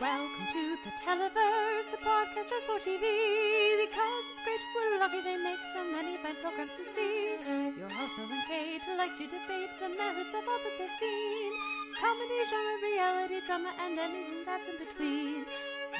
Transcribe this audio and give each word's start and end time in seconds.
Welcome 0.00 0.46
to 0.52 0.76
the 0.82 0.92
Televerse, 0.96 1.90
the 1.90 1.98
podcast 1.98 2.48
just 2.48 2.64
for 2.64 2.80
TV. 2.80 3.04
Because 3.84 4.24
it's 4.32 4.40
great, 4.40 4.58
we're 4.74 4.98
lucky 4.98 5.20
they 5.20 5.36
make 5.36 5.60
so 5.74 5.84
many 5.84 6.16
fine 6.16 6.36
programs 6.40 6.74
to 6.76 6.84
see. 6.86 7.36
Your 7.76 7.90
host, 7.90 8.16
Noel 8.16 8.32
and 8.32 8.46
Kate, 8.48 8.82
to 8.84 8.96
like 8.96 9.12
to 9.18 9.24
debate 9.24 9.76
the 9.78 9.90
merits 9.90 10.32
of 10.32 10.48
all 10.48 10.56
that 10.56 10.72
they've 10.78 10.96
seen. 10.98 11.52
Comedy, 12.00 12.40
genre, 12.48 12.76
reality, 12.82 13.40
drama, 13.44 13.74
and 13.78 13.98
anything 13.98 14.40
that's 14.46 14.68
in 14.68 14.78
between. 14.78 15.44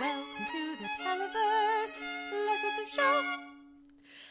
Welcome 0.00 0.46
to 0.50 0.76
the 0.80 0.88
Televerse. 1.04 2.00
Let's 2.46 2.62
the 2.62 2.96
show. 2.96 3.22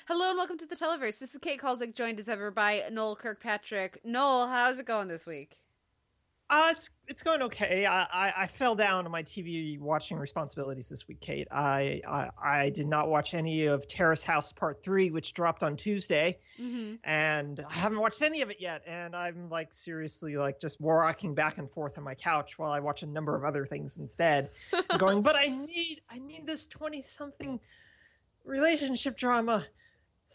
Hello 0.08 0.30
and 0.30 0.38
welcome 0.40 0.58
to 0.58 0.66
the 0.66 0.76
Televerse. 0.76 1.20
This 1.20 1.36
is 1.36 1.40
Kate 1.42 1.62
Kulzick, 1.62 1.94
joined 1.94 2.18
as 2.18 2.28
ever 2.28 2.50
by 2.50 2.86
Noel 2.92 3.16
Kirkpatrick. 3.16 4.02
Noel, 4.04 4.48
how's 4.48 4.80
it 4.80 4.88
going 4.88 5.10
this 5.10 5.28
week? 5.28 5.60
Uh, 6.52 6.70
it's 6.72 6.90
it's 7.08 7.22
going 7.22 7.44
okay. 7.44 7.86
I, 7.86 8.02
I, 8.04 8.34
I 8.38 8.48
fell 8.48 8.74
down 8.76 9.06
on 9.06 9.12
my 9.12 9.22
TV 9.22 9.80
watching 9.80 10.18
responsibilities 10.18 10.90
this 10.90 11.08
week, 11.08 11.20
Kate. 11.22 11.48
I, 11.52 12.02
I 12.08 12.30
I 12.44 12.70
did 12.72 12.88
not 12.88 13.08
watch 13.08 13.36
any 13.36 13.68
of 13.68 13.88
Terrace 13.88 14.24
House 14.24 14.52
Part 14.52 14.82
Three, 14.84 15.12
which 15.12 15.34
dropped 15.36 15.62
on 15.62 15.76
Tuesday, 15.78 16.40
Mm-hmm. 16.60 16.96
and 17.04 17.64
I 17.70 17.74
haven't 17.74 18.00
watched 18.00 18.24
any 18.24 18.42
of 18.42 18.50
it 18.50 18.60
yet. 18.60 18.82
And 18.88 19.16
I'm 19.16 19.50
like 19.50 19.72
seriously 19.72 20.38
like 20.38 20.60
just 20.60 20.78
rocking 20.80 21.36
back 21.36 21.60
and 21.60 21.70
forth 21.70 21.98
on 22.00 22.04
my 22.04 22.16
couch 22.16 22.58
while 22.58 22.72
I 22.72 22.80
watch 22.80 23.04
a 23.04 23.08
number 23.08 23.36
of 23.36 23.44
other 23.44 23.66
things 23.68 23.98
instead, 23.98 24.50
going. 24.98 25.22
But 25.22 25.36
I 25.36 25.50
need 25.50 26.02
I 26.10 26.18
need 26.18 26.48
this 26.48 26.66
twenty 26.66 27.04
something 27.04 27.60
relationship 28.44 29.18
drama 29.18 29.66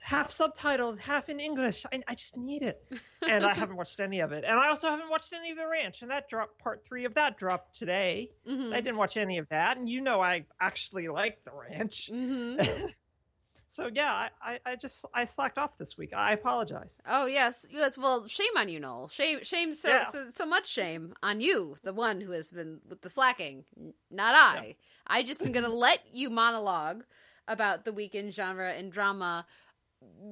half 0.04 0.28
subtitled, 0.28 0.98
half 0.98 1.30
in 1.30 1.40
English. 1.40 1.86
I, 1.90 2.02
I 2.06 2.14
just 2.14 2.36
need 2.36 2.62
it. 2.62 2.84
And 3.26 3.42
I 3.42 3.54
haven't 3.54 3.76
watched 3.76 4.00
any 4.00 4.20
of 4.20 4.32
it. 4.32 4.44
And 4.46 4.58
I 4.58 4.68
also 4.68 4.90
haven't 4.90 5.08
watched 5.08 5.32
any 5.32 5.50
of 5.52 5.56
The 5.56 5.66
Ranch. 5.66 6.02
And 6.02 6.10
that 6.10 6.28
dropped, 6.28 6.58
part 6.58 6.84
three 6.84 7.06
of 7.06 7.14
that 7.14 7.38
dropped 7.38 7.74
today. 7.74 8.30
Mm-hmm. 8.46 8.74
I 8.74 8.82
didn't 8.82 8.98
watch 8.98 9.16
any 9.16 9.38
of 9.38 9.48
that. 9.48 9.78
And 9.78 9.88
you 9.88 10.02
know, 10.02 10.20
I 10.20 10.44
actually 10.60 11.08
like 11.08 11.42
The 11.46 11.52
Ranch. 11.52 12.10
Mm-hmm. 12.12 12.86
so 13.68 13.88
yeah, 13.94 14.28
I, 14.42 14.58
I, 14.66 14.76
just, 14.76 15.06
I 15.14 15.24
slacked 15.24 15.56
off 15.56 15.78
this 15.78 15.96
week. 15.96 16.12
I 16.14 16.34
apologize. 16.34 16.98
Oh 17.08 17.24
yes, 17.24 17.64
yes. 17.70 17.96
Well, 17.96 18.26
shame 18.26 18.56
on 18.58 18.68
you, 18.68 18.80
Noel. 18.80 19.08
Shame, 19.08 19.38
shame. 19.42 19.72
So, 19.72 19.88
Yeah. 19.88 20.06
so, 20.08 20.26
so 20.28 20.44
much 20.44 20.68
shame 20.68 21.14
on 21.22 21.40
you, 21.40 21.76
the 21.82 21.94
one 21.94 22.20
who 22.20 22.32
has 22.32 22.50
been 22.50 22.80
with 22.90 23.00
the 23.00 23.08
slacking, 23.08 23.64
not 24.10 24.34
I. 24.34 24.76
I 25.06 25.22
just 25.22 25.46
am 25.46 25.52
going 25.52 25.64
to 25.70 25.74
let 25.74 26.00
you 26.12 26.28
monologue 26.28 27.04
about 27.48 27.84
the 27.84 27.92
weekend 27.92 28.34
genre 28.34 28.70
and 28.72 28.90
drama, 28.92 29.46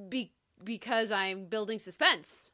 be 0.09 0.31
because 0.63 1.11
I'm 1.11 1.45
building 1.45 1.79
suspense 1.79 2.51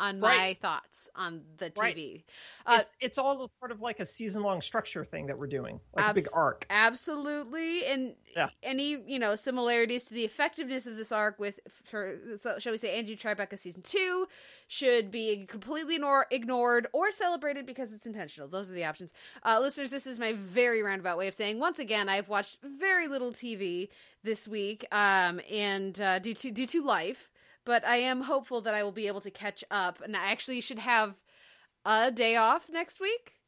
on 0.00 0.18
my 0.18 0.56
thoughts 0.60 1.08
on 1.14 1.42
the 1.58 1.70
Right. 1.78 1.94
TV. 1.94 2.24
Uh, 2.66 2.78
it's, 2.80 2.94
it's 3.00 3.18
all 3.18 3.50
sort 3.60 3.70
of 3.70 3.80
like 3.80 4.00
a 4.00 4.06
season 4.06 4.42
long 4.42 4.62
structure 4.62 5.04
thing 5.04 5.26
that 5.26 5.38
we're 5.38 5.46
doing, 5.46 5.78
like 5.94 6.10
a 6.10 6.14
big 6.14 6.26
arc. 6.34 6.66
Absolutely, 6.70 7.84
and 7.86 8.14
Yeah. 8.34 8.48
any 8.62 8.96
you 9.06 9.18
know 9.18 9.36
similarities 9.36 10.06
to 10.06 10.14
the 10.14 10.24
effectiveness 10.24 10.86
of 10.86 10.96
this 10.96 11.12
arc 11.12 11.38
with, 11.38 11.60
for 11.84 12.18
so- 12.36 12.58
shall 12.58 12.72
we 12.72 12.78
say, 12.78 12.98
Angie 12.98 13.16
Tribeca 13.16 13.58
season 13.58 13.82
two 13.82 14.26
should 14.68 15.10
be 15.10 15.44
completely 15.46 15.96
ignore, 15.96 16.26
ignored 16.30 16.86
or 16.92 17.10
celebrated 17.10 17.66
because 17.66 17.92
it's 17.92 18.06
intentional. 18.06 18.48
Those 18.48 18.70
are 18.70 18.74
the 18.74 18.84
options, 18.86 19.12
uh, 19.44 19.58
listeners. 19.60 19.90
This 19.90 20.06
is 20.06 20.18
my 20.18 20.32
very 20.32 20.82
roundabout 20.82 21.18
way 21.18 21.28
of 21.28 21.34
saying 21.34 21.58
once 21.60 21.78
again 21.78 22.08
I've 22.08 22.28
watched 22.28 22.56
very 22.62 23.06
little 23.06 23.32
TV 23.32 23.88
this 24.22 24.48
week, 24.48 24.86
um, 24.92 25.40
and 25.50 26.00
uh, 26.00 26.18
due 26.20 26.34
to 26.34 26.50
due 26.50 26.66
to 26.68 26.82
life, 26.82 27.30
but 27.70 27.86
I 27.86 27.98
am 27.98 28.22
hopeful 28.22 28.60
that 28.62 28.74
I 28.74 28.82
will 28.82 28.90
be 28.90 29.06
able 29.06 29.20
to 29.20 29.30
catch 29.30 29.62
up, 29.70 30.00
and 30.02 30.16
I 30.16 30.32
actually 30.32 30.60
should 30.60 30.80
have 30.80 31.14
a 31.86 32.10
day 32.10 32.34
off 32.34 32.68
next 32.68 32.98
week 32.98 33.39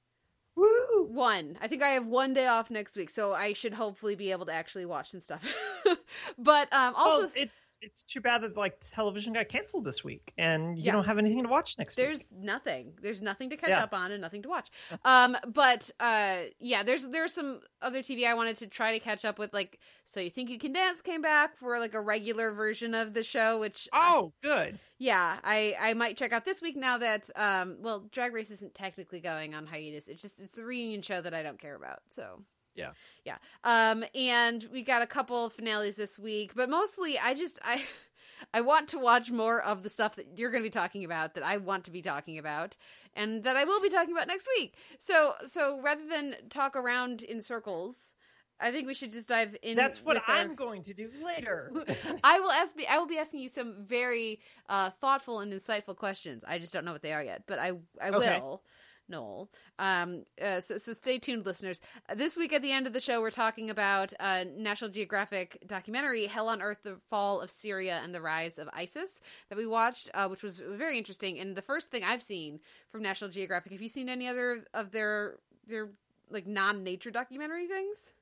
Woo! 0.56 1.06
one. 1.08 1.58
I 1.60 1.68
think 1.68 1.82
I 1.82 1.88
have 1.90 2.06
one 2.06 2.32
day 2.32 2.46
off 2.46 2.70
next 2.70 2.96
week, 2.96 3.10
so 3.10 3.32
I 3.34 3.52
should 3.52 3.74
hopefully 3.74 4.14
be 4.16 4.30
able 4.30 4.46
to 4.46 4.52
actually 4.52 4.86
watch 4.86 5.10
some 5.10 5.20
stuff. 5.20 5.42
but 6.38 6.72
um 6.72 6.94
also 6.94 7.26
oh, 7.26 7.30
it's 7.34 7.72
it's 7.80 8.04
too 8.04 8.20
bad 8.20 8.42
that 8.42 8.56
like 8.56 8.78
television 8.94 9.32
got 9.32 9.48
canceled 9.48 9.84
this 9.84 10.02
week, 10.04 10.32
and 10.38 10.78
you 10.78 10.84
Yeah. 10.84 10.92
don't 10.92 11.04
have 11.04 11.18
anything 11.18 11.42
to 11.42 11.48
watch 11.48 11.76
next 11.78 11.96
week. 11.96 12.06
there's 12.06 12.32
nothing. 12.32 12.94
There's 13.02 13.20
nothing 13.20 13.50
to 13.50 13.56
catch 13.56 13.70
Yeah. 13.70 13.82
up 13.82 13.92
on 13.92 14.12
and 14.12 14.20
nothing 14.22 14.42
to 14.42 14.48
watch. 14.48 14.70
Um 15.04 15.36
but 15.46 15.90
uh 16.00 16.42
yeah, 16.60 16.82
there's 16.82 17.06
there's 17.08 17.32
some 17.34 17.60
other 17.82 18.02
TV 18.02 18.26
I 18.26 18.34
wanted 18.34 18.56
to 18.58 18.66
try 18.68 18.92
to 18.92 19.00
catch 19.04 19.24
up 19.24 19.38
with 19.38 19.52
like 19.52 19.80
So 20.04 20.20
You 20.20 20.30
Think 20.30 20.50
You 20.50 20.58
Can 20.58 20.72
Dance 20.72 21.02
came 21.02 21.20
back 21.22 21.56
for 21.56 21.78
like 21.78 21.94
a 21.94 22.00
regular 22.00 22.52
version 22.52 22.94
of 22.94 23.12
the 23.14 23.22
show 23.24 23.58
which 23.60 23.88
Oh, 23.92 24.32
good. 24.42 24.78
Yeah, 25.02 25.38
I 25.42 25.74
I 25.80 25.94
might 25.94 26.16
check 26.16 26.32
out 26.32 26.44
this 26.44 26.62
week 26.62 26.76
now 26.76 26.96
that 26.98 27.28
um 27.34 27.78
well 27.80 28.04
Drag 28.12 28.32
Race 28.32 28.52
isn't 28.52 28.72
technically 28.72 29.18
going 29.18 29.52
on 29.52 29.66
hiatus. 29.66 30.06
It's 30.06 30.22
just 30.22 30.38
it's 30.38 30.54
the 30.54 30.64
reunion 30.64 31.02
show 31.02 31.20
that 31.20 31.34
I 31.34 31.42
don't 31.42 31.58
care 31.58 31.74
about. 31.74 32.02
So 32.10 32.40
Yeah. 32.76 32.92
yeah. 33.24 33.38
Um 33.64 34.04
and 34.14 34.64
we 34.72 34.82
got 34.82 35.02
a 35.02 35.08
couple 35.08 35.50
finales 35.50 35.96
this 35.96 36.20
week, 36.20 36.52
but 36.54 36.70
mostly 36.70 37.18
I 37.18 37.34
just 37.34 37.58
I 37.64 37.82
I 38.54 38.60
want 38.60 38.88
to 38.90 38.98
watch 38.98 39.28
more 39.32 39.60
of 39.60 39.82
the 39.82 39.90
stuff 39.90 40.14
that 40.16 40.38
you're 40.38 40.50
going 40.50 40.62
to 40.62 40.66
be 40.66 40.70
talking 40.70 41.04
about 41.04 41.34
that 41.34 41.44
I 41.44 41.56
want 41.56 41.84
to 41.84 41.90
be 41.90 42.02
talking 42.02 42.38
about 42.38 42.76
and 43.14 43.42
that 43.42 43.56
I 43.56 43.64
will 43.64 43.80
be 43.80 43.88
talking 43.88 44.12
about 44.12 44.28
next 44.28 44.48
week. 44.56 44.76
So 45.00 45.34
so 45.48 45.80
rather 45.82 46.06
than 46.06 46.36
talk 46.48 46.76
around 46.76 47.24
in 47.24 47.40
circles, 47.40 48.14
I 48.62 48.70
think 48.70 48.86
we 48.86 48.94
should 48.94 49.12
just 49.12 49.28
dive 49.28 49.56
in. 49.62 49.76
That's 49.76 50.02
what 50.02 50.22
I'm 50.28 50.54
going 50.54 50.82
to 50.84 50.94
do 50.94 51.10
later. 51.24 51.72
I 52.24 52.40
will 52.40 52.52
ask. 52.52 52.74
I 52.88 52.98
will 52.98 53.06
be 53.06 53.18
asking 53.18 53.40
you 53.40 53.48
some 53.48 53.74
very 53.84 54.40
uh, 54.68 54.90
thoughtful 55.00 55.40
and 55.40 55.52
insightful 55.52 55.96
questions. 55.96 56.44
I 56.46 56.58
just 56.58 56.72
don't 56.72 56.84
know 56.84 56.92
what 56.92 57.02
they 57.02 57.12
are 57.12 57.22
yet, 57.22 57.42
but 57.46 57.58
I 57.58 57.72
I 58.00 58.10
Okay. 58.10 58.38
will. 58.38 58.62
Noel. 59.08 59.50
Um, 59.78 60.24
uh, 60.40 60.60
so, 60.60 60.78
so 60.78 60.92
stay 60.92 61.18
tuned, 61.18 61.44
listeners. 61.44 61.80
This 62.14 62.36
week 62.36 62.52
at 62.52 62.62
the 62.62 62.70
end 62.72 62.86
of 62.86 62.92
the 62.92 63.00
show, 63.00 63.20
we're 63.20 63.30
talking 63.30 63.68
about 63.68 64.14
uh, 64.18 64.44
National 64.56 64.90
Geographic 64.90 65.58
documentary 65.66 66.26
"Hell 66.26 66.48
on 66.48 66.62
Earth: 66.62 66.78
The 66.82 66.98
Fall 67.10 67.40
of 67.40 67.50
Syria 67.50 68.00
and 68.02 68.14
the 68.14 68.22
Rise 68.22 68.58
of 68.58 68.68
ISIS" 68.72 69.20
that 69.48 69.58
we 69.58 69.66
watched, 69.66 70.08
uh, 70.14 70.28
which 70.28 70.42
was 70.42 70.60
very 70.60 70.96
interesting. 70.98 71.38
And 71.40 71.56
the 71.56 71.62
first 71.62 71.90
thing 71.90 72.04
I've 72.04 72.22
seen 72.22 72.60
from 72.90 73.02
National 73.02 73.28
Geographic. 73.28 73.72
Have 73.72 73.82
you 73.82 73.88
seen 73.88 74.08
any 74.08 74.28
other 74.28 74.64
of 74.72 74.92
their 74.92 75.36
their 75.66 75.90
like 76.30 76.46
non-nature 76.46 77.10
documentary 77.10 77.66
things? 77.66 78.12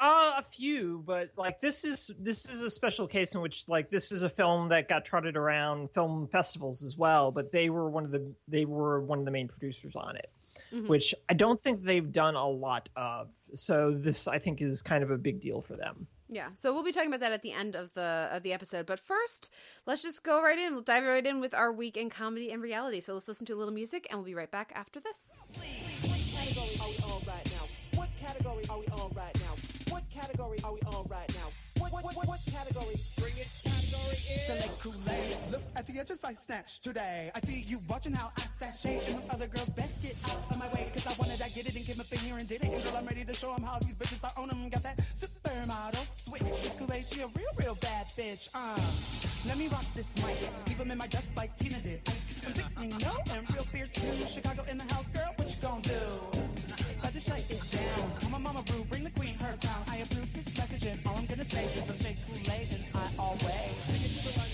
Uh, 0.00 0.34
a 0.38 0.42
few, 0.42 1.02
but 1.04 1.30
like 1.36 1.60
this 1.60 1.84
is 1.84 2.10
this 2.20 2.48
is 2.48 2.62
a 2.62 2.70
special 2.70 3.06
case 3.08 3.34
in 3.34 3.40
which 3.40 3.68
like 3.68 3.90
this 3.90 4.12
is 4.12 4.22
a 4.22 4.30
film 4.30 4.68
that 4.68 4.88
got 4.88 5.04
trotted 5.04 5.36
around 5.36 5.90
film 5.90 6.28
festivals 6.28 6.84
as 6.84 6.96
well, 6.96 7.32
but 7.32 7.50
they 7.50 7.68
were 7.68 7.90
one 7.90 8.04
of 8.04 8.12
the 8.12 8.32
they 8.46 8.64
were 8.64 9.00
one 9.00 9.18
of 9.18 9.24
the 9.24 9.30
main 9.32 9.48
producers 9.48 9.96
on 9.96 10.14
it, 10.16 10.30
Mhm. 10.72 10.86
which 10.86 11.14
I 11.28 11.34
don't 11.34 11.60
think 11.60 11.82
they've 11.82 12.12
done 12.12 12.36
a 12.36 12.46
lot 12.48 12.88
of. 12.94 13.28
So 13.54 13.90
this 13.90 14.28
I 14.28 14.38
think 14.38 14.62
is 14.62 14.82
kind 14.82 15.02
of 15.02 15.10
a 15.10 15.18
big 15.18 15.40
deal 15.40 15.60
for 15.60 15.74
them. 15.74 16.06
Yeah, 16.28 16.50
so 16.54 16.72
we'll 16.74 16.84
be 16.84 16.92
talking 16.92 17.08
about 17.08 17.20
that 17.20 17.32
at 17.32 17.42
the 17.42 17.52
end 17.52 17.74
of 17.74 17.92
the 17.94 18.28
of 18.30 18.42
the 18.44 18.52
episode. 18.52 18.86
But 18.86 19.00
first, 19.00 19.50
let's 19.86 20.02
just 20.02 20.22
go 20.22 20.40
right 20.42 20.58
in. 20.58 20.74
We'll 20.74 20.82
dive 20.82 21.02
right 21.02 21.26
in 21.26 21.40
with 21.40 21.54
our 21.54 21.72
week 21.72 21.96
in 21.96 22.08
comedy 22.10 22.52
and 22.52 22.62
reality. 22.62 23.00
So 23.00 23.14
let's 23.14 23.26
listen 23.26 23.46
to 23.46 23.54
a 23.54 23.56
little 23.56 23.74
music, 23.74 24.06
and 24.10 24.18
we'll 24.20 24.26
be 24.26 24.34
right 24.34 24.50
back 24.50 24.70
after 24.76 25.00
this. 25.00 25.40
category 25.54 26.76
are 26.80 26.88
we 26.88 26.96
on 27.12 27.20
right 27.26 27.46
now? 27.50 27.98
What 27.98 28.08
category 28.20 28.64
are 28.68 28.78
we 28.78 28.86
category 30.38 30.58
are 30.64 30.72
we 30.72 30.80
on 30.94 31.04
right 31.08 31.28
now? 31.34 31.48
What, 31.82 31.92
what, 31.92 32.04
what, 32.04 32.28
what 32.28 32.40
category? 32.50 32.94
Bring 33.18 33.34
it 33.34 33.50
category 33.64 34.18
in. 34.30 34.38
Select 34.46 34.78
Couleé. 34.78 35.50
Look 35.50 35.62
at 35.74 35.86
the 35.86 35.98
edges 35.98 36.22
I 36.22 36.32
snatched 36.32 36.84
today. 36.84 37.30
I 37.34 37.40
see 37.40 37.64
you 37.66 37.80
watching 37.88 38.12
how 38.12 38.30
I 38.36 38.42
sashay 38.42 39.00
and 39.06 39.18
them 39.18 39.22
other 39.30 39.48
girls 39.48 39.70
best 39.70 40.02
get 40.02 40.14
out 40.30 40.38
of 40.50 40.58
my 40.58 40.68
way. 40.68 40.90
Cause 40.92 41.06
I 41.06 41.14
wanted, 41.18 41.42
I 41.42 41.48
get 41.48 41.66
it 41.66 41.74
and 41.74 41.84
came 41.84 41.98
up 41.98 42.06
in 42.12 42.18
here 42.18 42.38
and 42.38 42.48
did 42.48 42.62
it. 42.62 42.70
And 42.70 42.82
girl, 42.84 42.94
I'm 42.96 43.06
ready 43.06 43.24
to 43.24 43.34
show 43.34 43.52
them 43.54 43.64
how 43.64 43.78
these 43.80 43.96
bitches 43.96 44.22
I 44.22 44.30
own 44.40 44.48
them. 44.48 44.68
Got 44.68 44.82
that 44.84 44.98
supermodel 44.98 46.06
switch. 46.06 46.62
This 46.62 46.76
Couleé, 46.78 47.02
she 47.02 47.20
a 47.20 47.26
real, 47.26 47.52
real 47.58 47.74
bad 47.80 48.06
bitch. 48.14 48.50
Uh, 48.54 48.78
let 49.48 49.58
me 49.58 49.66
rock 49.68 49.86
this 49.94 50.14
mic. 50.22 50.38
Leave 50.66 50.78
them 50.78 50.90
in 50.90 50.98
my 50.98 51.08
dust 51.08 51.36
like 51.36 51.56
Tina 51.56 51.80
did. 51.80 52.00
I'm 52.46 52.52
sickening, 52.54 52.94
no, 53.02 53.14
and 53.34 53.42
real 53.54 53.66
fierce 53.74 53.92
too. 53.92 54.14
Chicago 54.28 54.62
in 54.70 54.78
the 54.78 54.86
house, 54.94 55.08
girl, 55.08 55.32
what 55.36 55.50
you 55.50 55.60
gon' 55.60 55.82
do? 55.82 56.57
To 57.18 57.24
shut 57.24 57.50
it 57.50 57.60
down. 57.72 58.32
On, 58.32 58.40
mama 58.40 58.62
brew, 58.62 58.84
bring 58.84 59.02
the 59.02 59.10
queen 59.10 59.34
her 59.40 59.56
crown. 59.60 59.82
I 59.90 59.96
approve 59.96 60.32
this 60.34 60.56
message 60.56 60.86
and 60.86 61.00
all 61.04 61.16
I'm 61.16 61.26
gonna 61.26 61.42
say 61.42 61.64
is 61.64 61.90
I'm 61.90 61.98
Shea 61.98 62.16
Couleé 62.22 62.74
and 62.76 62.84
I 62.94 63.10
always. 63.18 64.47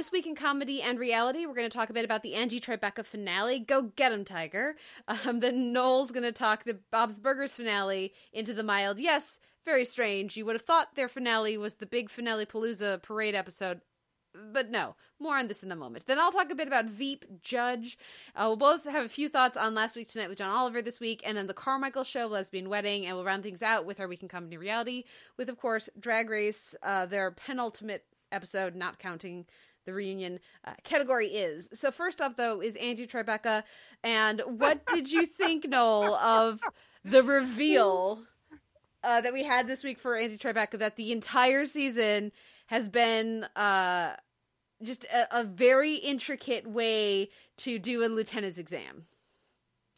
This 0.00 0.12
week 0.12 0.26
in 0.26 0.34
comedy 0.34 0.80
and 0.80 0.98
reality, 0.98 1.44
we're 1.44 1.52
going 1.52 1.68
to 1.68 1.76
talk 1.76 1.90
a 1.90 1.92
bit 1.92 2.06
about 2.06 2.22
the 2.22 2.34
Angie 2.34 2.58
Tribeca 2.58 3.04
finale. 3.04 3.58
Go 3.58 3.82
get 3.82 4.12
him, 4.12 4.24
Tiger. 4.24 4.76
Um, 5.26 5.40
then 5.40 5.74
Noel's 5.74 6.10
going 6.10 6.22
to 6.22 6.32
talk 6.32 6.64
the 6.64 6.78
Bob's 6.90 7.18
Burgers 7.18 7.52
finale 7.52 8.14
into 8.32 8.54
the 8.54 8.62
mild. 8.62 8.98
Yes, 8.98 9.40
very 9.66 9.84
strange. 9.84 10.38
You 10.38 10.46
would 10.46 10.54
have 10.54 10.62
thought 10.62 10.94
their 10.94 11.06
finale 11.06 11.58
was 11.58 11.74
the 11.74 11.84
big 11.84 12.08
finale 12.08 12.46
Palooza 12.46 13.02
parade 13.02 13.34
episode. 13.34 13.82
but 14.54 14.70
no, 14.70 14.96
more 15.18 15.36
on 15.36 15.48
this 15.48 15.62
in 15.62 15.70
a 15.70 15.76
moment. 15.76 16.06
Then 16.06 16.18
I'll 16.18 16.32
talk 16.32 16.50
a 16.50 16.54
bit 16.54 16.66
about 16.66 16.86
Veep 16.86 17.26
Judge. 17.42 17.98
Uh, 18.34 18.44
we'll 18.46 18.56
both 18.56 18.84
have 18.84 19.04
a 19.04 19.10
few 19.10 19.28
thoughts 19.28 19.58
on 19.58 19.74
Last 19.74 19.96
Week 19.96 20.08
Tonight 20.08 20.30
with 20.30 20.38
John 20.38 20.48
Oliver 20.48 20.80
this 20.80 20.98
week, 20.98 21.20
and 21.26 21.36
then 21.36 21.46
the 21.46 21.52
Carmichael 21.52 22.04
Show, 22.04 22.26
Lesbian 22.26 22.70
Wedding, 22.70 23.04
and 23.04 23.16
we'll 23.16 23.26
round 23.26 23.42
things 23.42 23.62
out 23.62 23.84
with 23.84 24.00
our 24.00 24.08
Week 24.08 24.22
in 24.22 24.28
Comedy 24.28 24.56
Reality, 24.56 25.04
with, 25.36 25.50
of 25.50 25.58
course, 25.58 25.90
Drag 25.98 26.30
Race, 26.30 26.74
uh, 26.82 27.04
their 27.04 27.32
penultimate 27.32 28.06
episode, 28.32 28.74
not 28.74 28.98
counting 28.98 29.44
the 29.86 29.94
reunion 29.94 30.40
uh, 30.64 30.72
category 30.84 31.28
is. 31.28 31.68
So 31.72 31.90
first 31.90 32.20
up, 32.20 32.36
though, 32.36 32.60
is 32.60 32.76
Angie 32.76 33.06
Tribeca. 33.06 33.62
And 34.02 34.42
what 34.46 34.84
did 34.86 35.10
you 35.10 35.26
think, 35.26 35.68
Noel, 35.68 36.14
of 36.14 36.60
the 37.04 37.22
reveal 37.22 38.22
uh, 39.02 39.20
that 39.20 39.32
we 39.32 39.42
had 39.42 39.66
this 39.66 39.82
week 39.82 39.98
for 39.98 40.16
Angie 40.16 40.38
Tribeca 40.38 40.78
that 40.78 40.96
the 40.96 41.12
entire 41.12 41.64
season 41.64 42.32
has 42.66 42.88
been 42.88 43.44
uh, 43.56 44.14
just 44.82 45.04
a, 45.04 45.40
a 45.40 45.44
very 45.44 45.94
intricate 45.94 46.66
way 46.66 47.30
to 47.58 47.78
do 47.78 48.04
a 48.04 48.08
lieutenant's 48.08 48.58
exam. 48.58 49.06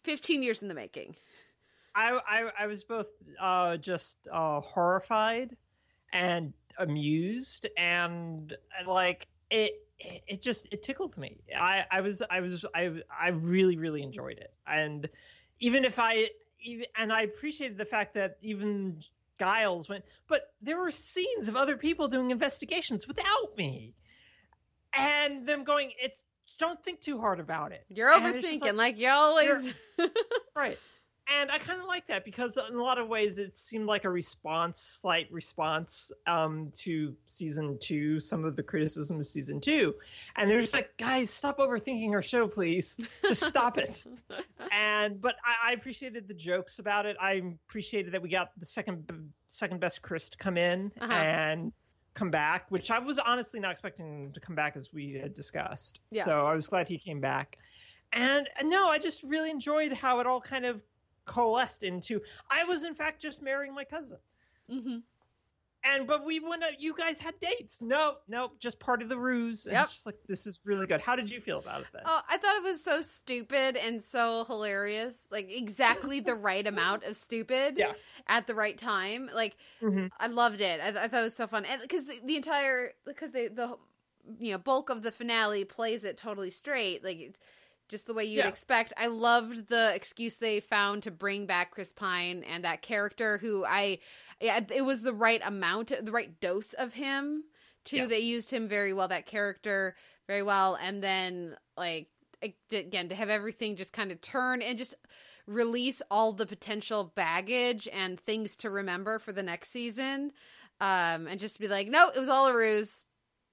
15 0.05 0.43
years 0.43 0.62
in 0.62 0.69
the 0.69 0.75
making. 0.75 1.17
I, 1.94 2.19
I 2.26 2.64
I 2.64 2.67
was 2.67 2.84
both 2.84 3.08
uh, 3.38 3.76
just 3.76 4.26
uh, 4.32 4.61
horrified 4.61 5.56
and 6.12 6.52
amused, 6.79 7.67
and 7.76 8.52
uh, 8.52 8.90
like 8.90 9.26
it 9.52 9.75
it 9.99 10.43
just 10.43 10.66
it 10.72 10.82
tickled 10.82 11.16
me. 11.16 11.38
I 11.56 11.84
I 11.90 12.00
was 12.00 12.22
I 12.31 12.40
was 12.40 12.64
I 12.75 12.93
I 13.19 13.28
really 13.28 13.76
really 13.76 14.02
enjoyed 14.02 14.38
it, 14.38 14.52
and 14.66 15.08
even 15.60 15.84
if 15.84 15.99
I 15.99 16.31
even 16.60 16.87
and 16.96 17.12
I 17.12 17.22
appreciated 17.22 17.78
the 17.78 17.84
fact 17.84 18.14
that 18.14 18.38
even 18.43 18.99
Geils 19.38 19.88
went, 19.88 20.04
but 20.28 20.52
there 20.60 20.78
were 20.78 20.90
scenes 20.90 21.49
of 21.49 21.56
other 21.56 21.76
people 21.76 22.08
doing 22.08 22.31
investigations 22.31 23.06
without 23.06 23.56
me, 23.56 23.94
and 24.96 25.46
them 25.46 25.64
going, 25.64 25.93
it's 26.00 26.25
don't 26.58 26.82
think 26.82 27.00
too 27.00 27.20
hard 27.20 27.40
about 27.40 27.72
it. 27.72 27.84
You're 27.88 28.10
overthinking, 28.10 28.60
just 28.60 28.75
like, 28.75 28.98
you 28.98 29.08
always. 29.08 29.72
right 30.56 30.78
and 31.30 31.50
i 31.50 31.58
kind 31.58 31.80
of 31.80 31.86
like 31.86 32.06
that 32.08 32.24
because 32.24 32.56
in 32.69 32.74
a 32.74 32.82
lot 32.82 32.98
of 32.98 33.06
ways 33.08 33.38
it 33.38 33.56
seemed 33.56 33.86
like 33.86 34.04
a 34.04 34.10
response 34.10 34.80
slight 34.80 35.30
response 35.32 36.10
um 36.26 36.70
to 36.72 37.14
season 37.26 37.78
two 37.80 38.19
some 38.19 38.44
of 38.44 38.56
the 38.56 38.62
criticism 38.62 39.20
of 39.20 39.28
season 39.28 39.60
two. 39.60 39.94
And 40.36 40.50
they're 40.50 40.60
just 40.60 40.74
like 40.74 40.96
guys 40.96 41.30
stop 41.30 41.58
overthinking 41.58 42.10
our 42.12 42.22
show 42.22 42.48
please. 42.48 42.98
Just 43.22 43.44
stop 43.44 43.78
it. 43.78 44.04
And 44.72 45.20
but 45.20 45.36
I, 45.44 45.70
I 45.70 45.72
appreciated 45.74 46.26
the 46.26 46.34
jokes 46.34 46.78
about 46.78 47.04
it. 47.06 47.16
I 47.20 47.42
appreciated 47.69 48.12
that 48.14 48.22
we 48.22 48.28
got 48.30 48.50
the 48.58 48.64
second 48.66 49.10
second 49.48 49.80
best 49.80 50.02
chris 50.02 50.30
to 50.30 50.38
come 50.38 50.56
in 50.56 50.90
Uh-huh. 51.00 51.12
and 51.12 51.72
come 52.14 52.30
back 52.30 52.66
which 52.70 52.90
i 52.90 52.98
was 52.98 53.19
honestly 53.19 53.58
not 53.60 53.70
expecting 53.72 54.24
him 54.26 54.32
to 54.32 54.40
come 54.40 54.54
back 54.54 54.76
as 54.76 54.92
we 54.92 55.12
had 55.14 55.32
discussed. 55.34 56.00
Yeah. 56.10 56.24
so 56.24 56.46
i 56.46 56.54
was 56.54 56.66
glad 56.69 56.88
he 56.88 56.98
came 56.98 57.20
back. 57.20 57.58
And 58.12 58.48
no 58.64 58.88
i 58.88 58.98
just 58.98 59.22
really 59.22 59.50
enjoyed 59.50 59.92
how 59.92 60.20
it 60.20 60.26
all 60.26 60.40
kind 60.40 60.64
of 60.66 60.82
coalesced 61.24 61.82
into 61.82 62.20
i 62.50 62.64
was 62.64 62.84
in 62.84 62.94
fact 62.94 63.20
just 63.20 63.42
marrying 63.42 63.74
my 63.74 63.84
cousin 63.84 64.19
hmm 64.69 64.98
and 65.84 66.06
but 66.06 66.24
we 66.24 66.40
went 66.40 66.62
out 66.62 66.80
you 66.80 66.94
guys 66.94 67.19
had 67.19 67.38
dates 67.40 67.78
no 67.80 68.14
no 68.28 68.52
just 68.58 68.78
part 68.78 69.02
of 69.02 69.08
the 69.08 69.16
ruse 69.19 69.66
and 69.66 69.74
Yep. 69.74 69.82
it's 69.84 69.94
just 69.94 70.06
like 70.06 70.16
this 70.28 70.46
is 70.46 70.60
really 70.64 70.86
good 70.86 71.00
how 71.00 71.16
did 71.16 71.30
you 71.30 71.40
feel 71.40 71.58
about 71.58 71.80
it 71.80 71.86
then 71.92 72.02
Oh, 72.04 72.20
I 72.28 72.36
thought 72.36 72.56
it 72.56 72.62
was 72.62 72.82
so 72.82 73.00
stupid 73.00 73.76
and 73.76 74.02
so 74.02 74.44
hilarious. 74.44 75.26
Like 75.30 75.50
exactly 75.52 76.20
the 76.20 76.34
right 76.34 76.66
amount 76.66 77.04
of 77.04 77.16
stupid 77.16 77.78
Yeah. 77.78 77.92
at 78.26 78.46
the 78.46 78.54
right 78.54 78.76
time. 78.76 79.30
Like 79.32 79.56
Mhm. 79.82 80.10
I 80.19 80.26
loved 80.26 80.60
it. 80.60 80.80
I, 80.80 80.88
I 80.88 81.08
thought 81.08 81.20
it 81.20 81.22
was 81.22 81.36
so 81.36 81.46
fun, 81.46 81.64
and 81.64 81.80
because 81.80 82.06
the, 82.06 82.20
the 82.24 82.36
entire 82.36 82.92
because 83.04 83.32
the 83.32 83.48
the 83.48 83.76
you 84.38 84.52
know 84.52 84.58
bulk 84.58 84.90
of 84.90 85.02
the 85.02 85.12
finale 85.12 85.64
plays 85.64 86.04
it 86.04 86.16
totally 86.16 86.50
straight, 86.50 87.02
like 87.02 87.19
it's 87.19 87.38
just 87.92 88.06
the 88.06 88.14
way 88.14 88.24
you'd 88.24 88.38
Yeah. 88.38 88.48
expect. 88.48 88.92
I 88.96 89.06
loved 89.06 89.68
the 89.68 89.94
excuse 89.94 90.36
they 90.36 90.58
found 90.58 91.04
to 91.04 91.12
bring 91.12 91.46
back 91.46 91.70
Chris 91.70 91.92
Pine 91.92 92.42
and 92.42 92.64
that 92.64 92.82
character 92.82 93.38
who 93.38 93.64
I 93.64 94.00
yeah, 94.40 94.60
it 94.74 94.82
was 94.82 95.02
the 95.02 95.12
right 95.12 95.40
amount, 95.44 95.92
the 96.04 96.10
right 96.10 96.40
dose 96.40 96.72
of 96.72 96.94
him. 96.94 97.44
Too, 97.84 97.98
Yeah. 97.98 98.06
they 98.06 98.18
used 98.20 98.50
him 98.50 98.66
very 98.66 98.92
well. 98.92 99.06
That 99.08 99.26
character 99.26 99.94
very 100.26 100.42
well, 100.42 100.74
and 100.74 101.00
then 101.02 101.56
like 101.76 102.08
again 102.72 103.08
to 103.10 103.14
have 103.14 103.30
everything 103.30 103.76
just 103.76 103.92
kind 103.92 104.10
of 104.10 104.20
turn 104.20 104.62
and 104.62 104.76
just 104.76 104.96
release 105.46 106.02
all 106.10 106.32
the 106.32 106.46
potential 106.46 107.12
baggage 107.14 107.86
and 107.92 108.18
things 108.18 108.56
to 108.56 108.70
remember 108.70 109.18
for 109.20 109.32
the 109.32 109.42
next 109.42 109.70
season 109.70 110.32
um 110.80 111.26
and 111.28 111.38
just 111.40 111.58
be 111.60 111.66
like 111.68 111.88
no 111.88 112.08
it 112.08 112.18
was 112.18 112.28
all 112.28 112.46
a 112.46 112.54
ruse 112.54 113.06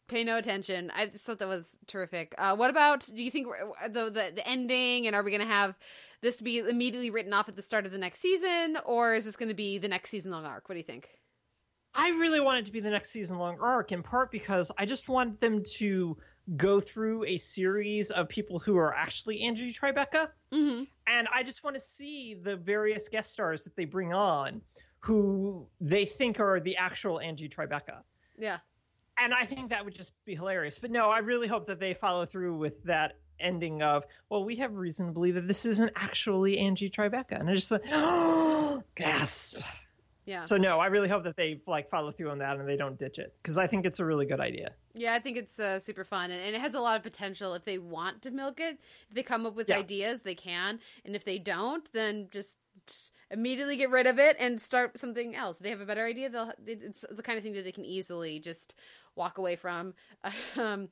pay 0.09 0.23
no 0.23 0.37
attention. 0.37 0.91
I 0.95 1.05
just 1.05 1.25
thought 1.25 1.39
that 1.39 1.47
was 1.47 1.77
terrific. 1.87 2.35
Uh 2.37 2.55
what 2.55 2.69
about 2.69 3.09
do 3.13 3.23
you 3.23 3.31
think 3.31 3.47
the 3.89 4.05
the, 4.05 4.31
the 4.35 4.47
ending 4.47 5.07
and 5.07 5.15
are 5.15 5.23
we 5.23 5.31
gonna 5.31 5.45
have 5.45 5.77
this 6.21 6.41
be 6.41 6.59
immediately 6.59 7.09
written 7.09 7.33
off 7.33 7.47
at 7.47 7.55
the 7.55 7.61
start 7.61 7.85
of 7.85 7.91
the 7.91 7.97
next 7.97 8.19
season 8.19 8.77
or 8.85 9.15
is 9.15 9.25
this 9.25 9.35
gonna 9.35 9.53
be 9.53 9.77
the 9.77 9.87
next 9.87 10.09
season 10.09 10.31
long 10.31 10.45
arc? 10.45 10.67
What 10.67 10.73
do 10.73 10.79
you 10.79 10.83
think? 10.83 11.09
I 11.95 12.09
really 12.09 12.39
want 12.39 12.59
it 12.59 12.65
to 12.65 12.71
be 12.71 12.79
the 12.79 12.89
next 12.89 13.09
season 13.09 13.37
long 13.37 13.57
arc, 13.59 13.91
in 13.91 14.03
part 14.03 14.31
because 14.31 14.71
I 14.77 14.85
just 14.85 15.09
want 15.09 15.39
them 15.39 15.63
to 15.77 16.17
go 16.55 16.79
through 16.79 17.25
a 17.25 17.37
series 17.37 18.11
of 18.11 18.29
people 18.29 18.59
who 18.59 18.77
are 18.77 18.93
actually 18.93 19.41
Angie 19.41 19.73
Tribeca. 19.73 20.29
mm-hmm. 20.53 20.83
And 21.07 21.27
I 21.33 21.43
just 21.43 21.63
want 21.63 21.75
to 21.75 21.79
see 21.79 22.37
the 22.41 22.55
various 22.55 23.07
guest 23.07 23.31
stars 23.31 23.63
that 23.63 23.75
they 23.75 23.85
bring 23.85 24.13
on 24.13 24.61
who 24.99 25.67
they 25.81 26.05
think 26.05 26.39
are 26.39 26.59
the 26.59 26.77
actual 26.77 27.19
Angie 27.19 27.49
Tribeca. 27.49 28.03
yeah 28.37 28.57
And 29.21 29.33
I 29.33 29.45
think 29.45 29.69
that 29.69 29.83
would 29.83 29.93
just 29.95 30.13
be 30.25 30.35
hilarious. 30.35 30.77
But 30.79 30.91
no, 30.91 31.09
I 31.09 31.19
really 31.19 31.47
hope 31.47 31.67
that 31.67 31.79
they 31.79 31.93
follow 31.93 32.25
through 32.25 32.57
with 32.57 32.83
that 32.83 33.17
ending 33.39 33.81
of, 33.81 34.05
well, 34.29 34.43
we 34.43 34.55
have 34.57 34.75
reason 34.75 35.05
to 35.07 35.11
believe 35.11 35.35
that 35.35 35.47
this 35.47 35.65
isn't 35.65 35.91
actually 35.95 36.57
Angie 36.59 36.89
Tribeca. 36.89 37.39
And 37.39 37.49
I 37.49 37.55
just 37.55 37.71
like, 37.71 37.83
oh, 37.91 38.83
gasp. 38.95 39.57
yeah 40.25 40.41
So 40.41 40.57
no, 40.57 40.79
I 40.79 40.87
really 40.87 41.07
hope 41.09 41.23
that 41.23 41.37
they 41.37 41.61
like 41.67 41.89
follow 41.89 42.11
through 42.11 42.29
on 42.31 42.37
that 42.39 42.57
and 42.57 42.67
they 42.67 42.75
don't 42.77 42.97
ditch 42.97 43.17
it 43.19 43.33
because 43.41 43.57
I 43.57 43.67
think 43.67 43.85
it's 43.85 43.99
a 43.99 44.05
really 44.05 44.25
good 44.25 44.39
idea. 44.41 44.71
Yeah, 44.95 45.13
I 45.13 45.19
think 45.19 45.37
it's 45.37 45.59
uh, 45.59 45.79
super 45.79 46.03
fun, 46.03 46.31
and, 46.31 46.41
and 46.41 46.55
it 46.55 46.59
has 46.59 46.73
a 46.73 46.81
lot 46.81 46.97
of 46.97 47.03
potential. 47.03 47.53
If 47.53 47.63
they 47.63 47.77
want 47.77 48.21
to 48.23 48.31
milk 48.31 48.59
it, 48.59 48.79
if 49.07 49.15
they 49.15 49.23
come 49.23 49.45
up 49.45 49.55
with 49.55 49.69
Yeah. 49.69 49.77
ideas, 49.77 50.23
they 50.23 50.35
can, 50.35 50.79
and 51.05 51.15
if 51.15 51.23
they 51.23 51.37
don't, 51.37 51.89
then 51.93 52.27
just, 52.31 52.57
immediately 53.31 53.77
get 53.77 53.89
rid 53.89 54.07
of 54.07 54.19
it 54.19 54.35
and 54.39 54.59
start 54.59 54.97
something 54.97 55.35
else. 55.35 55.59
They 55.59 55.69
have 55.69 55.81
a 55.81 55.85
better 55.85 56.05
idea. 56.05 56.29
They'll. 56.29 56.51
It's 56.65 57.05
the 57.09 57.23
kind 57.23 57.37
of 57.37 57.43
thing 57.43 57.53
that 57.53 57.63
they 57.63 57.71
can 57.71 57.85
easily 57.85 58.39
just 58.39 58.75
walk 59.15 59.37
away 59.37 59.55
from. 59.55 59.93
Um, 60.57 60.89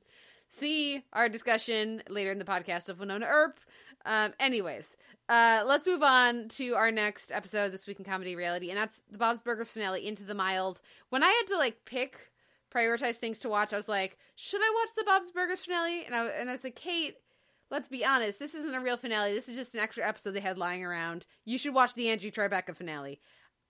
see 0.50 1.04
our 1.12 1.28
discussion 1.28 2.02
later 2.10 2.32
in 2.32 2.40
the 2.40 2.46
podcast 2.46 2.88
of 2.88 3.00
Wynonna 3.00 3.28
Earp. 3.28 3.60
Um, 4.06 4.34
anyways, 4.40 4.96
uh, 5.28 5.64
let's 5.66 5.88
move 5.88 6.04
on 6.04 6.48
to 6.50 6.76
our 6.76 6.92
next 6.92 7.32
episode 7.32 7.66
of 7.66 7.72
this 7.74 7.86
week 7.86 8.00
in 8.00 8.06
comedy 8.06 8.36
reality, 8.36 8.70
and 8.70 8.78
that's 8.78 9.02
the 9.12 9.18
Bob's 9.18 9.40
Burgers 9.40 9.72
finale, 9.72 10.08
Into 10.08 10.24
the 10.24 10.34
Mild. 10.34 10.80
When 11.10 11.24
I 11.24 11.30
had 11.30 11.48
to 11.48 11.58
like 11.58 11.84
pick 11.86 12.32
prioritize 12.74 13.18
things 13.18 13.40
to 13.40 13.50
watch, 13.50 13.74
I 13.74 13.76
was 13.76 13.90
like, 13.90 14.18
should 14.36 14.62
I 14.62 14.72
watch 14.76 14.96
the 14.96 15.04
Bob's 15.04 15.32
Burgers 15.32 15.66
finale? 15.66 16.06
And 16.06 16.16
I 16.16 16.28
and 16.28 16.50
I 16.50 16.54
was 16.54 16.64
like, 16.64 16.76
Kate, 16.76 17.18
let's 17.72 17.88
be 17.88 18.06
honest, 18.06 18.40
this 18.40 18.54
isn't 18.54 18.76
a 18.76 18.82
real 18.82 18.98
finale. 18.98 19.34
This 19.34 19.48
is 19.48 19.56
just 19.56 19.74
an 19.74 19.80
extra 19.80 20.08
episode 20.08 20.32
they 20.32 20.40
had 20.40 20.58
lying 20.58 20.84
around. 20.84 21.26
You 21.46 21.58
should 21.58 21.74
watch 21.74 21.94
the 21.94 22.10
Angie 22.10 22.32
Tribeca 22.32 22.76
finale. 22.76 23.20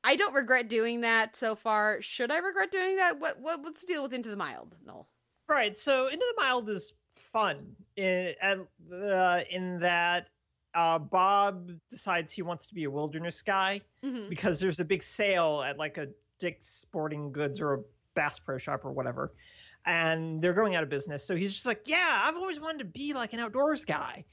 I 0.04 0.16
don't 0.16 0.34
regret 0.34 0.70
doing 0.70 1.01
that 1.01 1.36
so 1.36 1.56
far. 1.56 2.01
Should 2.01 2.32
I 2.32 2.38
regret 2.38 2.72
doing 2.72 2.98
that? 2.98 3.20
What 3.20 3.39
what 3.39 3.62
what's 3.62 3.82
the 3.82 3.88
deal 3.88 4.04
with 4.04 4.13
Into 4.13 4.30
the 4.30 4.36
Mild? 4.36 4.75
No. 4.86 5.08
Right. 5.50 5.77
So 5.77 6.08
Into 6.08 6.25
the 6.36 6.42
Mild 6.42 6.70
is 6.70 6.94
fun 7.13 7.75
in 7.96 8.36
uh, 8.94 9.42
in 9.50 9.80
that 9.80 10.30
uh, 10.75 11.00
Bob 11.00 11.72
decides 11.89 12.32
he 12.32 12.44
wants 12.44 12.68
to 12.68 12.75
be 12.75 12.84
a 12.84 12.92
wilderness 12.92 13.42
guy 13.42 13.82
hmm 14.04 14.30
because 14.30 14.60
there's 14.60 14.80
a 14.80 14.86
big 14.86 15.01
sale 15.01 15.63
at 15.66 15.77
like 15.77 15.98
a 15.98 16.08
Dick's 16.39 16.68
Sporting 16.68 17.32
Goods 17.32 17.60
or 17.60 17.74
a 17.74 17.80
Bass 18.13 18.39
Pro 18.39 18.58
Shop 18.58 18.86
or 18.86 18.92
whatever, 18.92 19.34
and 19.86 20.42
they're 20.42 20.54
going 20.54 20.76
out 20.76 20.84
of 20.84 20.90
business. 20.90 21.26
So 21.26 21.36
he's 21.36 21.54
just 21.54 21.66
like, 21.66 21.82
yeah, 21.86 22.22
I've 22.24 22.36
always 22.36 22.60
wanted 22.60 22.80
to 22.80 22.86
be 22.86 23.14
like 23.14 23.34
an 23.34 23.40
outdoors 23.40 23.86
guy. 23.86 24.26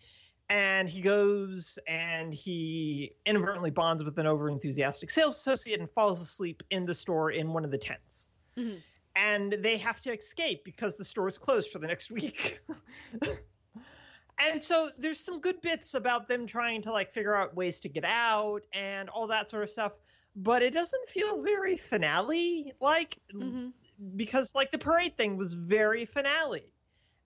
And 0.51 0.89
he 0.89 1.01
goes 1.01 1.79
and 1.89 2.35
he 2.35 3.13
inadvertently 3.25 3.71
bonds 3.71 4.05
with 4.05 4.19
an 4.19 4.27
overenthusiastic 4.27 5.11
sales 5.11 5.37
associate 5.37 5.81
and 5.81 5.91
falls 5.91 6.21
asleep 6.21 6.63
in 6.71 6.85
the 6.85 6.95
store 6.95 7.31
in 7.31 7.53
one 7.53 7.65
of 7.65 7.71
the 7.71 7.79
tents. 7.79 8.29
Mhm. 8.59 8.83
And 9.17 9.53
they 9.61 9.77
have 9.79 10.01
to 10.03 10.13
escape 10.13 10.65
because 10.65 10.97
the 10.97 11.05
store 11.05 11.29
is 11.29 11.39
closed 11.39 11.71
for 11.71 11.79
the 11.79 11.87
next 11.87 12.11
week. 12.11 12.61
and 14.41 14.61
so 14.61 14.91
there's 14.99 15.21
some 15.21 15.41
good 15.41 15.61
bits 15.63 15.95
about 15.95 16.29
them 16.29 16.47
trying 16.47 16.83
to 16.83 16.93
like 16.93 17.13
figure 17.13 17.35
out 17.35 17.55
ways 17.55 17.81
to 17.81 17.89
get 17.89 18.05
out 18.05 18.63
and 18.73 19.09
all 19.09 19.27
that 19.29 19.49
sort 19.49 19.63
of 19.63 19.71
stuff 19.71 19.93
but 20.37 20.63
it 20.63 20.73
doesn't 20.73 21.09
feel 21.09 21.41
very 21.43 21.77
finale 21.77 22.73
like 22.81 23.19
hmm 23.31 23.69
because 24.17 24.55
like 24.55 24.71
the 24.71 24.79
parade 24.79 25.17
thing 25.17 25.37
was 25.37 25.55
very 25.55 26.05
finale. 26.05 26.67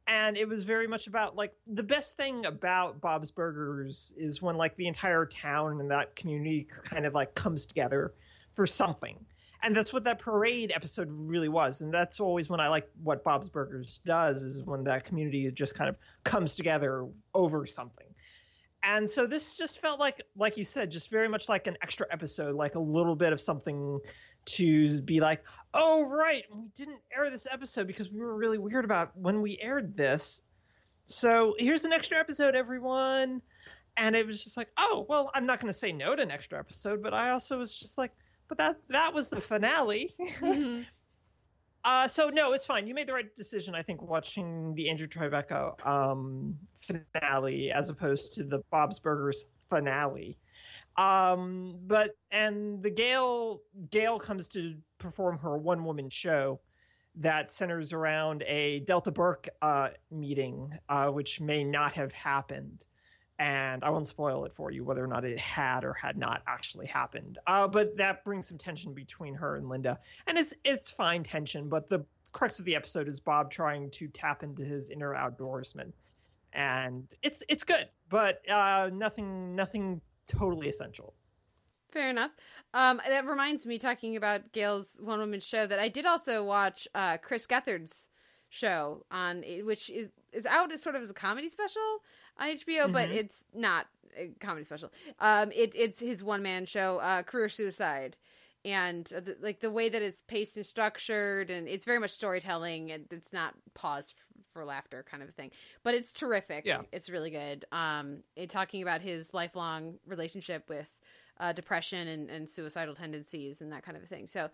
And 0.07 0.39
it 0.39 0.49
was 0.49 0.65
very 0.65 0.87
much 0.87 1.07
about 1.07 1.37
like 1.37 1.53
the 1.67 1.83
best 1.83 2.17
thing 2.17 2.47
about 2.47 3.01
bob's 3.01 3.31
burgers 3.31 4.13
is 4.17 4.41
when 4.41 4.57
like 4.57 4.75
the 4.77 4.87
entire 4.87 5.27
town 5.27 5.81
and 5.81 5.91
that 5.91 6.17
community 6.17 6.67
kind 6.83 7.05
of 7.05 7.13
like 7.13 7.35
comes 7.35 7.67
together 7.67 8.15
for 8.55 8.67
something. 8.67 9.19
And 9.63 9.77
that's 9.77 9.93
what 9.93 10.05
that 10.05 10.19
parade 10.19 10.73
episode 10.75 11.09
really 11.11 11.49
was. 11.49 11.83
And 11.83 11.93
that's 11.93 12.21
always 12.21 12.49
when 12.49 12.61
i 12.61 12.69
like 12.69 12.89
what 13.03 13.23
bob's 13.23 13.49
burgers 13.49 14.01
does 14.07 14.43
is 14.43 14.63
when 14.63 14.85
that 14.85 15.05
community 15.05 15.51
just 15.51 15.75
kind 15.75 15.91
of 15.91 15.97
comes 16.25 16.57
together 16.57 17.07
over 17.35 17.67
something. 17.67 18.07
And 18.83 19.11
so 19.11 19.27
this 19.27 19.57
just 19.57 19.81
felt 19.81 19.99
like 19.99 20.23
like 20.37 20.57
you 20.57 20.65
said 20.65 20.91
just 20.91 21.11
very 21.11 21.29
much 21.29 21.49
like 21.49 21.67
an 21.67 21.77
extra 21.83 22.07
episode 22.11 22.55
like 22.55 22.77
a 22.77 22.81
little 22.81 23.17
bit 23.17 23.33
of 23.33 23.41
something 23.41 23.99
to 24.49 25.01
be 25.03 25.21
like 25.21 25.45
oh 25.75 26.05
right 26.09 26.45
we 26.53 26.69
didn't 26.75 27.01
air 27.17 27.31
this 27.31 27.47
episode 27.51 27.87
because 27.87 28.11
we 28.11 28.21
were 28.21 28.37
really 28.37 28.59
weird 28.59 28.85
about 28.85 29.17
when 29.17 29.43
we 29.43 29.59
aired 29.61 29.97
this 29.97 30.43
so 31.05 31.55
here's 31.59 31.85
an 31.85 31.93
extra 31.93 32.19
episode 32.19 32.57
everyone 32.57 33.41
and 33.97 34.17
it 34.17 34.27
was 34.27 34.43
just 34.43 34.57
like 34.57 34.69
oh 34.79 35.05
well 35.09 35.31
i'm 35.35 35.47
not 35.47 35.61
going 35.61 35.73
to 35.73 35.79
say 35.79 35.93
no 35.93 36.15
to 36.17 36.23
an 36.23 36.31
extra 36.31 36.59
episode 36.59 37.03
but 37.03 37.13
i 37.15 37.31
also 37.31 37.59
was 37.59 37.77
just 37.77 37.99
like 37.99 38.13
but 38.49 38.59
that 38.59 38.77
that 38.89 39.13
was 39.13 39.29
the 39.29 39.41
finale 39.41 40.15
Mhm. 40.41 40.87
uh, 41.85 42.09
so 42.09 42.29
no, 42.29 42.53
it's 42.53 42.67
fine. 42.67 42.87
You 42.87 42.95
made 42.95 43.07
the 43.07 43.13
right 43.13 43.35
decision, 43.37 43.75
I 43.75 43.83
think, 43.83 44.03
watching 44.03 44.75
the 44.75 44.91
Andrew 44.91 45.07
Tribeca 45.07 45.87
um, 45.87 46.59
finale 46.77 47.71
as 47.71 47.89
opposed 47.89 48.35
to 48.35 48.45
the 48.45 48.61
Bob's 48.71 48.99
Burgers 48.99 49.45
finale. 49.71 50.37
Um, 50.99 51.77
but 51.87 52.17
and 52.33 52.83
the 52.83 52.91
Gayle 52.91 53.63
Gayle 53.91 54.19
comes 54.19 54.49
to 54.49 54.75
perform 54.99 55.39
her 55.39 55.57
one 55.57 55.85
woman 55.85 56.11
show 56.11 56.61
that 57.15 57.51
centers 57.51 57.93
around 57.93 58.43
a 58.47 58.81
Delta 58.81 59.13
Burke 59.13 59.49
uh, 59.63 59.91
meeting, 60.11 60.77
uh, 60.89 61.09
which 61.09 61.41
may 61.41 61.63
not 61.65 61.93
have 61.93 62.13
happened. 62.13 62.85
And 63.41 63.85
I 63.85 63.91
won't 63.91 64.09
spoil 64.09 64.45
it 64.45 64.53
for 64.53 64.73
you 64.73 64.83
whether 64.83 65.03
or 65.03 65.07
not 65.07 65.25
it 65.25 65.39
had 65.39 65.85
or 65.85 65.93
had 65.93 66.17
not 66.17 66.43
actually 66.49 66.87
happened. 66.87 67.39
Uh, 67.47 67.69
but 67.69 67.97
that 67.97 68.25
brings 68.25 68.49
some 68.49 68.59
tension 68.59 68.93
between 68.93 69.35
her 69.35 69.55
and 69.55 69.69
Linda, 69.69 70.01
and 70.27 70.37
it's 70.37 70.53
it's 70.65 70.91
fine 70.91 71.23
tension. 71.23 71.69
But 71.69 71.89
the 71.89 72.05
crux 72.33 72.59
of 72.59 72.65
the 72.65 72.75
episode 72.75 73.07
is 73.07 73.21
Bob 73.21 73.53
trying 73.53 73.91
to 73.93 74.09
tap 74.09 74.43
into 74.43 74.65
his 74.65 74.91
inner 74.91 75.15
outdoorsman, 75.15 75.93
and 76.53 77.07
it's 77.23 77.45
it's 77.49 77.63
good, 77.63 77.89
but 78.09 78.43
uh, 78.51 78.91
nothing 78.93 79.55
nothing 79.55 80.01
totally 80.29 80.69
essential. 80.69 81.15
Fair 81.91 82.11
enough. 82.11 82.33
Um, 82.75 83.01
that 83.09 83.27
reminds 83.27 83.65
me, 83.65 83.79
talking 83.79 84.17
about 84.17 84.53
Gayle's 84.53 84.99
one 85.01 85.19
woman 85.21 85.41
show, 85.41 85.67
that 85.67 85.79
I 85.79 85.89
did 85.89 86.05
also 86.07 86.45
watch 86.45 86.87
uh, 86.95 87.17
Chris 87.19 87.47
Gethard's 87.47 88.09
show 88.51 89.05
on 89.11 89.43
which 89.65 89.91
is 89.91 90.11
is 90.33 90.47
out 90.47 90.73
as 90.73 90.83
sort 90.83 90.95
of 90.95 91.03
as 91.03 91.11
a 91.11 91.15
comedy 91.15 91.49
special 91.49 92.03
on 92.39 92.49
HBO, 92.49 92.91
but 92.93 93.09
Mhm. 93.11 93.15
it's 93.15 93.45
not 93.55 93.87
a 94.17 94.29
comedy 94.41 94.65
special. 94.65 94.91
Um, 95.19 95.51
it 95.53 95.73
it's 95.75 96.01
his 96.01 96.23
one 96.25 96.43
man 96.43 96.67
show, 96.67 96.99
uh, 96.99 97.23
Career 97.23 97.49
Suicide, 97.49 98.17
and 98.65 99.05
the, 99.07 99.37
like 99.41 99.61
the 99.61 99.71
way 99.71 99.89
that 99.89 100.03
it's 100.03 100.23
paced 100.23 100.57
and 100.57 100.67
structured, 100.67 101.51
and 101.51 101.69
it's 101.69 101.85
very 101.85 101.99
much 101.99 102.11
storytelling. 102.11 102.91
and 102.91 103.07
It's 103.11 103.33
not 103.33 103.55
pause 103.75 104.15
f- 104.17 104.43
for 104.53 104.65
laughter 104.65 105.05
kind 105.09 105.23
of 105.23 105.29
a 105.29 105.33
thing, 105.33 105.51
but 105.85 105.95
it's 105.95 106.13
terrific. 106.13 106.67
Yeah. 106.67 106.83
it's 106.93 107.09
really 107.09 107.31
good. 107.31 107.65
Um, 107.73 108.19
it, 108.37 108.51
talking 108.51 108.83
about 108.83 109.01
his 109.01 109.33
lifelong 109.33 109.99
relationship 110.07 110.69
with 110.69 110.89
uh, 111.41 111.53
depression 111.53 112.09
and, 112.09 112.31
and 112.31 112.51
suicidal 112.51 112.95
tendencies 112.95 113.61
and 113.61 113.73
that 113.73 113.85
kind 113.85 113.97
of 113.97 114.05
thing. 114.09 114.27
So, 114.27 114.51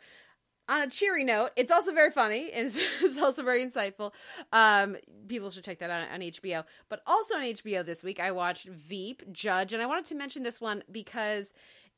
on 0.66 0.80
a 0.80 0.86
cheery 0.88 1.24
note, 1.24 1.50
it's 1.56 1.70
also 1.70 1.92
very 1.92 2.10
funny 2.10 2.50
and 2.54 2.66
it's, 2.66 2.78
it's 3.02 3.18
also 3.18 3.42
very 3.42 3.64
insightful. 3.64 4.12
Um, 4.52 4.96
people 5.28 5.50
should 5.50 5.64
check 5.64 5.78
that 5.80 5.90
out 5.90 6.08
on 6.10 6.20
HBO. 6.20 6.64
But 6.88 7.02
also 7.06 7.34
on 7.36 7.42
HBO 7.42 7.84
this 7.84 8.02
week, 8.02 8.20
I 8.20 8.30
watched 8.32 8.66
Veep 8.66 9.22
Judge, 9.32 9.72
and 9.72 9.82
I 9.82 9.86
wanted 9.86 10.06
to 10.06 10.14
mention 10.14 10.42
this 10.42 10.60
one 10.60 10.82
because 10.90 11.52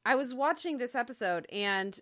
I 0.06 0.14
was 0.16 0.32
watching 0.34 0.78
this 0.78 0.94
episode 0.94 1.46
and. 1.52 1.98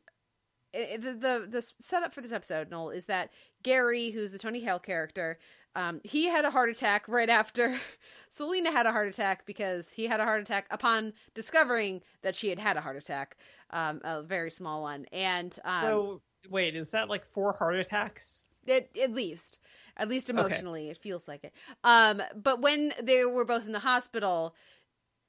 it- 0.73 1.01
the, 1.03 1.13
the 1.15 1.47
the 1.49 1.63
setup 1.81 2.13
for 2.13 2.21
this 2.21 2.33
episode, 2.33 2.71
Noel, 2.71 2.91
is 2.91 3.07
that 3.07 3.31
Gary, 3.63 4.11
who's 4.11 4.33
the 4.33 4.39
Tony 4.39 4.61
Hale 4.61 4.81
character, 4.81 5.39
um, 5.77 6.01
he 6.05 6.27
had 6.27 6.45
a 6.45 6.51
heart 6.51 6.69
attack 6.69 7.07
right 7.09 7.31
after 7.31 7.79
Selina 8.29 8.71
had 8.73 8.85
a 8.87 8.91
heart 8.93 9.09
attack 9.09 9.47
because 9.47 9.91
he 9.91 10.07
had 10.07 10.19
a 10.21 10.25
heart 10.25 10.41
attack 10.41 10.67
upon 10.73 11.13
discovering 11.35 12.03
that 12.23 12.35
she 12.35 12.49
had 12.49 12.59
had 12.59 12.77
a 12.77 12.81
heart 12.81 12.97
attack, 12.97 13.37
um, 13.71 14.01
a 14.05 14.23
very 14.23 14.51
small 14.51 14.83
one, 14.83 15.07
and 15.13 15.59
um, 15.65 15.85
so 15.85 16.21
wait, 16.51 16.75
is 16.75 16.91
that 16.91 17.09
like 17.09 17.25
four 17.25 17.53
heart 17.53 17.77
attacks? 17.77 18.47
at, 18.69 18.89
at 19.01 19.13
least 19.13 19.59
at 19.99 20.09
least 20.09 20.31
Okay. 20.31 20.41
emotionally 20.41 20.89
it 20.91 20.97
feels 20.99 21.29
like 21.29 21.45
it 21.45 21.53
um 21.85 22.23
but 22.35 22.63
when 22.63 22.93
they 23.03 23.25
were 23.25 23.45
both 23.45 23.67
in 23.67 23.73
the 23.73 23.79
hospital 23.79 24.55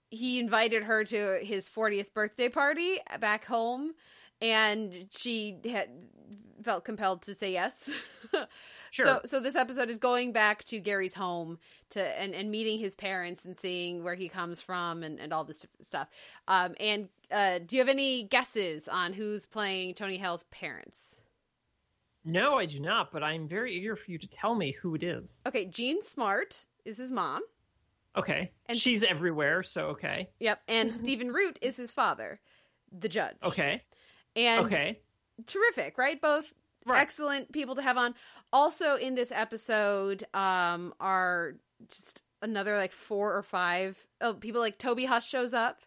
he 0.10 0.40
invited 0.40 0.84
her 0.84 1.04
to 1.04 1.40
his 1.42 1.70
40th 1.70 2.14
birthday 2.14 2.50
party 2.50 2.98
back 3.20 3.46
home 3.46 3.94
and 4.42 5.08
she 5.12 5.58
had 5.66 5.90
felt 6.64 6.84
compelled 6.84 7.22
to 7.24 7.34
say 7.34 7.52
yes 7.52 7.90
Sure. 8.92 9.06
so 9.06 9.22
so 9.26 9.40
this 9.42 9.56
episode 9.56 9.90
is 9.90 9.98
going 9.98 10.32
back 10.32 10.64
to 10.66 10.80
gary's 10.80 11.14
home 11.14 11.60
to 11.90 12.02
and, 12.02 12.34
and 12.34 12.50
meeting 12.50 12.80
his 12.80 12.96
parents 12.96 13.44
and 13.44 13.58
seeing 13.58 14.04
where 14.04 14.16
he 14.16 14.30
comes 14.30 14.62
from 14.62 15.04
and, 15.04 15.20
and 15.20 15.34
all 15.34 15.44
this 15.44 15.66
stuff 15.82 16.08
um 16.48 16.76
and 16.80 17.10
uh 17.32 17.60
do 17.60 17.76
you 17.76 17.82
have 17.82 17.90
any 17.90 18.24
guesses 18.24 18.88
on 18.88 19.12
who's 19.12 19.46
playing 19.46 19.94
tony 19.94 20.18
hale's 20.18 20.44
parents 20.44 21.20
no, 22.26 22.56
I 22.56 22.66
do 22.66 22.80
not. 22.80 23.12
But 23.12 23.24
I'm 23.24 23.48
very 23.48 23.76
eager 23.76 23.96
for 23.96 24.10
you 24.10 24.18
to 24.18 24.28
tell 24.28 24.56
me 24.56 24.72
who 24.72 24.96
it 24.96 25.04
is. 25.04 25.42
Okay, 25.46 25.66
Jean 25.66 26.02
Smart 26.02 26.66
is 26.84 26.98
his 26.98 27.12
mom. 27.12 27.44
Okay, 28.18 28.52
And- 28.68 28.78
she's 28.78 29.04
everywhere, 29.04 29.62
so 29.64 29.88
okay, 29.90 30.30
Yep, 30.40 30.62
and 30.68 30.94
Stephen 30.94 31.32
Root 31.34 31.60
is 31.62 31.76
his 31.78 31.92
father, 31.92 32.40
the 32.92 33.10
judge. 33.10 33.36
okay, 33.44 33.84
and 34.36 34.66
okay. 34.66 35.00
terrific, 35.48 35.98
right? 35.98 36.20
Both 36.22 36.54
Right. 36.86 37.02
excellent 37.02 37.52
people 37.52 37.76
to 37.76 37.82
have 37.82 37.98
on. 37.98 38.14
Also 38.54 38.96
in 38.96 39.16
this 39.16 39.32
episode, 39.32 40.24
um, 40.36 40.94
are 41.00 41.56
just 41.90 42.22
another 42.42 42.78
like 42.78 42.92
four 42.92 43.36
or 43.36 43.42
five 43.42 43.98
oh, 44.22 44.36
people. 44.36 44.62
Like 44.62 44.78
Toby 44.78 45.04
Huss 45.06 45.28
shows 45.28 45.54
up 45.54 45.82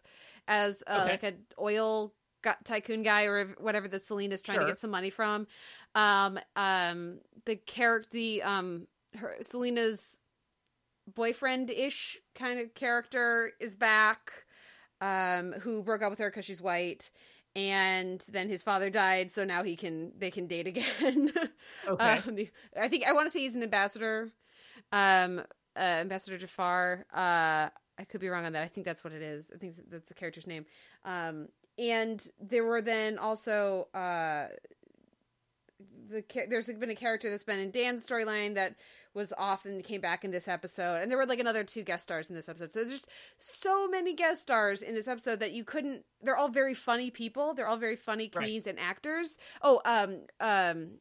as 0.47 0.83
uh, 0.85 0.99
Okay. 1.03 1.11
like 1.11 1.23
an 1.23 1.45
oil 1.57 2.13
gu- 2.41 2.51
tycoon 2.65 3.01
guy 3.01 3.23
or 3.23 3.45
whatever 3.59 3.87
that 3.87 3.95
is 3.95 4.41
trying 4.41 4.59
to 4.59 4.65
get 4.65 4.77
some 4.77 4.91
money 4.91 5.09
from. 5.09 5.47
Um, 5.95 6.37
um, 6.57 7.19
the 7.45 7.55
character, 7.55 8.09
the 8.11 8.43
um, 8.43 8.87
her 9.17 9.37
Selina's 9.41 10.18
boyfriend 11.15 11.69
ish 11.69 12.17
kind 12.35 12.59
of 12.59 12.73
character 12.73 13.51
is 13.59 13.75
back. 13.75 14.31
Um, 15.01 15.53
who 15.53 15.81
broke 15.81 16.01
up 16.01 16.09
with 16.09 16.19
her 16.19 16.29
because 16.29 16.43
she's 16.43 16.61
white, 16.61 17.09
and 17.55 18.23
then 18.31 18.49
his 18.49 18.63
father 18.63 18.89
died, 18.89 19.31
so 19.31 19.43
now 19.45 19.63
he 19.63 19.75
can 19.75 20.11
they 20.17 20.31
can 20.31 20.47
date 20.47 20.67
again. 20.67 21.31
Okay. 21.87 22.03
Um, 22.03 22.37
I 22.79 22.87
think 22.89 23.05
I 23.05 23.13
want 23.13 23.25
to 23.25 23.29
say 23.29 23.39
he's 23.39 23.55
an 23.55 23.63
ambassador, 23.63 24.29
um, 24.91 25.39
uh, 25.75 25.79
Ambassador 25.79 26.37
Jafar. 26.37 27.05
Uh, 27.13 27.69
I 27.97 28.03
could 28.07 28.21
be 28.21 28.27
wrong 28.27 28.45
on 28.45 28.53
that. 28.53 28.63
I 28.63 28.67
think 28.67 28.85
that's 28.85 29.03
what 29.03 29.13
it 29.13 29.21
is. 29.21 29.49
I 29.53 29.57
think 29.57 29.75
that's 29.89 30.07
the 30.07 30.13
character's 30.13 30.47
name. 30.47 30.65
Um, 31.05 31.47
and 31.77 32.25
there 32.39 32.65
were 32.65 32.81
then 32.81 33.17
also 33.17 33.87
uh, 33.93 34.47
the 36.09 36.23
there's 36.49 36.67
been 36.67 36.89
a 36.89 36.95
character 36.95 37.29
that's 37.29 37.43
been 37.43 37.59
in 37.59 37.71
Dan's 37.71 38.07
storyline 38.07 38.55
that 38.55 38.75
was 39.13 39.33
off 39.37 39.65
and 39.65 39.83
came 39.83 40.01
back 40.01 40.23
in 40.23 40.31
this 40.31 40.47
episode, 40.47 41.01
and 41.01 41.09
there 41.09 41.17
were 41.17 41.25
like 41.25 41.39
another 41.39 41.63
two 41.63 41.83
guest 41.83 42.03
stars 42.03 42.29
in 42.29 42.35
this 42.35 42.47
episode. 42.47 42.71
So 42.71 42.79
there's 42.79 42.91
just 42.91 43.07
so 43.37 43.87
many 43.87 44.13
guest 44.13 44.41
stars 44.41 44.81
in 44.81 44.93
this 44.93 45.07
episode 45.07 45.39
that 45.39 45.51
you 45.51 45.63
couldn't. 45.63 46.05
They're 46.21 46.37
all 46.37 46.49
very 46.49 46.73
funny 46.75 47.09
people. 47.09 47.53
They're 47.53 47.67
all 47.67 47.77
very 47.77 47.95
funny 47.95 48.25
Right. 48.25 48.31
comedians 48.33 48.67
and 48.67 48.79
actors. 48.79 49.37
Oh, 49.61 49.81
um, 49.85 50.21
um, 50.39 50.99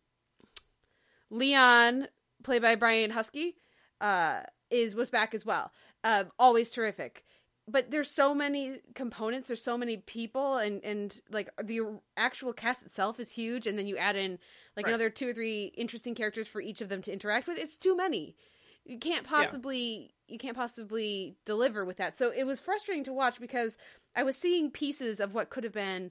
Leon, 1.31 2.09
played 2.43 2.63
by 2.63 2.75
Brian 2.75 3.11
Huskey, 3.11 3.55
uh, 4.01 4.41
is 4.71 4.95
was 4.95 5.11
back 5.11 5.35
as 5.35 5.45
well. 5.45 5.71
Uh, 6.05 6.25
always 6.39 6.71
terrific. 6.71 7.25
But 7.71 7.91
there's 7.91 8.11
so 8.11 8.35
many 8.35 8.79
components. 8.95 9.49
There's 9.49 9.63
so 9.63 9.77
many 9.77 9.99
people, 9.99 10.57
and 10.57 10.83
and 10.85 11.21
like 11.31 11.51
the 11.63 12.01
actual 12.17 12.53
cast 12.53 12.85
itself 12.85 13.21
is 13.21 13.31
huge. 13.31 13.67
And 13.67 13.79
then 13.79 13.87
you 13.87 13.97
add 13.99 14.17
in 14.17 14.39
like 14.77 14.87
Right. 14.87 14.91
another 14.93 15.11
two 15.11 15.29
or 15.29 15.35
three 15.35 15.73
interesting 15.77 16.15
characters 16.15 16.49
for 16.49 16.61
each 16.61 16.81
of 16.81 16.89
them 16.89 17.03
to 17.03 17.13
interact 17.13 17.47
with. 17.47 17.59
It's 17.59 17.77
too 17.77 17.97
many. 17.97 18.37
You 18.85 18.99
can't 18.99 19.27
possibly 19.27 20.15
you 20.29 20.39
can't 20.39 20.57
possibly 20.57 21.37
deliver 21.45 21.85
with 21.85 21.99
that. 21.99 22.17
So 22.17 22.33
it 22.35 22.45
was 22.45 22.59
frustrating 22.61 23.05
to 23.05 23.13
watch 23.13 23.39
because 23.39 23.77
I 24.17 24.23
was 24.23 24.37
seeing 24.37 24.71
pieces 24.71 25.21
of 25.21 25.35
what 25.35 25.51
could 25.51 25.65
have 25.65 25.75
been 25.75 26.11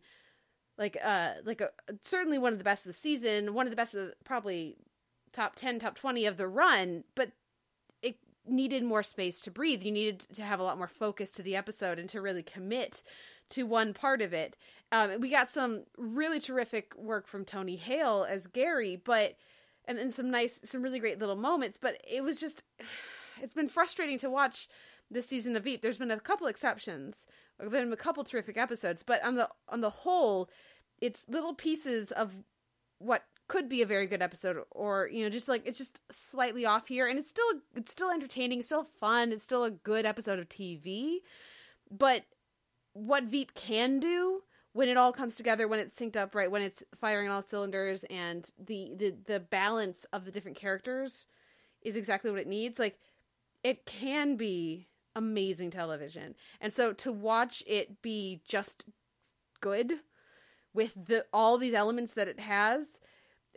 like 0.78 0.96
uh 1.04 1.34
like 1.44 1.62
a 1.62 1.70
certainly 2.04 2.38
one 2.38 2.54
of 2.54 2.60
the 2.60 2.66
best 2.66 2.86
of 2.86 2.90
the 2.92 2.98
season, 2.98 3.54
one 3.56 3.66
of 3.66 3.72
the 3.72 3.76
best 3.78 3.96
of 3.96 4.02
the, 4.02 4.14
probably 4.26 4.78
top 5.32 5.56
10 5.56 5.80
top 5.80 5.96
20 5.96 6.26
of 6.26 6.38
the 6.38 6.48
run 6.48 7.04
but 7.14 7.32
needed 8.48 8.84
more 8.84 9.04
space 9.04 9.42
to 9.42 9.52
breathe 9.52 9.84
you 9.84 9.92
needed 9.92 10.20
to 10.34 10.42
have 10.42 10.60
a 10.60 10.64
lot 10.64 10.78
more 10.78 10.88
focus 10.88 11.32
to 11.32 11.44
the 11.44 11.56
episode 11.56 12.00
and 12.00 12.10
to 12.10 12.22
really 12.22 12.44
commit 12.44 13.04
to 13.50 13.64
one 13.64 13.94
part 13.94 14.22
of 14.22 14.34
it 14.34 14.56
um, 14.92 15.20
we 15.20 15.30
got 15.30 15.48
some 15.48 15.84
really 15.98 16.40
terrific 16.40 16.96
work 16.98 17.28
from 17.28 17.46
tony 17.46 17.76
hale 17.76 18.26
as 18.30 18.48
gary 18.48 19.00
but 19.04 19.36
and 19.86 19.98
then 19.98 20.12
some 20.12 20.30
nice 20.30 20.60
some 20.64 20.82
really 20.82 21.00
great 21.00 21.20
little 21.20 21.36
moments 21.36 21.78
but 21.82 21.98
it 22.10 22.24
was 22.24 22.40
just 22.40 22.64
it's 23.42 23.54
been 23.54 23.70
frustrating 23.70 24.18
to 24.18 24.30
watch 24.30 24.68
this 25.10 25.28
season 25.28 25.56
of 25.56 25.64
Veep. 25.64 25.82
There's 25.82 25.98
been 25.98 26.12
a 26.12 26.20
couple 26.20 26.48
exceptions. 26.48 27.28
There've 27.60 27.72
been 27.72 27.92
a 27.92 27.98
couple 27.98 28.24
terrific 28.24 28.58
episodes, 28.58 29.04
but 29.04 29.24
on 29.24 29.36
the 29.36 29.50
on 29.70 29.82
the 29.82 29.90
whole, 29.90 30.50
it's 31.02 31.28
little 31.30 31.54
pieces 31.54 32.12
of 32.12 32.36
what 33.00 33.24
could 33.48 33.70
be 33.70 33.82
a 33.82 33.86
very 33.86 34.08
good 34.08 34.22
episode 34.22 34.58
or 34.72 35.10
you 35.12 35.24
know 35.24 35.30
just 35.30 35.48
like 35.48 35.62
it's 35.66 35.78
just 35.78 36.02
slightly 36.12 36.66
off 36.66 36.88
here 36.88 37.08
and 37.08 37.18
it's 37.18 37.30
still 37.30 37.54
it's 37.76 37.92
still 37.92 38.10
entertaining 38.10 38.62
still 38.62 38.88
fun 39.00 39.32
it's 39.32 39.44
still 39.44 39.64
a 39.64 39.72
good 39.72 40.06
episode 40.06 40.40
of 40.40 40.50
tv 40.50 41.18
but 41.90 42.24
what 42.94 43.24
veep 43.24 43.54
can 43.54 44.00
do 44.00 44.42
when 44.74 44.90
it 44.90 44.98
all 44.98 45.14
comes 45.14 45.36
together 45.36 45.68
when 45.68 45.80
it's 45.80 45.98
synced 45.98 46.18
up 46.18 46.36
right 46.36 46.52
when 46.52 46.62
it's 46.62 46.84
firing 47.00 47.30
all 47.30 47.42
cylinders 47.42 48.04
and 48.10 48.52
the 48.60 48.92
the 48.98 49.16
the 49.26 49.40
balance 49.40 50.06
of 50.12 50.26
the 50.26 50.32
different 50.32 50.58
characters 50.58 51.28
is 51.82 51.96
exactly 51.96 52.32
what 52.32 52.40
it 52.40 52.48
needs 52.48 52.80
like 52.80 52.98
it 53.64 53.86
can 53.86 54.36
be 54.36 54.88
amazing 55.18 55.72
television. 55.72 56.36
And 56.62 56.72
so 56.72 56.94
to 56.94 57.12
watch 57.12 57.64
it 57.68 58.02
be 58.02 58.42
just 58.48 58.86
good 59.60 59.94
with 60.74 60.94
the 60.94 61.26
all 61.34 61.58
these 61.58 61.74
elements 61.74 62.14
that 62.14 62.28
it 62.28 62.40
has 62.40 63.00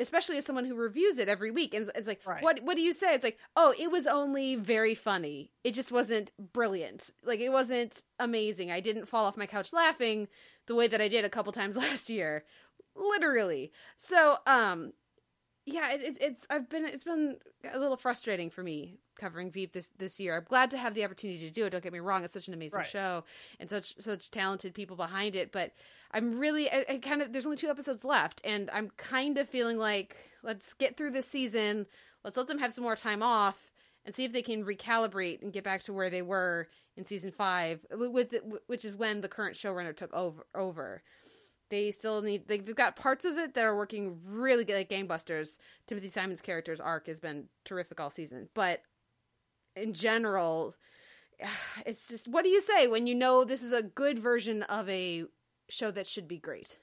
especially 0.01 0.37
as 0.39 0.45
someone 0.45 0.65
who 0.65 0.75
reviews 0.75 1.19
it 1.19 1.29
every 1.29 1.51
week 1.51 1.75
and 1.75 1.83
it's, 1.87 1.91
it's 1.99 2.09
like 2.09 2.21
Right. 2.27 2.43
what 2.43 2.61
what 2.63 2.77
do 2.77 2.83
you 2.83 2.93
say? 2.93 3.15
It's 3.15 3.25
like 3.25 3.39
oh 3.57 3.75
it 3.79 3.91
was 3.91 4.07
only 4.07 4.57
very 4.57 4.95
funny. 4.95 5.53
It 5.63 5.75
just 5.75 5.93
wasn't 5.93 6.33
brilliant. 6.53 7.11
Like 7.25 7.41
it 7.41 7.51
wasn't 7.51 8.03
amazing. 8.19 8.71
I 8.71 8.81
didn't 8.81 9.07
fall 9.07 9.25
off 9.27 9.37
my 9.37 9.47
couch 9.47 9.73
laughing 9.73 10.29
the 10.67 10.75
way 10.75 10.87
that 10.89 11.01
i 11.01 11.09
did 11.09 11.25
a 11.25 11.31
couple 11.31 11.53
times 11.53 11.77
last 11.85 12.09
year. 12.11 12.45
Literally. 12.97 13.73
So 13.97 14.39
um 14.47 14.93
yeah 15.73 15.93
it, 15.93 16.03
it, 16.03 16.19
it's 16.21 16.47
i've 16.51 16.69
been 16.69 16.85
it's 16.85 17.05
been 17.05 17.37
a 17.73 17.79
little 17.79 17.97
frustrating 17.97 18.51
for 18.51 18.63
me 18.63 18.99
covering 19.19 19.51
veep 19.51 19.73
this 19.73 19.89
this 19.99 20.19
year. 20.19 20.37
I'm 20.39 20.45
glad 20.45 20.71
to 20.71 20.79
have 20.79 20.95
the 20.95 21.05
opportunity 21.05 21.47
to 21.47 21.51
do 21.53 21.67
it. 21.67 21.71
Don't 21.71 21.83
get 21.83 21.93
me 21.93 21.99
wrong 21.99 22.25
it's 22.25 22.33
such 22.33 22.49
an 22.49 22.55
amazing 22.55 22.79
Right. 22.79 22.87
show 22.87 23.25
and 23.59 23.69
such 23.69 23.95
such 24.01 24.31
talented 24.31 24.73
people 24.75 24.97
behind 24.97 25.37
it 25.37 25.53
but 25.53 25.73
i'm 26.13 26.39
really 26.39 26.71
I, 26.71 26.85
I 26.89 26.97
kind 26.99 27.21
of 27.21 27.33
there's 27.33 27.45
only 27.47 27.59
two 27.59 27.69
episodes 27.69 28.05
left 28.05 28.41
and 28.45 28.71
i'm 28.73 28.91
kind 28.97 29.37
of 29.39 29.49
feeling 29.49 29.77
like 29.77 30.17
let's 30.43 30.73
get 30.75 30.97
through 30.97 31.11
this 31.11 31.27
season 31.27 31.87
let's 32.25 32.37
let 32.39 32.49
them 32.49 32.59
have 32.59 32.73
some 32.73 32.85
more 32.85 32.97
time 32.97 33.23
off 33.23 33.71
and 34.07 34.15
see 34.15 34.25
if 34.25 34.33
they 34.33 34.41
can 34.43 34.65
recalibrate 34.65 35.43
and 35.43 35.53
get 35.53 35.65
back 35.65 35.83
to 35.83 35.93
where 35.93 36.09
they 36.09 36.23
were 36.23 36.69
in 36.97 37.05
season 37.05 37.31
five 37.31 37.85
with 37.91 38.11
with 38.11 38.35
which 38.69 38.85
is 38.87 38.97
when 38.97 39.21
the 39.21 39.29
current 39.29 39.55
showrunner 39.55 39.95
took 39.95 40.13
over 40.15 40.47
over 40.55 41.03
they 41.71 41.91
still 41.91 42.21
need 42.23 42.47
they- 42.47 42.59
they've 42.59 42.75
got 42.77 42.95
parts 42.97 43.25
of 43.25 43.39
it 43.39 43.55
that 43.55 43.65
are 43.65 43.77
working 43.77 44.21
really 44.25 44.65
good 44.65 44.75
like 44.77 44.91
gangbusters 44.91 45.59
timothy 45.87 46.09
simon's 46.09 46.41
character's 46.41 46.81
arc 46.81 47.07
has 47.07 47.19
been 47.21 47.49
terrific 47.65 47.99
all 48.01 48.11
season 48.11 48.49
but 48.55 48.83
in 49.77 49.95
general 49.95 50.75
it's 51.87 52.09
just 52.09 52.29
what 52.29 52.43
do 52.43 52.51
you 52.51 52.61
say 52.61 52.87
when 52.89 53.07
you 53.07 53.15
know 53.15 53.45
this 53.45 53.63
is 53.63 53.73
a 53.73 53.83
good 53.83 54.19
version 54.19 54.63
of 54.65 54.89
a 54.91 55.25
show 55.69 55.91
that 55.91 56.07
should 56.07 56.29
be 56.29 56.39
great 56.39 56.77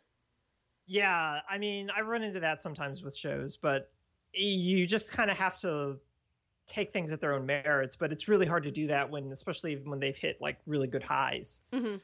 Yeah, 0.87 1.41
I 1.49 1.57
mean, 1.57 1.89
I 1.95 1.99
run 2.01 2.23
into 2.23 2.39
that 2.39 2.61
sometimes 2.61 3.03
with 3.03 3.13
shows, 3.15 3.57
but 3.57 3.91
you 4.33 4.87
just 4.87 5.11
kind 5.11 5.29
of 5.29 5.35
have 5.37 5.59
to 5.59 5.99
take 6.65 6.93
things 6.93 7.11
at 7.11 7.19
their 7.19 7.33
own 7.33 7.45
merits. 7.45 7.97
But 7.97 8.13
it's 8.13 8.29
really 8.29 8.45
hard 8.45 8.63
to 8.63 8.71
do 8.71 8.87
that 8.87 9.09
when, 9.09 9.29
especially 9.33 9.75
when 9.75 9.99
they've 9.99 10.15
hit 10.15 10.39
like 10.39 10.59
really 10.65 10.87
good 10.87 11.03
highs. 11.03 11.59
Mhm. 11.73 11.99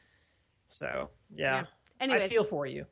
So 0.66 1.08
yeah, 1.34 1.64
anyways 2.10 2.22
I 2.22 2.28
feel 2.28 2.44
for 2.44 2.66
you. 2.66 2.86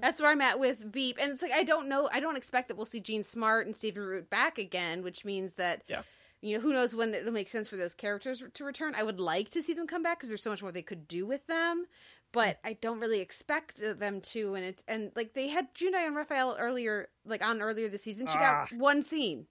That's 0.00 0.20
where 0.20 0.30
I'm 0.30 0.40
at 0.40 0.58
with 0.58 0.78
Veep, 0.80 1.18
and 1.20 1.30
it's 1.32 1.42
like 1.42 1.52
I 1.52 1.62
don't 1.64 1.88
know. 1.88 2.08
I 2.12 2.20
don't 2.20 2.36
expect 2.36 2.68
that 2.68 2.76
we'll 2.76 2.86
see 2.86 3.00
Jean 3.00 3.22
Smart 3.22 3.66
and 3.66 3.74
Stephen 3.76 4.02
Root 4.02 4.30
back 4.30 4.58
again, 4.58 5.02
which 5.02 5.24
means 5.24 5.54
that 5.54 5.82
Yeah. 5.88 6.02
you 6.40 6.54
know 6.56 6.60
who 6.62 6.72
knows 6.72 6.94
when 6.94 7.14
it'll 7.14 7.32
make 7.32 7.48
sense 7.48 7.68
for 7.68 7.76
those 7.76 7.94
characters 7.94 8.42
to 8.54 8.64
return. 8.64 8.94
I 8.94 9.02
would 9.02 9.20
like 9.20 9.50
to 9.50 9.62
see 9.62 9.74
them 9.74 9.86
come 9.86 10.02
back 10.02 10.18
because 10.18 10.28
there's 10.28 10.42
so 10.42 10.50
much 10.50 10.62
more 10.62 10.72
they 10.72 10.82
could 10.82 11.06
do 11.08 11.24
with 11.26 11.46
them, 11.46 11.86
but 12.32 12.58
I 12.64 12.74
don't 12.74 13.00
really 13.00 13.20
expect 13.20 13.80
them 13.98 14.20
to. 14.20 14.54
And 14.54 14.64
it 14.64 14.82
and 14.88 15.12
like 15.14 15.34
they 15.34 15.48
had 15.48 15.74
June 15.74 15.92
Diane 15.92 16.08
and 16.08 16.16
Raphael 16.16 16.56
earlier, 16.58 17.08
like 17.24 17.44
on 17.44 17.60
earlier 17.62 17.88
this 17.88 18.02
season. 18.02 18.26
She 18.26 18.34
got 18.34 18.68
Ah. 18.72 18.76
one 18.76 19.02
scene. 19.02 19.46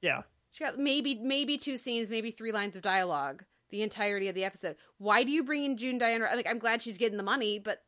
yeah, 0.00 0.22
She 0.50 0.64
got 0.64 0.78
maybe 0.78 1.14
maybe 1.16 1.58
two 1.58 1.76
scenes, 1.78 2.08
maybe 2.10 2.30
three 2.30 2.52
lines 2.52 2.76
of 2.76 2.82
dialogue 2.82 3.44
the 3.70 3.82
entirety 3.82 4.28
of 4.28 4.34
the 4.34 4.44
episode. 4.44 4.76
Why 4.96 5.24
do 5.24 5.30
you 5.30 5.44
bring 5.44 5.62
in 5.64 5.76
June 5.76 5.98
Diane? 5.98 6.22
Like 6.22 6.46
I'm 6.48 6.58
glad 6.58 6.80
she's 6.80 6.96
getting 6.96 7.18
the 7.18 7.22
money, 7.22 7.58
but 7.58 7.82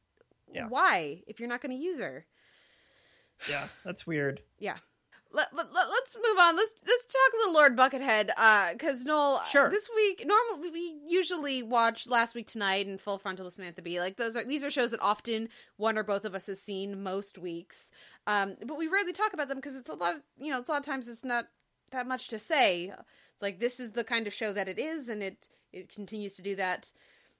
Yeah. 0.53 0.67
why 0.69 1.23
if 1.27 1.39
you're 1.41 1.49
not 1.49 1.63
going 1.63 1.77
to 1.77 1.83
use 1.83 1.99
her? 1.99 2.27
yeah, 3.49 3.69
that's 3.85 4.07
weird. 4.07 4.43
Yeah. 4.59 4.77
Let, 5.33 5.55
let, 5.55 5.67
us 5.69 6.17
move 6.17 6.39
on. 6.41 6.57
Let's 6.57 6.73
let's 6.85 7.07
talk 7.07 7.47
the 7.47 7.53
Lord 7.53 7.77
Buckethead. 7.77 8.31
Uh, 8.37 8.73
because 8.73 9.05
Noel, 9.05 9.45
Sure. 9.45 9.71
this 9.71 9.89
week, 9.95 10.25
normally 10.27 10.71
we 10.73 10.99
usually 11.07 11.63
watch 11.63 12.09
Last 12.09 12.35
Week 12.35 12.49
Tonight 12.49 12.89
and 12.89 13.01
Full 13.01 13.19
Frontal 13.19 13.47
and 13.47 13.53
Samantha 13.53 13.81
Bee. 13.81 14.01
Like 14.01 14.17
those 14.17 14.35
are 14.35 14.43
these 14.45 14.65
are 14.65 14.71
shows 14.71 14.91
that 14.91 15.01
often 15.01 15.49
one 15.77 15.97
or 15.97 16.03
both 16.03 16.25
of 16.25 16.35
us 16.35 16.47
has 16.47 16.61
seen 16.61 17.05
most 17.05 17.39
weeks. 17.39 17.93
Um, 18.27 18.57
but 18.67 18.77
we 18.77 18.89
rarely 18.89 19.13
talk 19.13 19.33
about 19.33 19.47
them 19.47 19.59
because 19.59 19.77
it's 19.77 19.89
a 19.89 19.95
lot. 19.95 20.17
Of, 20.17 20.23
you 20.37 20.51
know, 20.51 20.59
it's 20.59 20.69
a 20.69 20.73
lot 20.73 20.81
of 20.81 20.87
times 20.87 21.07
it's 21.07 21.25
not 21.25 21.47
that 21.93 22.09
much 22.09 22.27
to 22.29 22.41
say. 22.41 22.93
It's 23.33 23.43
like 23.43 23.61
this 23.61 23.79
is 23.79 23.93
the 23.93 24.03
kind 24.03 24.27
of 24.27 24.35
show 24.35 24.53
that 24.53 24.69
it 24.69 24.81
is, 24.81 25.09
and 25.09 25.23
it 25.23 25.49
it 25.73 25.95
continues 25.95 26.35
to 26.35 26.43
do 26.43 26.57
that. 26.57 26.91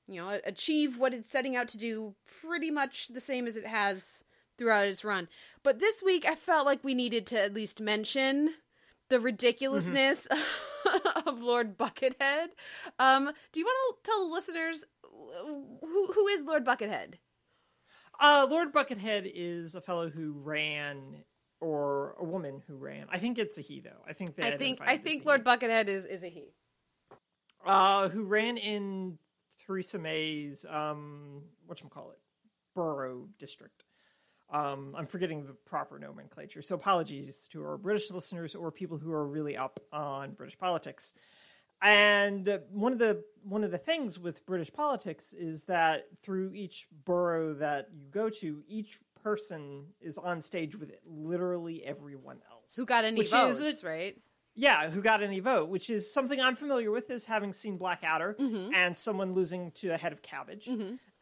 You 0.09 0.21
know, 0.23 0.41
achieve 0.45 0.99
what 0.99 1.15
it's 1.15 1.29
setting 1.31 1.55
out 1.57 1.69
to 1.69 1.79
do, 1.79 2.15
pretty 2.41 2.71
much 2.71 3.09
the 3.09 3.21
same 3.21 3.47
as 3.47 3.57
it 3.57 3.67
has 3.67 4.25
throughout 4.59 4.87
its 4.87 5.05
run. 5.05 5.29
But 5.63 5.79
this 5.79 6.03
week, 6.03 6.27
I 6.27 6.35
felt 6.35 6.67
like 6.67 6.83
we 6.83 6.95
needed 6.95 7.27
to 7.29 7.41
at 7.41 7.55
least 7.55 7.81
mention 7.81 8.55
the 9.09 9.21
ridiculousness 9.21 10.27
of 11.27 11.41
Lord 11.41 11.79
Buckethead. 11.79 12.49
Um, 12.99 13.31
do 13.53 13.61
you 13.61 13.67
want 13.67 13.97
to 14.05 14.11
tell 14.11 14.27
the 14.29 14.35
listeners 14.35 14.85
who 15.83 16.09
who 16.13 16.27
is 16.29 16.43
Lord 16.43 16.65
Buckethead? 16.65 17.15
Uh, 18.19 18.47
Lord 18.51 18.73
Buckethead 18.73 19.31
is 19.33 19.75
a 19.75 19.81
fellow 19.81 20.11
who 20.11 20.33
ran, 20.33 21.25
or 21.61 22.15
a 22.19 22.25
woman 22.25 22.63
who 22.67 22.77
ran. 22.77 23.07
I 23.11 23.19
think 23.19 23.39
it's 23.39 23.57
a 23.59 23.63
he 23.63 23.81
though. 23.81 24.03
I 24.09 24.13
think 24.13 24.35
they 24.37 24.43
I 24.43 24.57
think 24.57 24.81
I 24.83 24.97
think 24.97 25.25
Lord 25.25 25.41
he. 25.41 25.45
Buckethead 25.45 25.89
is 25.89 26.05
is 26.05 26.23
a 26.23 26.29
he. 26.29 26.53
uh, 27.65 28.09
who 28.09 28.25
ran 28.25 28.57
in 28.59 29.19
Theresa 29.67 29.99
May's 29.99 30.65
um, 30.69 31.43
what 31.67 31.81
call 31.91 32.11
it, 32.11 32.19
borough 32.75 33.29
district. 33.39 33.85
Um, 34.53 34.95
I'm 34.97 35.07
forgetting 35.07 35.47
the 35.47 35.53
proper 35.53 35.99
nomenclature, 35.99 36.61
so 36.63 36.75
apologies 36.75 37.49
to 37.53 37.63
our 37.63 37.77
British 37.77 38.11
listeners 38.11 38.55
or 38.57 38.73
people 38.73 38.99
who 38.99 39.13
are 39.13 39.27
really 39.27 39.57
up 39.57 39.79
on 39.93 40.33
British 40.33 40.59
politics. 40.59 41.13
And 41.83 42.61
one 42.71 42.93
of 42.93 42.99
the 42.99 43.23
one 43.43 43.65
of 43.65 43.71
the 43.71 43.79
things 43.79 44.19
with 44.19 44.45
British 44.45 44.73
politics 44.73 45.33
is 45.33 45.65
that 45.65 46.07
through 46.23 46.53
each 46.53 46.89
borough 47.07 47.55
that 47.55 47.89
you 47.93 48.09
go 48.11 48.29
to, 48.29 48.63
each 48.69 48.99
person 49.23 49.87
is 50.01 50.19
on 50.19 50.43
stage 50.43 50.77
with 50.77 50.93
literally 51.07 51.85
everyone 51.85 52.41
else. 52.51 52.75
Who 52.77 52.85
got 52.85 53.05
any 53.05 53.25
votes? 53.25 53.61
Is, 53.61 53.85
right? 53.85 54.17
Yeah, 54.55 54.91
who 54.91 55.01
got 55.01 55.23
any 55.23 55.41
vote, 55.41 55.69
which 55.69 55.89
is 55.91 56.13
something 56.13 56.41
I'm 56.41 56.57
familiar 56.57 56.91
with, 56.91 57.11
is 57.11 57.25
having 57.27 57.53
seen 57.53 57.77
Blackadder 57.77 58.37
Mm-hmm. 58.39 58.75
and 58.75 58.97
someone 58.99 59.33
losing 59.33 59.71
to 59.73 59.91
a 59.91 59.97
head 59.99 60.13
of 60.13 60.23
cabbage. 60.23 60.69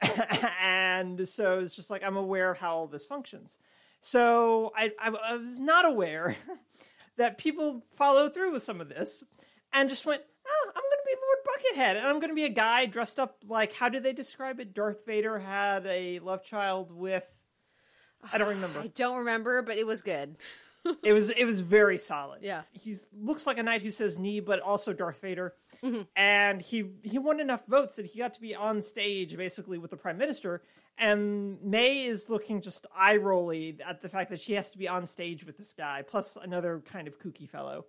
and 0.63 1.29
so 1.29 1.61
it's 1.61 1.75
just 1.77 1.91
like 1.91 2.03
I'm 2.05 2.17
aware 2.17 2.51
of 2.51 2.59
how 2.59 2.77
all 2.77 2.87
this 2.87 3.07
functions. 3.07 3.59
So 4.01 4.73
I, 4.77 4.93
I, 4.99 5.09
I 5.11 5.37
was 5.37 5.59
not 5.59 5.85
aware 5.85 6.37
that 7.17 7.39
people 7.39 7.85
follow 7.93 8.29
through 8.29 8.53
with 8.53 8.63
some 8.63 8.81
of 8.81 8.89
this 8.89 9.25
and 9.73 9.89
just 9.89 10.07
went, 10.07 10.23
oh, 10.47 10.69
I'm 10.69 10.83
going 10.83 10.83
to 10.83 11.07
be 11.07 11.15
Lord 11.21 11.97
Buckethead 11.97 11.99
and 11.99 12.07
I'm 12.07 12.21
going 12.21 12.31
to 12.31 12.35
be 12.35 12.45
a 12.45 12.49
guy 12.49 12.87
dressed 12.87 13.19
up 13.19 13.39
like, 13.49 13.73
how 13.75 13.89
did 13.89 14.03
they 14.05 14.13
describe 14.13 14.61
it? 14.61 14.73
Darth 14.75 15.05
Vader 15.05 15.39
had 15.39 15.85
a 15.87 16.21
love 16.21 16.45
child 16.45 16.93
with, 16.93 17.27
I 18.33 18.39
don't 18.39 18.49
remember. 18.49 18.81
I 18.85 18.87
don't 18.89 19.19
remember, 19.19 19.63
but 19.63 19.77
it 19.79 19.87
was 19.87 20.01
good. 20.01 20.37
It 21.03 21.13
was 21.13 21.29
it 21.31 21.45
was 21.45 21.61
very 21.61 21.99
solid. 21.99 22.43
Yeah. 22.43 22.63
he 22.73 22.97
looks 23.13 23.47
like 23.47 23.59
a 23.59 23.63
knight 23.63 23.83
who 23.83 23.91
says 23.91 24.19
Ni, 24.19 24.41
but 24.41 24.61
also 24.61 24.93
Darth 24.93 25.21
Vader. 25.21 25.55
Mm-hmm. 25.83 26.03
And 26.17 26.63
he 26.63 26.91
he 27.03 27.19
won 27.19 27.41
enough 27.41 27.67
votes 27.67 27.97
that 27.97 28.07
he 28.07 28.19
got 28.21 28.33
to 28.35 28.41
be 28.41 28.55
on 28.55 28.81
stage 28.83 29.37
basically 29.37 29.77
with 29.79 29.91
the 29.91 29.97
prime 29.97 30.17
minister. 30.19 30.63
And 30.97 31.63
May 31.63 32.07
is 32.07 32.29
looking 32.29 32.61
just 32.63 32.87
eye 32.97 33.17
rolly 33.17 33.79
at 33.87 34.01
the 34.03 34.09
fact 34.09 34.31
that 34.31 34.41
she 34.41 34.55
has 34.55 34.71
to 34.73 34.79
be 34.79 34.89
on 34.89 35.07
stage 35.07 35.45
with 35.45 35.57
this 35.59 35.73
guy, 35.73 36.03
plus 36.03 36.37
another 36.41 36.83
kind 36.91 37.07
of 37.07 37.21
kooky 37.21 37.49
fellow. 37.49 37.85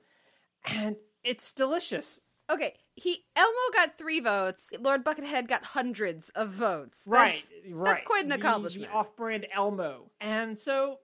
And 0.65 0.97
it's 1.23 1.53
delicious. 1.53 2.19
Okay, 2.51 2.73
he 2.95 3.23
Elmo 3.35 3.53
got 3.73 3.97
three 3.97 4.19
votes. 4.19 4.71
Lord 4.79 5.05
Buckethead 5.05 5.47
got 5.47 5.63
hundreds 5.65 6.29
of 6.29 6.49
votes. 6.49 7.03
right, 7.07 7.35
That's, 7.63 7.73
right. 7.73 7.85
That's 7.85 8.01
quite 8.07 8.23
an 8.23 8.29
The- 8.29 8.35
accomplishment. 8.35 8.91
The 8.91 8.97
off-brand 8.97 9.47
Elmo, 9.53 10.11
and 10.19 10.59
so 10.59 10.97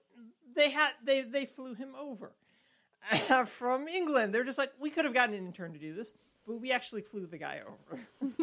they 0.56 0.70
had 0.70 0.90
they 1.04 1.22
they 1.22 1.46
flew 1.46 1.74
him 1.74 1.94
over 1.98 2.32
from 3.46 3.88
England. 3.88 4.34
They're 4.34 4.44
just 4.44 4.58
like, 4.58 4.72
we 4.80 4.90
could 4.90 5.04
have 5.04 5.14
gotten 5.14 5.34
an 5.34 5.46
intern 5.46 5.72
to 5.72 5.78
do 5.78 5.94
this, 5.94 6.12
but 6.46 6.60
we 6.60 6.72
actually 6.72 7.02
flew 7.02 7.26
the 7.26 7.38
guy 7.38 7.60
over, 7.66 8.00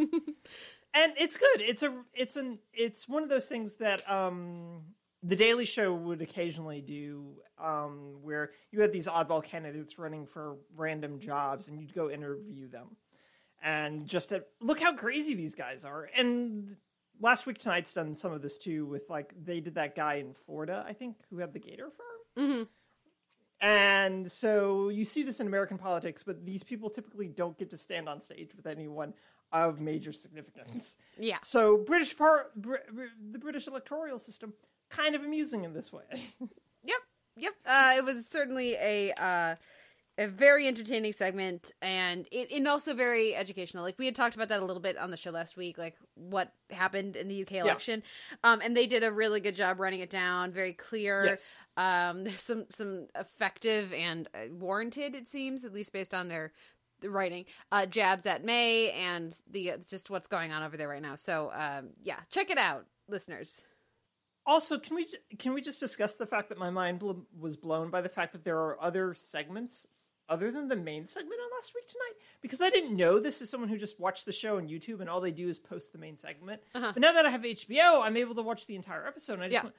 and 0.93 1.13
it's 1.17 1.37
good. 1.37 1.61
It's 1.61 1.83
a 1.83 1.93
it's 2.13 2.35
an 2.35 2.59
it's 2.73 3.07
one 3.09 3.23
of 3.23 3.29
those 3.29 3.47
things 3.47 3.75
that 3.75 4.09
um 4.09 4.83
the 5.23 5.35
Daily 5.35 5.65
Show 5.65 5.93
would 5.93 6.21
occasionally 6.21 6.81
do, 6.81 7.35
um, 7.57 8.17
where 8.21 8.51
you 8.71 8.81
had 8.81 8.91
these 8.91 9.07
oddball 9.07 9.41
candidates 9.41 9.97
running 9.97 10.25
for 10.25 10.57
random 10.75 11.19
jobs, 11.19 11.69
and 11.69 11.79
you'd 11.79 11.93
go 11.93 12.09
interview 12.09 12.67
them, 12.67 12.97
and 13.63 14.05
just 14.05 14.29
to, 14.29 14.43
look 14.59 14.81
how 14.81 14.93
crazy 14.93 15.33
these 15.33 15.55
guys 15.55 15.85
are. 15.85 16.09
And 16.15 16.75
last 17.23 17.47
week 17.47 17.57
tonight's 17.57 17.93
done 17.93 18.13
some 18.13 18.31
of 18.33 18.41
this 18.43 18.59
too, 18.59 18.85
with 18.85 19.09
like 19.09 19.33
they 19.43 19.59
did 19.59 19.75
that 19.75 19.95
guy 19.95 20.15
in 20.15 20.33
Florida, 20.45 20.85
I 20.87 20.93
think, 20.93 21.15
who 21.29 21.39
had 21.39 21.53
the 21.53 21.59
gator 21.59 21.89
farm. 22.35 22.67
And 23.61 24.29
so 24.29 24.89
you 24.89 25.05
see 25.05 25.23
this 25.23 25.39
in 25.39 25.47
American 25.47 25.77
politics, 25.77 26.21
but 26.23 26.45
these 26.45 26.63
people 26.63 26.89
typically 26.89 27.27
don't 27.27 27.57
get 27.57 27.69
to 27.69 27.77
stand 27.77 28.09
on 28.09 28.19
stage 28.19 28.49
with 28.55 28.67
anyone 28.67 29.13
of 29.53 29.79
major 29.79 30.11
significance. 30.11 30.97
Yeah. 31.17 31.37
So 31.43 31.77
British 31.77 32.17
par- 32.17 32.47
Br- 32.57 32.75
Br- 32.91 33.03
the 33.31 33.39
British 33.39 33.67
electoral 33.67 34.19
system 34.19 34.53
kind 34.89 35.15
of 35.15 35.23
amusing 35.23 35.63
in 35.63 35.73
this 35.73 35.91
way. 35.91 36.03
Yep, 36.85 36.99
yep. 37.37 37.53
Uh, 37.65 37.93
it 37.95 38.03
was 38.03 38.27
certainly 38.27 38.73
a 38.73 39.13
uh, 39.13 39.55
a 40.17 40.27
very 40.27 40.67
entertaining 40.67 41.11
segment, 41.13 41.71
and 41.81 42.27
it 42.31 42.51
and 42.51 42.67
also 42.67 42.93
very 42.93 43.35
educational. 43.35 43.83
Like 43.83 43.97
we 43.97 44.05
had 44.05 44.15
talked 44.15 44.35
about 44.35 44.49
that 44.49 44.59
a 44.59 44.65
little 44.65 44.81
bit 44.81 44.97
on 44.97 45.09
the 45.09 45.17
show 45.17 45.31
last 45.31 45.57
week, 45.57 45.77
like 45.77 45.95
what 46.15 46.53
happened 46.69 47.15
in 47.15 47.27
the 47.27 47.41
UK 47.41 47.53
election, 47.53 48.03
um, 48.43 48.61
and 48.61 48.77
they 48.77 48.85
did 48.85 49.03
a 49.03 49.11
really 49.11 49.39
good 49.39 49.55
job 49.55 49.79
running 49.79 50.01
it 50.01 50.09
down, 50.11 50.51
very 50.51 50.73
clear. 50.73 51.25
Yes. 51.25 51.53
Um, 51.77 52.23
there's 52.25 52.41
some 52.41 52.65
some 52.69 53.07
effective 53.15 53.91
and 53.93 54.27
uh, 54.35 54.53
warranted, 54.53 55.15
it 55.15 55.27
seems, 55.27 55.65
at 55.65 55.73
least 55.73 55.91
based 55.91 56.13
on 56.13 56.27
their 56.27 56.51
writing 57.03 57.45
uh, 57.71 57.85
jabs 57.85 58.25
at 58.25 58.45
May 58.45 58.91
and 58.91 59.35
the 59.49 59.71
uh, 59.71 59.77
just 59.89 60.09
what's 60.09 60.27
going 60.27 60.51
on 60.51 60.61
over 60.61 60.77
there 60.77 60.87
right 60.87 61.01
now. 61.01 61.15
So 61.15 61.51
um, 61.53 61.89
yeah, 62.03 62.19
check 62.29 62.51
it 62.51 62.59
out, 62.59 62.85
listeners. 63.07 63.63
Also, 64.45 64.77
can 64.77 64.95
we 64.95 65.07
can 65.39 65.53
we 65.53 65.61
just 65.61 65.79
discuss 65.79 66.15
the 66.15 66.27
fact 66.27 66.49
that 66.49 66.59
my 66.59 66.69
mind 66.69 67.01
was 67.39 67.57
blown 67.57 67.89
by 67.89 68.01
the 68.01 68.09
fact 68.09 68.33
that 68.33 68.43
there 68.43 68.57
are 68.57 68.81
other 68.81 69.15
segments 69.15 69.87
other 70.29 70.51
than 70.51 70.67
the 70.67 70.75
main 70.75 71.05
segment 71.07 71.39
on 71.43 71.57
last 71.57 71.73
week 71.75 71.87
tonight? 71.87 72.13
Because 72.41 72.61
I 72.61 72.69
didn't 72.69 72.95
know 72.95 73.19
this 73.19 73.41
is 73.41 73.49
someone 73.49 73.69
who 73.69 73.77
just 73.77 73.99
watched 73.99 74.25
the 74.25 74.31
show 74.31 74.57
on 74.57 74.67
YouTube 74.67 74.99
and 75.01 75.09
all 75.09 75.21
they 75.21 75.31
do 75.31 75.49
is 75.49 75.59
post 75.59 75.91
the 75.93 75.99
main 75.99 76.17
segment. 76.17 76.61
But 76.73 76.97
now 76.97 77.11
that 77.13 77.25
I 77.25 77.29
have 77.29 77.41
HBO, 77.41 78.01
I'm 78.03 78.17
able 78.17 78.35
to 78.35 78.41
watch 78.41 78.65
the 78.67 78.75
entire 78.75 79.05
episode. 79.07 79.33
And 79.33 79.43
I 79.43 79.47
just 79.47 79.53
Yeah. 79.55 79.63
went, 79.63 79.75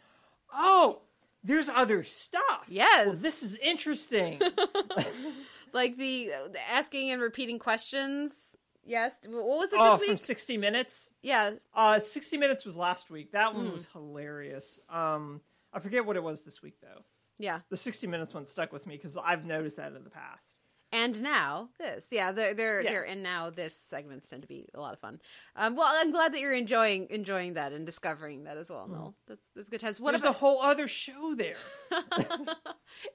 oh, 0.52 1.00
there's 1.42 1.68
other 1.68 2.02
stuff. 2.02 2.64
Yes. 2.68 3.06
well, 3.06 3.16
this 3.16 3.42
is 3.42 3.56
interesting. 3.58 4.40
like 5.72 5.96
the, 5.96 6.30
the 6.52 6.70
asking 6.70 7.10
and 7.10 7.20
repeating 7.20 7.58
questions. 7.58 8.56
Yes. 8.86 9.18
What 9.26 9.44
was 9.44 9.72
it 9.72 9.78
oh, 9.80 9.96
this 9.96 10.08
from 10.08 10.18
60 10.18 10.56
Minutes. 10.58 11.12
Yeah. 11.22 11.52
Uh, 11.74 11.98
60 11.98 12.36
Minutes 12.36 12.64
was 12.64 12.76
last 12.76 13.10
week. 13.10 13.32
That 13.32 13.52
Mm. 13.52 13.56
one 13.56 13.72
was 13.72 13.86
hilarious. 13.92 14.78
Um, 14.90 15.40
I 15.72 15.80
forget 15.80 16.04
what 16.06 16.16
it 16.16 16.22
was 16.22 16.44
this 16.44 16.62
week 16.62 16.74
though. 16.82 17.02
Yeah. 17.38 17.60
The 17.70 17.76
60 17.76 18.06
Minutes 18.06 18.34
one 18.34 18.46
stuck 18.46 18.72
with 18.72 18.86
me 18.86 18.96
because 18.96 19.16
I've 19.16 19.44
noticed 19.44 19.76
that 19.76 19.92
in 19.92 20.04
the 20.04 20.10
past. 20.10 20.53
And 20.94 21.20
now 21.22 21.70
this. 21.78 22.08
Yeah, 22.12 22.30
they're 22.30 22.54
they're 22.54 22.82
Yeah. 22.82 22.90
they're 22.90 23.02
and 23.06 23.22
now 23.22 23.50
this 23.50 23.76
segments 23.76 24.28
tend 24.28 24.42
to 24.42 24.48
be 24.48 24.68
a 24.74 24.80
lot 24.80 24.92
of 24.94 25.00
fun. 25.00 25.20
Um 25.56 25.74
well 25.74 25.88
I'm 25.90 26.12
glad 26.12 26.32
that 26.32 26.40
you're 26.40 26.54
enjoying 26.54 27.08
enjoying 27.10 27.54
that 27.54 27.72
and 27.72 27.84
discovering 27.84 28.44
that 28.44 28.56
as 28.56 28.70
well. 28.70 28.86
No. 28.86 29.14
That's 29.26 29.44
that's 29.56 29.68
good 29.70 29.80
times. 29.80 30.00
What 30.00 30.12
There's 30.12 30.22
about 30.22 30.36
a 30.36 30.38
whole 30.38 30.62
other 30.62 30.86
show 30.88 31.34
there. 31.34 31.56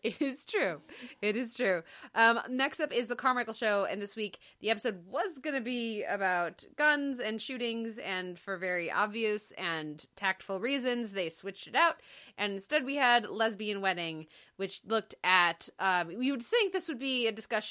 It 0.04 0.22
is 0.22 0.46
true. 0.46 0.82
It 1.22 1.36
is 1.38 1.56
true. 1.56 1.84
Um, 2.14 2.40
next 2.50 2.82
up 2.82 2.92
is 2.92 3.08
the 3.08 3.16
Carmichael 3.16 3.54
Show, 3.54 3.86
and 3.90 4.02
this 4.02 4.16
week 4.16 4.40
the 4.60 4.70
episode 4.72 5.06
was 5.08 5.38
going 5.42 5.56
to 5.56 5.62
be 5.62 6.04
about 6.04 6.66
guns 6.78 7.20
and 7.20 7.42
shootings, 7.42 7.98
and 7.98 8.38
for 8.38 8.58
very 8.58 8.92
obvious 8.92 9.52
and 9.58 10.06
tactful 10.18 10.60
reasons, 10.60 11.14
they 11.14 11.30
switched 11.30 11.68
it 11.68 11.76
out, 11.76 11.96
and 12.38 12.54
instead 12.54 12.84
we 12.84 12.96
had 12.96 13.30
lesbian 13.30 13.80
wedding, 13.80 14.28
which 14.58 14.82
looked 14.86 15.16
at. 15.24 15.70
Um, 15.80 16.12
you 16.12 16.34
would 16.34 16.44
think 16.44 16.74
this 16.74 16.90
would 16.90 17.00
be 17.00 17.28
a 17.28 17.32
discussion 17.32 17.69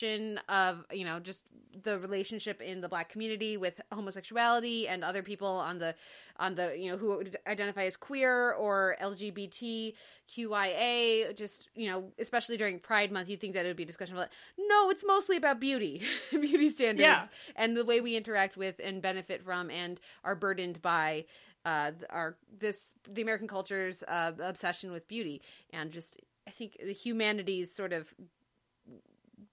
of 0.48 0.84
you 0.92 1.04
know 1.04 1.20
just 1.20 1.44
the 1.82 1.98
relationship 1.98 2.60
in 2.60 2.80
the 2.80 2.88
black 2.88 3.08
community 3.08 3.56
with 3.56 3.80
homosexuality 3.92 4.88
and 4.88 5.04
other 5.04 5.22
people 5.22 5.46
on 5.48 5.78
the 5.78 5.94
on 6.38 6.54
the 6.56 6.76
you 6.76 6.90
know 6.90 6.96
who 6.96 7.22
identify 7.46 7.84
as 7.84 7.96
queer 7.96 8.52
or 8.52 8.96
LGBTQIA. 9.00 9.92
Just 11.36 11.68
you 11.74 11.88
know, 11.88 12.12
especially 12.18 12.56
during 12.56 12.78
Pride 12.78 13.12
Month, 13.12 13.28
you'd 13.28 13.40
think 13.40 13.54
that 13.54 13.64
it 13.64 13.68
would 13.68 13.76
be 13.76 13.82
a 13.84 13.86
discussion 13.86 14.16
about. 14.16 14.28
No, 14.58 14.90
it's 14.90 15.04
mostly 15.06 15.36
about 15.36 15.60
beauty, 15.60 16.02
beauty 16.30 16.68
standards, 16.68 17.00
Yeah. 17.02 17.26
and 17.56 17.76
the 17.76 17.84
way 17.84 18.00
we 18.00 18.16
interact 18.16 18.56
with 18.56 18.80
and 18.82 19.00
benefit 19.02 19.42
from 19.42 19.70
and 19.70 20.00
are 20.24 20.34
burdened 20.34 20.82
by. 20.82 21.24
Uh, 21.64 21.90
our 22.08 22.36
this 22.60 22.94
the 23.12 23.20
American 23.20 23.48
culture's 23.48 24.02
uh, 24.04 24.32
obsession 24.40 24.92
with 24.92 25.06
beauty 25.08 25.42
and 25.70 25.90
just 25.90 26.16
I 26.46 26.50
think 26.52 26.78
the 26.82 26.92
humanities 26.92 27.74
sort 27.74 27.92
of 27.92 28.14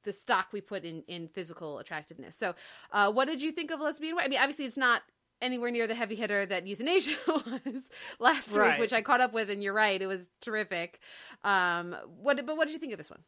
the 0.05 0.13
stock 0.13 0.49
we 0.53 0.61
put 0.61 0.85
in 0.85 1.03
in 1.07 1.27
physical 1.27 1.79
attractiveness. 1.79 2.37
So, 2.37 2.55
uh, 2.91 3.11
what 3.11 3.25
did 3.25 3.41
you 3.41 3.51
think 3.51 3.71
of 3.71 3.81
lesbian? 3.81 4.17
I 4.17 4.27
mean, 4.27 4.39
obviously, 4.39 4.65
it's 4.65 4.77
not 4.77 5.01
anywhere 5.41 5.71
near 5.71 5.87
the 5.87 5.95
heavy 5.95 6.15
hitter 6.15 6.45
that 6.45 6.65
euthanasia 6.65 7.17
was 7.27 7.89
last 8.19 8.51
week, 8.51 8.79
which 8.79 8.93
I 8.93 9.01
caught 9.01 9.21
up 9.21 9.33
with, 9.33 9.49
and 9.49 9.61
you're 9.61 9.73
right, 9.73 10.01
it 10.01 10.07
was 10.07 10.29
terrific. 10.41 10.99
Um, 11.43 11.95
what? 12.21 12.43
But 12.45 12.55
what 12.55 12.67
did 12.67 12.73
you 12.73 12.79
think 12.79 12.93
of 12.93 12.97
this 12.97 13.09
one? 13.09 13.23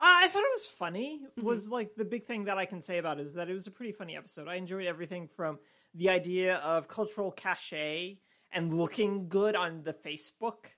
Uh, 0.00 0.06
I 0.24 0.28
thought 0.28 0.42
it 0.42 0.50
was 0.52 0.66
funny. 0.66 1.20
Was 1.40 1.68
like 1.68 1.94
the 1.94 2.04
big 2.04 2.24
thing 2.24 2.44
that 2.46 2.58
I 2.58 2.64
can 2.66 2.82
say 2.82 2.98
about 2.98 3.20
it 3.20 3.26
is 3.26 3.34
that 3.34 3.48
it 3.48 3.54
was 3.54 3.66
a 3.66 3.70
pretty 3.70 3.92
funny 3.92 4.16
episode. 4.16 4.48
I 4.48 4.56
enjoyed 4.56 4.86
everything 4.86 5.28
from 5.28 5.58
the 5.94 6.08
idea 6.08 6.56
of 6.56 6.88
cultural 6.88 7.30
cachet 7.30 8.18
and 8.50 8.74
looking 8.74 9.28
good 9.28 9.54
on 9.54 9.82
the 9.84 9.92
Facebook 9.92 10.74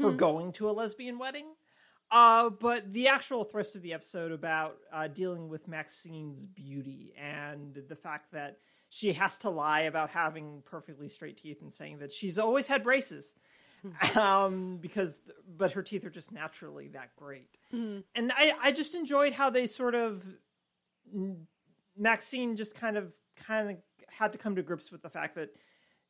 for 0.00 0.12
going 0.12 0.52
to 0.52 0.70
a 0.70 0.72
lesbian 0.72 1.18
wedding. 1.18 1.46
Uh, 2.12 2.50
but 2.50 2.92
the 2.92 3.08
actual 3.08 3.42
thrust 3.42 3.74
of 3.74 3.82
the 3.82 3.94
episode 3.94 4.32
about 4.32 4.76
uh, 4.92 5.08
dealing 5.08 5.48
with 5.48 5.66
Maxine's 5.66 6.44
beauty 6.44 7.14
and 7.18 7.82
the 7.88 7.96
fact 7.96 8.32
that 8.32 8.58
she 8.90 9.14
has 9.14 9.38
to 9.38 9.48
lie 9.48 9.80
about 9.80 10.10
having 10.10 10.62
perfectly 10.66 11.08
straight 11.08 11.38
teeth 11.38 11.62
and 11.62 11.72
saying 11.72 12.00
that 12.00 12.12
she's 12.12 12.38
always 12.38 12.66
had 12.66 12.84
braces. 12.84 13.34
Um, 14.14 14.76
because 14.76 15.18
but 15.56 15.72
her 15.72 15.82
teeth 15.82 16.04
are 16.04 16.10
just 16.10 16.30
naturally 16.30 16.86
that 16.88 17.16
great. 17.16 17.58
And 18.14 18.30
I, 18.30 18.52
I 18.62 18.70
just 18.70 18.94
enjoyed 18.94 19.32
how 19.32 19.50
they 19.50 19.66
sort 19.66 19.94
of 19.96 20.22
Maxine 21.96 22.54
just 22.56 22.74
kind 22.76 22.96
of 22.96 23.12
kind 23.34 23.70
of 23.70 23.76
had 24.08 24.32
to 24.32 24.38
come 24.38 24.54
to 24.56 24.62
grips 24.62 24.92
with 24.92 25.02
the 25.02 25.08
fact 25.08 25.34
that 25.34 25.48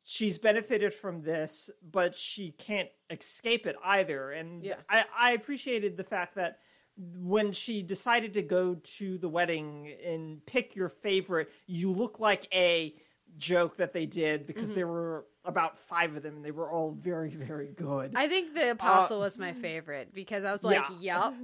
she's 0.03 0.37
benefited 0.37 0.93
from 0.93 1.21
this, 1.21 1.69
but 1.81 2.17
she 2.17 2.51
can't 2.51 2.89
escape 3.09 3.65
it 3.65 3.75
either. 3.83 4.31
And 4.31 4.63
Yeah. 4.63 4.75
I, 4.89 5.05
I 5.17 5.31
appreciated 5.31 5.97
the 5.97 6.03
fact 6.03 6.35
that 6.35 6.59
when 6.95 7.53
she 7.53 7.81
decided 7.81 8.33
to 8.33 8.41
go 8.41 8.75
to 8.75 9.17
the 9.17 9.29
wedding 9.29 9.91
and 10.05 10.45
pick 10.45 10.75
your 10.75 10.89
favorite, 10.89 11.49
you 11.65 11.91
look 11.91 12.19
like 12.19 12.47
a 12.53 12.93
joke 13.37 13.77
that 13.77 13.93
they 13.93 14.05
did 14.05 14.45
because 14.45 14.73
there 14.73 14.85
were 14.87 15.25
about 15.43 15.79
five 15.79 16.15
of 16.15 16.21
them 16.21 16.35
and 16.35 16.45
they 16.45 16.51
were 16.51 16.69
all 16.69 16.91
very, 16.91 17.29
very 17.31 17.67
good. 17.67 18.11
I 18.15 18.27
think 18.27 18.53
the 18.53 18.71
apostle 18.71 19.19
was 19.19 19.37
my 19.39 19.53
favorite 19.53 20.13
because 20.13 20.43
I 20.43 20.51
was 20.51 20.63
like, 20.63 20.83
yeah. 20.99 21.31
"Yup." 21.31 21.35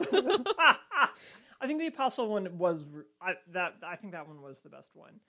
I 1.60 1.66
think 1.66 1.80
the 1.80 1.86
apostle 1.86 2.28
one 2.28 2.58
was 2.58 2.84
I, 3.20 3.34
that. 3.52 3.76
I 3.86 3.96
think 3.96 4.12
that 4.12 4.26
one 4.26 4.40
was 4.42 4.60
the 4.60 4.68
best 4.70 4.92
one. 4.94 5.20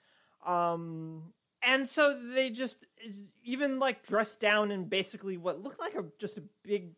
Um, 0.46 1.34
and 1.64 1.88
so 1.88 2.18
they 2.34 2.50
just 2.50 2.86
even 3.44 3.80
like 3.80 4.06
dressed 4.06 4.40
down 4.40 4.72
in 4.72 4.86
basically 4.86 5.38
what 5.38 5.62
looked 5.62 5.80
like 5.80 5.96
a 5.96 6.06
just 6.20 6.38
a 6.38 6.44
big 6.64 6.92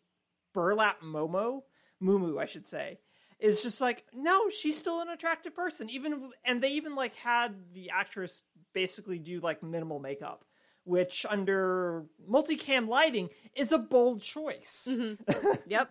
burlap 0.53 1.01
momo 1.01 1.63
mumu, 2.01 2.41
I 2.41 2.45
should 2.45 2.67
say. 2.67 2.99
Is 3.39 3.63
just 3.63 3.79
like 3.79 4.05
no, 4.13 4.49
she's 4.49 4.77
still 4.77 5.01
an 5.01 5.09
attractive 5.09 5.55
person. 5.55 5.89
Even 5.89 6.31
and 6.43 6.61
they 6.61 6.69
even 6.69 6.95
like 6.95 7.15
had 7.15 7.55
the 7.73 7.89
actress 7.91 8.43
basically 8.73 9.17
do 9.17 9.39
like 9.39 9.63
minimal 9.63 9.99
makeup, 9.99 10.43
which 10.83 11.25
under 11.29 12.03
multicam 12.29 12.89
lighting 12.89 13.29
is 13.55 13.71
a 13.71 13.77
bold 13.77 14.21
choice. 14.21 14.89
yep. 15.67 15.89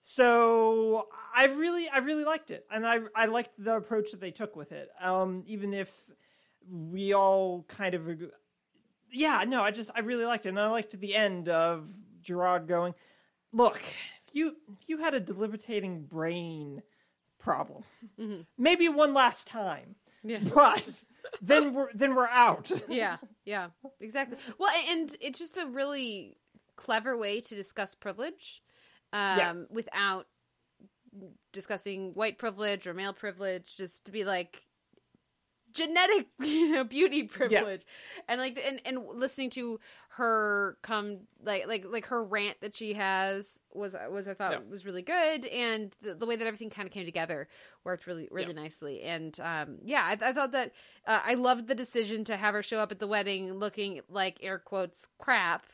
So 0.00 1.08
I 1.34 1.46
really, 1.46 1.88
I 1.88 1.98
really 1.98 2.24
liked 2.24 2.50
it, 2.50 2.64
and 2.70 2.86
I, 2.86 3.00
I 3.14 3.26
liked 3.26 3.50
the 3.58 3.76
approach 3.76 4.12
that 4.12 4.20
they 4.20 4.30
took 4.30 4.56
with 4.56 4.72
it. 4.72 4.88
Um, 5.00 5.42
even 5.46 5.74
if 5.74 5.92
we 6.70 7.12
all 7.14 7.64
kind 7.68 7.94
of, 7.94 8.08
ag- 8.08 8.30
yeah, 9.12 9.44
no, 9.46 9.62
I 9.62 9.70
just, 9.70 9.90
I 9.94 10.00
really 10.00 10.24
liked 10.24 10.46
it, 10.46 10.50
and 10.50 10.60
I 10.60 10.68
liked 10.68 10.98
the 10.98 11.14
end 11.16 11.48
of 11.48 11.88
Jerrod 12.22 12.66
going, 12.66 12.94
"Look, 13.52 13.80
if 14.28 14.34
you, 14.34 14.56
if 14.82 14.88
you 14.88 14.98
had 14.98 15.14
a 15.14 15.20
debilitating 15.20 16.02
brain 16.04 16.82
problem, 17.38 17.84
maybe 18.58 18.88
one 18.88 19.14
last 19.14 19.46
time, 19.46 19.94
Yeah. 20.22 20.40
but 20.54 21.02
then 21.40 21.72
we're, 21.74 21.88
then 21.94 22.14
we're 22.14 22.26
out." 22.28 22.70
yeah, 22.88 23.16
yeah, 23.44 23.68
exactly. 24.00 24.36
Well, 24.58 24.70
and 24.90 25.14
it's 25.20 25.38
just 25.38 25.56
a 25.56 25.66
really 25.66 26.36
clever 26.76 27.16
way 27.16 27.40
to 27.40 27.54
discuss 27.54 27.94
privilege 27.94 28.62
um, 29.12 29.38
Yeah. 29.38 29.54
without 29.70 30.26
discussing 31.52 32.12
white 32.14 32.38
privilege 32.38 32.86
or 32.86 32.94
male 32.94 33.12
privilege. 33.12 33.76
Just 33.76 34.04
to 34.06 34.12
be 34.12 34.24
like 34.24 34.62
genetic, 35.72 36.28
you 36.40 36.70
know, 36.72 36.84
beauty 36.84 37.24
privilege, 37.24 37.84
and 38.28 38.40
like, 38.40 38.60
and 38.64 38.80
and 38.84 39.06
listening 39.14 39.50
to 39.50 39.78
her 40.10 40.76
come 40.82 41.20
like 41.42 41.66
like 41.68 41.84
like 41.86 42.06
her 42.06 42.24
rant 42.24 42.60
that 42.60 42.74
she 42.74 42.94
has 42.94 43.60
was 43.72 43.94
was 44.10 44.26
I 44.26 44.34
thought 44.34 44.52
Yeah. 44.52 44.70
was 44.70 44.84
really 44.84 45.02
good, 45.02 45.46
and 45.46 45.94
the, 46.02 46.14
the 46.14 46.26
way 46.26 46.36
that 46.36 46.46
everything 46.46 46.70
kind 46.70 46.86
of 46.86 46.92
came 46.92 47.04
together 47.04 47.48
worked 47.84 48.06
really 48.06 48.28
really 48.30 48.52
Yeah. 48.52 48.62
nicely. 48.62 49.02
And 49.02 49.38
um, 49.40 49.78
yeah, 49.84 50.02
I, 50.04 50.28
I 50.28 50.32
thought 50.32 50.52
that 50.52 50.72
uh, 51.06 51.20
I 51.24 51.34
loved 51.34 51.68
the 51.68 51.74
decision 51.74 52.24
to 52.24 52.36
have 52.36 52.54
her 52.54 52.62
show 52.62 52.78
up 52.80 52.90
at 52.92 52.98
the 52.98 53.06
wedding 53.06 53.52
looking 53.54 54.00
like 54.08 54.38
air 54.42 54.58
quotes 54.58 55.08
crap, 55.18 55.66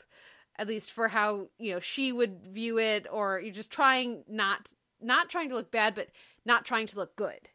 at 0.59 0.67
least 0.69 0.93
for 0.93 1.09
how 1.09 1.49
you 1.59 1.73
know 1.73 1.81
she 1.81 2.13
would 2.13 2.47
view 2.47 2.79
it, 2.79 3.07
or 3.11 3.41
you're 3.41 3.53
just 3.53 3.71
trying 3.71 4.25
not 4.29 4.73
not 5.01 5.29
trying 5.29 5.49
to 5.51 5.55
look 5.55 5.71
bad, 5.71 5.95
but 5.95 6.09
not 6.45 6.65
trying 6.65 6.87
to 6.89 6.97
look 6.97 7.17
good. 7.17 7.49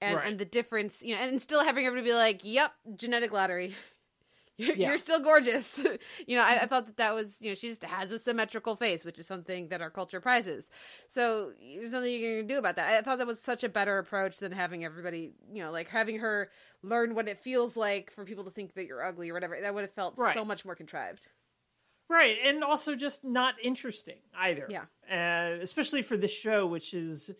And 0.00 0.16
Right. 0.16 0.26
and 0.28 0.38
the 0.38 0.44
difference, 0.44 1.02
you 1.02 1.14
know, 1.14 1.20
and 1.22 1.40
still 1.40 1.64
having 1.64 1.86
everybody 1.86 2.10
be 2.10 2.14
like, 2.14 2.40
"Yep, 2.44 2.72
genetic 2.96 3.32
lottery." 3.32 3.74
You're, 4.56 4.76
Yeah. 4.76 4.88
you're 4.90 4.98
still 4.98 5.18
gorgeous. 5.18 5.78
you 6.28 6.36
know, 6.36 6.42
I, 6.42 6.62
I 6.62 6.66
thought 6.66 6.86
that 6.86 6.96
that 6.98 7.12
was, 7.12 7.38
you 7.40 7.48
know, 7.50 7.56
she 7.56 7.68
just 7.70 7.82
has 7.82 8.12
a 8.12 8.20
symmetrical 8.20 8.76
face, 8.76 9.04
which 9.04 9.18
is 9.18 9.26
something 9.26 9.66
that 9.70 9.82
our 9.82 9.90
culture 9.90 10.20
prizes. 10.20 10.70
So 11.08 11.50
there's 11.74 11.90
nothing 11.90 12.12
you 12.12 12.38
can 12.38 12.46
do 12.46 12.58
about 12.58 12.76
that. 12.76 12.86
I 12.96 13.02
thought 13.02 13.18
that 13.18 13.26
was 13.26 13.40
such 13.42 13.64
a 13.64 13.68
better 13.68 13.98
approach 13.98 14.38
than 14.38 14.52
having 14.52 14.84
everybody, 14.84 15.32
you 15.52 15.60
know, 15.60 15.72
like 15.72 15.88
having 15.88 16.20
her 16.20 16.52
learn 16.84 17.16
what 17.16 17.26
it 17.26 17.38
feels 17.40 17.76
like 17.76 18.12
for 18.12 18.24
people 18.24 18.44
to 18.44 18.50
think 18.52 18.74
that 18.74 18.86
you're 18.86 19.02
ugly 19.02 19.28
or 19.30 19.34
whatever. 19.34 19.60
That 19.60 19.74
would 19.74 19.80
have 19.82 19.92
felt 19.94 20.14
Right. 20.16 20.34
so 20.34 20.44
much 20.44 20.64
more 20.64 20.76
contrived. 20.76 21.30
Right, 22.08 22.36
and 22.44 22.62
also 22.62 22.94
just 22.94 23.24
not 23.24 23.56
interesting 23.60 24.18
either. 24.36 24.68
Yeah. 24.70 24.84
uh, 25.10 25.58
especially 25.62 26.02
for 26.02 26.16
this 26.16 26.30
show, 26.30 26.64
which 26.64 26.94
is 26.94 27.32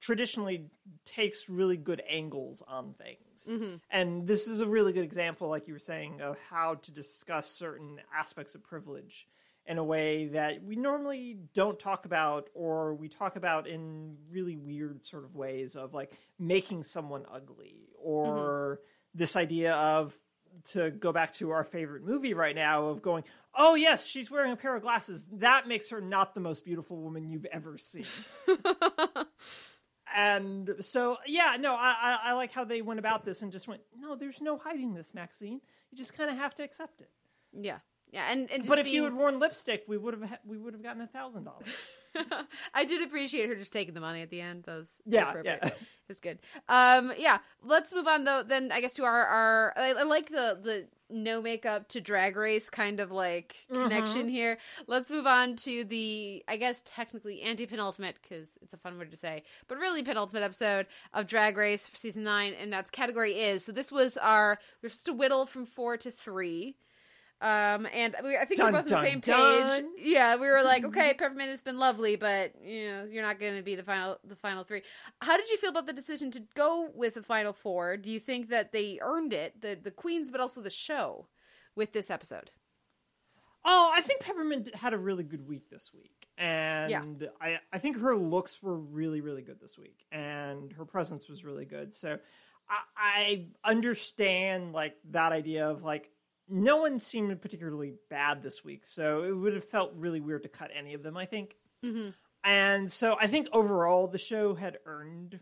traditionally 0.00 0.66
takes 1.04 1.48
really 1.48 1.76
good 1.76 2.02
angles 2.08 2.62
on 2.66 2.94
things. 2.94 3.48
Mm-hmm. 3.48 3.76
And 3.90 4.26
this 4.26 4.46
is 4.46 4.60
a 4.60 4.66
really 4.66 4.92
good 4.92 5.04
example, 5.04 5.48
like 5.48 5.66
you 5.66 5.72
were 5.72 5.78
saying, 5.78 6.20
of 6.20 6.36
how 6.50 6.74
to 6.74 6.90
discuss 6.90 7.50
certain 7.50 8.00
aspects 8.16 8.54
of 8.54 8.62
privilege 8.62 9.26
in 9.66 9.76
a 9.76 9.84
way 9.84 10.28
that 10.28 10.64
we 10.64 10.76
normally 10.76 11.36
don't 11.52 11.78
talk 11.78 12.06
about, 12.06 12.48
or 12.54 12.94
we 12.94 13.08
talk 13.08 13.36
about 13.36 13.66
in 13.66 14.16
really 14.30 14.56
weird 14.56 15.04
sort 15.04 15.24
of 15.24 15.34
ways 15.34 15.76
of 15.76 15.92
like 15.92 16.12
making 16.38 16.82
someone 16.82 17.24
ugly, 17.30 17.88
or 18.02 18.80
this 19.14 19.36
idea 19.36 19.74
of 19.74 20.14
to 20.64 20.90
go 20.90 21.12
back 21.12 21.32
to 21.34 21.50
our 21.50 21.64
favorite 21.64 22.04
movie 22.04 22.34
right 22.34 22.54
now 22.54 22.86
of 22.86 23.02
going, 23.02 23.24
oh 23.54 23.74
yes, 23.74 24.06
she's 24.06 24.30
wearing 24.30 24.52
a 24.52 24.56
pair 24.56 24.74
of 24.74 24.82
glasses. 24.82 25.26
That 25.32 25.68
makes 25.68 25.90
her 25.90 26.00
not 26.00 26.34
the 26.34 26.40
most 26.40 26.64
beautiful 26.64 26.96
woman 26.96 27.28
you've 27.28 27.46
ever 27.46 27.76
seen. 27.76 28.06
and 30.14 30.74
so 30.80 31.16
yeah, 31.26 31.56
no, 31.58 31.74
I, 31.74 31.94
I 32.02 32.18
I 32.30 32.32
like 32.32 32.52
how 32.52 32.64
they 32.64 32.82
went 32.82 32.98
about 32.98 33.24
this 33.24 33.42
and 33.42 33.52
just 33.52 33.68
went, 33.68 33.82
no, 33.98 34.16
there's 34.16 34.40
no 34.40 34.58
hiding 34.58 34.94
this, 34.94 35.12
Maxine. 35.14 35.60
You 35.90 35.96
just 35.98 36.16
kind 36.16 36.30
of 36.30 36.36
have 36.36 36.54
to 36.56 36.62
accept 36.62 37.00
it. 37.00 37.10
Yeah. 37.52 37.78
Yeah, 38.10 38.30
and, 38.32 38.50
and 38.50 38.62
just 38.62 38.68
But 38.68 38.78
if 38.78 38.84
being, 38.84 38.96
you 38.96 39.04
had 39.04 39.12
worn 39.12 39.38
lipstick, 39.38 39.84
we 39.86 39.98
would 39.98 40.14
have 40.14 40.38
we 40.46 40.56
would 40.56 40.72
have 40.72 40.82
gotten 40.82 41.02
a 41.02 41.06
thousand 41.06 41.44
dollars. 41.44 41.66
I 42.74 42.84
did 42.84 43.06
appreciate 43.06 43.48
her 43.48 43.54
just 43.54 43.72
taking 43.72 43.94
the 43.94 44.00
money 44.00 44.22
at 44.22 44.30
the 44.30 44.40
end. 44.40 44.64
That 44.64 44.76
was 44.76 44.98
Yeah, 45.06 45.30
appropriate. 45.30 45.58
yeah. 45.62 45.68
It 45.68 45.76
was 46.08 46.20
good. 46.20 46.38
Um, 46.68 47.12
yeah. 47.18 47.38
Let's 47.62 47.92
move 47.94 48.06
on 48.06 48.24
though. 48.24 48.42
Then 48.42 48.72
I 48.72 48.80
guess 48.80 48.94
to 48.94 49.04
our 49.04 49.26
our 49.26 49.72
I, 49.76 49.92
I 49.92 50.02
like 50.04 50.30
the 50.30 50.58
the 50.62 50.86
no 51.10 51.40
makeup 51.40 51.88
to 51.88 52.00
drag 52.00 52.36
race 52.36 52.68
kind 52.70 53.00
of 53.00 53.10
like 53.10 53.56
connection 53.72 54.28
here. 54.28 54.58
Let's 54.86 55.10
move 55.10 55.26
on 55.26 55.56
to 55.56 55.84
the 55.84 56.42
I 56.48 56.56
guess 56.56 56.82
technically 56.86 57.42
anti 57.42 57.66
penultimate 57.66 58.16
because 58.22 58.48
it's 58.62 58.72
a 58.74 58.78
fun 58.78 58.98
word 58.98 59.10
to 59.10 59.16
say, 59.16 59.42
but 59.68 59.78
really 59.78 60.02
penultimate 60.02 60.42
episode 60.42 60.86
of 61.12 61.26
Drag 61.26 61.56
Race 61.56 61.88
for 61.88 61.96
season 61.96 62.24
nine, 62.24 62.54
and 62.60 62.72
that's 62.72 62.90
category 62.90 63.40
is. 63.40 63.64
So 63.64 63.72
this 63.72 63.92
was 63.92 64.16
our 64.16 64.58
we 64.82 64.86
we're 64.86 64.90
supposed 64.90 65.06
to 65.06 65.12
whittle 65.12 65.46
from 65.46 65.66
four 65.66 65.96
to 65.98 66.10
three. 66.10 66.76
Um, 67.40 67.86
and 67.92 68.16
we, 68.24 68.36
I 68.36 68.44
think 68.44 68.58
Dun, 68.58 68.72
we're 68.72 68.82
both 68.82 68.92
on 68.92 69.02
the 69.02 69.08
same 69.08 69.20
dun. 69.20 69.70
page. 69.70 69.84
Yeah, 69.98 70.36
we 70.36 70.48
were 70.48 70.62
like, 70.62 70.84
okay, 70.86 71.14
Peppermint 71.14 71.50
has 71.50 71.62
been 71.62 71.78
lovely, 71.78 72.16
but 72.16 72.52
you 72.62 72.90
know, 72.90 73.06
you're 73.10 73.22
not 73.22 73.38
going 73.38 73.56
to 73.56 73.62
be 73.62 73.76
the 73.76 73.84
final, 73.84 74.18
the 74.24 74.36
final 74.36 74.64
three. 74.64 74.82
How 75.20 75.36
did 75.36 75.48
you 75.48 75.56
feel 75.56 75.70
about 75.70 75.86
the 75.86 75.92
decision 75.92 76.30
to 76.32 76.42
go 76.56 76.88
with 76.94 77.14
the 77.14 77.22
final 77.22 77.52
four? 77.52 77.96
Do 77.96 78.10
you 78.10 78.18
think 78.18 78.48
that 78.50 78.72
they 78.72 78.98
earned 79.00 79.32
it, 79.32 79.60
the 79.60 79.78
the 79.80 79.92
queens, 79.92 80.30
but 80.30 80.40
also 80.40 80.60
the 80.60 80.70
show, 80.70 81.28
with 81.78 81.92
this 81.92 82.10
episode? 82.10 82.50
Oh, 83.64 83.90
I 83.94 84.00
think 84.02 84.20
Peppermint 84.20 84.74
had 84.74 84.92
a 84.92 84.98
really 84.98 85.24
good 85.24 85.46
week 85.46 85.70
this 85.70 85.90
week. 85.94 86.28
And 86.36 86.90
yeah. 86.90 87.28
I, 87.40 87.58
I 87.72 87.78
think 87.78 87.98
her 87.98 88.16
looks 88.16 88.62
were 88.62 88.76
really, 88.76 89.20
really 89.20 89.42
good 89.42 89.60
this 89.60 89.76
week. 89.78 90.06
And 90.12 90.72
her 90.72 90.84
presence 90.84 91.28
was 91.28 91.44
really 91.44 91.64
good. 91.64 91.94
So 91.94 92.18
I, 92.68 92.78
I 92.96 93.46
understand 93.64 94.72
like 94.72 94.94
that 95.10 95.32
idea 95.32 95.68
of 95.68 95.82
like 95.82 96.10
no 96.48 96.76
one 96.78 97.00
seemed 97.00 97.40
particularly 97.42 97.94
bad 98.10 98.42
this 98.42 98.64
week. 98.64 98.86
So 98.86 99.22
it 99.24 99.32
would 99.32 99.54
have 99.54 99.64
felt 99.64 99.92
really 99.96 100.20
weird 100.20 100.42
to 100.44 100.48
cut 100.48 100.70
any 100.76 100.94
of 100.94 101.02
them, 101.02 101.16
I 101.16 101.26
think. 101.26 101.56
And 102.44 102.90
so 102.90 103.16
I 103.20 103.26
think 103.26 103.48
overall 103.52 104.06
the 104.06 104.18
show 104.18 104.54
had 104.54 104.78
earned 104.86 105.40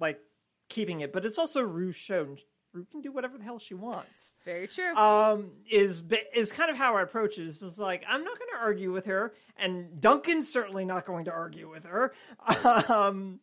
like 0.00 0.20
keeping 0.68 1.00
it, 1.00 1.12
but 1.12 1.24
it's 1.26 1.38
also 1.38 1.60
Ru's 1.62 1.96
show. 1.96 2.22
and 2.24 2.38
Rue 2.72 2.86
can 2.90 3.00
do 3.00 3.10
whatever 3.12 3.38
the 3.38 3.44
hell 3.44 3.58
she 3.58 3.72
wants 3.74 4.34
Very 4.44 4.66
true. 4.66 4.94
um 4.94 5.52
is 5.70 6.02
is 6.34 6.52
kind 6.52 6.70
of 6.70 6.76
how 6.76 6.96
I 6.96 7.02
approach 7.02 7.38
it. 7.38 7.46
It's 7.46 7.60
just 7.60 7.78
like 7.78 8.04
I'm 8.08 8.24
not 8.24 8.38
going 8.38 8.50
to 8.54 8.60
argue 8.60 8.92
with 8.92 9.06
her, 9.06 9.32
and 9.56 10.00
Duncan's 10.00 10.52
certainly 10.52 10.84
not 10.84 11.06
going 11.06 11.24
to 11.26 11.32
argue 11.32 11.70
with 11.70 11.84
her. 11.86 12.12
Um, 12.88 13.40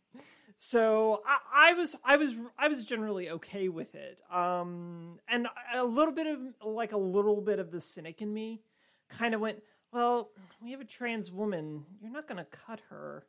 so 0.58 1.22
I, 1.26 1.70
I 1.72 1.74
was 1.74 1.96
I 2.04 2.18
was 2.18 2.34
I 2.58 2.68
was 2.68 2.86
generally 2.86 3.30
okay 3.30 3.70
with 3.70 3.94
it. 3.96 4.18
Um, 4.32 5.20
and 5.28 5.48
a 5.74 5.84
little 5.84 6.14
bit 6.14 6.28
of 6.28 6.40
like 6.66 6.92
a 6.94 6.98
little 6.98 7.42
bit 7.42 7.60
of 7.60 7.72
the 7.72 7.82
cynic 7.82 8.22
in 8.22 8.34
me 8.34 8.62
kind 9.10 9.34
of 9.36 9.42
went, 9.42 9.62
well, 9.92 10.30
we 10.64 10.72
have 10.72 10.82
a 10.82 10.86
trans 10.86 11.32
woman. 11.32 11.86
You're 12.02 12.12
not 12.12 12.28
going 12.28 12.38
to 12.38 12.46
cut 12.46 12.80
her, 12.90 13.26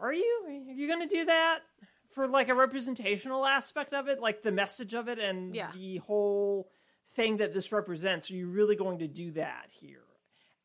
are 0.00 0.12
you? 0.12 0.42
Are 0.46 0.72
you 0.72 0.86
going 0.86 1.06
to 1.06 1.14
do 1.14 1.24
that? 1.26 1.60
For 2.14 2.26
like 2.26 2.48
a 2.48 2.54
representational 2.54 3.44
aspect 3.46 3.92
of 3.92 4.08
it, 4.08 4.18
like 4.18 4.42
the 4.42 4.50
message 4.50 4.94
of 4.94 5.08
it, 5.08 5.18
and 5.18 5.54
Yeah. 5.54 5.70
the 5.74 5.98
whole 5.98 6.70
thing 7.14 7.36
that 7.36 7.52
this 7.52 7.70
represents. 7.70 8.30
Are 8.30 8.34
you 8.34 8.48
really 8.48 8.76
going 8.76 9.00
to 9.00 9.06
do 9.08 9.32
that 9.32 9.66
here? 9.70 10.02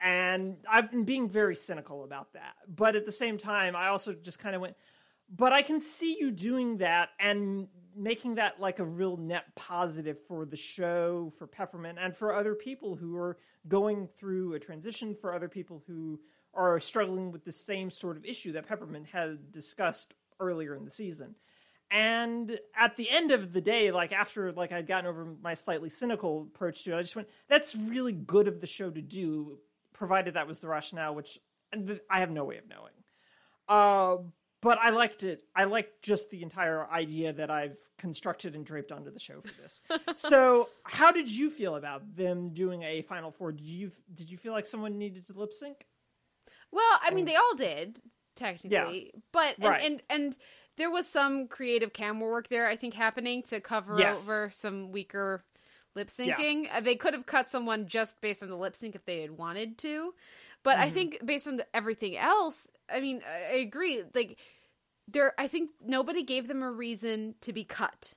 And 0.04 0.58
I've 0.70 0.92
been 0.92 1.06
being 1.06 1.30
very 1.30 1.56
cynical 1.56 2.04
about 2.04 2.34
that. 2.34 2.56
But 2.68 2.98
at 2.98 3.06
the 3.06 3.12
same 3.12 3.38
time, 3.38 3.74
I 3.74 3.88
also 3.88 4.13
just 4.13 4.38
kind 4.38 4.54
of 4.54 4.62
went, 4.62 4.76
but 5.34 5.54
I 5.54 5.62
can 5.62 5.80
see 5.80 6.18
you 6.20 6.30
doing 6.30 6.78
that 6.78 7.10
and 7.22 7.70
making 7.96 8.36
that 8.36 8.60
like 8.60 8.80
a 8.80 8.84
real 8.84 9.16
net 9.16 9.46
positive 9.56 10.20
for 10.28 10.46
the 10.46 10.58
show, 10.58 11.32
for 11.38 11.48
Peppermint, 11.48 12.00
and 12.02 12.16
for 12.16 12.36
other 12.36 12.54
people 12.54 12.98
who 12.98 13.16
are 13.16 13.38
going 13.70 14.10
through 14.20 14.54
a 14.54 14.60
transition, 14.60 15.16
for 15.16 15.34
other 15.34 15.48
people 15.48 15.82
who 15.88 16.20
are 16.54 16.82
struggling 16.82 17.32
with 17.32 17.46
the 17.46 17.52
same 17.52 17.89
sort 17.89 18.18
of 18.18 18.26
issue 18.26 18.52
that 18.52 18.68
Peppermint 18.68 19.08
had 19.08 19.52
discussed 19.52 20.13
earlier 20.39 20.76
in 20.76 20.84
the 20.84 20.92
season. 20.92 21.36
And 21.89 22.60
at 22.76 22.96
the 22.98 23.10
end 23.10 23.32
of 23.32 23.54
the 23.54 23.62
day, 23.62 23.92
like 23.92 24.12
after 24.12 24.52
like 24.52 24.72
I'd 24.74 24.88
gotten 24.88 25.06
over 25.06 25.34
my 25.42 25.54
slightly 25.54 25.89
cynical 25.89 26.42
approach 26.54 26.84
to 26.84 26.94
it, 26.94 26.98
I 26.98 27.02
just 27.04 27.16
went, 27.16 27.30
"That's 27.48 27.74
really 27.74 28.13
good 28.13 28.48
of 28.48 28.60
the 28.60 28.68
show 28.68 28.89
to 28.89 29.02
do, 29.02 29.60
provided 30.04 30.34
that 30.34 30.48
was 30.48 30.60
the 30.60 30.68
rationale." 30.68 31.16
Which 31.16 31.39
I 32.10 32.20
have 32.20 32.32
no 32.32 32.44
way 32.44 32.58
of 32.58 32.68
knowing. 32.68 32.94
Uh, 33.68 34.24
but 34.62 34.78
I 34.80 34.92
liked 34.92 35.24
it. 35.24 35.44
I 35.56 35.66
liked 35.66 36.02
just 36.02 36.30
the 36.30 36.42
entire 36.42 36.89
idea 36.89 37.34
that 37.34 37.50
I've 37.50 37.78
constructed 37.98 38.56
and 38.56 38.66
draped 38.66 38.92
onto 38.92 39.12
the 39.12 39.20
show 39.20 39.42
for 39.42 39.52
this. 39.62 39.82
so, 40.16 40.70
how 40.84 41.12
did 41.12 41.30
you 41.30 41.50
feel 41.50 41.76
about 41.76 42.16
them 42.16 42.54
doing 42.54 42.84
a 42.84 43.02
final 43.04 43.32
four? 43.32 43.52
Did 43.52 43.66
you 43.66 43.92
did 44.13 44.30
you 44.30 44.38
feel 44.38 44.54
like 44.54 44.66
someone 44.66 44.98
needed 44.98 45.28
to 45.28 45.34
lip 45.34 45.54
sync? 45.54 45.86
Well, 46.72 47.00
I 47.02 47.12
mean, 47.12 47.26
they 47.26 47.36
all 47.36 47.56
did 47.56 48.00
technically, 48.36 49.12
but 49.32 49.56
and, 49.58 49.66
Right. 49.68 49.84
and 49.84 50.04
and 50.10 50.38
there 50.78 50.89
was 50.92 51.08
some 51.08 51.48
creative 51.48 51.94
camera 51.94 52.30
work 52.30 52.48
there. 52.50 52.68
I 52.68 52.76
think 52.76 52.94
happening 52.94 53.44
to 53.44 53.60
cover 53.62 53.98
Yes. 54.00 54.24
over 54.24 54.50
some 54.52 54.92
weaker 54.92 55.44
lip 55.95 56.10
syncing. 56.10 56.67
Uh, 56.73 56.82
they 56.82 56.95
could 56.95 57.13
have 57.13 57.25
cut 57.25 57.49
someone 57.49 57.88
just 57.88 58.21
based 58.21 58.43
on 58.43 58.49
the 58.49 58.56
lip 58.58 58.75
sync 58.75 58.95
if 58.95 59.06
they 59.06 59.21
had 59.21 59.32
wanted 59.32 59.77
to, 59.79 60.13
but 60.63 60.77
Mm-hmm. 60.77 60.84
I 60.84 60.89
think 60.89 61.25
based 61.25 61.47
on 61.47 61.58
the, 61.58 61.67
everything 61.75 62.17
else, 62.17 62.71
I 62.93 62.99
mean, 62.99 63.21
I, 63.27 63.56
I 63.56 63.58
agree. 63.60 64.03
Like 64.13 64.39
there, 65.08 65.34
I 65.38 65.47
think 65.47 65.71
nobody 65.86 66.23
gave 66.23 66.47
them 66.47 66.63
a 66.63 66.71
reason 66.71 67.36
to 67.41 67.53
be 67.53 67.63
cut 67.63 68.13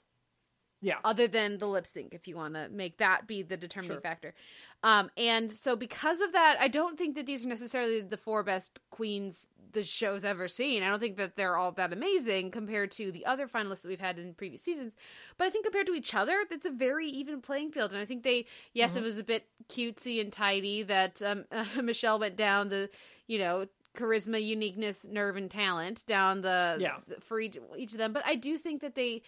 Yeah, 0.83 0.97
other 1.05 1.27
than 1.27 1.57
the 1.59 1.67
lip 1.67 1.87
sync 1.87 2.13
if 2.13 2.29
you 2.29 2.37
want 2.37 2.55
to 2.55 2.69
make 2.69 2.99
that 2.99 3.27
be 3.27 3.43
the 3.43 3.57
determining 3.57 3.95
Sure. 3.97 4.01
factor 4.01 4.35
um 4.83 5.11
and 5.17 5.51
so 5.51 5.75
because 5.75 6.21
of 6.21 6.33
that 6.33 6.59
i 6.61 6.69
don't 6.69 6.99
think 6.99 7.15
that 7.17 7.25
these 7.27 7.45
are 7.45 7.49
necessarily 7.49 8.03
the 8.03 8.17
four 8.19 8.43
best 8.43 8.79
queens 8.91 9.47
the 9.73 9.83
show's 9.83 10.23
ever 10.25 10.47
seen 10.49 10.83
i 10.83 10.89
don't 10.91 11.01
think 11.01 11.17
that 11.17 11.35
they're 11.35 11.57
all 11.57 11.73
that 11.73 11.93
amazing 11.95 12.51
compared 12.51 12.91
to 12.93 13.11
the 13.11 13.25
other 13.25 13.49
finalists 13.49 13.83
that 13.83 13.89
we've 13.89 14.01
had 14.01 14.19
in 14.19 14.35
previous 14.35 14.63
seasons 14.63 14.93
but 15.39 15.47
i 15.47 15.51
think 15.51 15.65
compared 15.65 15.87
to 15.87 15.95
each 15.95 16.15
other 16.15 16.45
it's 16.51 16.67
a 16.67 16.71
very 16.71 17.07
even 17.09 17.41
playing 17.41 17.71
field 17.73 17.91
and 17.93 18.01
i 18.01 18.05
think 18.05 18.23
they 18.23 18.45
yes 18.75 18.91
Mm-hmm. 18.91 18.99
it 18.99 19.03
was 19.05 19.19
a 19.19 19.25
bit 19.25 19.47
cutesy 19.71 20.21
and 20.21 20.31
tidy 20.33 20.83
that 20.83 21.23
um, 21.23 21.45
michelle 21.83 22.19
went 22.19 22.37
down 22.37 22.69
the 22.69 22.91
you 23.27 23.39
know 23.39 23.67
charisma 23.97 24.45
uniqueness 24.45 25.07
nerve 25.09 25.37
and 25.37 25.51
talent 25.51 26.05
down 26.07 26.43
the 26.43 26.77
Yeah. 26.79 26.99
for 27.21 27.41
each 27.41 27.57
each 27.79 27.93
of 27.93 27.99
them 27.99 28.13
but 28.13 28.23
i 28.27 28.35
do 28.35 28.59
think 28.59 28.83
that 28.83 28.95
they 28.95 29.23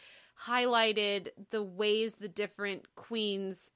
highlighted 0.47 1.29
the 1.51 1.63
ways 1.63 2.17
the 2.17 2.29
different 2.29 2.87
queens 2.95 3.71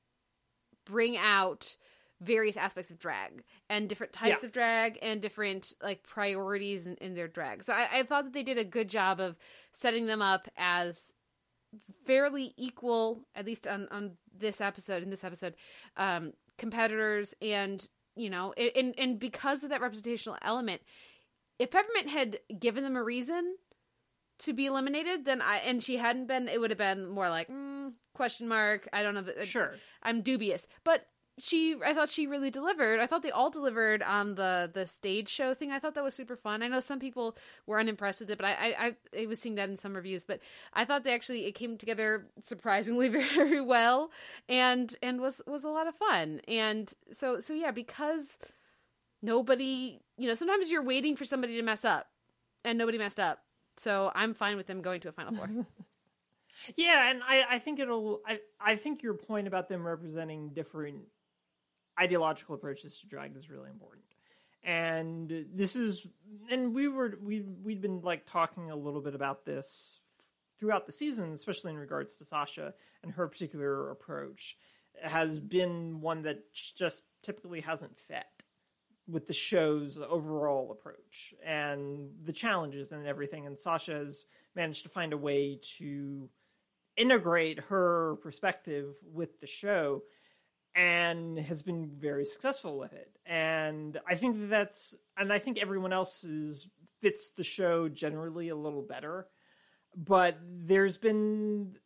bring 0.85 1.17
out 1.17 1.77
various 2.21 2.57
aspects 2.57 2.91
of 2.91 2.99
drag 2.99 3.43
and 3.69 3.89
different 3.89 4.13
types 4.13 4.43
Yeah. 4.43 4.47
of 4.47 4.53
drag 4.53 4.99
and 5.03 5.21
different 5.21 5.73
like 5.83 6.05
priorities 6.05 6.87
in, 6.87 6.95
in 6.97 7.15
their 7.15 7.27
drag. 7.29 7.65
So 7.65 7.73
I, 7.73 7.89
I 7.99 8.03
thought 8.05 8.25
that 8.25 8.33
they 8.33 8.45
did 8.45 8.59
a 8.59 8.65
good 8.65 8.89
job 8.89 9.19
of 9.21 9.37
setting 9.73 10.07
them 10.07 10.23
up 10.23 10.49
as 10.57 11.13
fairly 12.07 12.55
equal, 12.57 13.25
at 13.35 13.47
least 13.47 13.67
on, 13.67 13.89
on 13.91 14.13
this 14.37 14.61
episode, 14.61 15.03
in 15.03 15.11
this 15.11 15.25
episode, 15.25 15.55
um, 15.97 16.33
competitors 16.59 17.35
and 17.43 17.87
you 18.15 18.29
know, 18.29 18.53
and 18.53 18.95
and 18.99 19.19
because 19.19 19.65
of 19.65 19.71
that 19.71 19.81
representational 19.81 20.37
element, 20.43 20.83
if 21.59 21.71
Peppermint 21.71 22.11
had 22.11 22.39
given 22.61 22.85
them 22.85 22.95
a 22.95 23.03
reason 23.03 23.57
to 24.43 24.53
be 24.53 24.67
eliminated, 24.67 25.25
then 25.25 25.41
I 25.43 25.59
and 25.59 25.83
she 25.83 25.97
hadn't 25.97 26.27
been, 26.27 26.49
it 26.49 26.61
would 26.61 26.71
have 26.71 26.79
been 26.79 27.09
more 27.09 27.29
like 27.29 27.49
mm, 27.49 27.93
question 28.15 28.49
mark. 28.49 28.89
I 28.93 29.03
don't 29.03 29.15
know. 29.15 29.23
that- 29.23 29.47
Sure. 29.47 29.75
I'm 30.03 30.23
dubious, 30.23 30.67
but 30.85 31.07
she 31.39 31.77
I 31.85 31.95
thought 31.95 32.11
she 32.11 32.27
really 32.27 32.51
delivered. 32.51 33.01
I 33.01 33.07
thought 33.07 33.23
they 33.23 33.31
all 33.31 33.49
delivered 33.49 34.03
on 34.03 34.35
the 34.35 34.71
the 34.73 34.87
stage 34.87 35.31
show 35.31 35.55
thing. 35.55 35.71
I 35.73 35.79
thought 35.79 35.95
that 35.95 36.05
was 36.05 36.15
super 36.15 36.37
fun. 36.37 36.63
I 36.63 36.69
know 36.69 36.81
some 36.81 36.99
people 37.01 37.37
were 37.67 37.81
unimpressed 37.81 38.21
with 38.21 38.31
it, 38.31 38.37
but 38.39 38.45
I 38.45 38.53
I, 38.53 38.87
I, 38.87 39.23
I 39.23 39.27
was 39.27 39.41
seeing 39.41 39.55
that 39.55 39.71
in 39.71 39.77
some 39.79 39.95
reviews. 39.95 40.25
But 40.25 40.41
I 40.75 40.85
thought 40.85 41.05
they 41.05 41.15
actually 41.15 41.47
it 41.47 41.53
came 41.53 41.79
together 41.79 42.27
surprisingly 42.43 43.09
very 43.35 43.63
well, 43.63 44.11
and 44.49 44.95
and 45.03 45.21
was 45.23 45.41
was 45.47 45.65
a 45.65 45.71
lot 45.71 45.87
of 45.87 45.95
fun. 45.95 46.43
And 46.47 46.93
so 47.13 47.41
so 47.41 47.55
yeah, 47.55 47.71
because 47.71 48.37
nobody 49.23 50.01
you 50.19 50.29
know 50.29 50.35
sometimes 50.35 50.71
you're 50.71 50.85
waiting 50.85 51.17
for 51.17 51.25
somebody 51.25 51.57
to 51.57 51.63
mess 51.63 51.85
up, 51.85 52.09
and 52.65 52.77
nobody 52.79 52.99
messed 52.99 53.21
up. 53.21 53.39
So 53.77 54.13
I'm 54.15 54.35
fine 54.35 54.57
with 54.57 54.67
them 54.67 54.83
going 54.83 55.01
to 55.03 55.09
a 55.09 55.13
final 55.13 55.35
four. 55.35 55.49
Yeah, 56.77 57.11
and 57.11 57.23
I, 57.27 57.45
I 57.53 57.59
think 57.59 57.81
it'll. 57.81 58.21
I, 58.27 58.41
I 58.61 58.77
think 58.77 59.03
your 59.03 59.15
point 59.15 59.47
about 59.49 59.69
them 59.69 59.87
representing 59.87 60.51
different 60.51 61.05
ideological 61.99 62.55
approaches 62.55 63.01
to 63.01 63.07
drag 63.09 63.37
is 63.37 63.51
really 63.51 63.71
important. 63.71 64.05
And 64.63 65.47
this 65.53 65.75
is, 65.75 66.07
and 66.51 66.75
we 66.75 66.89
were 66.89 67.19
we 67.21 67.41
we'd 67.41 67.81
been 67.81 68.01
like 68.03 68.27
talking 68.31 68.71
a 68.71 68.77
little 68.77 69.01
bit 69.01 69.15
about 69.15 69.45
this 69.45 69.99
throughout 70.61 70.87
the 70.87 70.93
season, 70.93 71.33
especially 71.33 71.73
in 71.73 71.79
regards 71.79 72.17
to 72.19 72.25
Sasha 72.25 72.75
and 73.03 73.13
her 73.13 73.27
particular 73.27 73.91
approach, 73.91 74.57
has 75.03 75.41
been 75.41 76.01
one 76.01 76.23
that 76.23 76.53
just 76.53 77.05
typically 77.23 77.63
hasn't 77.63 77.99
fit 77.99 78.42
with 79.09 79.27
the 79.27 79.33
show's 79.33 79.99
overall 79.99 80.71
approach 80.71 81.35
and 81.45 82.11
the 82.25 82.33
challenges 82.33 82.93
and 82.93 83.07
everything. 83.07 83.47
And 83.47 83.59
Sasha 83.59 83.95
has 83.95 84.25
managed 84.55 84.85
to 84.85 84.89
find 84.89 85.13
a 85.13 85.19
way 85.19 85.59
to 85.79 86.29
integrate 86.97 87.59
her 87.69 88.17
perspective 88.23 88.95
with 89.13 89.41
the 89.41 89.47
show 89.47 90.03
and 90.75 91.39
has 91.39 91.63
been 91.63 91.91
very 91.99 92.25
successful 92.25 92.79
with 92.79 92.93
it. 92.93 93.11
And 93.27 93.99
I 94.09 94.15
think 94.15 94.49
that's, 94.49 94.95
and 95.17 95.33
I 95.33 95.39
think 95.39 95.61
everyone 95.61 95.93
else's 95.93 96.67
fits 97.01 97.31
the 97.37 97.43
show 97.43 97.89
generally 97.89 98.49
a 98.49 98.57
little 98.57 98.83
better. 98.83 99.27
But 99.95 100.39
there's 100.43 100.97
been 100.97 101.77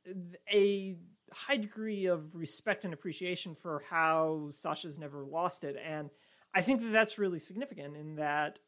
a 0.53 0.97
high 1.33 1.57
degree 1.57 2.07
of 2.07 2.35
respect 2.35 2.85
and 2.85 2.95
appreciation 2.95 3.57
for 3.57 3.83
how 3.91 4.49
Sasha's 4.51 4.99
never 4.99 5.25
lost 5.25 5.65
it. 5.65 5.77
And 5.85 6.11
I 6.57 6.63
think 6.63 6.81
that 6.81 6.91
that's 6.91 7.19
really 7.19 7.39
significant 7.39 7.99
in 7.99 8.17
that 8.17 8.59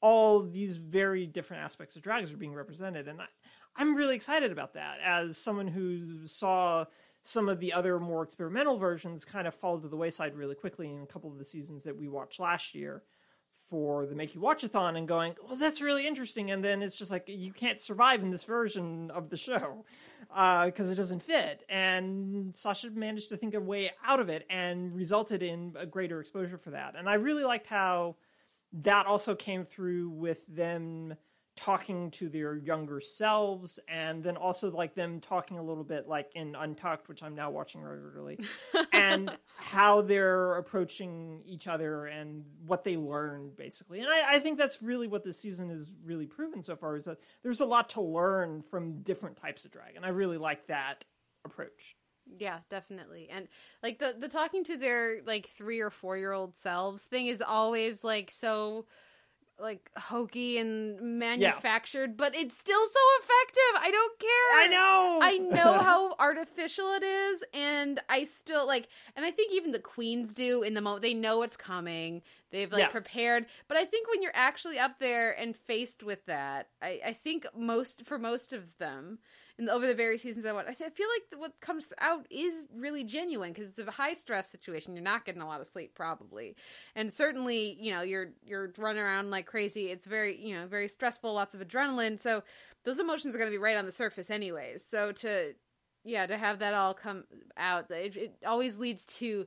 all 0.00 0.42
these 0.42 0.76
very 0.76 1.24
different 1.24 1.62
aspects 1.62 1.94
of 1.94 2.02
drags 2.02 2.32
are 2.32 2.36
being 2.36 2.54
represented. 2.54 3.06
And 3.06 3.22
I, 3.22 3.26
I'm 3.76 3.94
really 3.94 4.16
excited 4.16 4.50
about 4.50 4.74
that 4.74 4.96
as 5.04 5.38
someone 5.38 5.68
who 5.68 6.26
saw 6.26 6.86
some 7.22 7.48
of 7.48 7.60
the 7.60 7.72
other 7.72 8.00
more 8.00 8.24
experimental 8.24 8.78
versions 8.78 9.24
kind 9.24 9.46
of 9.46 9.54
fall 9.54 9.78
to 9.78 9.86
the 9.86 9.96
wayside 9.96 10.34
really 10.34 10.56
quickly 10.56 10.92
in 10.92 11.02
a 11.02 11.06
couple 11.06 11.30
of 11.30 11.38
the 11.38 11.44
seasons 11.44 11.84
that 11.84 11.96
we 11.96 12.08
watched 12.08 12.40
last 12.40 12.74
year 12.74 13.04
for 13.68 14.06
the 14.06 14.14
Make 14.14 14.34
You 14.34 14.40
Watchathon 14.40 14.96
and 14.96 15.08
going, 15.08 15.34
well, 15.44 15.56
that's 15.56 15.80
really 15.80 16.06
interesting. 16.06 16.50
And 16.50 16.64
then 16.64 16.82
it's 16.82 16.96
just 16.96 17.10
like, 17.10 17.24
you 17.26 17.52
can't 17.52 17.80
survive 17.80 18.22
in 18.22 18.30
this 18.30 18.44
version 18.44 19.10
of 19.10 19.30
the 19.30 19.36
show 19.36 19.84
uh, 20.34 20.66
because 20.66 20.90
it 20.90 20.96
doesn't 20.96 21.22
fit. 21.22 21.64
And 21.68 22.54
Sasha 22.54 22.90
managed 22.90 23.28
to 23.30 23.36
think 23.36 23.54
a 23.54 23.60
way 23.60 23.90
out 24.04 24.20
of 24.20 24.28
it 24.28 24.46
and 24.50 24.94
resulted 24.94 25.42
in 25.42 25.74
a 25.78 25.86
greater 25.86 26.20
exposure 26.20 26.58
for 26.58 26.70
that. 26.70 26.94
And 26.96 27.08
I 27.08 27.14
really 27.14 27.44
liked 27.44 27.66
how 27.66 28.16
that 28.72 29.06
also 29.06 29.34
came 29.34 29.64
through 29.64 30.10
with 30.10 30.46
them 30.48 31.16
talking 31.56 32.10
to 32.10 32.28
their 32.28 32.54
younger 32.54 33.00
selves 33.00 33.78
and 33.88 34.22
then 34.22 34.36
also 34.36 34.70
like 34.70 34.94
them 34.94 35.20
talking 35.20 35.58
a 35.58 35.62
little 35.62 35.84
bit 35.84 36.06
like 36.06 36.30
in 36.34 36.54
untucked 36.54 37.08
which 37.08 37.22
i'm 37.22 37.34
now 37.34 37.50
watching 37.50 37.80
regularly 37.80 38.38
and 38.92 39.30
how 39.56 40.02
they're 40.02 40.56
approaching 40.56 41.42
each 41.44 41.66
other 41.66 42.06
and 42.06 42.44
what 42.66 42.84
they 42.84 42.96
learned 42.96 43.56
basically. 43.56 44.00
And 44.00 44.08
I, 44.08 44.36
I 44.36 44.38
think 44.38 44.58
that's 44.58 44.82
really 44.82 45.08
what 45.08 45.24
this 45.24 45.38
season 45.38 45.70
has 45.70 45.88
really 46.04 46.26
proven 46.26 46.62
so 46.62 46.76
far 46.76 46.96
is 46.96 47.04
that 47.04 47.18
there's 47.42 47.60
a 47.60 47.66
lot 47.66 47.90
to 47.90 48.00
learn 48.00 48.62
from 48.62 49.02
different 49.02 49.36
types 49.36 49.64
of 49.64 49.70
drag 49.70 49.96
and 49.96 50.04
i 50.04 50.08
really 50.08 50.38
like 50.38 50.66
that 50.66 51.04
approach. 51.44 51.96
Yeah, 52.38 52.58
definitely. 52.68 53.28
And 53.30 53.46
like 53.82 53.98
the 53.98 54.14
the 54.18 54.28
talking 54.28 54.64
to 54.64 54.76
their 54.76 55.20
like 55.24 55.46
3 55.46 55.80
or 55.80 55.90
4 55.90 56.18
year 56.18 56.32
old 56.32 56.56
selves 56.56 57.04
thing 57.04 57.28
is 57.28 57.40
always 57.40 58.02
like 58.02 58.30
so 58.30 58.86
like 59.58 59.90
hokey 59.96 60.58
and 60.58 61.00
manufactured, 61.00 62.16
but 62.16 62.34
it's 62.34 62.56
still 62.56 62.84
so 62.84 63.00
effective. 63.20 63.80
I 63.80 63.90
don't 63.90 64.18
care. 64.18 64.28
i 64.54 64.66
know 64.68 65.18
I 65.22 65.38
know 65.38 65.78
how 65.82 66.14
artificial 66.18 66.86
it 66.92 67.02
is, 67.02 67.44
and 67.54 68.00
I 68.08 68.24
still 68.24 68.66
like, 68.66 68.88
and 69.16 69.24
I 69.24 69.30
think 69.30 69.52
even 69.52 69.72
the 69.72 69.78
queens 69.78 70.34
do 70.34 70.62
in 70.62 70.74
the 70.74 70.80
moment. 70.80 71.02
They 71.02 71.14
know 71.14 71.38
what's 71.38 71.56
coming. 71.56 72.22
They've 72.50 72.70
like 72.70 72.80
Yeah. 72.80 72.88
prepared. 72.88 73.46
But 73.68 73.76
I 73.78 73.84
think 73.84 74.08
when 74.08 74.22
you're 74.22 74.32
actually 74.34 74.78
up 74.78 74.98
there 74.98 75.32
and 75.32 75.56
faced 75.56 76.02
with 76.02 76.24
that, 76.26 76.68
I, 76.82 77.00
I 77.06 77.12
think 77.12 77.46
most 77.56 78.04
for 78.06 78.18
most 78.18 78.52
of 78.52 78.76
them, 78.78 79.18
and 79.58 79.70
over 79.70 79.86
the 79.86 79.94
various 79.94 80.22
seasons 80.22 80.44
I 80.44 80.52
watch, 80.52 80.66
I, 80.68 80.72
I 80.72 80.90
feel 80.90 81.06
like 81.14 81.40
what 81.40 81.60
comes 81.60 81.92
out 82.00 82.26
is 82.30 82.68
really 82.74 83.04
genuine 83.04 83.52
because 83.52 83.78
it's 83.78 83.88
a 83.88 83.90
high 83.90 84.12
stress 84.12 84.50
situation. 84.50 84.94
You're 84.94 85.02
not 85.02 85.24
getting 85.24 85.40
a 85.40 85.46
lot 85.46 85.60
of 85.60 85.66
sleep 85.66 85.94
probably, 85.94 86.56
and 86.94 87.12
certainly 87.12 87.76
you 87.80 87.92
know 87.92 88.02
you're 88.02 88.30
you're 88.44 88.72
running 88.76 89.02
around 89.02 89.30
like 89.30 89.46
crazy. 89.46 89.90
It's 89.90 90.06
very 90.06 90.38
you 90.38 90.54
know 90.54 90.66
very 90.66 90.88
stressful, 90.88 91.32
lots 91.32 91.54
of 91.54 91.60
adrenaline. 91.60 92.20
So 92.20 92.42
those 92.84 92.98
emotions 92.98 93.34
are 93.34 93.38
going 93.38 93.50
to 93.50 93.54
be 93.54 93.62
right 93.62 93.76
on 93.76 93.86
the 93.86 93.92
surface 93.92 94.30
anyways. 94.30 94.84
So 94.84 95.12
to 95.12 95.54
yeah 96.04 96.26
to 96.26 96.36
have 96.36 96.58
that 96.58 96.74
all 96.74 96.92
come 96.92 97.24
out, 97.56 97.90
it, 97.90 98.16
it 98.16 98.36
always 98.46 98.78
leads 98.78 99.06
to 99.06 99.46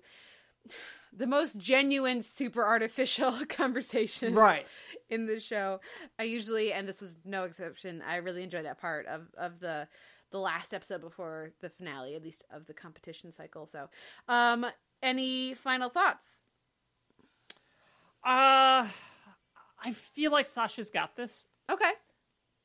the 1.13 1.27
most 1.27 1.59
genuine, 1.59 2.21
super 2.21 2.63
artificial 2.65 3.31
conversation 3.49 4.33
right 4.33 4.65
in 5.09 5.25
the 5.25 5.39
show. 5.39 5.79
I 6.17 6.23
usually, 6.23 6.73
and 6.73 6.87
this 6.87 7.01
was 7.01 7.17
no 7.25 7.43
exception, 7.43 8.01
I 8.07 8.17
really 8.17 8.43
enjoy 8.43 8.63
that 8.63 8.79
part 8.79 9.05
of 9.07 9.27
of 9.37 9.59
the 9.59 9.87
the 10.31 10.39
last 10.39 10.73
episode 10.73 11.01
before 11.01 11.51
the 11.61 11.69
finale, 11.69 12.15
at 12.15 12.23
least 12.23 12.43
of 12.51 12.67
the 12.67 12.73
competition 12.73 13.31
cycle. 13.31 13.65
So, 13.65 13.89
um, 14.27 14.65
any 15.01 15.53
final 15.53 15.89
thoughts? 15.89 16.43
uh 18.21 18.85
i 19.81 19.93
feel 19.93 20.29
like 20.29 20.45
sasha's 20.45 20.89
got 20.89 21.15
this 21.15 21.45
Okay, 21.69 21.91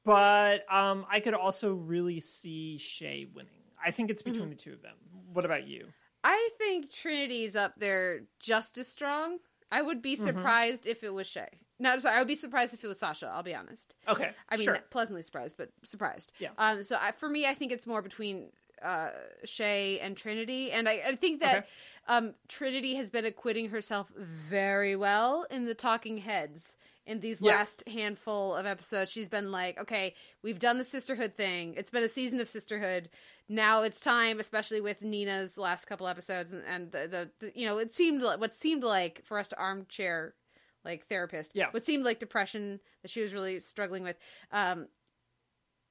but 0.05 0.65
um, 0.73 1.05
I 1.11 1.21
could 1.21 1.35
also 1.35 1.75
really 1.75 2.21
see 2.21 2.79
Shea 2.79 3.27
winning. 3.35 3.51
I 3.85 3.91
think 3.91 4.11
it's 4.11 4.23
between 4.23 4.49
the 4.49 4.57
two 4.57 4.73
of 4.73 4.81
them. 4.81 4.95
What 5.33 5.45
about 5.45 5.69
you? 5.69 5.89
I 6.23 6.49
think 6.59 6.91
Trinity's 6.91 7.55
up 7.55 7.75
there 7.77 8.23
just 8.41 8.79
as 8.79 8.89
strong. 8.89 9.39
I 9.71 9.83
would 9.83 10.03
be 10.03 10.17
surprised 10.17 10.87
if 10.87 11.03
it 11.03 11.13
was 11.13 11.27
Shea. 11.27 11.49
No, 11.79 11.99
sorry, 11.99 12.17
I 12.17 12.19
would 12.21 12.29
be 12.29 12.35
surprised 12.35 12.75
if 12.75 12.85
it 12.85 12.89
was 12.89 12.99
Sasha. 12.99 13.27
I'll 13.27 13.43
be 13.43 13.55
honest. 13.55 13.95
Okay, 14.09 14.31
I 14.49 14.57
mean, 14.57 14.67
sure. 14.67 14.79
pleasantly 14.91 15.23
surprised, 15.23 15.57
but 15.57 15.71
surprised. 15.83 16.33
Yeah. 16.39 16.51
Um. 16.59 16.85
So 16.85 16.97
I, 17.01 17.13
for 17.13 17.29
me, 17.29 17.47
I 17.47 17.55
think 17.55 17.73
it's 17.73 17.87
more 17.87 18.03
between 18.03 18.51
uh 18.83 19.11
Shea 19.45 19.99
and 20.01 20.17
Trinity, 20.17 20.71
and 20.71 20.89
I, 20.89 21.03
I 21.09 21.17
think 21.17 21.41
that 21.41 21.59
Okay. 21.59 21.67
um 22.07 22.35
Trinity 22.49 22.95
has 22.97 23.11
been 23.11 23.25
acquitting 23.25 23.71
herself 23.71 24.13
very 24.17 24.95
well 24.95 25.47
in 25.51 25.65
the 25.65 25.75
Talking 25.75 26.19
Heads. 26.19 26.77
In 27.07 27.21
these 27.21 27.41
Yeah. 27.43 27.57
last 27.57 27.87
handful 27.87 28.55
of 28.55 28.65
episodes, 28.65 29.11
she's 29.11 29.29
been 29.29 29.53
like, 29.53 29.79
"Okay, 29.79 30.15
we've 30.43 30.59
done 30.59 30.79
the 30.79 30.85
sisterhood 30.85 31.35
thing. 31.37 31.75
It's 31.77 31.91
been 31.91 32.03
a 32.03 32.09
season 32.09 32.41
of 32.41 32.49
sisterhood. 32.49 33.11
Now 33.49 33.83
it's 33.83 34.01
time, 34.01 34.41
especially 34.41 34.81
with 34.81 35.03
Nina's 35.03 35.59
last 35.59 35.85
couple 35.85 36.09
episodes, 36.09 36.53
and, 36.55 36.65
and 36.65 36.91
the, 36.93 37.07
the, 37.09 37.31
the 37.41 37.53
you 37.59 37.67
know, 37.67 37.77
it 37.79 37.93
seemed 37.93 38.23
like 38.23 38.41
what 38.41 38.55
seemed 38.55 38.83
like 38.85 39.23
for 39.23 39.39
us 39.39 39.49
to 39.49 39.59
armchair 39.59 40.35
like 40.83 41.07
therapist. 41.07 41.53
Yeah. 41.55 41.69
What 41.71 41.85
seemed 41.85 42.05
like 42.05 42.19
depression 42.21 42.81
that 43.03 43.11
she 43.11 43.21
was 43.21 43.35
really 43.35 43.61
struggling 43.61 44.03
with. 44.03 44.17
Um, 44.51 44.89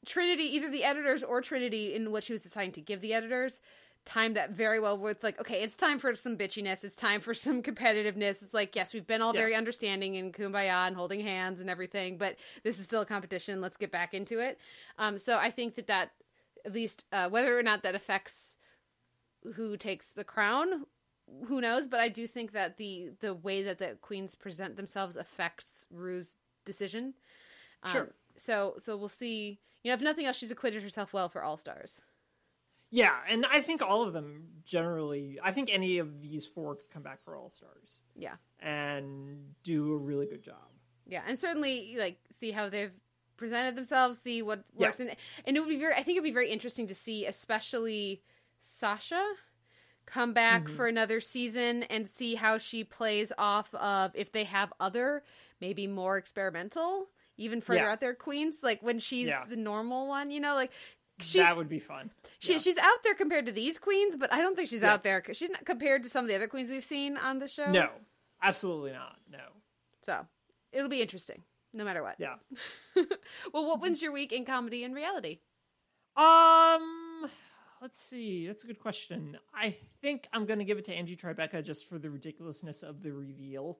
Trinity, 0.05 0.43
either 0.55 0.69
the 0.69 0.83
editors 0.83 1.23
or 1.23 1.41
Trinity, 1.41 1.93
in 1.93 2.11
what 2.11 2.23
she 2.23 2.33
was 2.33 2.43
deciding 2.43 2.73
to 2.73 2.81
give 2.81 3.01
the 3.01 3.13
editors, 3.13 3.61
timed 4.05 4.35
that 4.35 4.51
very 4.51 4.79
well 4.79 4.97
with 4.97 5.23
like, 5.23 5.39
okay, 5.39 5.61
it's 5.63 5.77
time 5.77 5.97
for 5.99 6.13
some 6.15 6.37
bitchiness. 6.37 6.83
It's 6.83 6.95
time 6.95 7.21
for 7.21 7.33
some 7.33 7.61
competitiveness. 7.69 8.41
It's 8.43 8.53
like, 8.53 8.75
yes, 8.75 8.93
we've 8.93 9.07
been 9.07 9.21
all 9.21 9.33
Yeah. 9.33 9.41
very 9.41 9.55
understanding 9.55 10.17
and 10.17 10.33
kumbaya 10.33 10.87
and 10.87 10.95
holding 10.95 11.21
hands 11.21 11.61
and 11.61 11.69
everything, 11.69 12.17
but 12.17 12.35
this 12.63 12.79
is 12.79 12.85
still 12.85 13.01
a 13.01 13.05
competition. 13.05 13.61
Let's 13.61 13.77
get 13.77 13.91
back 13.91 14.13
into 14.13 14.39
it. 14.39 14.59
Um, 14.97 15.17
so 15.19 15.37
I 15.37 15.49
think 15.51 15.75
that 15.75 15.87
that, 15.87 16.11
at 16.65 16.73
least, 16.73 17.05
uh, 17.11 17.29
whether 17.29 17.57
or 17.57 17.63
not 17.63 17.83
that 17.83 17.95
affects 17.95 18.57
who 19.55 19.75
takes 19.77 20.09
the 20.11 20.23
crown, 20.23 20.85
who 21.45 21.61
knows? 21.61 21.87
But 21.87 21.99
I 21.99 22.09
do 22.09 22.27
think 22.27 22.51
that 22.51 22.77
the 22.77 23.09
the 23.19 23.33
way 23.33 23.63
that 23.63 23.77
the 23.79 23.97
queens 24.01 24.35
present 24.35 24.75
themselves 24.75 25.15
affects 25.15 25.85
Ru's 25.91 26.35
decision. 26.65 27.13
Um, 27.83 27.91
Sure. 27.91 28.09
So 28.35 28.75
so 28.77 28.97
we'll 28.97 29.09
see. 29.09 29.59
You 29.83 29.89
know, 29.91 29.95
if 29.95 30.01
nothing 30.01 30.25
else, 30.25 30.37
she's 30.37 30.51
acquitted 30.51 30.81
herself 30.83 31.13
well 31.13 31.27
for 31.29 31.43
All 31.43 31.57
Stars. 31.57 32.01
Yeah, 32.95 33.15
and 33.27 33.43
I 33.47 33.59
think 33.61 33.81
all 33.81 34.03
of 34.03 34.13
them 34.13 34.43
generally. 34.65 35.39
I 35.43 35.51
think 35.51 35.73
any 35.73 35.97
of 35.97 36.21
these 36.21 36.45
four 36.45 36.75
could 36.75 36.91
come 36.91 37.01
back 37.01 37.23
for 37.23 37.35
All 37.35 37.49
Stars 37.49 38.01
Yeah. 38.15 38.35
and 38.59 39.55
do 39.63 39.93
a 39.93 39.97
really 39.97 40.27
good 40.27 40.43
job. 40.43 40.69
Yeah, 41.07 41.23
and 41.27 41.39
certainly 41.39 41.95
like 41.97 42.19
see 42.29 42.51
how 42.51 42.69
they've 42.69 42.93
presented 43.35 43.75
themselves, 43.75 44.19
see 44.21 44.43
what 44.43 44.63
Yeah. 44.77 44.87
works, 44.87 44.99
and 44.99 45.15
and 45.45 45.57
it 45.57 45.59
would 45.59 45.69
be 45.69 45.77
very. 45.79 45.95
I 45.95 46.03
think 46.03 46.17
it'd 46.17 46.23
be 46.23 46.31
very 46.31 46.51
interesting 46.51 46.85
to 46.87 46.93
see, 46.93 47.25
especially 47.25 48.21
Sasha, 48.59 49.25
come 50.05 50.33
back 50.33 50.65
Mm-hmm. 50.65 50.75
for 50.75 50.85
another 50.87 51.19
season 51.19 51.81
and 51.83 52.07
see 52.07 52.35
how 52.35 52.59
she 52.59 52.83
plays 52.83 53.31
off 53.39 53.73
of 53.73 54.11
if 54.15 54.31
they 54.31 54.43
have 54.43 54.71
other, 54.79 55.23
maybe 55.59 55.87
more 55.87 56.17
experimental, 56.17 57.09
even 57.37 57.59
further 57.59 57.79
Yeah. 57.81 57.91
out 57.93 58.01
there 58.01 58.13
queens, 58.13 58.61
like 58.61 58.83
when 58.83 58.99
she's 58.99 59.29
Yeah. 59.29 59.45
the 59.45 59.55
normal 59.57 60.07
one, 60.07 60.29
you 60.29 60.39
know, 60.39 60.53
like. 60.53 60.71
She's, 61.23 61.41
that 61.41 61.57
would 61.57 61.69
be 61.69 61.79
fun. 61.79 62.09
she, 62.39 62.53
yeah. 62.53 62.57
she's 62.59 62.77
out 62.77 63.03
there 63.03 63.15
compared 63.15 63.45
to 63.47 63.51
these 63.51 63.77
queens, 63.79 64.15
but 64.17 64.31
I 64.33 64.37
don't 64.41 64.55
think 64.55 64.69
she's 64.69 64.81
Yeah. 64.83 64.93
out 64.93 65.03
there. 65.03 65.21
Because 65.21 65.37
she's 65.37 65.49
not 65.49 65.65
compared 65.65 66.03
to 66.03 66.09
some 66.09 66.25
of 66.25 66.29
the 66.29 66.35
other 66.35 66.47
queens 66.47 66.69
we've 66.69 66.83
seen 66.83 67.17
on 67.17 67.39
the 67.39 67.47
show. 67.47 67.71
No, 67.71 67.89
absolutely 68.41 68.91
not. 68.91 69.17
No. 69.31 69.39
So 70.01 70.25
it'll 70.71 70.89
be 70.89 71.01
interesting, 71.01 71.41
no 71.73 71.83
matter 71.85 72.03
what. 72.03 72.15
Yeah. 72.19 72.35
Well, 73.53 73.65
what 73.67 73.81
wins 73.81 74.01
your 74.01 74.11
week 74.11 74.31
in 74.31 74.45
comedy 74.45 74.83
and 74.83 74.93
reality? 74.95 75.39
Um, 76.15 77.29
let's 77.81 77.99
see. 78.01 78.45
That's 78.47 78.63
a 78.63 78.67
good 78.67 78.79
question. 78.79 79.37
I 79.53 79.75
think 80.01 80.27
I'm 80.31 80.45
going 80.45 80.59
to 80.59 80.65
give 80.65 80.77
it 80.77 80.85
to 80.85 80.93
Angie 80.93 81.15
Tribeca 81.17 81.63
just 81.63 81.87
for 81.89 81.97
the 81.99 82.09
ridiculousness 82.09 82.83
of 82.83 83.01
the 83.01 83.11
reveal, 83.11 83.79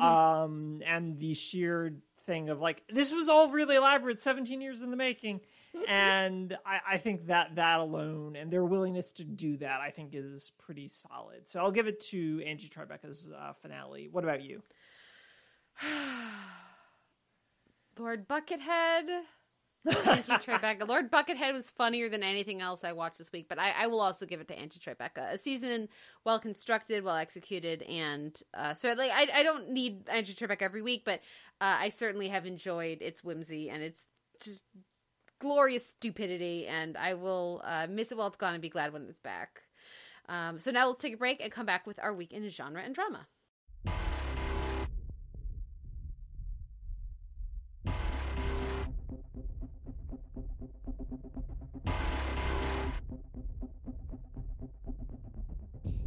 um, 0.00 0.82
and 0.86 1.18
the 1.18 1.34
sheer 1.34 1.94
thing 2.24 2.48
of 2.50 2.60
like 2.60 2.82
this 2.88 3.12
was 3.12 3.28
all 3.28 3.48
really 3.50 3.76
elaborate, 3.76 4.20
17 4.20 4.60
years 4.60 4.82
in 4.82 4.90
the 4.90 4.96
making, 4.96 5.40
and 5.88 6.56
I, 6.66 6.80
I 6.92 6.98
think 6.98 7.26
that 7.26 7.56
that 7.56 7.80
alone 7.80 8.36
and 8.36 8.50
their 8.52 8.64
willingness 8.64 9.12
to 9.12 9.24
do 9.24 9.56
that, 9.58 9.80
I 9.80 9.90
think, 9.90 10.14
is 10.14 10.52
pretty 10.58 10.88
solid. 10.88 11.48
So 11.48 11.60
I'll 11.60 11.70
give 11.70 11.86
it 11.86 12.00
to 12.10 12.42
Angie 12.46 12.68
Tribeca's 12.68 13.30
uh, 13.34 13.52
finale. 13.54 14.08
What 14.10 14.24
about 14.24 14.42
you? 14.42 14.62
Lord 17.98 18.28
Buckethead. 18.28 19.22
Angie 19.84 20.32
Tribeca. 20.32 20.86
Lord 20.86 21.10
Buckethead 21.10 21.52
was 21.52 21.70
funnier 21.70 22.08
than 22.08 22.22
anything 22.22 22.60
else 22.60 22.84
I 22.84 22.92
watched 22.92 23.18
this 23.18 23.32
week, 23.32 23.46
but 23.48 23.58
I, 23.58 23.70
I 23.70 23.86
will 23.88 24.00
also 24.00 24.26
give 24.26 24.40
it 24.40 24.48
to 24.48 24.58
Angie 24.58 24.78
Tribeca. 24.78 25.32
A 25.32 25.38
season 25.38 25.88
well 26.24 26.38
constructed, 26.38 27.02
well 27.02 27.16
executed, 27.16 27.82
and 27.82 28.40
uh, 28.54 28.74
like 28.84 29.10
I, 29.10 29.28
I 29.34 29.42
don't 29.42 29.70
need 29.70 30.08
Angie 30.08 30.34
Tribeca 30.34 30.62
every 30.62 30.82
week, 30.82 31.02
but 31.04 31.20
uh, 31.60 31.78
I 31.80 31.88
certainly 31.88 32.28
have 32.28 32.46
enjoyed 32.46 33.02
its 33.02 33.24
whimsy 33.24 33.70
and 33.70 33.82
its 33.82 34.08
just 34.40 34.64
glorious 35.42 35.84
stupidity, 35.84 36.68
and 36.68 36.96
I 36.96 37.14
will 37.14 37.62
uh, 37.64 37.88
miss 37.90 38.12
it 38.12 38.16
while 38.16 38.28
it's 38.28 38.36
gone 38.36 38.54
and 38.54 38.62
be 38.62 38.68
glad 38.68 38.92
when 38.92 39.06
it's 39.08 39.18
back. 39.18 39.64
Um, 40.28 40.60
so 40.60 40.70
now 40.70 40.86
let's 40.86 41.02
take 41.02 41.14
a 41.14 41.16
break 41.16 41.42
and 41.42 41.50
come 41.50 41.66
back 41.66 41.84
with 41.84 41.98
our 42.00 42.14
week 42.14 42.32
in 42.32 42.48
genre 42.48 42.80
and 42.80 42.94
drama. 42.94 43.26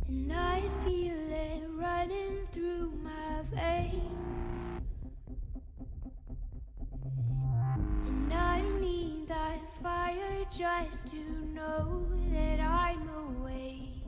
And 0.07 0.31
I 0.31 0.61
feel 0.85 1.11
it 1.11 1.63
running 1.75 2.47
through 2.53 2.93
my 3.03 3.41
veins. 3.53 4.34
That 9.35 9.69
fire 9.83 10.45
just 10.49 11.07
to 11.09 11.21
know 11.53 12.07
that 12.31 12.59
I'm 12.61 13.09
awake. 13.09 14.07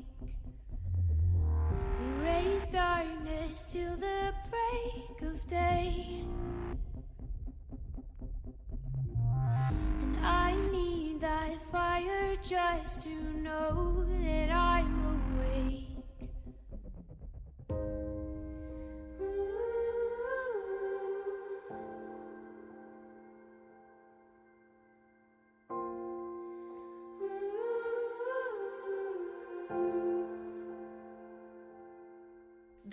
Erase 2.08 2.68
darkness 2.68 3.66
till 3.70 3.96
the 3.98 4.34
break 4.54 5.22
of 5.30 5.46
day. 5.48 6.24
And 10.02 10.18
I 10.24 10.56
need 10.72 11.20
that 11.20 11.62
fire 11.74 12.38
just 12.42 13.02
to 13.02 13.16
know 13.48 14.06
that 14.22 14.50
I'm 14.50 14.94
awake. 15.16 15.98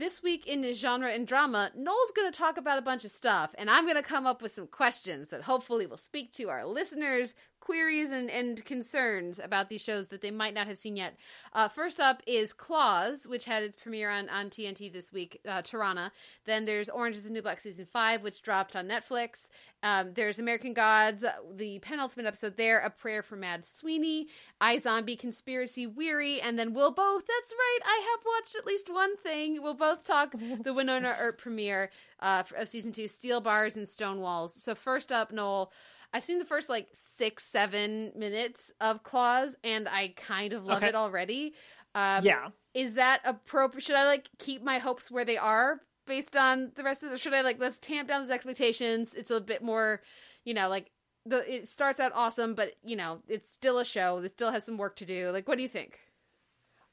This 0.05 0.23
week 0.23 0.47
in 0.47 0.71
genre 0.75 1.11
and 1.11 1.27
drama, 1.27 1.73
Noel's 1.75 2.13
going 2.15 2.31
to 2.31 2.39
talk 2.39 2.59
about 2.59 2.77
a 2.77 2.83
bunch 2.83 3.07
of 3.07 3.11
stuff, 3.11 3.55
and 3.57 3.71
I'm 3.71 3.87
going 3.87 3.97
to 3.97 4.03
come 4.03 4.27
up 4.27 4.43
with 4.43 4.53
some 4.53 4.67
questions 4.67 5.29
that 5.29 5.41
hopefully 5.41 5.87
will 5.87 5.97
speak 5.97 6.31
to 6.33 6.51
our 6.51 6.67
listeners' 6.67 7.35
queries 7.65 8.11
and, 8.11 8.31
and 8.31 8.63
concerns 8.65 9.41
about 9.43 9.71
these 9.71 9.83
shows 9.83 10.09
that 10.09 10.21
they 10.21 10.31
might 10.31 10.53
not 10.53 10.67
have 10.67 10.77
seen 10.77 10.97
yet. 10.97 11.17
Uh, 11.55 11.67
first 11.67 11.99
up 11.99 12.23
is 12.27 12.53
Claws, 12.53 13.27
which 13.27 13.47
had 13.47 13.63
its 13.63 13.81
premiere 13.81 14.11
on, 14.11 14.29
on 14.29 14.51
TNT 14.51 14.93
this 14.93 15.13
week, 15.13 15.41
uh, 15.49 15.63
Tirana. 15.63 16.13
Then 16.45 16.67
there's 16.67 16.91
Orange 16.91 17.17
is 17.17 17.25
the 17.25 17.31
New 17.31 17.41
Black 17.41 17.61
Season 17.61 17.87
5, 17.87 18.23
which 18.23 18.43
dropped 18.43 18.77
on 18.77 18.87
Netflix. 18.87 19.49
Um, 19.83 20.13
there's 20.15 20.39
American 20.39 20.75
Gods, 20.75 21.25
the 21.57 21.79
penultimate 21.79 22.27
episode 22.27 22.57
there, 22.57 22.81
A 22.81 22.91
Prayer 22.91 23.23
for 23.23 23.37
Mad 23.37 23.65
Sweeney, 23.65 24.29
iZombie 24.61 25.19
Conspiracy 25.19 25.87
Weary, 25.87 26.41
and 26.41 26.59
then 26.59 26.75
we'll 26.75 26.91
both, 26.91 27.23
that's 27.27 27.55
right, 27.55 27.79
I 27.85 28.11
have 28.11 28.25
watched 28.27 28.57
at 28.57 28.67
least 28.67 28.93
one 28.93 29.17
thing. 29.19 29.63
We'll 29.63 29.75
both 29.75 30.05
talk 30.05 30.33
the 30.33 30.75
Wynonna 30.75 31.17
Earp 31.19 31.39
premiere 31.39 31.91
uh, 32.21 32.43
of 32.57 32.69
season 32.69 32.93
two, 32.93 33.09
Steel 33.09 33.41
Bars 33.41 33.77
and 33.77 33.89
Stone 33.89 34.21
Walls. 34.21 34.55
So, 34.55 34.75
first 34.75 35.13
up, 35.13 35.33
Noel, 35.33 35.71
I've 36.15 36.25
seen 36.25 36.39
the 36.39 36.45
first 36.45 36.69
like 36.69 36.89
six, 36.93 37.43
seven 37.45 38.13
minutes 38.17 38.73
of 38.81 39.03
Claws, 39.03 39.57
and 39.65 39.89
I 39.89 40.15
kind 40.17 40.53
of 40.53 40.65
love 40.65 40.79
Okay. 40.79 40.89
it 40.89 40.95
already. 40.95 41.55
Um, 41.97 42.25
yeah. 42.25 42.49
is 42.73 42.95
that 42.95 43.21
appropriate? 43.25 43.83
Should 43.83 43.97
I 43.97 44.05
like 44.07 44.29
keep 44.39 44.63
my 44.63 44.79
hopes 44.79 45.11
where 45.11 45.25
they 45.25 45.37
are 45.37 45.81
based 46.07 46.37
on 46.37 46.71
the 46.77 46.85
rest 46.85 47.03
of 47.03 47.11
the? 47.11 47.19
Should 47.19 47.35
I 47.35 47.41
like 47.43 47.59
let's 47.61 47.79
tamp 47.81 48.09
down 48.09 48.23
those 48.23 48.31
expectations? 48.31 49.13
It's 49.15 49.31
a 49.33 49.41
bit 49.41 49.63
more, 49.63 50.03
you 50.45 50.55
know, 50.55 50.69
like 50.69 50.93
the 51.27 51.53
it 51.53 51.69
starts 51.69 51.99
out 51.99 52.13
awesome, 52.15 52.55
but 52.55 52.75
you 52.85 52.95
know 52.97 53.21
it's 53.27 53.51
still 53.51 53.79
a 53.81 53.85
show. 53.85 54.19
It 54.19 54.29
still 54.31 54.53
has 54.53 54.65
some 54.65 54.79
work 54.79 54.95
to 54.97 55.05
do. 55.05 55.31
Like, 55.31 55.49
what 55.49 55.57
do 55.57 55.63
you 55.63 55.69
think? 55.69 55.99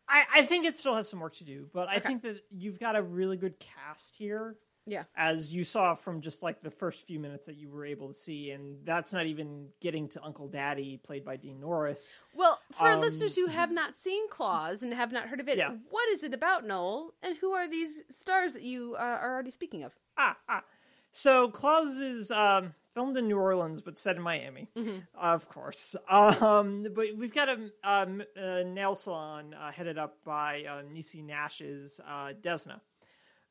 I, 0.10 0.26
I 0.34 0.46
think 0.46 0.66
it 0.66 0.78
still 0.78 0.96
has 0.96 1.08
some 1.08 1.20
work 1.20 1.36
to 1.36 1.44
do, 1.46 1.70
but 1.74 1.88
I 1.88 2.00
think 2.00 2.24
that 2.24 2.38
you've 2.52 2.80
got 2.80 2.96
a 2.98 3.02
really 3.02 3.38
good 3.38 3.60
cast 3.60 4.16
here. 4.18 4.58
Yeah. 4.88 5.04
As 5.16 5.54
you 5.54 5.64
saw 5.64 5.94
from 5.96 6.22
just 6.22 6.42
like 6.42 6.62
the 6.62 6.72
first 6.72 7.06
few 7.06 7.20
minutes 7.20 7.46
that 7.46 7.56
you 7.56 7.70
were 7.70 7.86
able 7.86 8.08
to 8.08 8.14
see, 8.14 8.52
and 8.52 8.78
that's 8.84 9.14
not 9.14 9.26
even 9.28 9.68
getting 9.80 10.08
to 10.10 10.24
Uncle 10.24 10.48
Daddy, 10.48 10.98
played 11.04 11.24
by 11.24 11.36
Dean 11.38 11.60
Norris. 11.60 12.14
Well, 12.34 12.60
for 12.74 12.90
Um, 12.90 13.02
listeners 13.02 13.36
who 13.36 13.46
have 13.48 13.72
not 13.72 13.96
seen 13.96 14.28
Claws 14.30 14.82
and 14.84 14.94
have 14.94 15.12
not 15.12 15.28
heard 15.28 15.40
of 15.40 15.48
it, 15.48 15.58
Yeah. 15.58 15.76
what 15.90 16.10
is 16.10 16.24
it 16.24 16.34
about, 16.34 16.66
Noel? 16.66 17.14
And 17.22 17.38
who 17.38 17.52
are 17.52 17.68
these 17.68 18.02
stars 18.10 18.54
that 18.54 18.64
you 18.64 18.96
uh, 18.98 19.04
are 19.22 19.32
already 19.34 19.52
speaking 19.52 19.84
of? 19.84 19.94
Ah, 20.18 20.38
ah. 20.50 20.64
So 21.12 21.50
Claws 21.50 22.00
is 22.00 22.32
um, 22.32 22.74
filmed 22.94 23.18
in 23.18 23.28
New 23.28 23.38
Orleans, 23.38 23.82
but 23.82 24.00
set 24.00 24.16
in 24.16 24.22
Miami, 24.22 24.70
of 25.14 25.48
course. 25.50 25.96
Um, 26.10 26.88
but 26.96 27.06
we've 27.18 27.34
got 27.34 27.50
a, 27.50 27.70
um, 27.84 28.24
a 28.36 28.64
nail 28.64 28.96
salon 28.96 29.54
uh, 29.54 29.72
headed 29.72 29.98
up 29.98 30.18
by 30.24 30.64
uh, 30.64 30.82
Niecy 30.84 31.24
Nash's 31.24 32.00
uh, 32.08 32.32
Desna, 32.42 32.80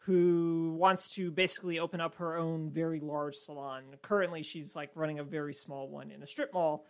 who 0.04 0.74
wants 0.78 1.10
to 1.10 1.30
basically 1.30 1.78
open 1.78 2.00
up 2.00 2.16
her 2.16 2.36
own 2.36 2.70
very 2.70 3.00
large 3.00 3.36
salon. 3.36 3.84
Currently, 4.02 4.42
she's 4.42 4.74
like 4.74 4.90
running 4.94 5.18
a 5.18 5.24
very 5.24 5.54
small 5.54 5.88
one 5.88 6.10
in 6.10 6.22
a 6.22 6.26
strip 6.26 6.54
mall. 6.54 6.86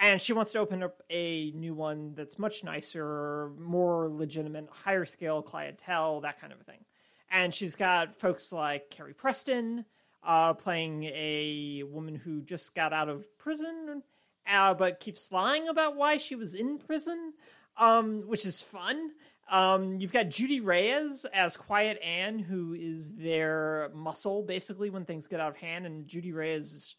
And 0.00 0.20
she 0.20 0.32
wants 0.32 0.52
to 0.52 0.58
open 0.58 0.82
up 0.82 1.02
a 1.10 1.50
new 1.52 1.74
one 1.74 2.14
that's 2.14 2.38
much 2.38 2.62
nicer, 2.62 3.50
more 3.58 4.08
legitimate, 4.08 4.68
higher 4.70 5.04
scale 5.04 5.42
clientele, 5.42 6.20
that 6.20 6.40
kind 6.40 6.52
of 6.52 6.60
a 6.60 6.64
thing. 6.64 6.84
And 7.30 7.52
she's 7.52 7.74
got 7.74 8.16
folks 8.16 8.52
like 8.52 8.90
Carrie 8.90 9.14
Preston 9.14 9.84
uh, 10.24 10.54
playing 10.54 11.04
a 11.04 11.82
woman 11.84 12.14
who 12.14 12.42
just 12.42 12.74
got 12.74 12.92
out 12.92 13.08
of 13.08 13.24
prison, 13.38 14.02
uh, 14.50 14.74
but 14.74 15.00
keeps 15.00 15.32
lying 15.32 15.68
about 15.68 15.96
why 15.96 16.16
she 16.16 16.34
was 16.34 16.54
in 16.54 16.78
prison, 16.78 17.34
um, 17.76 18.22
which 18.26 18.46
is 18.46 18.62
fun. 18.62 19.12
Um, 19.50 19.98
you've 19.98 20.12
got 20.12 20.28
Judy 20.28 20.60
Reyes 20.60 21.24
as 21.32 21.56
Quiet 21.56 21.98
Anne, 22.02 22.38
who 22.38 22.74
is 22.74 23.14
their 23.14 23.90
muscle 23.94 24.42
basically 24.42 24.90
when 24.90 25.04
things 25.04 25.26
get 25.26 25.40
out 25.40 25.50
of 25.50 25.56
hand. 25.56 25.86
And 25.86 26.06
Judy 26.06 26.32
Reyes 26.32 26.72
is 26.74 26.96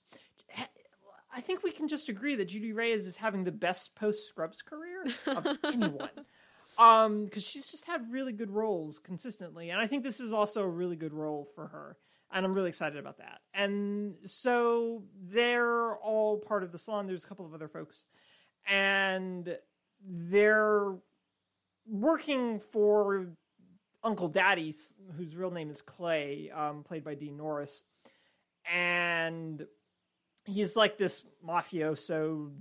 I 1.32 1.42
think 1.42 1.64
we 1.64 1.72
can 1.72 1.88
just 1.88 2.10
agree 2.10 2.36
that 2.36 2.46
Judy 2.46 2.74
Reyes 2.74 3.08
is 3.08 3.18
having 3.18 3.44
the 3.44 3.52
best 3.52 3.96
post 3.96 4.28
Scrubs 4.28 4.62
career 4.62 5.06
of 5.28 5.60
anyone. 5.64 6.10
Um, 6.78 7.26
because 7.26 7.44
she's 7.44 7.70
just 7.70 7.86
had 7.86 8.12
really 8.12 8.32
good 8.32 8.52
roles 8.52 9.00
consistently, 9.00 9.70
and 9.70 9.82
I 9.82 9.88
think 9.88 10.04
this 10.04 10.20
is 10.20 10.32
also 10.32 10.64
a 10.64 10.68
really 10.68 10.96
good 10.96 11.14
role 11.14 11.46
for 11.54 11.68
her, 11.68 11.98
and 12.32 12.46
I'm 12.46 12.54
really 12.54 12.70
excited 12.70 12.98
about 12.98 13.18
that. 13.18 13.42
And 13.54 14.16
so 14.26 15.04
they're 15.22 15.96
all 15.98 16.40
part 16.40 16.64
of 16.64 16.72
the 16.72 16.78
salon. 16.78 17.06
There's 17.06 17.26
a 17.26 17.28
couple 17.28 17.46
of 17.46 17.54
other 17.54 17.68
folks, 17.68 18.06
and 18.66 19.58
they're 20.02 20.96
working 21.90 22.60
for 22.60 23.28
Uncle 24.04 24.30
Daddy, 24.30 24.74
whose 25.18 25.36
real 25.36 25.52
name 25.52 25.70
is 25.70 25.82
Clay, 25.82 26.52
um, 26.56 26.84
played 26.84 27.04
by 27.04 27.16
Dean 27.16 27.38
Norris 27.38 27.84
and 28.72 29.66
he's 30.46 30.76
like 30.76 30.98
this 30.98 31.24
mafioso, 31.46 32.52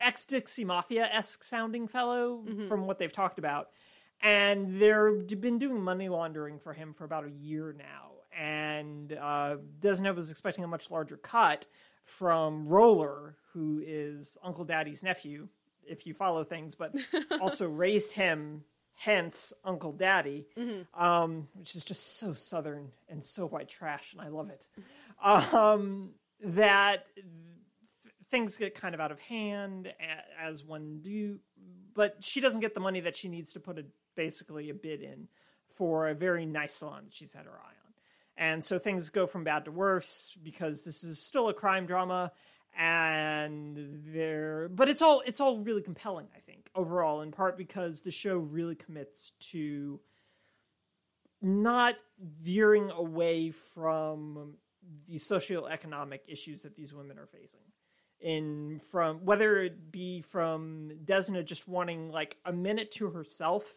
ex 0.00 0.24
Dixie 0.24 0.64
Mafia 0.64 1.04
esque 1.04 1.44
sounding 1.44 1.88
fellow 1.88 2.42
from 2.68 2.86
what 2.86 2.98
they've 2.98 3.12
talked 3.12 3.38
about. 3.38 3.68
And 4.20 4.80
they've 4.80 5.40
been 5.40 5.58
doing 5.58 5.80
money 5.82 6.08
laundering 6.08 6.60
for 6.60 6.72
him 6.72 6.92
for 6.94 7.04
about 7.04 7.26
a 7.26 7.30
year 7.30 7.74
now. 7.76 8.10
And 8.36 9.12
uh, 9.12 9.56
Desenov 9.80 10.16
was 10.16 10.30
expecting 10.30 10.64
a 10.64 10.68
much 10.68 10.90
larger 10.90 11.16
cut 11.16 11.66
from 12.04 12.68
Roller, 12.68 13.36
who 13.52 13.82
is 13.84 14.38
Uncle 14.42 14.64
Daddy's 14.64 15.02
nephew, 15.02 15.48
if 15.84 16.06
you 16.06 16.14
follow 16.14 16.44
things, 16.44 16.74
but 16.74 16.94
also 17.40 17.68
raised 17.68 18.12
him, 18.12 18.64
hence 18.94 19.52
Uncle 19.64 19.92
Daddy, 19.92 20.46
um, 20.94 21.48
which 21.54 21.74
is 21.74 21.84
just 21.84 22.18
so 22.18 22.32
southern 22.32 22.92
and 23.08 23.24
so 23.24 23.46
white 23.46 23.68
trash, 23.68 24.12
and 24.12 24.20
I 24.20 24.28
love 24.28 24.50
it. 24.50 24.66
Um, 25.22 26.10
that 26.44 27.06
th- 27.14 27.26
things 28.30 28.58
get 28.58 28.74
kind 28.74 28.94
of 28.94 29.00
out 29.00 29.12
of 29.12 29.20
hand 29.20 29.86
a- 29.86 30.42
as 30.42 30.64
one 30.64 31.00
do, 31.02 31.38
but 31.94 32.16
she 32.20 32.40
doesn't 32.40 32.60
get 32.60 32.74
the 32.74 32.80
money 32.80 33.00
that 33.00 33.16
she 33.16 33.28
needs 33.28 33.52
to 33.52 33.60
put 33.60 33.78
a 33.78 33.84
basically 34.16 34.68
a 34.70 34.74
bid 34.74 35.00
in 35.02 35.28
for 35.68 36.08
a 36.08 36.14
very 36.14 36.44
nice 36.44 36.74
salon 36.74 37.04
that 37.04 37.14
she's 37.14 37.32
had 37.32 37.46
her 37.46 37.52
eye 37.52 37.76
on. 37.86 37.92
And 38.36 38.64
so 38.64 38.78
things 38.78 39.10
go 39.10 39.26
from 39.26 39.44
bad 39.44 39.64
to 39.66 39.70
worse 39.70 40.36
because 40.42 40.84
this 40.84 41.04
is 41.04 41.20
still 41.20 41.48
a 41.48 41.54
crime 41.54 41.86
drama 41.86 42.32
and 42.78 44.02
there 44.06 44.68
but 44.68 44.88
it's 44.88 45.02
all 45.02 45.22
it's 45.26 45.40
all 45.40 45.58
really 45.58 45.82
compelling 45.82 46.26
I 46.34 46.40
think 46.40 46.70
overall 46.74 47.20
in 47.20 47.30
part 47.30 47.58
because 47.58 48.02
the 48.02 48.10
show 48.10 48.36
really 48.38 48.74
commits 48.74 49.32
to 49.50 50.00
not 51.40 51.96
veering 52.20 52.90
away 52.90 53.50
from 53.50 54.54
the 55.06 55.16
socioeconomic 55.16 56.20
issues 56.28 56.62
that 56.62 56.76
these 56.76 56.94
women 56.94 57.18
are 57.18 57.26
facing 57.26 57.60
in 58.20 58.80
from 58.90 59.24
whether 59.24 59.58
it 59.60 59.90
be 59.90 60.22
from 60.22 60.92
Desna 61.04 61.44
just 61.44 61.66
wanting 61.66 62.10
like 62.10 62.36
a 62.44 62.52
minute 62.52 62.90
to 62.92 63.10
herself 63.10 63.74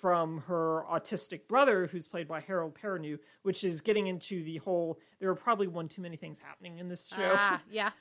from 0.00 0.38
her 0.46 0.84
autistic 0.88 1.48
brother 1.48 1.88
who's 1.88 2.06
played 2.06 2.28
by 2.28 2.40
Harold 2.40 2.78
Perrineau 2.80 3.18
which 3.42 3.64
is 3.64 3.80
getting 3.80 4.06
into 4.06 4.44
the 4.44 4.58
whole 4.58 4.98
there 5.18 5.28
are 5.28 5.34
probably 5.34 5.66
one 5.66 5.88
too 5.88 6.00
many 6.02 6.16
things 6.16 6.38
happening 6.38 6.78
in 6.78 6.86
this 6.86 7.08
show 7.08 7.34
Ah, 7.36 7.60
yeah. 7.70 7.90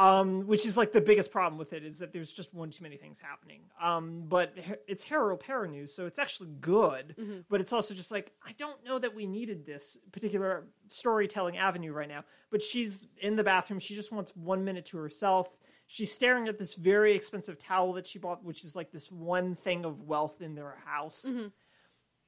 um, 0.00 0.46
which 0.46 0.64
is 0.64 0.76
like 0.78 0.92
the 0.92 1.00
biggest 1.00 1.30
problem 1.30 1.58
with 1.58 1.74
it 1.74 1.84
is 1.84 1.98
that 1.98 2.12
there's 2.12 2.32
just 2.32 2.54
one 2.54 2.70
too 2.70 2.82
many 2.82 2.96
things 2.96 3.20
happening. 3.20 3.60
Um, 3.82 4.24
but 4.26 4.54
it's 4.88 5.04
Harold 5.04 5.42
Perrineau, 5.46 5.88
so 5.88 6.06
it's 6.06 6.18
actually 6.18 6.48
good. 6.60 7.14
But 7.50 7.60
it's 7.60 7.72
also 7.72 7.92
just 7.92 8.10
like 8.10 8.32
I 8.46 8.52
don't 8.52 8.82
know 8.84 8.98
that 8.98 9.14
we 9.14 9.26
needed 9.26 9.66
this 9.66 9.98
particular 10.10 10.64
storytelling 10.88 11.58
avenue 11.58 11.92
right 11.92 12.08
now. 12.08 12.24
But 12.50 12.62
she's 12.62 13.06
in 13.20 13.36
the 13.36 13.44
bathroom. 13.44 13.78
She 13.78 13.94
just 13.94 14.10
wants 14.10 14.32
one 14.34 14.64
minute 14.64 14.86
to 14.86 14.96
herself. 14.98 15.48
She's 15.86 16.10
staring 16.12 16.48
at 16.48 16.56
this 16.58 16.74
very 16.74 17.14
expensive 17.14 17.58
towel 17.58 17.92
that 17.94 18.06
she 18.06 18.18
bought, 18.18 18.42
which 18.44 18.64
is 18.64 18.74
like 18.74 18.92
this 18.92 19.10
one 19.10 19.54
thing 19.54 19.84
of 19.84 20.00
wealth 20.02 20.40
in 20.40 20.54
their 20.54 20.76
house. 20.86 21.26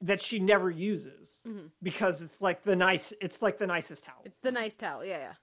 That 0.01 0.19
she 0.21 0.37
never 0.39 0.69
uses 0.69 1.43
because 1.81 2.21
it's 2.21 2.41
like 2.41 2.63
the 2.63 2.75
nice, 2.75 3.13
it's 3.21 3.41
like 3.41 3.57
the 3.57 3.67
nicest 3.67 4.03
towel. 4.03 4.21
It's 4.25 4.37
the 4.41 4.51
nice 4.51 4.75
towel. 4.75 5.03
Yeah, 5.05 5.17
yeah. 5.17 5.33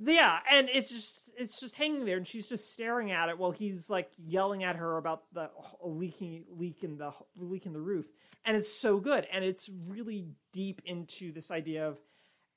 Yeah, 0.00 0.38
and 0.50 0.68
it's 0.72 0.90
just 0.90 1.30
it's 1.38 1.60
just 1.60 1.76
hanging 1.76 2.04
there, 2.04 2.16
and 2.16 2.26
she's 2.26 2.48
just 2.48 2.72
staring 2.72 3.12
at 3.12 3.28
it 3.28 3.38
while 3.38 3.52
he's 3.52 3.88
like 3.88 4.10
yelling 4.18 4.64
at 4.64 4.76
her 4.76 4.96
about 4.96 5.22
the 5.32 5.50
leaking 5.84 6.44
leak 6.50 6.82
in 6.82 6.98
the 6.98 7.12
leak 7.36 7.66
in 7.66 7.72
the 7.72 7.80
roof, 7.80 8.06
and 8.44 8.56
it's 8.56 8.72
so 8.72 8.98
good, 8.98 9.26
and 9.32 9.44
it's 9.44 9.70
really 9.88 10.26
deep 10.52 10.82
into 10.84 11.32
this 11.32 11.50
idea 11.50 11.88
of 11.88 11.98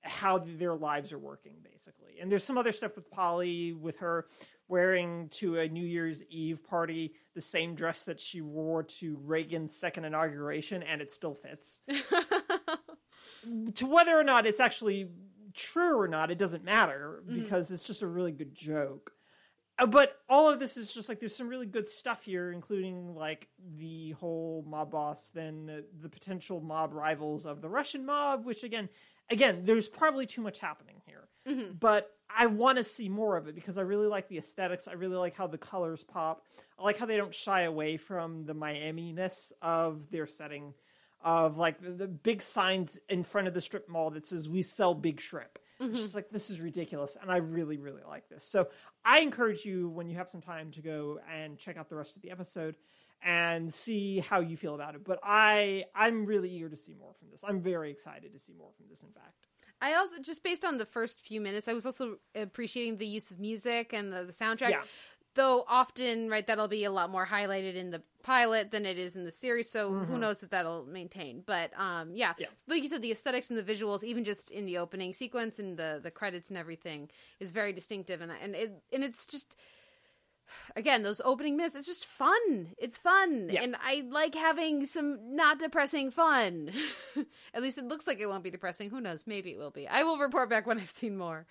how 0.02 0.40
their 0.40 0.74
lives 0.74 1.12
are 1.12 1.20
working, 1.20 1.56
basically. 1.64 2.20
And 2.22 2.32
there's 2.32 2.44
some 2.44 2.58
other 2.58 2.72
stuff 2.72 2.96
with 2.96 3.12
Polly, 3.12 3.74
with 3.74 3.98
her 3.98 4.26
wearing 4.68 5.30
to 5.30 5.60
a 5.60 5.68
New 5.68 5.86
Year's 5.86 6.24
Eve 6.30 6.64
party 6.64 7.14
the 7.36 7.42
same 7.42 7.76
dress 7.76 8.04
that 8.06 8.20
she 8.20 8.42
wore 8.42 8.84
to 8.84 9.18
Reagan's 9.24 9.76
second 9.78 10.06
inauguration, 10.06 10.84
and 10.84 11.02
it 11.02 11.12
still 11.12 11.36
fits 11.36 11.82
to 13.76 13.86
whether 13.86 14.18
or 14.18 14.24
not 14.24 14.46
it's 14.46 14.60
actually 14.60 15.10
true 15.58 16.00
or 16.00 16.08
not, 16.08 16.32
it 16.32 16.38
doesn't 16.38 16.64
matter 16.64 17.22
because 17.28 17.72
it's 17.72 17.84
just 17.84 18.02
a 18.02 18.08
really 18.08 18.32
good 18.32 18.56
joke. 18.56 19.12
Uh, 19.80 19.86
But 19.86 20.18
all 20.30 20.50
of 20.50 20.60
this 20.60 20.78
is 20.78 20.94
just 20.94 21.10
like 21.10 21.20
there's 21.20 21.36
some 21.36 21.50
really 21.50 21.66
good 21.66 21.88
stuff 21.90 22.24
here, 22.24 22.52
including 22.52 23.14
like 23.16 23.48
the 23.78 24.12
whole 24.12 24.64
mob 24.68 24.92
boss, 24.92 25.30
then 25.34 25.70
uh, 25.70 25.82
the 26.02 26.10
potential 26.10 26.62
mob 26.62 26.94
rivals 26.94 27.46
of 27.46 27.62
the 27.62 27.70
Russian 27.70 28.06
mob, 28.06 28.46
which 28.46 28.64
again, 28.64 28.90
again, 29.30 29.64
there's 29.66 29.88
probably 29.88 30.26
too 30.26 30.42
much 30.42 30.60
happening 30.60 31.02
here. 31.06 31.28
But 31.80 32.10
I 32.30 32.48
want 32.48 32.78
to 32.78 32.84
see 32.84 33.08
more 33.10 33.38
of 33.38 33.48
it 33.48 33.56
because 33.56 33.78
I 33.78 33.82
really 33.82 34.08
like 34.08 34.28
the 34.28 34.38
aesthetics. 34.38 34.88
I 34.88 34.94
really 34.94 35.16
like 35.16 35.36
how 35.36 35.48
the 35.48 35.58
colors 35.58 36.04
pop. 36.04 36.44
I 36.78 36.84
like 36.84 36.98
how 36.98 37.06
they 37.06 37.16
don't 37.18 37.34
shy 37.34 37.62
away 37.62 37.98
from 37.98 38.46
the 38.46 38.54
Miami 38.54 39.14
ness 39.14 39.54
of 39.62 40.10
their 40.12 40.28
setting 40.28 40.74
of 41.24 41.58
like 41.58 41.82
the, 41.82 41.92
the 41.92 42.08
big 42.08 42.42
signs 42.42 43.00
in 43.10 43.24
front 43.24 43.48
of 43.48 43.54
the 43.54 43.62
strip 43.62 43.90
mall 43.90 44.12
that 44.12 44.28
says 44.28 44.48
we 44.48 44.62
sell 44.62 44.94
big 44.94 45.20
shrimp. 45.20 45.60
It's 45.80 45.86
mm-hmm. 45.86 45.96
just 45.96 46.16
like 46.16 46.30
this 46.32 46.50
is 46.50 46.60
ridiculous, 46.60 47.18
and 47.22 47.32
I 47.32 47.38
really, 47.38 47.78
really 47.78 48.02
like 48.08 48.28
this. 48.30 48.46
So 48.46 48.70
I 49.06 49.20
encourage 49.20 49.64
you 49.64 49.90
when 49.90 50.10
you 50.10 50.18
have 50.18 50.30
some 50.30 50.42
time 50.42 50.72
to 50.72 50.82
go 50.82 51.20
and 51.32 51.58
check 51.58 51.78
out 51.78 51.90
the 51.90 51.96
rest 51.96 52.16
of 52.16 52.24
the 52.24 52.32
episode 52.32 52.76
and 53.24 53.72
see 53.74 54.20
how 54.20 54.40
you 54.40 54.58
feel 54.58 54.76
about 54.76 54.96
it. 54.96 55.04
But 55.04 55.20
I, 55.24 55.86
I'm 55.94 56.26
really 56.26 56.50
eager 56.50 56.70
to 56.70 56.76
see 56.76 56.94
more 56.94 57.14
from 57.14 57.30
this. 57.30 57.44
I'm 57.48 57.62
very 57.62 57.92
excited 57.92 58.34
to 58.34 58.40
see 58.40 58.54
more 58.58 58.70
from 58.76 58.88
this. 58.90 59.04
In 59.04 59.10
fact, 59.10 59.48
I 59.82 59.94
also 59.94 60.20
just 60.20 60.44
based 60.44 60.66
on 60.66 60.78
the 60.78 60.86
first 60.86 61.22
few 61.22 61.42
minutes, 61.42 61.68
I 61.68 61.74
was 61.74 61.86
also 61.86 62.18
appreciating 62.34 62.98
the 62.98 63.08
use 63.08 63.30
of 63.32 63.40
music 63.40 63.94
and 63.94 64.12
the, 64.12 64.24
the 64.24 64.34
soundtrack. 64.34 64.72
Yeah. 64.72 64.84
Though 65.38 65.66
often, 65.68 66.30
right, 66.30 66.46
that'll 66.48 66.68
be 66.68 66.84
a 66.84 66.92
lot 66.92 67.10
more 67.12 67.28
highlighted 67.28 67.76
in 67.76 67.92
the 67.92 68.02
pilot 68.24 68.72
than 68.72 68.86
it 68.86 68.98
is 68.98 69.16
in 69.16 69.24
the 69.24 69.32
series. 69.32 69.70
So 69.70 69.94
who 69.94 70.18
knows 70.18 70.42
if 70.44 70.50
that'll 70.50 70.86
maintain? 70.86 71.44
But 71.46 71.70
um, 71.80 72.06
yeah, 72.14 72.32
Mm-hmm. 72.32 72.42
Yeah. 72.42 72.48
So 72.58 72.66
like 72.74 72.82
you 72.82 72.90
said, 72.90 73.02
the 73.04 73.12
aesthetics 73.12 73.50
and 73.52 73.58
the 73.58 73.64
visuals, 73.74 74.04
even 74.04 74.24
just 74.24 74.50
in 74.52 74.66
the 74.66 74.78
opening 74.80 75.14
sequence 75.14 75.60
and 75.60 75.78
the 75.78 76.00
the 76.02 76.12
credits 76.12 76.50
and 76.50 76.58
everything, 76.58 77.10
is 77.40 77.52
very 77.52 77.72
distinctive. 77.72 78.20
And 78.22 78.32
and 78.44 78.56
it 78.56 78.70
and 78.92 79.04
it's 79.04 79.26
just 79.28 79.56
again 80.76 81.04
those 81.04 81.22
opening 81.24 81.56
minutes 81.58 81.76
it's 81.76 81.88
just 81.88 82.06
fun. 82.06 82.70
It's 82.78 82.98
fun. 82.98 83.50
Yeah. 83.52 83.64
and 83.64 83.76
i 83.82 84.04
like 84.10 84.36
having 84.36 84.86
some 84.86 85.36
not 85.36 85.60
depressing 85.60 86.12
fun. 86.12 86.72
At 87.54 87.62
least 87.62 87.78
it 87.78 87.86
looks 87.86 88.08
like 88.08 88.20
it 88.20 88.28
won't 88.28 88.44
be 88.44 88.52
depressing. 88.52 88.90
Who 88.90 89.02
knows? 89.02 89.24
Maybe 89.26 89.52
it 89.52 89.58
will 89.58 89.72
be. 89.72 89.88
I 89.88 90.04
will 90.04 90.18
report 90.18 90.50
back 90.50 90.66
when 90.68 90.80
i've 90.80 90.90
seen 90.90 91.18
more. 91.18 91.46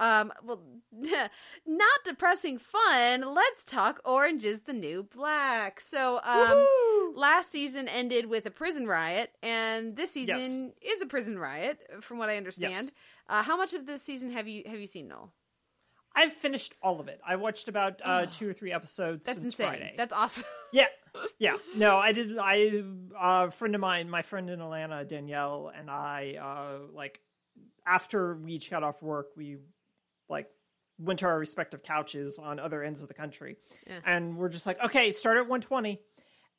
Um 0.00 0.32
well 0.44 0.60
not 1.66 1.98
depressing 2.04 2.58
fun. 2.58 3.34
Let's 3.34 3.64
talk 3.64 4.00
orange 4.04 4.44
is 4.44 4.62
the 4.62 4.72
new 4.72 5.02
black. 5.02 5.80
So 5.80 6.20
um 6.22 6.66
last 7.14 7.50
season 7.50 7.88
ended 7.88 8.26
with 8.26 8.46
a 8.46 8.50
prison 8.50 8.86
riot 8.86 9.32
and 9.42 9.96
this 9.96 10.12
season 10.12 10.72
is 10.82 11.02
a 11.02 11.06
prison 11.06 11.38
riot 11.38 11.78
from 12.00 12.18
what 12.18 12.28
i 12.28 12.36
understand. 12.36 12.74
Yes. 12.74 12.92
uh, 13.28 13.42
how 13.42 13.56
much 13.56 13.74
of 13.74 13.86
this 13.86 14.02
season 14.02 14.30
have 14.30 14.46
you 14.46 14.62
have 14.66 14.78
you 14.78 14.86
seen 14.86 15.08
noel 15.08 15.32
I've 16.20 16.32
finished 16.32 16.74
all 16.82 17.00
of 17.00 17.08
it. 17.08 17.20
I 17.26 17.36
watched 17.36 17.68
about 17.68 18.00
uh, 18.04 18.26
two 18.26 18.48
or 18.48 18.52
three 18.52 18.72
episodes 18.72 19.24
that's 19.26 19.38
since 19.38 19.52
insane 19.54 19.66
Friday. 19.68 19.94
that's 19.96 20.12
awesome 20.12 20.44
Yeah, 20.72 20.86
yeah. 21.38 21.56
No, 21.76 21.96
I 21.96 22.12
did. 22.12 22.36
I 22.38 22.82
uh, 23.16 23.46
a 23.48 23.50
friend 23.50 23.74
of 23.74 23.80
mine, 23.80 24.10
my 24.10 24.22
friend 24.22 24.50
in 24.50 24.60
Atlanta, 24.60 25.04
Danielle, 25.04 25.70
and 25.76 25.88
I, 25.90 26.36
uh, 26.40 26.92
like 26.92 27.20
after 27.86 28.34
we 28.36 28.52
each 28.54 28.70
got 28.70 28.82
off 28.82 29.02
work, 29.02 29.28
we 29.36 29.58
like 30.28 30.48
went 30.98 31.20
to 31.20 31.26
our 31.26 31.38
respective 31.38 31.82
couches 31.82 32.38
on 32.38 32.58
other 32.58 32.82
ends 32.82 33.02
of 33.02 33.08
the 33.08 33.14
country, 33.14 33.56
Yeah. 33.86 34.00
and 34.04 34.36
we're 34.36 34.48
just 34.48 34.66
like, 34.66 34.82
okay, 34.84 35.12
start 35.12 35.36
at 35.38 35.48
one 35.48 35.60
twenty. 35.60 36.00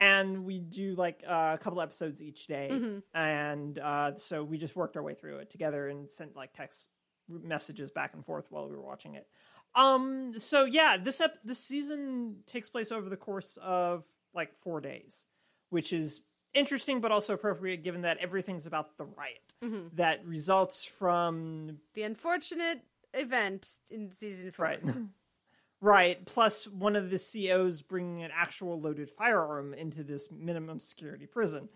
And 0.01 0.45
we 0.45 0.59
do 0.59 0.95
like 0.95 1.25
uh, 1.27 1.51
a 1.55 1.57
couple 1.61 1.81
episodes 1.81 2.21
each 2.23 2.47
day, 2.47 3.01
and 3.13 3.77
uh, 3.77 4.15
so 4.15 4.45
we 4.45 4.57
just 4.57 4.73
worked 4.73 4.95
our 4.95 5.03
way 5.03 5.13
through 5.13 5.39
it 5.39 5.49
together 5.49 5.89
and 5.89 6.09
sent 6.09 6.37
like 6.37 6.53
text 6.53 6.87
messages 7.27 7.91
back 7.91 8.13
and 8.13 8.25
forth 8.25 8.47
while 8.49 8.67
we 8.69 8.75
were 8.75 8.81
watching 8.81 9.15
it. 9.15 9.27
Um. 9.75 10.33
So 10.37 10.65
yeah, 10.65 10.97
this 10.97 11.21
ep- 11.21 11.39
this 11.43 11.59
season 11.59 12.37
takes 12.45 12.69
place 12.69 12.91
over 12.91 13.09
the 13.09 13.17
course 13.17 13.57
of 13.61 14.03
like 14.33 14.53
four 14.55 14.81
days, 14.81 15.25
which 15.69 15.93
is 15.93 16.21
interesting 16.53 16.99
but 16.99 17.11
also 17.11 17.35
appropriate 17.35 17.83
given 17.83 18.01
that 18.01 18.17
everything's 18.17 18.65
about 18.65 18.97
the 18.97 19.05
riot 19.05 19.91
that 19.95 20.25
results 20.25 20.83
from 20.83 21.77
the 21.93 22.01
unfortunate 22.01 22.81
event 23.13 23.77
in 23.91 24.09
season 24.09 24.51
four. 24.51 24.65
right, 24.65 24.79
right. 25.81 26.25
Plus, 26.25 26.67
one 26.67 26.95
of 26.95 27.11
the 27.11 27.19
COs 27.19 27.81
bringing 27.83 28.23
an 28.23 28.31
actual 28.33 28.81
loaded 28.81 29.11
firearm 29.11 29.73
into 29.73 30.03
this 30.03 30.29
minimum 30.31 30.79
security 30.79 31.27
prison, 31.27 31.69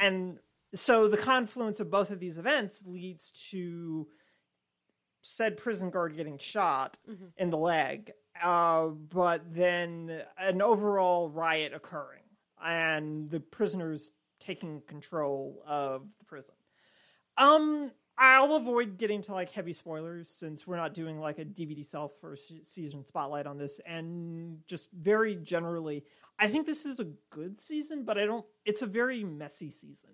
and 0.00 0.38
so 0.74 1.06
the 1.08 1.16
confluence 1.16 1.78
of 1.78 1.90
both 1.90 2.10
of 2.10 2.18
these 2.18 2.36
events 2.38 2.82
leads 2.84 3.30
to 3.50 4.08
said 5.26 5.56
prison 5.56 5.90
guard 5.90 6.16
getting 6.16 6.38
shot 6.38 6.98
in 7.36 7.50
the 7.50 7.56
leg, 7.56 8.12
uh, 8.40 8.86
but 8.86 9.42
then 9.52 10.22
an 10.38 10.62
overall 10.62 11.28
riot 11.28 11.72
occurring 11.74 12.22
and 12.64 13.28
the 13.28 13.40
prisoners 13.40 14.12
taking 14.38 14.82
control 14.86 15.62
of 15.66 16.02
the 16.18 16.24
prison. 16.24 16.54
Um, 17.36 17.90
I'll 18.16 18.54
avoid 18.54 18.98
getting 18.98 19.20
to 19.22 19.32
like 19.32 19.50
heavy 19.50 19.72
spoilers 19.72 20.30
since 20.30 20.64
we're 20.64 20.76
not 20.76 20.94
doing 20.94 21.18
like 21.18 21.38
a 21.38 21.44
DVD 21.44 21.84
self 21.84 22.12
first 22.20 22.52
season 22.64 23.04
spotlight 23.04 23.46
on 23.46 23.58
this. 23.58 23.80
And 23.84 24.60
just 24.66 24.90
very 24.92 25.34
generally, 25.34 26.04
I 26.38 26.48
think 26.48 26.66
this 26.66 26.86
is 26.86 27.00
a 27.00 27.08
good 27.30 27.58
season, 27.58 28.04
but 28.04 28.16
I 28.16 28.26
don't. 28.26 28.46
It's 28.64 28.82
a 28.82 28.86
very 28.86 29.24
messy 29.24 29.70
season. 29.70 30.10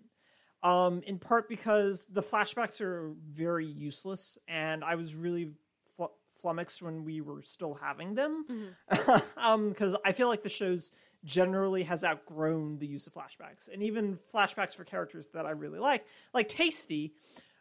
Um, 0.63 1.03
in 1.07 1.19
part 1.19 1.49
because 1.49 2.07
the 2.09 2.23
flashbacks 2.23 2.81
are 2.81 3.13
very 3.29 3.67
useless, 3.67 4.39
and 4.47 4.85
I 4.85 4.95
was 4.95 5.15
really 5.15 5.51
fl- 5.97 6.15
flummoxed 6.41 6.83
when 6.83 7.05
we 7.05 7.21
were 7.21 7.43
still 7.43 7.75
having 7.75 8.15
them. 8.15 8.75
um, 9.37 9.71
because 9.71 9.97
I 10.05 10.13
feel 10.13 10.29
like 10.29 10.43
the 10.43 10.49
show's 10.49 10.93
generally 11.25 11.83
has 11.85 12.05
outgrown 12.05 12.79
the 12.79 12.87
use 12.87 13.07
of 13.07 13.15
flashbacks, 13.15 13.69
and 13.73 13.83
even 13.83 14.19
flashbacks 14.33 14.75
for 14.75 14.85
characters 14.85 15.29
that 15.35 15.47
I 15.47 15.51
really 15.51 15.79
like, 15.81 16.07
like 16.33 16.49
Tasty 16.49 17.13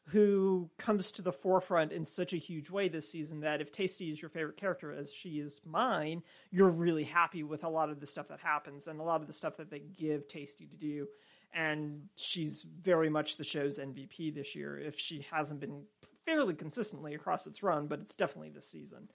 who 0.07 0.69
comes 0.77 1.11
to 1.13 1.21
the 1.21 1.31
forefront 1.31 1.91
in 1.91 2.05
such 2.05 2.33
a 2.33 2.37
huge 2.37 2.69
way 2.69 2.89
this 2.89 3.09
season 3.09 3.39
that 3.41 3.61
if 3.61 3.71
Tasty 3.71 4.11
is 4.11 4.21
your 4.21 4.29
favorite 4.29 4.57
character, 4.57 4.91
as 4.91 5.13
she 5.13 5.39
is 5.39 5.61
mine, 5.65 6.23
you're 6.49 6.69
really 6.69 7.03
happy 7.03 7.43
with 7.43 7.63
a 7.63 7.69
lot 7.69 7.89
of 7.89 7.99
the 7.99 8.07
stuff 8.07 8.27
that 8.27 8.39
happens 8.39 8.87
and 8.87 8.99
a 8.99 9.03
lot 9.03 9.21
of 9.21 9.27
the 9.27 9.33
stuff 9.33 9.57
that 9.57 9.69
they 9.69 9.79
give 9.79 10.27
Tasty 10.27 10.65
to 10.65 10.75
do. 10.75 11.07
And 11.53 12.03
she's 12.15 12.63
very 12.63 13.09
much 13.09 13.37
the 13.37 13.43
show's 13.43 13.77
MVP 13.77 14.33
this 14.33 14.55
year, 14.55 14.77
if 14.77 14.97
she 14.99 15.25
hasn't 15.31 15.59
been 15.59 15.83
fairly 16.25 16.53
consistently 16.53 17.13
across 17.13 17.45
its 17.45 17.61
run, 17.61 17.87
but 17.87 17.99
it's 17.99 18.15
definitely 18.15 18.49
this 18.49 18.67
season. 18.67 19.09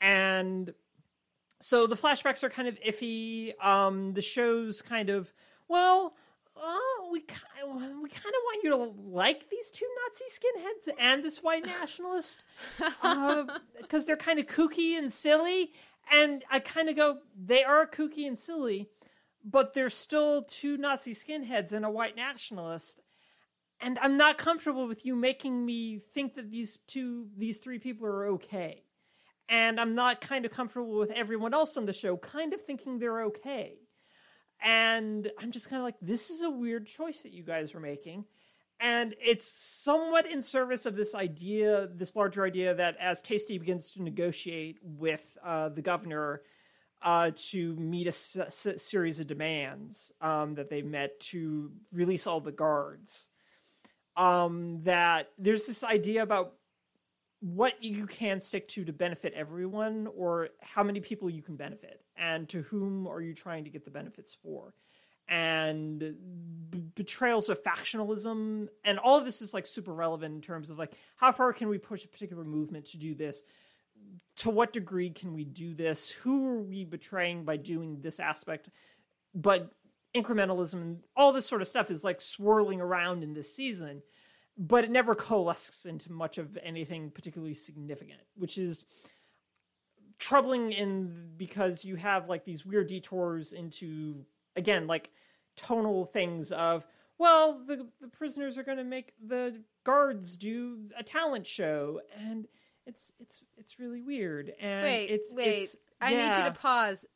And 0.00 0.74
so 1.60 1.86
the 1.86 1.96
flashbacks 1.96 2.42
are 2.42 2.50
kind 2.50 2.66
of 2.66 2.78
iffy. 2.80 3.52
Um, 3.64 4.14
the 4.14 4.20
show's 4.20 4.82
kind 4.82 5.08
of, 5.08 5.32
well, 5.68 6.14
oh, 6.56 7.08
we 7.12 7.20
kind 7.20 8.02
we 8.02 8.08
kind 8.08 8.34
of 8.34 8.42
want 8.44 8.64
you 8.64 8.70
to 8.70 8.76
like 8.76 9.48
these 9.50 9.70
two 9.70 9.86
Nazi 10.10 10.24
skinheads 10.28 10.94
and 10.98 11.24
this 11.24 11.42
white 11.42 11.64
nationalist 11.80 12.42
because 13.80 14.06
they're 14.06 14.16
kind 14.16 14.38
of 14.38 14.46
kooky 14.46 14.98
and 14.98 15.12
silly. 15.12 15.72
And 16.10 16.44
I 16.50 16.58
kind 16.58 16.88
of 16.88 16.96
go, 16.96 17.18
they 17.40 17.62
are 17.62 17.86
kooky 17.86 18.26
and 18.26 18.38
silly, 18.38 18.88
but 19.44 19.74
they're 19.74 19.90
still 19.90 20.42
two 20.42 20.76
Nazi 20.76 21.14
skinheads 21.14 21.72
and 21.72 21.84
a 21.84 21.90
white 21.90 22.16
nationalist. 22.16 23.00
And 23.80 23.98
I'm 23.98 24.16
not 24.16 24.38
comfortable 24.38 24.86
with 24.86 25.04
you 25.04 25.16
making 25.16 25.64
me 25.66 26.00
think 26.14 26.34
that 26.34 26.50
these 26.50 26.78
two, 26.86 27.26
these 27.36 27.58
three 27.58 27.78
people 27.78 28.06
are 28.06 28.26
okay. 28.26 28.84
And 29.48 29.80
I'm 29.80 29.94
not 29.94 30.20
kind 30.20 30.44
of 30.44 30.52
comfortable 30.52 30.98
with 30.98 31.10
everyone 31.10 31.52
else 31.52 31.76
on 31.76 31.86
the 31.86 31.92
show 31.92 32.16
kind 32.16 32.54
of 32.54 32.62
thinking 32.62 32.98
they're 32.98 33.24
okay 33.24 33.78
and 34.62 35.30
I'm 35.38 35.50
just 35.50 35.68
kind 35.68 35.80
of 35.80 35.84
like, 35.84 35.96
this 36.00 36.30
is 36.30 36.42
a 36.42 36.50
weird 36.50 36.86
choice 36.86 37.22
that 37.22 37.32
you 37.32 37.42
guys 37.42 37.74
are 37.74 37.80
making. 37.80 38.24
And 38.80 39.14
it's 39.20 39.48
somewhat 39.48 40.30
in 40.30 40.42
service 40.42 40.86
of 40.86 40.96
this 40.96 41.14
idea, 41.14 41.88
this 41.92 42.16
larger 42.16 42.44
idea 42.44 42.74
that 42.74 42.96
as 42.98 43.20
Tasty 43.20 43.58
begins 43.58 43.90
to 43.92 44.02
negotiate 44.02 44.78
with 44.82 45.24
uh, 45.44 45.68
the 45.68 45.82
governor 45.82 46.42
uh, 47.02 47.32
to 47.50 47.74
meet 47.74 48.06
a 48.06 48.08
s- 48.08 48.36
s- 48.36 48.82
series 48.82 49.20
of 49.20 49.26
demands 49.26 50.12
um, 50.20 50.54
that 50.54 50.70
they 50.70 50.82
met 50.82 51.18
to 51.20 51.72
release 51.92 52.26
all 52.26 52.40
the 52.40 52.52
guards, 52.52 53.28
um, 54.16 54.80
that 54.84 55.30
there's 55.38 55.66
this 55.66 55.82
idea 55.84 56.22
about 56.22 56.54
what 57.40 57.82
you 57.82 58.06
can 58.06 58.40
stick 58.40 58.68
to 58.68 58.84
to 58.84 58.92
benefit 58.92 59.32
everyone 59.34 60.08
or 60.16 60.50
how 60.60 60.84
many 60.84 61.00
people 61.00 61.28
you 61.28 61.42
can 61.42 61.56
benefit 61.56 62.00
and 62.16 62.48
to 62.48 62.62
whom 62.62 63.08
are 63.08 63.20
you 63.20 63.34
trying 63.34 63.64
to 63.64 63.70
get 63.70 63.84
the 63.84 63.90
benefits 63.90 64.32
for. 64.32 64.74
And 65.28 65.98
b- 66.70 66.82
betrayals 66.94 67.48
of 67.48 67.62
factionalism 67.62 68.68
and 68.84 68.98
all 68.98 69.18
of 69.18 69.24
this 69.24 69.42
is 69.42 69.52
like 69.52 69.66
super 69.66 69.92
relevant 69.92 70.34
in 70.34 70.40
terms 70.40 70.70
of 70.70 70.78
like 70.78 70.92
how 71.16 71.32
far 71.32 71.52
can 71.52 71.68
we 71.68 71.78
push 71.78 72.04
a 72.04 72.08
particular 72.08 72.44
movement 72.44 72.86
to 72.86 72.98
do 72.98 73.14
this 73.14 73.42
to 74.36 74.50
what 74.50 74.72
degree 74.72 75.10
can 75.10 75.34
we 75.34 75.44
do 75.44 75.74
this? 75.74 76.10
Who 76.10 76.46
are 76.46 76.60
we 76.60 76.84
betraying 76.84 77.44
by 77.44 77.56
doing 77.56 78.00
this 78.00 78.18
aspect? 78.18 78.70
But 79.34 79.72
incrementalism 80.14 80.74
and 80.74 80.98
all 81.16 81.32
this 81.32 81.46
sort 81.46 81.62
of 81.62 81.68
stuff 81.68 81.90
is 81.90 82.04
like 82.04 82.20
swirling 82.20 82.80
around 82.80 83.22
in 83.22 83.34
this 83.34 83.54
season 83.54 84.02
but 84.58 84.84
it 84.84 84.90
never 84.90 85.14
coalesces 85.14 85.86
into 85.86 86.12
much 86.12 86.36
of 86.36 86.58
anything 86.62 87.10
particularly 87.10 87.54
significant 87.54 88.20
which 88.36 88.58
is 88.58 88.84
troubling 90.18 90.72
in 90.72 91.30
because 91.36 91.84
you 91.84 91.96
have 91.96 92.28
like 92.28 92.44
these 92.44 92.66
weird 92.66 92.88
detours 92.88 93.52
into 93.52 94.24
again 94.54 94.86
like 94.86 95.10
tonal 95.56 96.04
things 96.04 96.52
of 96.52 96.86
well 97.16 97.58
the 97.66 97.86
the 98.00 98.08
prisoners 98.08 98.58
are 98.58 98.62
going 98.62 98.78
to 98.78 98.84
make 98.84 99.14
the 99.26 99.62
guards 99.84 100.36
do 100.36 100.78
a 100.98 101.02
talent 101.02 101.46
show 101.46 102.00
and 102.18 102.46
it's 102.86 103.12
it's 103.20 103.42
it's 103.56 103.78
really 103.78 104.02
weird 104.02 104.52
and 104.60 104.82
Wait, 104.84 105.06
it's 105.10 105.32
wait. 105.32 105.62
it's, 105.62 105.76
I 106.00 106.14
need 106.14 106.36
you 106.36 106.44
to 106.44 106.50
pause. 106.52 107.06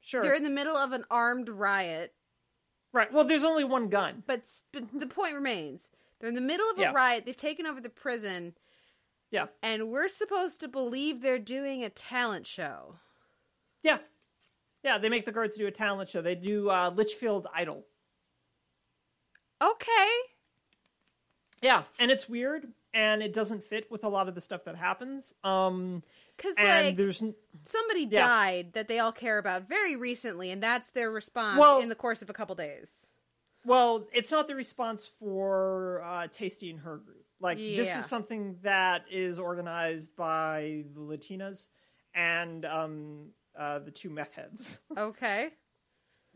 sure 0.00 0.22
They're 0.22 0.34
in 0.34 0.44
the 0.44 0.50
middle 0.50 0.76
of 0.76 0.92
an 0.92 1.04
armed 1.10 1.48
riot, 1.48 2.12
right 2.92 3.12
well 3.12 3.24
there's 3.24 3.44
only 3.44 3.64
one 3.64 3.88
gun 3.88 4.22
but, 4.26 4.42
but 4.72 4.84
the 4.98 5.06
point 5.06 5.34
remains. 5.34 5.90
They're 6.18 6.28
in 6.28 6.34
the 6.34 6.40
middle 6.42 6.68
of 6.70 6.76
a 6.76 6.82
Yeah. 6.82 6.92
riot. 6.92 7.24
They've 7.24 7.36
taken 7.36 7.64
over 7.66 7.80
the 7.80 7.88
prison, 7.88 8.54
yeah 9.30 9.46
and 9.62 9.88
we're 9.88 10.08
supposed 10.08 10.60
to 10.60 10.68
believe 10.68 11.20
they're 11.22 11.38
doing 11.38 11.82
a 11.82 11.88
talent 11.90 12.46
show. 12.46 12.96
yeah 13.82 13.98
yeah 14.84 14.98
they 14.98 15.08
make 15.08 15.24
the 15.24 15.32
guards 15.32 15.56
do 15.56 15.66
a 15.66 15.70
talent 15.70 16.10
show 16.10 16.20
they 16.20 16.34
do 16.34 16.68
uh 16.70 16.90
litchfield 16.94 17.46
idol 17.54 17.86
Okay. 19.62 20.08
yeah 21.62 21.82
and 21.98 22.10
it's 22.10 22.28
weird 22.28 22.68
and 22.94 23.22
it 23.22 23.32
doesn't 23.32 23.62
fit 23.64 23.90
with 23.90 24.04
a 24.04 24.08
lot 24.08 24.28
of 24.28 24.34
the 24.34 24.40
stuff 24.40 24.64
that 24.64 24.76
happens 24.76 25.32
um 25.44 26.02
Because, 26.36 26.56
and 26.58 26.86
like, 26.86 26.96
there's 26.96 27.22
n- 27.22 27.34
somebody 27.64 28.02
Yeah. 28.10 28.26
died 28.26 28.72
that 28.72 28.88
they 28.88 28.98
all 28.98 29.12
care 29.12 29.38
about 29.38 29.68
very 29.68 29.96
recently, 29.96 30.50
and 30.50 30.62
that's 30.62 30.90
their 30.90 31.10
response 31.10 31.58
Well- 31.58 31.80
in 31.80 31.88
the 31.88 31.94
course 31.94 32.22
of 32.22 32.30
a 32.30 32.32
couple 32.32 32.54
days. 32.54 33.12
Well, 33.64 34.06
it's 34.14 34.30
not 34.30 34.48
the 34.48 34.54
response 34.54 35.06
for 35.06 36.02
uh, 36.02 36.28
Tasty 36.28 36.70
and 36.70 36.80
her 36.80 36.96
group. 36.96 37.26
Like 37.40 37.58
this 37.58 37.94
is 37.96 38.06
something 38.06 38.56
that 38.62 39.04
is 39.10 39.38
organized 39.38 40.14
by 40.16 40.84
the 40.94 41.00
Latinas 41.00 41.68
and 42.14 42.64
um, 42.64 43.30
uh, 43.58 43.78
the 43.80 43.90
two 43.90 44.10
meth 44.10 44.34
heads. 44.34 44.80
Okay. 44.96 45.50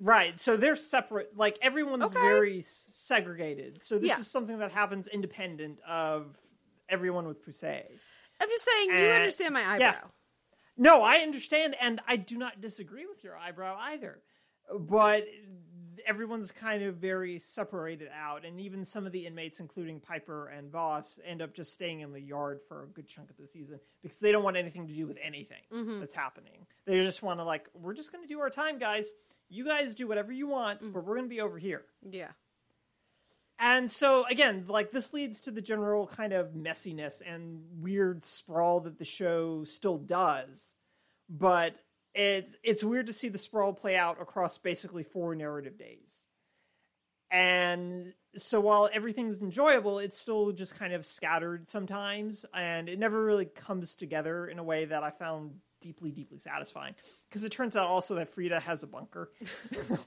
Right. 0.00 0.38
So 0.40 0.56
they're 0.56 0.76
separate. 0.76 1.36
Like 1.36 1.58
everyone's 1.62 2.04
Okay. 2.12 2.20
very 2.20 2.60
segregated. 2.62 3.82
So 3.84 3.98
this 3.98 4.10
Yeah. 4.10 4.18
is 4.18 4.30
something 4.30 4.58
that 4.58 4.72
happens 4.72 5.06
independent 5.08 5.78
of 5.86 6.36
everyone 6.88 7.26
with 7.28 7.44
Poussey. 7.44 7.84
I'm 8.40 8.48
just 8.48 8.64
saying, 8.64 8.90
you 8.90 8.96
Uh, 9.10 9.14
understand 9.14 9.54
my 9.54 9.60
eyebrow. 9.62 9.78
yeah. 9.78 10.04
No, 10.76 11.02
I 11.02 11.18
understand, 11.18 11.76
and 11.80 12.00
I 12.08 12.16
do 12.16 12.36
not 12.36 12.60
disagree 12.60 13.06
with 13.06 13.22
your 13.22 13.36
eyebrow 13.36 13.76
either. 13.78 14.20
But 14.76 15.26
everyone's 16.06 16.50
kind 16.50 16.82
of 16.82 16.96
very 16.96 17.38
separated 17.38 18.08
out, 18.12 18.44
and 18.44 18.60
even 18.60 18.84
some 18.84 19.06
of 19.06 19.12
the 19.12 19.26
inmates, 19.26 19.60
including 19.60 20.00
Piper 20.00 20.48
and 20.48 20.70
Vause, 20.72 21.20
end 21.24 21.40
up 21.40 21.54
just 21.54 21.72
staying 21.72 22.00
in 22.00 22.12
the 22.12 22.20
yard 22.20 22.60
for 22.66 22.82
a 22.82 22.86
good 22.88 23.06
chunk 23.06 23.30
of 23.30 23.36
the 23.36 23.46
season 23.46 23.78
because 24.02 24.18
they 24.18 24.32
don't 24.32 24.42
want 24.42 24.56
anything 24.56 24.86
to 24.88 24.92
do 24.94 25.06
with 25.06 25.18
anything 25.22 25.62
that's 26.00 26.14
happening. 26.14 26.66
They 26.86 27.02
just 27.04 27.22
want 27.22 27.38
to 27.40 27.44
like, 27.44 27.68
we're 27.74 27.94
just 27.94 28.10
going 28.10 28.24
to 28.24 28.28
do 28.28 28.40
our 28.40 28.50
time, 28.50 28.78
guys. 28.78 29.12
You 29.54 29.64
guys 29.64 29.94
do 29.94 30.08
whatever 30.08 30.32
you 30.32 30.48
want, 30.48 30.82
mm. 30.82 30.92
but 30.92 31.04
we're 31.04 31.14
going 31.14 31.28
to 31.28 31.34
be 31.34 31.40
over 31.40 31.58
here. 31.58 31.82
Yeah. 32.02 32.32
And 33.58 33.90
so 33.90 34.26
again, 34.26 34.64
like 34.68 34.90
this 34.90 35.12
leads 35.12 35.40
to 35.42 35.50
the 35.50 35.62
general 35.62 36.08
kind 36.08 36.32
of 36.32 36.54
messiness 36.54 37.22
and 37.24 37.62
weird 37.78 38.24
sprawl 38.24 38.80
that 38.80 38.98
the 38.98 39.04
show 39.04 39.64
still 39.64 39.96
does. 39.96 40.74
But 41.28 41.76
it 42.14 42.56
it's 42.62 42.82
weird 42.82 43.06
to 43.06 43.12
see 43.12 43.28
the 43.28 43.38
sprawl 43.38 43.72
play 43.72 43.96
out 43.96 44.20
across 44.20 44.58
basically 44.58 45.04
four 45.04 45.34
narrative 45.34 45.78
days. 45.78 46.24
And 47.30 48.12
so 48.36 48.60
while 48.60 48.88
everything's 48.92 49.40
enjoyable, 49.40 49.98
it's 49.98 50.18
still 50.18 50.52
just 50.52 50.76
kind 50.76 50.92
of 50.92 51.06
scattered 51.06 51.68
sometimes 51.68 52.44
and 52.52 52.88
it 52.88 52.98
never 52.98 53.24
really 53.24 53.46
comes 53.46 53.94
together 53.94 54.48
in 54.48 54.58
a 54.58 54.64
way 54.64 54.84
that 54.84 55.02
I 55.04 55.10
found 55.10 55.60
deeply 55.80 56.10
deeply 56.10 56.38
satisfying 56.38 56.94
because 57.34 57.42
it 57.42 57.50
turns 57.50 57.76
out 57.76 57.88
also 57.88 58.14
that 58.14 58.28
Frieda 58.32 58.60
has 58.60 58.84
a 58.84 58.86
bunker. 58.86 59.32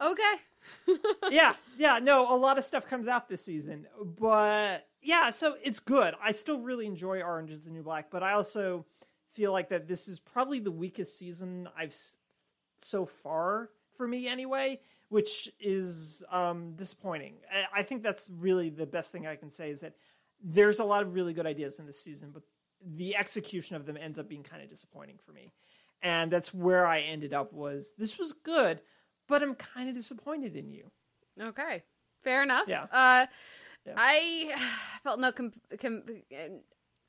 Okay. 0.00 0.34
yeah, 1.30 1.54
yeah, 1.76 1.98
no, 1.98 2.32
a 2.32 2.36
lot 2.36 2.56
of 2.58 2.64
stuff 2.64 2.86
comes 2.86 3.08
out 3.08 3.28
this 3.28 3.44
season, 3.44 3.86
but 4.00 4.86
yeah, 5.02 5.30
so 5.30 5.56
it's 5.64 5.80
good. 5.80 6.14
I 6.22 6.30
still 6.30 6.60
really 6.60 6.86
enjoy 6.86 7.20
Orange 7.20 7.50
is 7.50 7.62
the 7.64 7.70
New 7.70 7.82
Black, 7.82 8.08
but 8.10 8.22
I 8.22 8.34
also 8.34 8.84
feel 9.32 9.50
like 9.50 9.70
that 9.70 9.88
this 9.88 10.06
is 10.06 10.20
probably 10.20 10.60
the 10.60 10.70
weakest 10.70 11.18
season 11.18 11.68
I've 11.76 11.88
s- 11.88 12.16
so 12.80 13.06
far 13.06 13.70
for 13.96 14.06
me 14.06 14.28
anyway, 14.28 14.78
which 15.08 15.48
is 15.58 16.22
um, 16.30 16.74
disappointing. 16.76 17.36
I, 17.52 17.80
I 17.80 17.82
think 17.82 18.04
that's 18.04 18.28
really 18.38 18.70
the 18.70 18.86
best 18.86 19.10
thing 19.10 19.26
I 19.26 19.34
can 19.34 19.50
say 19.50 19.70
is 19.70 19.80
that 19.80 19.94
there's 20.40 20.78
a 20.78 20.84
lot 20.84 21.02
of 21.02 21.14
really 21.14 21.32
good 21.32 21.46
ideas 21.46 21.80
in 21.80 21.86
this 21.86 22.00
season, 22.00 22.30
but 22.32 22.42
the 22.84 23.16
execution 23.16 23.74
of 23.74 23.86
them 23.86 23.96
ends 23.96 24.18
up 24.18 24.28
being 24.28 24.44
kind 24.44 24.62
of 24.62 24.68
disappointing 24.70 25.18
for 25.18 25.32
me. 25.32 25.52
And 26.02 26.30
that's 26.30 26.54
where 26.54 26.86
I 26.86 27.00
ended 27.00 27.32
up 27.34 27.52
was 27.52 27.92
this 27.98 28.18
was 28.18 28.32
good, 28.32 28.80
but 29.26 29.42
I'm 29.42 29.54
kind 29.54 29.88
of 29.88 29.94
disappointed 29.96 30.54
in 30.56 30.70
you. 30.70 30.90
Okay. 31.40 31.82
Fair 32.22 32.42
enough. 32.42 32.64
Yeah. 32.68 32.84
Uh, 32.92 33.26
I 33.96 34.54
felt 35.02 35.20
no 35.20 35.32
com- 35.32 35.52
com- 35.80 36.02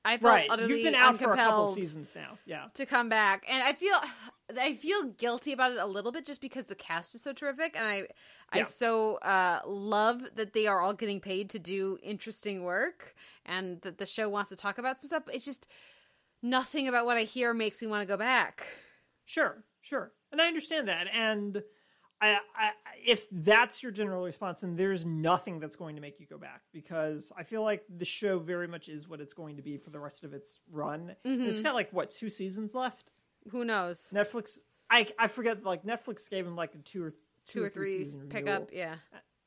I 0.06 0.18
felt 0.18 0.24
Right. 0.34 0.48
utterly 0.50 0.76
You've 0.82 0.86
been 0.86 0.96
out 0.96 1.20
for 1.20 1.34
a 1.34 1.36
couple 1.36 1.68
seasons 1.68 2.14
now. 2.16 2.38
Yeah. 2.46 2.68
to 2.76 2.86
come 2.86 3.10
back, 3.10 3.46
and 3.50 3.62
I 3.62 3.74
feel 3.74 3.96
I 4.60 4.74
feel 4.74 5.04
guilty 5.10 5.54
about 5.54 5.74
it 5.74 5.78
a 5.78 5.86
little 5.86 6.12
bit 6.12 6.26
just 6.26 6.42
because 6.42 6.66
the 6.68 6.76
cast 6.76 7.14
is 7.16 7.22
so 7.22 7.34
terrific, 7.34 7.76
and 7.78 7.86
I 7.86 8.08
I 8.52 8.60
Yeah. 8.60 8.64
so 8.64 9.16
uh, 9.18 9.60
love 9.68 10.24
that 10.36 10.54
they 10.54 10.66
are 10.68 10.80
all 10.82 10.94
getting 10.94 11.20
paid 11.20 11.50
to 11.52 11.60
do 11.60 12.00
interesting 12.02 12.64
work, 12.64 13.14
and 13.46 13.82
that 13.82 13.98
the 13.98 14.06
show 14.08 14.30
wants 14.30 14.50
to 14.50 14.56
talk 14.56 14.78
about 14.80 15.00
some 15.00 15.08
stuff. 15.08 15.24
But 15.26 15.36
it's 15.36 15.46
just 15.46 15.68
nothing 16.42 16.88
about 16.88 17.06
what 17.06 17.18
I 17.18 17.24
hear 17.24 17.54
makes 17.54 17.82
me 17.82 17.88
want 17.88 18.02
to 18.02 18.08
go 18.08 18.18
back. 18.18 18.68
Sure, 19.26 19.64
sure, 19.82 20.12
and 20.32 20.42
I 20.42 20.48
understand 20.48 20.88
that. 20.88 21.08
And 21.14 21.62
I, 22.22 22.40
I, 22.56 22.72
if 23.06 23.28
that's 23.32 23.82
your 23.82 23.92
general 23.92 24.24
response, 24.24 24.62
then 24.62 24.76
there's 24.76 25.06
nothing 25.06 25.60
that's 25.60 25.76
going 25.76 25.96
to 25.96 26.02
make 26.02 26.20
you 26.20 26.26
go 26.26 26.38
back 26.38 26.62
because 26.74 27.32
I 27.38 27.44
feel 27.44 27.64
like 27.64 27.84
the 27.90 28.06
show 28.06 28.40
very 28.40 28.68
much 28.68 28.90
is 28.90 29.08
what 29.08 29.22
it's 29.22 29.34
going 29.34 29.56
to 29.58 29.62
be 29.62 29.78
for 29.78 29.90
the 29.90 30.00
rest 30.00 30.24
of 30.24 30.34
its 30.34 30.60
run. 30.72 31.16
Mm-hmm. 31.26 31.44
It's 31.44 31.62
got 31.62 31.76
like 31.76 31.92
what 31.94 32.10
two 32.12 32.30
seasons 32.30 32.76
left. 32.76 33.12
Who 33.52 33.64
knows? 33.64 34.10
Netflix, 34.14 34.60
I, 34.90 35.08
I 35.18 35.28
forget. 35.28 35.64
Like 35.64 35.84
Netflix 35.84 36.30
gave 36.30 36.46
him 36.46 36.56
like 36.56 36.76
a 36.76 36.80
two 36.80 37.04
or 37.04 37.14
Two 37.48 37.64
or 37.64 37.70
three 37.70 37.98
season 38.04 38.28
pick 38.30 38.48
up, 38.48 38.70
yeah. 38.72 38.96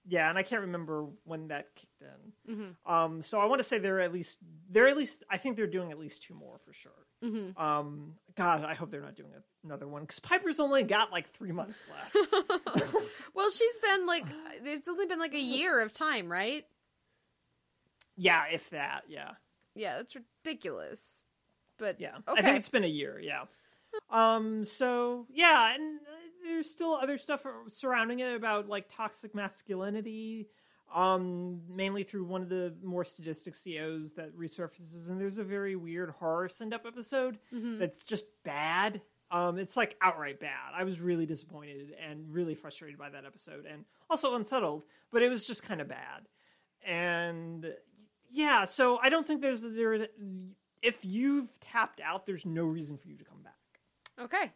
Yeah, 0.09 0.29
and 0.29 0.37
I 0.37 0.43
can't 0.43 0.63
remember 0.63 1.07
when 1.25 1.49
that 1.49 1.75
kicked 1.77 2.03
in. 2.03 2.55
Mm-hmm. 2.55 2.93
Um, 2.93 3.23
so 3.23 3.39
I 3.39 3.45
want 3.45 3.61
to 3.61 3.65
say 3.65 3.79
they're 3.79 4.01
at 4.01 4.13
least 4.13 4.41
they're 4.69 4.89
at 4.89 4.97
least 4.97 5.23
I 5.31 5.37
think 5.39 5.57
they're 5.57 5.67
doing 5.67 5.91
at 5.93 5.99
least 5.99 6.25
two 6.25 6.35
more 6.35 6.59
for 6.59 6.73
sure. 6.73 6.93
Mm-hmm. 7.25 7.61
Um, 7.63 8.15
God, 8.35 8.65
I 8.65 8.75
hope 8.75 8.91
they're 8.91 9.01
not 9.01 9.15
doing 9.15 9.31
another 9.65 9.87
one 9.87 10.03
because 10.03 10.19
Piper's 10.19 10.59
only 10.59 10.83
got 10.83 11.13
like 11.13 11.31
three 11.31 11.53
months 11.53 11.83
left. 12.15 12.35
Well, 13.35 13.51
she's 13.51 13.79
been 13.79 14.07
like, 14.07 14.25
there's 14.65 14.87
only 14.89 15.07
been 15.07 15.19
like 15.19 15.35
a 15.35 15.41
year 15.41 15.81
of 15.81 15.93
time, 15.93 16.31
right? 16.31 16.67
yeah, 18.17 18.45
if 18.53 18.71
that. 18.71 19.03
Yeah, 19.09 19.33
Yeah, 19.75 19.97
that's 19.97 20.15
ridiculous. 20.45 21.27
But 21.79 22.01
yeah. 22.01 22.17
okay. 22.29 22.41
I 22.41 22.43
think 22.43 22.59
it's 22.59 22.69
been 22.69 22.85
a 22.85 22.89
year. 22.89 23.19
Yeah. 23.21 23.45
Um. 24.11 24.65
So 24.65 25.27
yeah, 25.33 25.75
and 25.75 26.01
uh, 26.01 26.22
there's 26.45 26.71
still 26.71 26.95
other 26.95 27.19
stuff 27.19 27.45
surrounding 27.69 28.21
it 28.21 28.35
about 28.35 28.69
like 28.69 28.87
toxic 28.89 29.35
masculinity. 29.35 30.49
Um, 30.95 31.63
mainly 31.71 32.03
through 32.05 32.25
one 32.25 32.43
of 32.43 32.51
the 32.51 32.75
more 32.83 33.03
sadistic 33.07 33.55
COs 33.55 34.13
that 34.15 34.37
resurfaces, 34.39 35.09
and 35.09 35.19
there's 35.19 35.39
a 35.39 35.45
very 35.45 35.75
weird 35.75 36.11
horror 36.11 36.51
send 36.51 36.75
up 36.75 36.85
episode 36.87 37.39
that's 37.51 38.03
just 38.03 38.27
bad. 38.45 39.01
Um, 39.31 39.57
it's 39.57 39.75
like 39.75 39.97
outright 40.03 40.39
bad. 40.39 40.73
I 40.77 40.85
was 40.85 41.01
really 41.01 41.25
disappointed 41.25 41.95
and 42.07 42.31
really 42.31 42.55
frustrated 42.55 42.99
by 42.99 43.09
that 43.09 43.25
episode, 43.25 43.65
and 43.65 43.87
also 44.11 44.35
unsettled. 44.35 44.83
But 45.11 45.23
it 45.23 45.31
was 45.31 45.47
just 45.47 45.63
kind 45.63 45.81
of 45.81 45.89
bad, 45.89 46.29
and 46.87 47.73
yeah. 48.31 48.67
So 48.67 48.99
I 48.99 49.09
don't 49.09 49.27
think 49.27 49.41
there's 49.41 49.63
there. 49.63 50.09
If 50.83 51.05
you've 51.07 51.49
tapped 51.61 52.01
out, 52.03 52.27
there's 52.27 52.45
no 52.45 52.65
reason 52.65 52.99
for 52.99 53.09
you 53.09 53.17
to 53.17 53.25
come 53.25 53.43
back. 53.43 53.55
okay. 54.21 54.53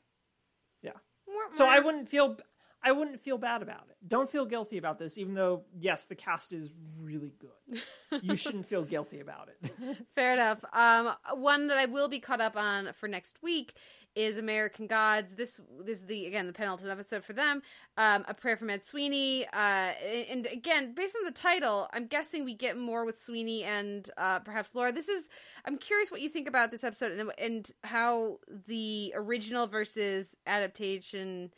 So. 1.53 1.67
I 1.67 1.79
wouldn't 1.81 2.09
feel 2.09 2.37
I 2.83 2.93
wouldn't 2.93 3.21
feel 3.21 3.37
bad 3.37 3.63
about 3.63 3.87
it. 3.91 3.97
Don't 4.07 4.31
feel 4.31 4.45
guilty 4.45 4.79
about 4.79 4.99
this, 4.99 5.19
even 5.19 5.35
though 5.35 5.65
yes, 5.77 6.05
the 6.05 6.15
cast 6.15 6.53
is 6.53 6.71
really 7.01 7.33
good. 7.41 7.83
you 8.23 8.37
shouldn't 8.37 8.67
feel 8.67 8.85
guilty 8.85 9.19
about 9.19 9.49
it. 9.49 9.73
Fair 10.15 10.35
enough. 10.35 10.65
Um, 10.73 11.13
one 11.35 11.67
that 11.67 11.79
I 11.79 11.87
will 11.87 12.09
be 12.09 12.21
caught 12.21 12.41
up 12.41 12.57
on 12.57 12.93
for 12.93 13.09
next 13.09 13.43
week 13.43 13.75
is 14.17 14.39
American 14.39 14.87
Gods. 14.87 15.35
This, 15.35 15.61
this 15.85 15.99
is 15.99 16.07
the 16.07 16.27
again 16.27 16.47
the 16.47 16.53
penultimate 16.53 16.91
episode 16.91 17.23
for 17.23 17.35
them. 17.35 17.63
Um, 17.97 18.25
a 18.27 18.35
prayer 18.35 18.57
for 18.57 18.65
Mad 18.65 18.83
Sweeney. 18.83 19.47
Uh, 19.53 19.93
and 20.31 20.47
again, 20.47 20.95
based 20.95 21.15
on 21.17 21.25
the 21.25 21.31
title, 21.31 21.89
I'm 21.93 22.07
guessing 22.07 22.45
we 22.45 22.55
get 22.55 22.77
more 22.77 23.05
with 23.05 23.19
Sweeney 23.19 23.63
and 23.63 24.11
uh, 24.17 24.41
perhaps 24.41 24.75
Laura. 24.75 24.91
This 24.91 25.09
is. 25.09 25.29
I'm 25.65 25.77
curious 25.79 26.11
what 26.11 26.23
you 26.23 26.29
think 26.29 26.49
about 26.49 26.71
this 26.71 26.83
episode 26.83 27.13
and 27.13 27.31
and 27.39 27.71
how 27.85 28.39
the 28.67 29.13
original 29.15 29.67
versus 29.67 30.37
adaptation 30.47 31.53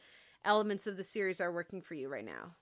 elements 0.44 0.86
of 0.86 0.96
the 0.96 1.04
series 1.04 1.40
are 1.40 1.52
working 1.52 1.80
for 1.80 1.94
you 1.94 2.10
right 2.10 2.24
now. 2.24 2.56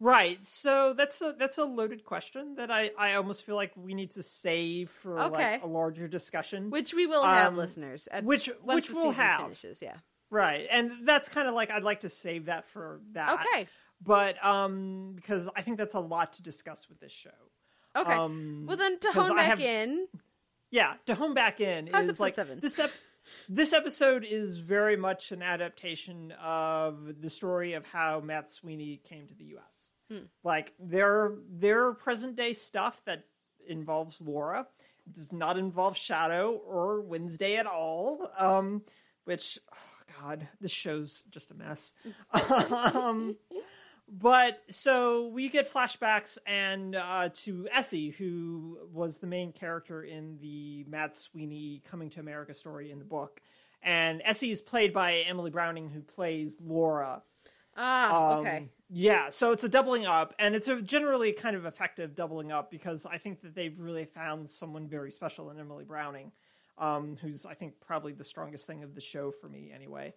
Right. 0.00 0.44
So 0.44 0.94
that's 0.96 1.20
a 1.22 1.34
that's 1.38 1.58
a 1.58 1.64
loaded 1.64 2.04
question 2.04 2.54
that 2.56 2.70
I 2.70 2.90
I 2.98 3.14
almost 3.14 3.42
feel 3.44 3.54
like 3.56 3.72
we 3.76 3.94
need 3.94 4.10
to 4.12 4.22
save 4.22 4.90
for 4.90 5.18
Okay. 5.20 5.52
like 5.52 5.62
a 5.62 5.66
larger 5.66 6.08
discussion. 6.08 6.70
Which 6.70 6.92
we 6.94 7.06
will 7.06 7.22
have, 7.24 7.48
Um, 7.52 7.56
listeners. 7.56 8.08
At, 8.10 8.24
which- 8.24 8.50
which 8.62 8.90
we'll 8.90 9.12
have. 9.12 9.42
Finishes, 9.42 9.80
yeah. 9.82 9.96
right. 10.30 10.66
And 10.70 11.06
that's 11.06 11.28
kind 11.28 11.46
of 11.48 11.54
like 11.54 11.70
I'd 11.70 11.82
like 11.84 12.00
to 12.00 12.08
save 12.08 12.46
that 12.46 12.66
for 12.68 13.00
that. 13.12 13.40
Okay. 13.46 13.68
But 14.02 14.42
um 14.44 15.12
because 15.16 15.48
I 15.54 15.60
think 15.62 15.76
that's 15.78 15.94
a 15.94 16.00
lot 16.00 16.32
to 16.34 16.42
discuss 16.42 16.88
with 16.88 16.98
this 17.00 17.12
show. 17.12 17.30
Okay. 17.96 18.12
Um, 18.12 18.64
well, 18.66 18.76
then 18.76 18.98
to 19.00 19.12
hone 19.12 19.34
back 19.36 19.46
have- 19.46 19.60
in, 19.60 20.06
Yeah, 20.70 20.94
to 21.06 21.14
home 21.16 21.34
back 21.34 21.60
in 21.60 21.88
How's 21.88 22.08
is 22.08 22.20
like 22.20 22.34
seven? 22.34 22.60
this. 22.60 22.78
Ep- 22.78 22.92
this 23.52 23.72
episode 23.72 24.24
is 24.24 24.58
very 24.58 24.96
much 24.96 25.32
an 25.32 25.42
adaptation 25.42 26.32
of 26.42 27.20
the 27.20 27.28
story 27.28 27.74
of 27.74 27.84
how 27.84 28.20
Mad 28.20 28.48
Sweeney 28.48 29.00
came 29.04 29.26
to 29.26 29.34
the 29.34 29.44
U.S. 29.44 29.90
Hmm. 30.10 30.26
Like 30.44 30.72
their 30.78 31.32
their 31.50 31.92
present 31.92 32.36
day 32.36 32.52
stuff 32.52 33.02
that 33.04 33.24
involves 33.66 34.20
Laura 34.20 34.66
it 35.06 35.14
does 35.14 35.32
not 35.32 35.58
involve 35.58 35.96
Shadow 35.96 36.60
or 36.66 37.00
Wednesday 37.00 37.56
at 37.56 37.66
all. 37.66 38.30
Um, 38.38 38.82
which, 39.24 39.58
oh 39.72 40.20
God, 40.20 40.48
this 40.60 40.70
show's 40.70 41.24
just 41.30 41.50
a 41.50 41.54
mess. 41.54 41.94
um, 42.94 43.36
but 44.10 44.62
so 44.70 45.28
we 45.28 45.48
get 45.48 45.72
flashbacks 45.72 46.36
and 46.46 46.96
uh, 46.96 47.28
to 47.34 47.68
Essie, 47.72 48.10
who 48.10 48.78
was 48.92 49.18
the 49.18 49.26
main 49.26 49.52
character 49.52 50.02
in 50.02 50.38
the 50.40 50.84
Mad 50.88 51.14
Sweeney 51.14 51.82
Coming 51.88 52.10
to 52.10 52.20
America 52.20 52.52
story 52.54 52.90
in 52.90 52.98
the 52.98 53.04
book, 53.04 53.40
and 53.82 54.20
Essie 54.24 54.50
is 54.50 54.60
played 54.60 54.92
by 54.92 55.14
Emily 55.28 55.50
Browning, 55.50 55.88
who 55.90 56.00
plays 56.02 56.58
Laura. 56.60 57.22
ah, 57.76 58.32
Um, 58.32 58.38
okay, 58.40 58.68
Yeah, 58.88 59.30
so 59.30 59.52
it's 59.52 59.62
a 59.62 59.68
doubling 59.68 60.04
up, 60.06 60.34
and 60.40 60.56
it's 60.56 60.66
a 60.66 60.82
generally 60.82 61.32
kind 61.32 61.54
of 61.54 61.64
effective 61.64 62.16
doubling 62.16 62.50
up 62.50 62.70
because 62.70 63.06
I 63.06 63.18
think 63.18 63.42
that 63.42 63.54
they've 63.54 63.78
really 63.78 64.04
found 64.06 64.50
someone 64.50 64.88
very 64.88 65.12
special 65.12 65.50
in 65.50 65.60
Emily 65.60 65.84
Browning, 65.84 66.32
um, 66.78 67.16
who's 67.22 67.46
I 67.46 67.54
think 67.54 67.74
probably 67.80 68.12
the 68.12 68.24
strongest 68.24 68.66
thing 68.66 68.82
of 68.82 68.96
the 68.96 69.00
show 69.00 69.30
for 69.30 69.48
me 69.48 69.70
anyway. 69.72 70.14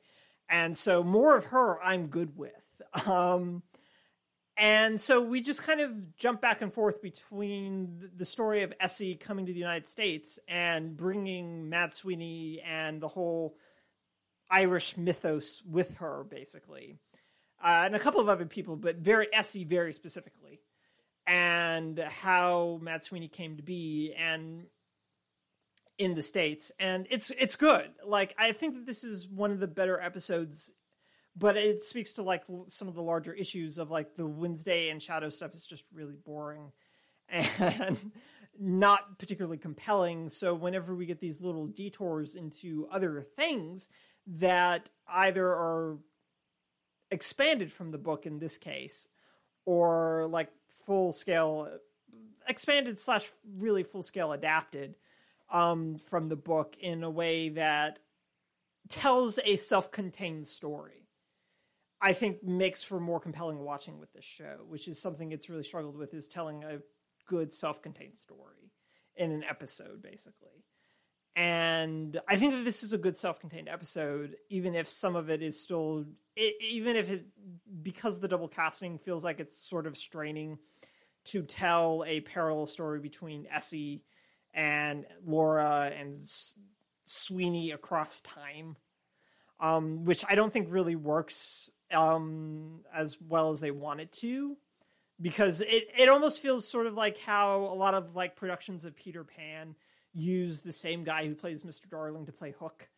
And 0.50 0.78
so 0.78 1.04
more 1.04 1.38
of 1.38 1.46
her, 1.46 1.82
I'm 1.82 2.08
good 2.08 2.36
with. 2.38 2.52
Um, 3.08 3.64
and 4.58 5.00
so 5.00 5.22
we 5.22 5.42
just 5.42 5.64
kind 5.64 5.82
of 5.82 6.16
jump 6.16 6.42
back 6.42 6.62
and 6.62 6.74
forth 6.74 7.02
between 7.02 8.10
the 8.16 8.26
story 8.26 8.64
of 8.64 8.74
Essie 8.80 9.16
coming 9.16 9.46
to 9.46 9.54
the 9.54 9.60
United 9.60 9.88
States 9.88 10.40
and 10.48 10.96
bringing 10.96 11.70
Mad 11.70 11.94
Sweeney 11.94 12.62
and 12.66 13.02
the 13.02 13.08
whole 13.08 13.56
Irish 14.50 14.98
mythos 14.98 15.64
with 15.66 15.96
her, 15.98 16.24
basically 16.30 17.00
uh, 17.64 17.84
and 17.86 17.96
a 17.96 18.00
couple 18.00 18.20
of 18.20 18.28
other 18.28 18.46
people, 18.46 18.76
but 18.76 18.98
very 18.98 19.28
Essie 19.34 19.64
very 19.64 19.94
specifically, 19.94 20.60
and 21.26 21.98
how 21.98 22.80
Mad 22.82 23.04
Sweeney 23.04 23.30
came 23.30 23.56
to 23.56 23.64
be 23.64 24.14
and 24.20 24.66
in 25.98 26.16
the 26.16 26.22
states, 26.22 26.72
and 26.80 27.08
it's 27.10 27.32
it's 27.32 27.56
good. 27.56 27.92
Like 28.06 28.36
I 28.38 28.52
think 28.52 28.76
that 28.76 28.86
this 28.86 29.04
is 29.04 29.28
one 29.28 29.52
of 29.52 29.60
the 29.60 29.68
better 29.68 30.00
episodes, 30.00 30.74
but 31.36 31.58
it 31.58 31.82
speaks 31.84 32.14
to 32.14 32.24
like 32.24 32.44
some 32.68 32.88
of 32.88 32.96
the 32.96 33.02
larger 33.02 33.34
issues 33.34 33.78
of 33.78 33.90
like 33.90 34.16
the 34.16 34.26
Wednesday 34.26 34.90
and 34.90 35.02
Shadow 35.02 35.30
stuff 35.30 35.54
is 35.54 35.66
just 35.66 35.84
really 35.94 36.16
boring 36.16 36.72
and 37.30 38.12
not 38.60 39.18
particularly 39.18 39.58
compelling. 39.58 40.30
So 40.30 40.54
whenever 40.54 40.94
we 40.94 41.06
get 41.06 41.20
these 41.20 41.42
little 41.42 41.68
detours 41.68 42.36
into 42.36 42.88
other 42.92 43.26
things 43.36 43.90
that 44.28 44.90
either 45.08 45.48
are 45.48 45.98
expanded 47.10 47.72
from 47.72 47.92
the 47.92 47.98
book 47.98 48.26
in 48.26 48.40
this 48.40 48.58
case, 48.58 49.08
or 49.66 50.28
like 50.30 50.50
full 50.86 51.14
scale 51.14 51.70
expanded 52.48 53.00
slash 53.00 53.28
really 53.58 53.84
full 53.84 54.04
scale 54.04 54.34
adapted 54.34 54.96
um, 55.52 55.98
from 55.98 56.30
the 56.30 56.36
book 56.36 56.76
in 56.80 57.04
a 57.04 57.10
way 57.10 57.50
that 57.50 58.00
tells 58.90 59.40
a 59.46 59.56
self 59.56 59.92
contained 59.92 60.48
story. 60.48 61.03
I 62.04 62.12
think 62.12 62.44
makes 62.44 62.84
for 62.84 63.00
more 63.00 63.22
compelling 63.22 63.60
watching 63.60 63.98
with 63.98 64.12
this 64.12 64.26
show, 64.26 64.58
which 64.68 64.90
is 64.90 65.02
something 65.02 65.32
it's 65.32 65.50
really 65.50 65.64
struggled 65.64 65.96
with 65.96 66.14
is 66.14 66.28
telling 66.28 66.66
a 66.66 66.80
good 67.28 67.54
self 67.54 67.82
contained 67.82 68.18
story 68.18 68.74
in 69.16 69.32
an 69.32 69.46
episode, 69.50 70.02
basically. 70.02 70.66
And 71.34 72.20
I 72.28 72.36
think 72.36 72.54
that 72.54 72.66
this 72.66 72.84
is 72.84 72.92
a 72.92 72.98
good 72.98 73.16
self 73.16 73.40
contained 73.40 73.70
episode, 73.70 74.36
even 74.50 74.76
if 74.76 74.90
some 74.90 75.16
of 75.16 75.30
it 75.30 75.42
is 75.42 75.64
still, 75.64 76.04
it, 76.36 76.56
even 76.62 76.98
if 76.98 77.10
it, 77.10 77.26
because 77.82 78.20
the 78.20 78.28
double 78.28 78.50
casting 78.50 79.00
feels 79.00 79.24
like 79.24 79.40
it's 79.40 79.66
sort 79.66 79.88
of 79.88 79.98
straining 79.98 80.60
to 81.26 81.42
tell 81.42 82.04
a 82.06 82.20
parallel 82.20 82.68
story 82.68 83.00
between 83.00 83.48
Essie 83.50 84.04
and 84.54 85.06
Laura 85.26 85.90
and 85.98 86.16
S- 86.16 86.54
Sweeney 87.06 87.72
across 87.72 88.20
time, 88.20 88.76
um, 89.62 90.04
which 90.04 90.26
I 90.28 90.36
don't 90.36 90.52
think 90.52 90.68
really 90.70 90.98
works 90.98 91.70
um, 91.94 92.82
as 92.94 93.18
well 93.22 93.52
as 93.52 93.60
they 93.60 93.72
want 93.72 94.02
it 94.02 94.12
to, 94.14 94.58
because 95.22 95.62
it 95.62 95.88
it 95.98 96.10
almost 96.10 96.42
feels 96.42 96.68
sort 96.68 96.88
of 96.88 96.96
like 96.96 97.18
how 97.20 97.62
a 97.62 97.76
lot 97.76 97.94
of 97.94 98.16
like 98.16 98.36
productions 98.36 98.86
of 98.86 98.96
Peter 98.96 99.24
Pan 99.24 99.76
use 100.14 100.62
the 100.62 100.72
same 100.72 101.04
guy 101.04 101.28
who 101.28 101.36
plays 101.36 101.64
Mr. 101.64 101.90
Darling 101.90 102.26
to 102.26 102.32
play 102.32 102.54
Hook. 102.58 102.90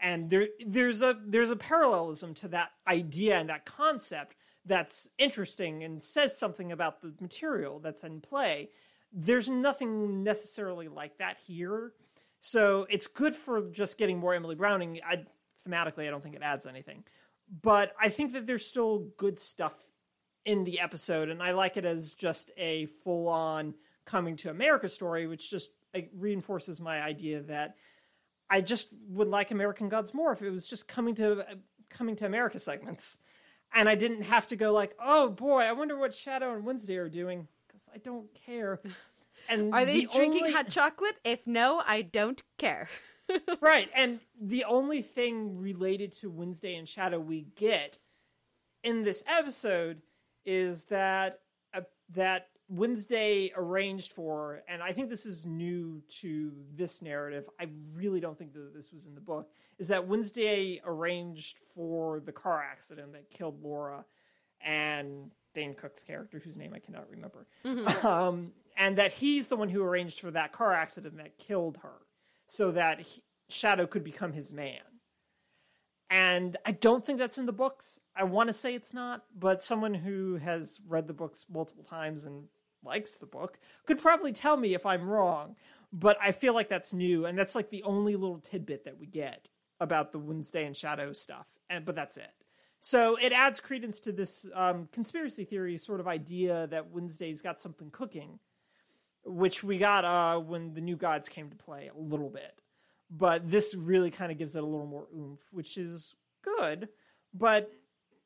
And 0.00 0.28
there 0.30 0.48
there's 0.64 1.02
a 1.02 1.18
there's 1.24 1.50
a 1.50 1.56
parallelism 1.56 2.34
to 2.34 2.48
that 2.48 2.70
idea 2.86 3.38
and 3.38 3.48
that 3.48 3.64
concept 3.64 4.36
that's 4.64 5.08
interesting 5.16 5.84
and 5.84 6.02
says 6.02 6.36
something 6.36 6.72
about 6.72 7.00
the 7.00 7.14
material 7.20 7.78
that's 7.78 8.02
in 8.02 8.20
play. 8.20 8.70
There's 9.12 9.48
nothing 9.48 10.24
necessarily 10.24 10.88
like 10.88 11.18
that 11.18 11.38
here. 11.46 11.92
So 12.40 12.86
it's 12.90 13.06
good 13.06 13.34
for 13.34 13.70
just 13.70 13.96
getting 13.96 14.18
more 14.18 14.34
Emily 14.34 14.54
Browning. 14.54 15.00
I 15.08 15.24
thematically 15.66 16.06
I 16.06 16.10
don't 16.10 16.22
think 16.22 16.34
it 16.34 16.42
adds 16.42 16.66
anything. 16.66 17.04
But 17.62 17.92
I 18.00 18.08
think 18.08 18.32
that 18.32 18.46
there's 18.46 18.66
still 18.66 19.08
good 19.16 19.38
stuff 19.38 19.74
in 20.44 20.64
the 20.64 20.80
episode 20.80 21.28
and 21.28 21.42
I 21.42 21.52
like 21.52 21.76
it 21.76 21.84
as 21.84 22.14
just 22.14 22.50
a 22.56 22.86
full 23.04 23.28
on 23.28 23.74
coming 24.04 24.36
to 24.36 24.48
America 24.50 24.88
story 24.88 25.26
which 25.26 25.50
just 25.50 25.70
like, 25.92 26.08
reinforces 26.14 26.80
my 26.80 27.02
idea 27.02 27.42
that 27.42 27.74
I 28.48 28.60
just 28.60 28.88
would 29.08 29.26
like 29.26 29.50
American 29.50 29.88
Gods 29.88 30.14
more 30.14 30.32
if 30.32 30.42
it 30.42 30.50
was 30.50 30.68
just 30.68 30.86
coming 30.86 31.16
to 31.16 31.40
uh, 31.40 31.54
coming 31.90 32.14
to 32.16 32.26
America 32.26 32.58
segments, 32.60 33.18
and 33.74 33.88
I 33.88 33.96
didn't 33.96 34.22
have 34.22 34.46
to 34.48 34.56
go 34.56 34.72
like, 34.72 34.94
oh 35.04 35.28
boy, 35.30 35.62
I 35.62 35.72
wonder 35.72 35.98
what 35.98 36.14
Shadow 36.14 36.54
and 36.54 36.64
Wednesday 36.64 36.96
are 36.96 37.08
doing 37.08 37.48
because 37.66 37.88
I 37.94 37.98
don't 37.98 38.28
care. 38.46 38.80
And 39.48 39.72
Are 39.74 39.84
they 39.84 40.00
the 40.00 40.06
drinking 40.12 40.42
only- 40.44 40.52
hot 40.54 40.70
chocolate? 40.70 41.14
If 41.22 41.46
no, 41.46 41.80
I 41.86 42.02
don't 42.02 42.42
care. 42.58 42.88
right? 43.60 43.90
And 43.94 44.20
the 44.40 44.64
only 44.64 45.02
thing 45.02 45.58
related 45.58 46.12
to 46.18 46.30
Wednesday 46.30 46.74
and 46.76 46.88
Shadow 46.88 47.18
we 47.18 47.46
get 47.56 47.98
in 48.82 49.02
this 49.02 49.24
episode 49.26 50.02
is 50.44 50.84
that 50.84 51.40
uh, 51.74 51.80
that 52.14 52.48
Wednesday 52.68 53.52
arranged 53.56 54.12
for, 54.12 54.62
and 54.68 54.82
I 54.82 54.92
think 54.92 55.08
this 55.08 55.26
is 55.26 55.46
new 55.46 56.02
to 56.20 56.52
this 56.74 57.00
narrative. 57.00 57.48
I 57.60 57.68
really 57.94 58.20
don't 58.20 58.36
think 58.36 58.54
that 58.54 58.74
this 58.74 58.92
was 58.92 59.06
in 59.06 59.14
the 59.14 59.20
book. 59.20 59.50
Is 59.78 59.88
that 59.88 60.08
Wednesday 60.08 60.80
arranged 60.84 61.58
for 61.74 62.20
the 62.20 62.32
car 62.32 62.62
accident 62.62 63.12
that 63.12 63.30
killed 63.30 63.62
Laura 63.62 64.04
and 64.60 65.30
Dane 65.54 65.74
Cook's 65.74 66.02
character, 66.02 66.40
whose 66.42 66.56
name 66.56 66.72
I 66.74 66.80
cannot 66.80 67.08
remember, 67.10 67.46
um, 68.06 68.52
and 68.76 68.98
that 68.98 69.12
he's 69.12 69.48
the 69.48 69.56
one 69.56 69.68
who 69.68 69.82
arranged 69.82 70.20
for 70.20 70.30
that 70.32 70.52
car 70.52 70.72
accident 70.72 71.18
that 71.18 71.38
killed 71.38 71.78
her, 71.82 71.94
so 72.46 72.70
that 72.72 73.00
he, 73.00 73.22
Shadow 73.48 73.86
could 73.86 74.04
become 74.04 74.32
his 74.32 74.52
man. 74.52 74.80
And 76.08 76.56
I 76.64 76.72
don't 76.72 77.04
think 77.04 77.18
that's 77.18 77.38
in 77.38 77.46
the 77.46 77.52
books. 77.52 78.00
I 78.14 78.24
want 78.24 78.48
to 78.48 78.54
say 78.54 78.74
it's 78.74 78.94
not, 78.94 79.24
but 79.36 79.62
someone 79.62 79.94
who 79.94 80.36
has 80.36 80.78
read 80.86 81.08
the 81.08 81.12
books 81.12 81.46
multiple 81.50 81.82
times 81.82 82.24
and 82.24 82.44
likes 82.84 83.16
the 83.16 83.26
book 83.26 83.58
could 83.86 83.98
probably 83.98 84.32
tell 84.32 84.56
me 84.56 84.74
if 84.74 84.86
I'm 84.86 85.08
wrong. 85.08 85.56
But 85.92 86.16
I 86.20 86.32
feel 86.32 86.54
like 86.54 86.68
that's 86.68 86.92
new, 86.92 87.26
and 87.26 87.38
that's 87.38 87.54
like 87.54 87.70
the 87.70 87.82
only 87.82 88.14
little 88.16 88.38
tidbit 88.38 88.84
that 88.84 88.98
we 88.98 89.06
get 89.06 89.48
about 89.80 90.12
the 90.12 90.18
Wednesday 90.18 90.64
and 90.64 90.76
Shadow 90.76 91.12
stuff. 91.12 91.46
And 91.70 91.84
but 91.84 91.94
that's 91.94 92.16
it. 92.16 92.32
So 92.80 93.16
it 93.16 93.32
adds 93.32 93.60
credence 93.60 93.98
to 94.00 94.12
this 94.12 94.48
um, 94.54 94.88
conspiracy 94.92 95.44
theory 95.44 95.78
sort 95.78 96.00
of 96.00 96.06
idea 96.06 96.66
that 96.68 96.90
Wednesday's 96.90 97.40
got 97.40 97.60
something 97.60 97.90
cooking, 97.90 98.38
which 99.26 99.62
we 99.62 99.78
got 99.78 100.04
uh, 100.04 100.38
when 100.38 100.72
the 100.72 100.80
New 100.80 100.96
Gods 100.96 101.28
came 101.28 101.50
to 101.50 101.56
play 101.56 101.90
a 101.94 101.98
little 101.98 102.30
bit 102.30 102.62
but 103.10 103.50
this 103.50 103.74
really 103.74 104.10
kind 104.10 104.32
of 104.32 104.38
gives 104.38 104.56
it 104.56 104.62
a 104.62 104.66
little 104.66 104.86
more 104.86 105.06
oomph, 105.16 105.40
which 105.50 105.76
is 105.76 106.14
good, 106.42 106.88
but 107.32 107.70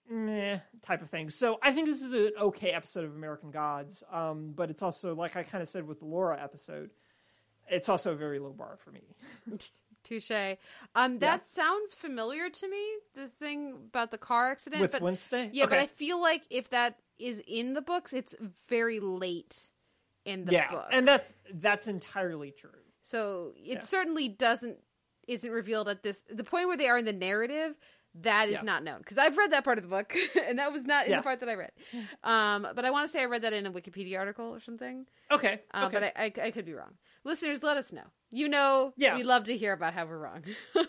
meh 0.08 0.58
type 0.82 1.02
of 1.02 1.10
thing. 1.10 1.28
So 1.28 1.58
I 1.62 1.72
think 1.72 1.86
this 1.86 2.02
is 2.02 2.12
an 2.12 2.32
okay 2.40 2.70
episode 2.70 3.04
of 3.04 3.14
American 3.14 3.50
Gods, 3.50 4.02
um, 4.10 4.52
but 4.54 4.70
it's 4.70 4.82
also 4.82 5.14
like 5.14 5.36
I 5.36 5.42
kind 5.42 5.62
of 5.62 5.68
said 5.68 5.86
with 5.86 6.00
the 6.00 6.06
Laura 6.06 6.40
episode, 6.42 6.90
it's 7.68 7.88
also 7.88 8.12
a 8.12 8.16
very 8.16 8.38
low 8.38 8.52
bar 8.52 8.78
for 8.78 8.90
me. 8.90 9.02
Touche. 10.02 10.56
Um, 10.94 11.18
that 11.18 11.46
sounds 11.46 11.92
familiar 11.92 12.48
to 12.48 12.68
me. 12.68 12.82
The 13.14 13.28
thing 13.38 13.74
about 13.88 14.10
the 14.10 14.16
car 14.16 14.50
accident, 14.50 14.80
with 14.80 14.92
but 14.92 15.02
Wednesday, 15.02 15.50
yeah, 15.52 15.66
but 15.66 15.78
I 15.78 15.86
feel 15.86 16.20
like 16.20 16.42
if 16.48 16.70
that 16.70 16.96
is 17.18 17.42
in 17.46 17.74
the 17.74 17.82
books, 17.82 18.14
it's 18.14 18.34
very 18.66 18.98
late 18.98 19.68
in 20.30 20.44
the 20.46 20.52
yeah, 20.52 20.70
book. 20.70 20.86
and 20.92 21.06
that's 21.06 21.32
that's 21.54 21.86
entirely 21.86 22.50
true. 22.52 22.70
So 23.02 23.52
it 23.56 23.64
Yeah. 23.78 23.80
certainly 23.80 24.28
doesn't 24.28 24.78
isn't 25.28 25.50
revealed 25.50 25.88
at 25.88 26.02
this 26.02 26.22
the 26.30 26.44
point 26.44 26.66
where 26.68 26.76
they 26.76 26.88
are 26.88 26.98
in 26.98 27.04
the 27.04 27.12
narrative. 27.12 27.74
That 28.22 28.48
is 28.48 28.54
Yeah. 28.54 28.62
not 28.62 28.82
known 28.82 28.98
because 28.98 29.18
I've 29.18 29.36
read 29.36 29.52
that 29.52 29.62
part 29.62 29.78
of 29.78 29.84
the 29.84 29.88
book, 29.90 30.12
and 30.48 30.58
that 30.58 30.72
was 30.72 30.84
not 30.84 31.04
in 31.04 31.12
Yeah. 31.12 31.18
the 31.18 31.22
part 31.22 31.38
that 31.40 31.48
I 31.48 31.54
read. 31.54 31.70
Um, 32.24 32.66
but 32.74 32.84
I 32.84 32.90
want 32.90 33.06
to 33.06 33.12
say 33.12 33.20
I 33.22 33.26
read 33.26 33.42
that 33.42 33.52
in 33.52 33.66
a 33.66 33.72
Wikipedia 33.72 34.18
article 34.18 34.46
or 34.46 34.58
something. 34.58 35.06
Okay, 35.30 35.60
Uh, 35.72 35.84
okay. 35.86 35.92
But 35.94 36.02
I, 36.02 36.24
I, 36.24 36.46
I 36.46 36.50
could 36.50 36.64
be 36.66 36.74
wrong. 36.74 36.94
Listeners, 37.22 37.62
let 37.62 37.76
us 37.76 37.92
know. 37.92 38.02
You 38.32 38.48
know, 38.48 38.94
Yeah. 38.96 39.14
we 39.14 39.22
love 39.22 39.44
to 39.44 39.56
hear 39.56 39.72
about 39.72 39.94
how 39.94 40.06
we're 40.06 40.18
wrong. 40.18 40.42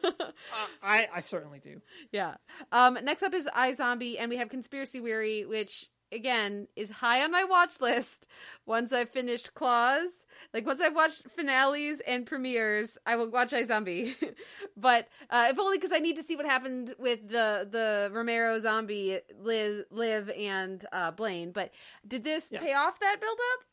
Uh, 0.52 0.68
I 0.82 1.08
I 1.14 1.22
certainly 1.22 1.60
do. 1.60 1.82
yeah. 2.12 2.36
Um, 2.72 2.98
next 3.04 3.22
up 3.22 3.34
is 3.36 3.46
iZombie, 3.56 4.16
and 4.20 4.28
we 4.30 4.38
have 4.38 4.50
Conspiracy 4.50 5.00
Weary, 5.00 5.46
which 5.46 5.88
again 6.12 6.68
is 6.76 6.90
high 6.90 7.24
on 7.24 7.32
my 7.32 7.44
watch 7.44 7.80
list. 7.82 8.28
Once 8.66 8.92
I've 8.94 9.10
finished 9.10 9.54
Claws, 9.54 10.26
like 10.54 10.66
once 10.66 10.82
I've 10.82 10.96
watched 10.96 11.28
finales 11.30 12.00
and 12.02 12.26
premieres, 12.26 12.98
I 13.06 13.16
will 13.16 13.30
watch 13.30 13.52
iZombie. 13.52 14.16
but 14.78 15.08
uh, 15.30 15.48
if 15.50 15.60
only 15.60 15.78
because 15.78 15.92
I 15.92 16.00
need 16.00 16.16
to 16.18 16.24
see 16.24 16.36
what 16.36 16.46
happened 16.46 16.94
with 17.00 17.28
the 17.30 17.68
the 17.70 18.10
Romero 18.14 18.60
zombie 18.60 19.20
Liz, 19.40 19.84
Liv, 19.92 20.30
and 20.38 20.86
uh, 20.92 21.12
Blaine. 21.12 21.52
But 21.52 21.72
did 22.08 22.24
this 22.24 22.50
Yeah. 22.52 22.60
pay 22.62 22.74
off 22.74 23.00
that 23.00 23.18
build 23.20 23.40
up? 23.54 23.66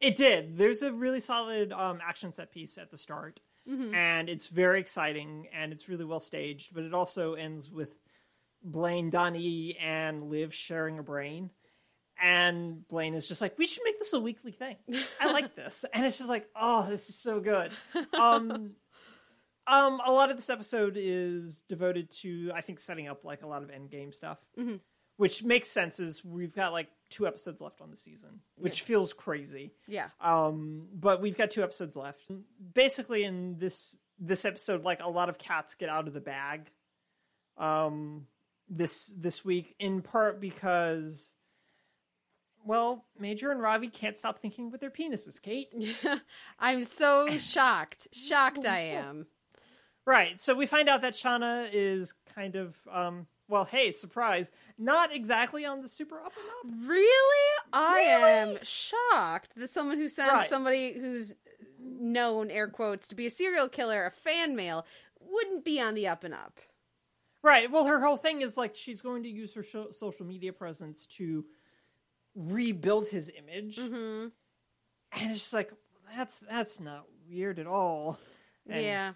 It 0.00 0.16
did. 0.16 0.56
There's 0.56 0.80
a 0.82 0.92
really 0.92 1.20
solid 1.20 1.72
um, 1.72 2.00
action 2.02 2.32
set 2.32 2.50
piece 2.52 2.78
at 2.78 2.90
the 2.90 2.96
start, 2.96 3.40
and 3.94 4.28
it's 4.28 4.48
very 4.48 4.80
exciting 4.80 5.46
and 5.54 5.72
it's 5.72 5.88
really 5.88 6.04
well 6.04 6.18
staged. 6.20 6.74
But 6.74 6.84
it 6.84 6.92
also 6.94 7.34
ends 7.34 7.70
with 7.70 7.99
Blaine, 8.62 9.10
Donnie, 9.10 9.76
and 9.80 10.30
Liv 10.30 10.54
sharing 10.54 10.98
a 10.98 11.02
brain. 11.02 11.50
And 12.22 12.86
Blaine 12.88 13.14
is 13.14 13.26
just 13.26 13.40
like, 13.40 13.58
we 13.58 13.66
should 13.66 13.82
make 13.84 13.98
this 13.98 14.12
a 14.12 14.20
weekly 14.20 14.52
thing. 14.52 14.76
I 15.18 15.32
like 15.32 15.54
this, 15.54 15.84
and 15.92 16.04
it's 16.04 16.18
just 16.18 16.28
like, 16.28 16.46
oh, 16.54 16.86
this 16.88 17.08
is 17.08 17.18
so 17.18 17.40
good. 17.40 17.72
Um, 18.12 18.72
um, 19.66 20.00
a 20.04 20.12
lot 20.12 20.30
of 20.30 20.36
this 20.36 20.50
episode 20.50 20.96
is 20.98 21.62
devoted 21.62 22.10
to, 22.22 22.52
I 22.54 22.60
think, 22.60 22.78
setting 22.78 23.08
up 23.08 23.24
like 23.24 23.42
a 23.42 23.46
lot 23.46 23.62
of 23.62 23.70
end 23.70 23.90
game 23.90 24.12
stuff, 24.12 24.38
which 25.16 25.42
makes 25.42 25.70
sense. 25.70 25.98
Is 25.98 26.22
we've 26.22 26.54
got 26.54 26.72
like 26.72 26.88
two 27.08 27.26
episodes 27.26 27.62
left 27.62 27.80
on 27.80 27.90
the 27.90 27.96
season, 27.96 28.40
which 28.56 28.82
feels 28.82 29.14
crazy. 29.14 29.72
Yeah. 29.88 30.08
Um, 30.20 30.88
but 30.92 31.22
we've 31.22 31.38
got 31.38 31.50
two 31.50 31.62
episodes 31.62 31.96
left. 31.96 32.20
Basically, 32.74 33.24
in 33.24 33.56
this 33.58 33.96
this 34.18 34.44
episode, 34.44 34.84
like 34.84 35.02
a 35.02 35.08
lot 35.08 35.30
of 35.30 35.38
cats 35.38 35.74
get 35.74 35.88
out 35.88 36.06
of 36.06 36.12
the 36.12 36.20
bag. 36.20 36.70
Um, 37.56 38.26
this 38.70 39.10
this 39.16 39.44
week, 39.44 39.74
in 39.78 40.00
part 40.00 40.40
because, 40.40 41.34
well, 42.64 43.04
Major 43.18 43.50
and 43.50 43.60
Ravi 43.60 43.88
can't 43.88 44.16
stop 44.16 44.38
thinking 44.38 44.70
with 44.70 44.80
their 44.80 44.90
penises. 44.90 45.40
Kate, 45.42 45.68
I'm 46.58 46.84
so 46.84 47.38
shocked. 47.38 48.08
Shocked 48.12 48.64
I 48.66 48.78
am. 48.80 49.26
right? 50.06 50.40
So 50.40 50.54
we 50.54 50.66
find 50.66 50.88
out 50.88 51.02
that 51.02 51.14
Shauna 51.14 51.68
is 51.72 52.14
kind 52.34 52.54
of, 52.56 52.76
um, 52.90 53.26
well, 53.48 53.64
hey, 53.64 53.90
surprise, 53.92 54.50
not 54.78 55.12
exactly 55.14 55.64
on 55.64 55.82
the 55.82 55.88
super 55.88 56.20
up 56.20 56.32
and 56.64 56.74
up. 56.82 56.88
Really? 56.88 57.54
I 57.72 57.96
Really? 57.96 58.30
am 58.54 58.58
shocked 58.62 59.50
that 59.56 59.70
someone 59.70 59.96
who 59.96 60.08
sends 60.08 60.32
Right. 60.32 60.48
somebody 60.48 60.92
who's 60.92 61.32
known, 61.80 62.50
air 62.50 62.68
quotes, 62.68 63.08
to 63.08 63.14
be 63.16 63.26
a 63.26 63.30
serial 63.30 63.68
killer, 63.68 64.06
a 64.06 64.10
fan 64.10 64.54
mail, 64.54 64.86
wouldn't 65.20 65.64
be 65.64 65.80
on 65.80 65.94
the 65.94 66.06
up 66.06 66.22
and 66.24 66.34
up. 66.34 66.60
Right. 67.42 67.70
Well, 67.70 67.86
her 67.86 68.00
whole 68.00 68.16
thing 68.18 68.42
is 68.42 68.56
like 68.56 68.76
she's 68.76 69.00
going 69.00 69.22
to 69.22 69.28
use 69.30 69.54
her 69.54 69.62
sho- 69.62 69.92
social 69.92 70.26
media 70.26 70.52
presence 70.52 71.06
to 71.18 71.44
rebuild 72.34 73.08
his 73.08 73.30
image, 73.36 73.76
Mm-hmm. 73.78 74.28
and 75.20 75.30
it's 75.30 75.40
just 75.40 75.52
like 75.52 75.72
that's 76.14 76.40
that's 76.40 76.80
not 76.80 77.06
weird 77.28 77.58
at 77.58 77.66
all. 77.66 78.18
And 78.68 78.84
yeah. 78.84 79.12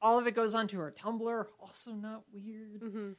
all 0.00 0.18
of 0.18 0.26
it 0.26 0.34
goes 0.34 0.54
onto 0.54 0.78
her 0.78 0.90
Tumblr, 0.96 1.46
also 1.60 1.92
not 1.92 2.22
weird. 2.32 2.80
Mm-hmm. 2.80 3.10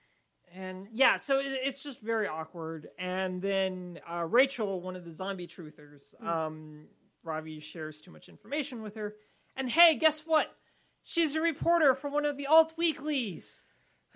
And 0.52 0.88
yeah, 0.92 1.18
so 1.18 1.38
it, 1.40 1.46
it's 1.64 1.84
just 1.84 2.00
very 2.00 2.28
awkward. 2.28 2.88
And 2.98 3.40
then 3.42 4.00
uh, 4.10 4.24
Rachel, 4.24 4.82
one 4.82 4.96
of 4.96 5.06
the 5.06 5.12
zombie 5.12 5.48
truthers, 5.48 6.16
Mm. 6.24 6.28
um, 6.28 6.86
Ravi 7.24 7.60
shares 7.60 8.02
too 8.02 8.10
much 8.10 8.30
information 8.30 8.82
with 8.82 8.96
her. 8.96 9.14
And 9.56 9.70
hey, 9.70 9.96
guess 9.96 10.22
what? 10.26 10.56
She's 11.04 11.36
a 11.36 11.42
reporter 11.42 11.94
for 11.94 12.10
one 12.10 12.26
of 12.26 12.38
the 12.38 12.48
alt 12.48 12.74
weeklies. 12.78 13.64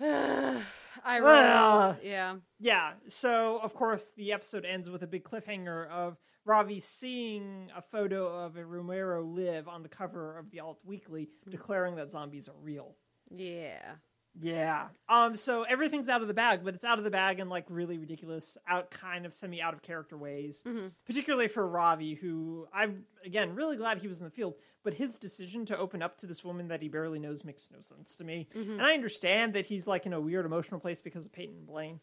I 0.00 1.20
Well. 1.20 1.96
Yeah. 2.02 2.36
Yeah, 2.58 2.92
so 3.08 3.58
of 3.62 3.74
course 3.74 4.12
the 4.16 4.32
episode 4.32 4.64
ends 4.64 4.90
with 4.90 5.02
a 5.02 5.06
big 5.06 5.24
cliffhanger 5.24 5.88
of 5.88 6.16
Ravi 6.44 6.80
seeing 6.80 7.70
a 7.76 7.80
photo 7.80 8.26
of 8.26 8.56
a 8.56 8.64
Romero 8.64 9.22
live 9.24 9.66
on 9.66 9.82
the 9.82 9.88
cover 9.88 10.38
of 10.38 10.50
the 10.50 10.60
Alt 10.60 10.78
Weekly, 10.84 11.28
hmm. 11.44 11.50
declaring 11.50 11.96
that 11.96 12.10
zombies 12.10 12.48
are 12.48 12.60
real. 12.60 12.96
Yeah. 13.30 13.94
Yeah. 14.40 14.88
Um. 15.08 15.36
So 15.36 15.62
everything's 15.62 16.08
out 16.08 16.22
of 16.22 16.28
the 16.28 16.34
bag, 16.34 16.60
but 16.64 16.74
it's 16.74 16.84
out 16.84 16.98
of 16.98 17.04
the 17.04 17.10
bag 17.10 17.38
in 17.38 17.48
like 17.48 17.66
really 17.68 17.98
ridiculous, 17.98 18.58
out 18.68 18.90
kind 18.90 19.26
of 19.26 19.32
semi 19.32 19.62
out 19.62 19.74
of 19.74 19.82
character 19.82 20.16
ways. 20.16 20.64
Particularly 21.06 21.46
for 21.48 21.66
Ravi, 21.66 22.14
who 22.14 22.66
I'm 22.72 23.04
again 23.24 23.54
really 23.54 23.76
glad 23.76 23.98
he 23.98 24.08
was 24.08 24.18
in 24.18 24.24
the 24.24 24.32
field, 24.32 24.54
but 24.82 24.94
his 24.94 25.18
decision 25.18 25.64
to 25.66 25.78
open 25.78 26.02
up 26.02 26.18
to 26.18 26.26
this 26.26 26.42
woman 26.42 26.66
that 26.68 26.82
he 26.82 26.88
barely 26.88 27.20
knows 27.20 27.44
makes 27.44 27.70
no 27.70 27.80
sense 27.80 28.16
to 28.16 28.24
me. 28.24 28.48
And 28.54 28.82
I 28.82 28.94
understand 28.94 29.54
that 29.54 29.66
he's 29.66 29.86
like 29.86 30.04
in 30.04 30.12
a 30.12 30.20
weird 30.20 30.46
emotional 30.46 30.80
place 30.80 31.00
because 31.00 31.24
of 31.26 31.32
Peyton 31.32 31.56
and 31.58 31.66
Blaine, 31.66 32.00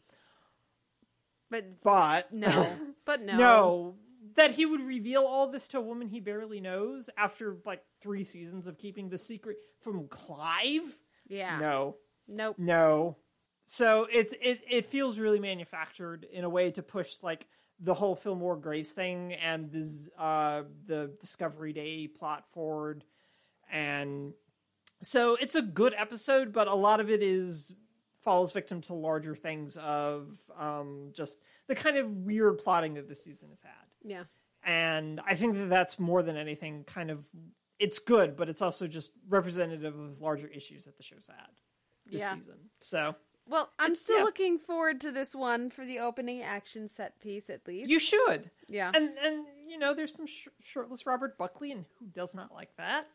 But 1.50 1.84
but 1.84 2.32
no, 2.34 2.72
but 3.06 3.22
no, 3.22 3.38
no, 3.38 3.96
that 4.36 4.52
he 4.52 4.66
would 4.66 4.82
reveal 4.82 5.24
all 5.26 5.48
this 5.52 5.68
to 5.70 5.80
a 5.80 5.82
woman 5.82 6.08
he 6.08 6.22
barely 6.22 6.62
knows 6.62 7.10
after 7.18 7.58
like 7.66 7.84
three 8.02 8.24
seasons 8.24 8.68
of 8.68 8.78
keeping 8.78 9.10
the 9.10 9.18
secret 9.18 9.58
from 9.82 10.08
Clive. 10.08 10.98
yeah, 11.28 11.60
No, 11.60 11.98
nope. 12.32 12.56
no. 12.58 13.18
So 13.66 14.08
it 14.12 14.34
it 14.42 14.62
it 14.70 14.86
feels 14.88 15.18
really 15.18 15.40
manufactured 15.40 16.26
in 16.32 16.44
a 16.44 16.50
way 16.50 16.72
to 16.72 16.84
push 16.84 17.16
like 17.22 17.48
the 17.80 17.94
whole 17.94 18.16
Fillmore 18.16 18.58
Graves 18.58 18.92
thing 18.92 19.34
and 19.34 19.72
this 19.72 20.10
uh 20.20 20.64
the 20.86 21.12
Discovery 21.20 21.74
Day 21.74 22.08
plot 22.08 22.50
forward, 22.52 23.04
and 23.72 24.34
so 25.02 25.36
it's 25.36 25.56
a 25.56 25.62
good 25.62 25.94
episode, 25.98 26.54
but 26.54 26.68
a 26.68 26.76
lot 26.76 27.00
of 27.00 27.10
it 27.10 27.24
is 27.24 27.72
falls 28.22 28.52
victim 28.52 28.82
to 28.82 28.94
larger 28.94 29.36
things 29.36 29.78
of 29.78 30.38
um 30.60 31.12
just 31.16 31.40
the 31.68 31.76
kind 31.76 31.98
of 31.98 32.12
weird 32.12 32.60
plotting 32.60 32.96
that 32.96 33.08
this 33.08 33.24
season 33.24 33.50
has 33.50 33.62
had 33.62 33.88
Yeah, 34.04 34.24
and 34.64 35.22
I 35.26 35.36
think 35.36 35.56
that 35.56 35.70
that's 35.70 35.98
more 35.98 36.22
than 36.24 36.36
anything 36.36 36.84
kind 36.84 37.10
of 37.10 37.26
it's 37.80 38.00
good, 38.00 38.36
but 38.36 38.48
it's 38.50 38.62
also 38.62 38.86
just 38.86 39.12
representative 39.28 39.98
of 39.98 40.22
larger 40.22 40.48
issues 40.48 40.86
that 40.86 40.98
the 40.98 41.04
show's 41.04 41.28
had 41.28 41.50
this 42.12 42.22
Yeah. 42.22 42.36
season. 42.36 42.70
So 42.82 43.16
Well, 43.48 43.72
I'm 43.80 43.96
still 43.96 44.20
yeah. 44.20 44.24
looking 44.24 44.60
forward 44.60 45.02
to 45.02 45.12
this 45.12 45.36
one 45.36 45.70
for 45.72 45.84
the 45.86 46.00
opening 46.00 46.42
action 46.42 46.88
set 46.88 47.20
piece, 47.20 47.50
at 47.50 47.68
least. 47.68 47.90
you 47.90 48.00
should, 48.00 48.50
Yeah. 48.68 48.92
and 48.94 49.18
and 49.18 49.46
you 49.68 49.78
know, 49.78 49.94
there's 49.94 50.14
some 50.16 50.28
sh- 50.28 50.50
shirtless 50.60 51.06
Robert 51.06 51.38
Buckley, 51.38 51.72
and 51.72 51.86
who 52.00 52.06
does 52.08 52.36
not 52.36 52.54
like 52.54 52.76
that? 52.78 53.08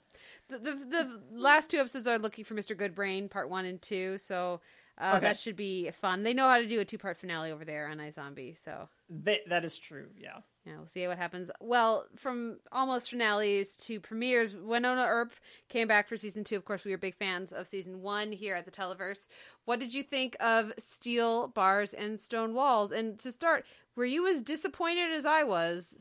the, 0.48 0.58
the 0.58 0.74
the 0.74 1.22
last 1.30 1.70
two 1.70 1.76
episodes 1.78 2.06
are 2.06 2.18
looking 2.18 2.44
for 2.44 2.54
Mr. 2.54 2.74
Goodbrain, 2.74 3.30
part 3.30 3.48
one 3.50 3.64
and 3.66 3.80
two. 3.82 4.16
So 4.18 4.60
uh, 4.98 5.14
Okay. 5.16 5.26
that 5.26 5.38
should 5.38 5.56
be 5.56 5.90
fun. 5.90 6.22
They 6.22 6.32
know 6.32 6.48
how 6.48 6.56
to 6.58 6.66
do 6.66 6.80
a 6.80 6.84
two 6.84 6.96
part 6.98 7.18
finale 7.18 7.50
over 7.52 7.64
there 7.66 7.86
on 7.88 7.98
iZombie. 7.98 8.56
So 8.56 8.88
That 9.10 9.40
that 9.48 9.64
is 9.64 9.78
true. 9.78 10.08
Yeah. 10.16 10.38
Yeah, 10.66 10.78
we'll 10.78 10.88
see 10.88 11.06
what 11.06 11.16
happens. 11.16 11.48
Well, 11.60 12.06
from 12.16 12.58
almost 12.72 13.10
finales 13.10 13.76
to 13.76 14.00
premieres, 14.00 14.52
Wynonna 14.52 15.06
Earp 15.06 15.32
came 15.68 15.86
back 15.86 16.08
for 16.08 16.16
season 16.16 16.42
two. 16.42 16.56
Of 16.56 16.64
course, 16.64 16.84
we 16.84 16.90
were 16.90 16.98
big 16.98 17.14
fans 17.14 17.52
of 17.52 17.68
season 17.68 18.02
one 18.02 18.32
here 18.32 18.56
at 18.56 18.64
the 18.64 18.72
Televerse. 18.72 19.28
What 19.64 19.78
did 19.78 19.94
you 19.94 20.02
think 20.02 20.36
of 20.40 20.72
Steel 20.76 21.46
Bars 21.46 21.94
and 21.94 22.18
Stone 22.18 22.52
Walls? 22.54 22.90
And 22.90 23.16
to 23.20 23.30
start, 23.30 23.64
were 23.94 24.04
you 24.04 24.26
as 24.26 24.42
disappointed 24.42 25.12
as 25.12 25.24
I 25.24 25.44
was 25.44 25.98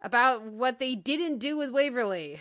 about 0.00 0.42
what 0.42 0.78
they 0.78 0.94
didn't 0.94 1.36
do 1.36 1.58
with 1.58 1.70
Waverly? 1.70 2.40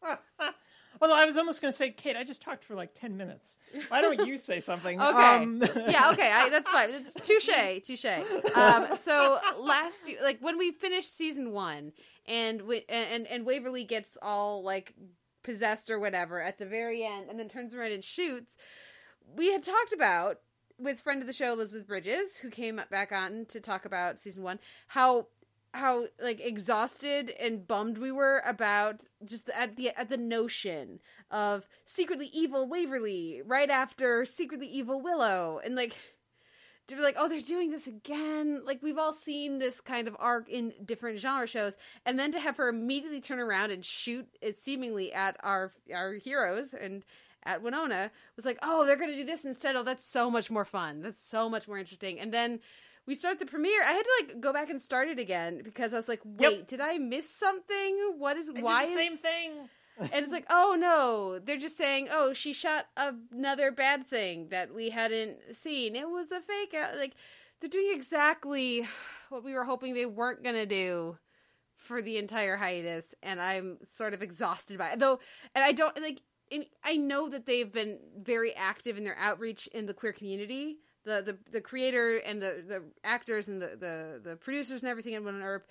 Although 1.00 1.14
I 1.16 1.24
was 1.24 1.36
almost 1.36 1.60
going 1.62 1.72
to 1.72 1.76
say, 1.76 1.90
Kate, 1.90 2.16
I 2.16 2.24
just 2.24 2.42
talked 2.42 2.64
for 2.64 2.74
like 2.74 2.94
ten 2.94 3.16
minutes. 3.16 3.58
Why 3.88 4.00
don't 4.00 4.26
you 4.26 4.36
say 4.36 4.60
something? 4.60 5.00
Okay. 5.08 5.16
Um, 5.16 5.62
yeah, 5.88 6.10
okay, 6.12 6.30
I, 6.32 6.48
that's 6.50 6.68
fine. 6.68 6.90
It's 6.90 7.14
touche, 7.14 7.48
touche. 7.86 8.54
Um, 8.54 8.94
so 8.94 9.38
last, 9.58 10.06
year- 10.08 10.18
like 10.22 10.38
when 10.40 10.58
we 10.58 10.72
finished 10.72 11.16
season 11.16 11.52
one, 11.52 11.92
and 12.26 12.62
we, 12.62 12.84
and 12.88 13.26
and 13.26 13.46
Waverly 13.46 13.84
gets 13.84 14.18
all 14.20 14.62
like 14.62 14.94
possessed 15.42 15.88
or 15.88 15.98
whatever 15.98 16.42
at 16.42 16.58
the 16.58 16.66
very 16.66 17.04
end, 17.04 17.30
and 17.30 17.38
then 17.38 17.48
turns 17.48 17.72
around 17.74 17.92
and 17.92 18.04
shoots. 18.04 18.56
We 19.36 19.52
had 19.52 19.62
talked 19.64 19.92
about 19.92 20.40
with 20.78 21.00
friend 21.00 21.20
of 21.20 21.26
the 21.26 21.32
show 21.32 21.52
Elizabeth 21.52 21.86
Bridges, 21.86 22.36
who 22.36 22.50
came 22.50 22.80
back 22.90 23.12
on 23.12 23.46
to 23.46 23.60
talk 23.60 23.84
about 23.84 24.18
season 24.18 24.42
one, 24.42 24.58
how 24.88 25.26
how 25.74 26.06
like 26.22 26.40
exhausted 26.40 27.30
and 27.38 27.66
bummed 27.66 27.98
we 27.98 28.10
were 28.10 28.42
about 28.44 29.02
just 29.24 29.50
at 29.50 29.76
the 29.76 29.90
at 29.98 30.08
the 30.08 30.16
notion 30.16 31.00
of 31.30 31.68
secretly 31.84 32.30
evil 32.32 32.66
Waverly 32.66 33.42
right 33.44 33.68
after 33.68 34.24
secretly 34.24 34.66
evil 34.66 35.00
Willow. 35.00 35.60
And 35.64 35.74
like 35.76 35.94
to 36.88 36.96
be 36.96 37.02
like 37.02 37.16
oh 37.18 37.28
they're 37.28 37.40
doing 37.40 37.70
this 37.70 37.86
again. 37.86 38.62
Like 38.64 38.82
we've 38.82 38.98
all 38.98 39.12
seen 39.12 39.58
this 39.58 39.80
kind 39.80 40.08
of 40.08 40.16
arc 40.18 40.48
in 40.48 40.72
different 40.84 41.18
genre 41.18 41.46
shows. 41.46 41.76
And 42.06 42.18
then 42.18 42.32
to 42.32 42.40
have 42.40 42.56
her 42.56 42.68
immediately 42.68 43.20
turn 43.20 43.38
around 43.38 43.70
and 43.70 43.84
shoot 43.84 44.26
it 44.40 44.56
seemingly 44.56 45.12
at 45.12 45.36
our 45.40 45.72
our 45.94 46.14
heroes 46.14 46.72
and 46.72 47.04
at 47.44 47.62
Wynonna 47.62 48.10
was 48.36 48.46
like 48.46 48.58
oh 48.62 48.86
they're 48.86 48.96
going 48.96 49.10
to 49.10 49.16
do 49.16 49.24
this 49.24 49.44
instead. 49.44 49.76
Oh 49.76 49.82
that's 49.82 50.04
so 50.04 50.30
much 50.30 50.50
more 50.50 50.64
fun. 50.64 51.02
That's 51.02 51.22
so 51.22 51.50
much 51.50 51.68
more 51.68 51.78
interesting. 51.78 52.18
And 52.18 52.32
then 52.32 52.60
we 53.08 53.14
start 53.14 53.38
the 53.38 53.46
premiere. 53.46 53.82
I 53.82 53.92
had 53.92 54.02
to 54.02 54.10
like 54.20 54.40
go 54.40 54.52
back 54.52 54.68
and 54.68 54.80
start 54.80 55.08
it 55.08 55.18
again 55.18 55.62
because 55.64 55.94
I 55.94 55.96
was 55.96 56.08
like, 56.08 56.20
wait, 56.24 56.68
did 56.68 56.82
I 56.82 56.98
miss 56.98 57.28
something? 57.28 58.14
What 58.18 58.36
is 58.36 58.50
I 58.54 58.60
why 58.60 58.84
the 58.84 58.90
is 58.90 58.94
same 58.94 59.16
thing. 59.16 59.50
and 59.98 60.12
it's 60.12 60.30
like, 60.30 60.44
oh 60.50 60.76
no, 60.78 61.38
they're 61.38 61.56
just 61.56 61.78
saying, 61.78 62.08
oh, 62.12 62.34
she 62.34 62.52
shot 62.52 62.84
another 62.98 63.72
bad 63.72 64.06
thing 64.06 64.48
that 64.50 64.74
we 64.74 64.90
hadn't 64.90 65.38
seen. 65.56 65.96
It 65.96 66.08
was 66.08 66.30
a 66.32 66.40
fake 66.40 66.74
out. 66.74 66.96
Like 66.96 67.14
they're 67.60 67.70
doing 67.70 67.90
exactly 67.94 68.86
what 69.30 69.42
we 69.42 69.54
were 69.54 69.64
hoping 69.64 69.94
they 69.94 70.04
weren't 70.06 70.44
gonna 70.44 70.66
do 70.66 71.16
for 71.76 72.02
the 72.02 72.18
entire 72.18 72.58
hiatus, 72.58 73.14
and 73.22 73.40
I'm 73.40 73.78
sort 73.82 74.12
of 74.12 74.20
exhausted 74.20 74.76
by 74.76 74.90
it. 74.90 74.98
Though, 74.98 75.18
and 75.54 75.64
I 75.64 75.72
don't 75.72 75.98
like. 76.02 76.20
I 76.84 76.96
know 76.96 77.28
that 77.30 77.46
they've 77.46 77.70
been 77.70 77.98
very 78.18 78.54
active 78.54 78.96
in 78.98 79.04
their 79.04 79.18
outreach 79.18 79.66
in 79.68 79.86
the 79.86 79.94
queer 79.94 80.12
community. 80.12 80.78
The, 81.08 81.22
the, 81.22 81.38
the 81.52 81.60
creator 81.62 82.18
and 82.18 82.42
the, 82.42 82.62
the 82.68 82.84
actors 83.02 83.48
and 83.48 83.62
the, 83.62 83.68
the, 83.68 84.20
the 84.22 84.36
producers 84.36 84.82
and 84.82 84.90
everything 84.90 85.14
in 85.14 85.22
Wynonna 85.22 85.42
Earp 85.42 85.66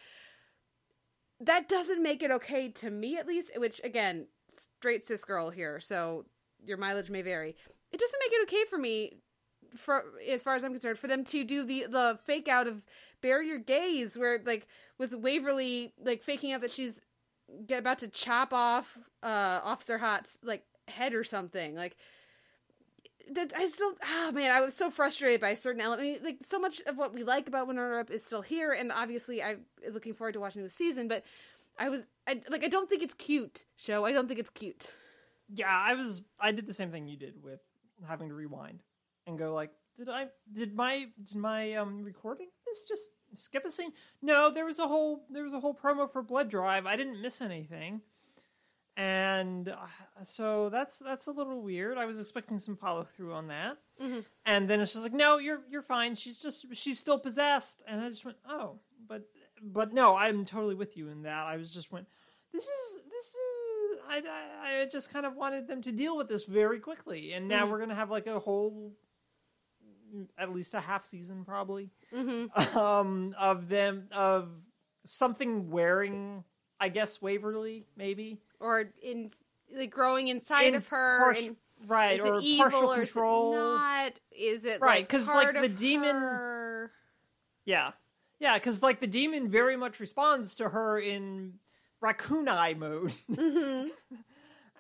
that 1.40 1.70
doesn't 1.70 2.02
make 2.02 2.24
it 2.24 2.32
okay 2.32 2.68
to 2.68 2.90
me 2.90 3.16
at 3.16 3.28
least 3.28 3.52
which 3.58 3.80
again 3.84 4.26
straight 4.50 5.06
cis 5.06 5.24
girl 5.24 5.52
here 5.52 5.80
so 5.80 6.26
your 6.66 6.78
mileage 6.78 7.12
may 7.12 7.22
vary. 7.22 7.56
It 7.92 8.00
doesn't 8.00 8.20
make 8.20 8.32
it 8.34 8.42
okay 8.44 8.66
for 8.68 8.80
me 8.80 9.18
for 9.76 10.06
as 10.28 10.42
far 10.42 10.56
as 10.56 10.64
i'm 10.64 10.72
concerned 10.72 10.98
for 10.98 11.08
them 11.08 11.24
to 11.24 11.44
do 11.44 11.64
the 11.64 11.86
the 11.88 12.18
fake 12.24 12.48
out 12.48 12.66
of 12.68 12.82
bury 13.22 13.48
your 13.50 13.60
gays 13.60 14.18
where 14.18 14.42
like 14.46 14.66
with 14.98 15.14
waverly 15.14 15.94
like 16.04 16.24
faking 16.24 16.54
out 16.54 16.62
that 16.62 16.72
she's 16.72 17.00
about 17.70 18.00
to 18.00 18.08
chop 18.08 18.54
off 18.54 18.98
uh 19.22 19.60
officer 19.64 20.00
Haught's 20.00 20.40
like 20.42 20.64
head 20.88 21.14
or 21.14 21.24
something. 21.24 21.76
Like 21.76 21.98
that 23.34 23.54
I 23.56 23.68
still 23.68 23.94
oh 24.04 24.32
man, 24.32 24.52
I 24.52 24.62
was 24.62 24.74
so 24.74 24.90
frustrated 24.90 25.42
by 25.42 25.50
a 25.50 25.56
certain 25.56 25.82
elements. 25.82 26.24
like 26.24 26.38
so 26.46 26.60
much 26.60 26.82
of 26.86 26.98
what 26.98 27.14
we 27.14 27.24
like 27.24 27.48
about 27.48 27.68
Wynonna 27.68 28.00
Earp 28.00 28.12
is 28.12 28.26
still 28.26 28.42
here, 28.42 28.74
and 28.74 28.92
obviously 28.92 29.42
I'm 29.42 29.62
looking 29.92 30.14
forward 30.14 30.34
to 30.34 30.40
watching 30.40 30.64
the 30.64 30.70
season. 30.70 31.08
But 31.08 31.24
I 31.78 31.90
was 31.90 32.04
I, 32.28 32.42
like, 32.50 32.64
I 32.64 32.68
don't 32.68 32.90
think 32.90 33.02
it's 33.02 33.14
cute. 33.14 33.66
Show, 33.78 34.06
I 34.06 34.12
don't 34.12 34.28
think 34.28 34.40
it's 34.40 34.50
cute. 34.50 34.92
Yeah, 35.54 35.70
I 35.70 35.94
was. 35.94 36.22
I 36.40 36.52
did 36.52 36.68
the 36.68 36.74
same 36.74 36.92
thing 36.92 37.08
you 37.08 37.18
did 37.18 37.42
with 37.42 37.60
having 38.08 38.30
to 38.30 38.36
rewind 38.36 38.84
and 39.26 39.38
go 39.38 39.54
like, 39.54 39.72
did 39.98 40.10
I? 40.10 40.28
Did 40.52 40.76
my? 40.76 41.06
Did 41.24 41.36
my 41.36 41.74
um 41.76 42.04
recording 42.04 42.48
this 42.66 42.84
just 42.88 43.12
skip 43.34 43.66
a 43.66 43.72
scene? 43.72 43.92
No, 44.22 44.52
there 44.52 44.66
was 44.66 44.80
a 44.80 44.88
whole. 44.88 45.24
There 45.30 45.44
was 45.44 45.54
a 45.54 45.60
whole 45.60 45.74
promo 45.74 46.12
for 46.12 46.22
Blood 46.22 46.50
Drive. 46.50 46.86
I 46.86 46.96
didn't 46.96 47.22
miss 47.22 47.42
anything, 47.42 48.02
and 48.98 49.70
uh, 49.70 50.24
so 50.24 50.70
that's 50.70 50.98
that's 50.98 51.28
a 51.28 51.32
little 51.32 51.62
weird. 51.62 51.98
I 52.00 52.06
was 52.06 52.20
expecting 52.20 52.58
some 52.58 52.76
follow 52.76 53.06
through 53.16 53.32
on 53.34 53.48
that, 53.50 53.78
and 54.46 54.68
then 54.68 54.82
it's 54.82 54.94
just 54.94 55.04
like, 55.04 55.14
no, 55.14 55.38
you're 55.38 55.62
you're 55.70 55.84
fine. 55.84 56.16
She's 56.16 56.40
just 56.40 56.66
she's 56.74 57.00
still 57.00 57.20
possessed, 57.20 57.82
and 57.88 58.02
I 58.02 58.10
just 58.10 58.26
went, 58.26 58.38
oh, 58.50 58.80
but 59.08 59.22
but 59.62 59.94
no, 59.94 60.16
I'm 60.16 60.46
totally 60.46 60.74
with 60.76 60.98
you 60.98 61.10
in 61.10 61.22
that. 61.24 61.46
I 61.46 61.58
was 61.58 61.72
just 61.72 61.92
went, 61.92 62.08
this 62.52 62.64
is 62.64 63.00
this 63.10 63.26
is 63.28 64.00
I, 64.10 64.18
I, 64.18 64.82
I 64.82 64.86
just 64.86 65.12
kind 65.14 65.26
of 65.28 65.36
wanted 65.36 65.68
them 65.68 65.82
to 65.84 65.92
deal 65.92 66.18
with 66.18 66.28
this 66.28 66.46
very 66.46 66.80
quickly, 66.80 67.34
and 67.34 67.48
now 67.48 67.70
we're 67.70 67.80
gonna 67.80 67.96
have 67.96 68.10
like 68.10 68.26
a 68.26 68.40
whole, 68.40 68.94
at 70.40 70.52
least 70.54 70.74
a 70.74 70.80
half 70.80 71.06
season 71.06 71.46
probably, 71.46 71.92
um, 72.76 73.36
of 73.40 73.70
them 73.70 74.08
of 74.12 74.50
something 75.06 75.70
wearing, 75.70 76.44
I 76.80 76.90
guess 76.90 77.22
Waverly 77.22 77.86
maybe 77.96 78.40
Or 78.60 78.92
in 79.02 79.32
like 79.74 79.92
growing 79.92 80.30
inside 80.30 80.68
In 80.68 80.76
of 80.76 80.88
her, 80.88 81.20
part- 81.20 81.38
and 81.38 81.56
right 81.86 82.16
is 82.16 82.22
or 82.22 82.38
it 82.38 82.44
evil 82.44 82.94
or 82.94 83.02
is 83.02 83.16
it 83.16 83.20
not? 83.20 84.14
Is 84.32 84.66
it 84.66 84.82
Right, 84.82 85.00
like 85.02 85.10
'cause, 85.10 85.28
like, 85.28 85.52
part 85.54 85.62
the 85.62 85.70
demon- 85.70 86.16
her? 86.16 86.92
Yeah, 87.66 87.92
yeah, 88.40 88.56
because 88.58 88.82
like 88.82 89.00
the 89.00 89.08
demon 89.08 89.50
very 89.50 89.76
much 89.78 90.00
responds 90.00 90.56
to 90.56 90.70
her 90.70 90.98
in 91.00 91.60
raccoon 92.00 92.48
eye 92.48 92.74
mode, 92.74 93.14
mm-hmm. 93.32 93.90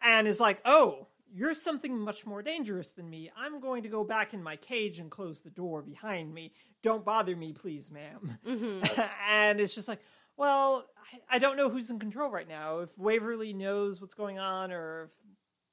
and 0.01 0.28
is 0.28 0.39
like, 0.39 0.61
"Oh, 0.65 1.07
you're 1.34 1.53
something 1.53 1.99
much 1.99 2.25
more 2.25 2.41
dangerous 2.41 2.91
than 2.91 3.09
me. 3.09 3.30
I'm 3.38 3.59
going 3.59 3.84
to 3.84 3.89
go 3.89 4.03
back 4.03 4.34
in 4.34 4.41
my 4.41 4.55
cage 4.55 4.99
and 4.99 5.11
close 5.11 5.41
the 5.41 5.49
door 5.49 5.82
behind 5.82 6.34
me. 6.34 6.53
Don't 6.82 7.03
bother 7.03 7.36
me, 7.36 7.51
please, 7.53 7.91
madam 7.91 8.38
mm-hmm. 8.47 9.01
and 9.30 9.59
it's 9.59 9.75
just 9.75 9.88
like, 9.88 9.99
well, 10.38 10.85
I, 11.29 11.35
I 11.35 11.39
don't 11.39 11.57
know 11.57 11.69
who's 11.69 11.89
in 11.89 11.99
control 11.99 12.29
right 12.29 12.47
now. 12.47 12.79
If 12.79 12.97
Waverly 12.97 13.53
knows 13.53 13.99
what's 14.01 14.13
going 14.13 14.39
on, 14.39 14.71
or 14.71 15.03
if 15.05 15.11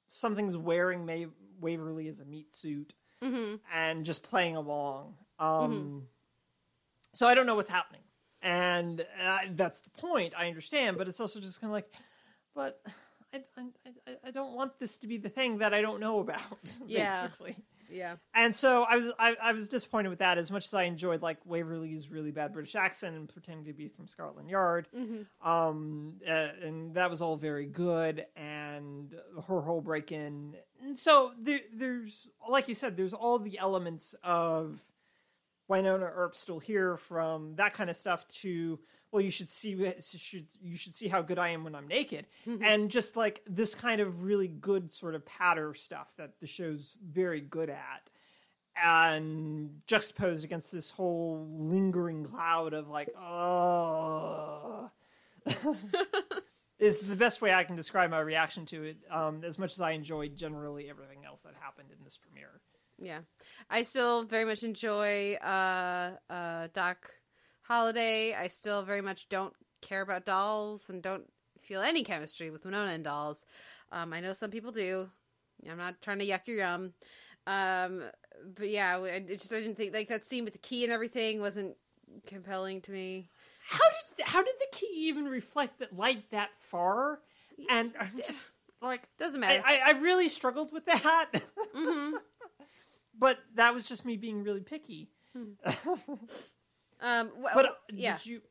something's 0.09 0.57
wearing 0.57 1.05
May- 1.05 1.27
Waverly 1.61 2.07
as 2.07 2.19
a 2.19 2.25
meat 2.25 2.57
suit 2.57 2.93
Mm-hmm. 3.23 3.55
and 3.73 4.05
just 4.05 4.23
playing 4.23 4.55
along. 4.57 5.15
Um, 5.39 6.07
So 7.13 7.27
I 7.27 7.33
don't 7.33 7.45
know 7.45 7.55
what's 7.55 7.69
happening, 7.69 8.01
and 8.41 9.05
uh, 9.23 9.37
that's 9.51 9.79
the 9.79 9.89
point. 9.91 10.33
I 10.37 10.47
understand, 10.47 10.97
but 10.97 11.07
it's 11.07 11.21
also 11.21 11.39
just 11.39 11.61
kind 11.61 11.69
of 11.71 11.73
like, 11.73 11.89
but 12.53 12.81
I, 13.33 13.37
I, 13.57 13.61
I, 14.07 14.15
I 14.27 14.31
don't 14.31 14.53
want 14.53 14.79
this 14.79 14.97
to 14.99 15.07
be 15.07 15.17
the 15.17 15.29
thing 15.29 15.59
that 15.59 15.73
I 15.73 15.81
don't 15.81 15.99
know 16.01 16.19
about. 16.19 16.41
Yeah. 16.87 17.21
basically. 17.23 17.55
Yeah. 17.89 18.15
And 18.33 18.55
so 18.55 18.83
I 18.83 18.97
was 18.97 19.11
I, 19.19 19.35
I 19.41 19.51
was 19.53 19.69
disappointed 19.69 20.09
with 20.09 20.19
that 20.19 20.37
as 20.37 20.51
much 20.51 20.65
as 20.65 20.73
I 20.73 20.83
enjoyed 20.83 21.21
like 21.21 21.37
Waverly's 21.45 22.09
really 22.09 22.31
bad 22.31 22.53
British 22.53 22.75
accent 22.75 23.15
and 23.15 23.29
pretending 23.29 23.65
to 23.65 23.73
be 23.73 23.87
from 23.87 24.07
Scotland 24.07 24.49
Yard. 24.49 24.87
Um, 25.43 26.15
uh, 26.27 26.49
and 26.63 26.93
that 26.95 27.09
was 27.09 27.21
all 27.21 27.37
very 27.37 27.65
good, 27.65 28.25
and 28.35 29.13
her 29.47 29.61
whole 29.61 29.81
break 29.81 30.11
in. 30.11 30.55
And 30.83 30.97
so 30.97 31.31
there, 31.39 31.59
there's 31.73 32.27
like 32.49 32.67
you 32.67 32.75
said, 32.75 32.97
there's 32.97 33.13
all 33.13 33.39
the 33.39 33.57
elements 33.59 34.15
of 34.23 34.81
Wynonna 35.69 36.09
Earp 36.13 36.35
still 36.35 36.59
here 36.59 36.97
from 36.97 37.55
that 37.55 37.73
kind 37.73 37.89
of 37.89 37.95
stuff 37.95 38.27
to 38.27 38.79
well, 39.15 39.23
you 39.23 39.31
should 39.31 39.49
see 39.49 39.93
should 40.01 40.47
you 40.61 40.75
should 40.75 40.93
see 40.93 41.07
how 41.07 41.21
good 41.21 41.39
I 41.39 41.47
am 41.51 41.63
when 41.63 41.73
I'm 41.73 41.87
naked, 41.87 42.25
and 42.45 42.91
just 42.91 43.15
like 43.15 43.41
this 43.47 43.73
kind 43.73 44.01
of 44.01 44.23
really 44.23 44.49
good 44.49 44.91
sort 44.91 45.15
of 45.15 45.25
patter 45.25 45.73
stuff 45.73 46.11
that 46.17 46.41
the 46.41 46.47
show's 46.47 46.97
very 47.01 47.39
good 47.39 47.69
at, 47.69 48.09
and 48.75 49.79
juxtaposed 49.87 50.43
against 50.43 50.69
this 50.73 50.89
whole 50.89 51.47
lingering 51.49 52.25
cloud 52.25 52.73
of 52.73 52.89
like, 52.89 53.07
oh. 53.17 54.91
is 56.77 56.99
the 56.99 57.15
best 57.15 57.41
way 57.41 57.53
I 57.53 57.63
can 57.63 57.77
describe 57.77 58.09
my 58.09 58.19
reaction 58.19 58.65
to 58.65 58.83
it. 58.83 58.97
Um, 59.09 59.45
as 59.45 59.57
much 59.57 59.71
as 59.71 59.79
I 59.79 59.91
enjoyed 59.91 60.35
generally 60.35 60.89
everything 60.89 61.19
else 61.25 61.39
that 61.43 61.53
happened 61.57 61.87
in 61.97 62.03
this 62.03 62.17
premiere. 62.17 62.59
Yeah. 63.01 63.19
I 63.69 63.83
still 63.83 64.25
very 64.25 64.43
much 64.43 64.63
enjoy 64.63 65.35
uh 65.35 66.17
uh 66.29 66.67
Doc 66.73 67.13
Holliday. 67.67 68.33
I 68.33 68.47
still 68.47 68.83
very 68.83 69.01
much 69.01 69.29
don't 69.29 69.53
care 69.81 70.01
about 70.01 70.25
dolls 70.25 70.89
and 70.89 71.01
don't 71.01 71.25
feel 71.61 71.81
any 71.81 72.03
chemistry 72.03 72.49
with 72.49 72.63
Wynonna 72.63 72.93
and 72.93 73.03
dolls. 73.03 73.45
Um 73.91 74.13
I 74.13 74.19
know 74.19 74.33
some 74.33 74.51
people 74.51 74.71
do. 74.71 75.09
I'm 75.69 75.77
not 75.77 76.01
trying 76.01 76.19
to 76.19 76.25
yuck 76.27 76.47
your 76.47 76.57
yum. 76.57 76.93
Um 77.47 78.03
but 78.55 78.69
yeah, 78.69 78.97
I 78.97 79.07
it 79.07 79.39
just 79.39 79.53
I 79.53 79.59
didn't 79.59 79.75
think 79.75 79.93
like 79.93 80.09
that 80.09 80.25
scene 80.25 80.43
with 80.43 80.53
the 80.53 80.59
key 80.59 80.83
and 80.83 80.93
everything 80.93 81.41
wasn't 81.41 81.75
compelling 82.27 82.81
to 82.81 82.91
me. 82.91 83.29
How 83.67 83.79
did 84.17 84.27
how 84.27 84.43
did 84.43 84.55
the 84.59 84.77
key 84.77 85.07
even 85.07 85.25
reflect 85.25 85.79
that 85.79 85.95
light 85.95 86.29
that 86.31 86.49
far? 86.59 87.19
And 87.69 87.93
I'm 87.99 88.11
just 88.25 88.45
like 88.81 89.07
Doesn't 89.17 89.39
matter. 89.39 89.63
I, 89.65 89.79
I 89.85 89.91
really 89.91 90.29
struggled 90.29 90.71
with 90.71 90.85
that. 90.85 91.29
mm-hmm. 91.75 92.15
but 93.17 93.39
that 93.55 93.73
was 93.73 93.87
just 93.87 94.05
me 94.05 94.17
being 94.17 94.43
really 94.43 94.61
picky. 94.61 95.09
Um 97.01 97.31
wh- 97.43 97.53
But 97.53 97.65
uh, 97.65 97.69
yeah. 97.93 98.17
did 98.17 98.25
you 98.25 98.41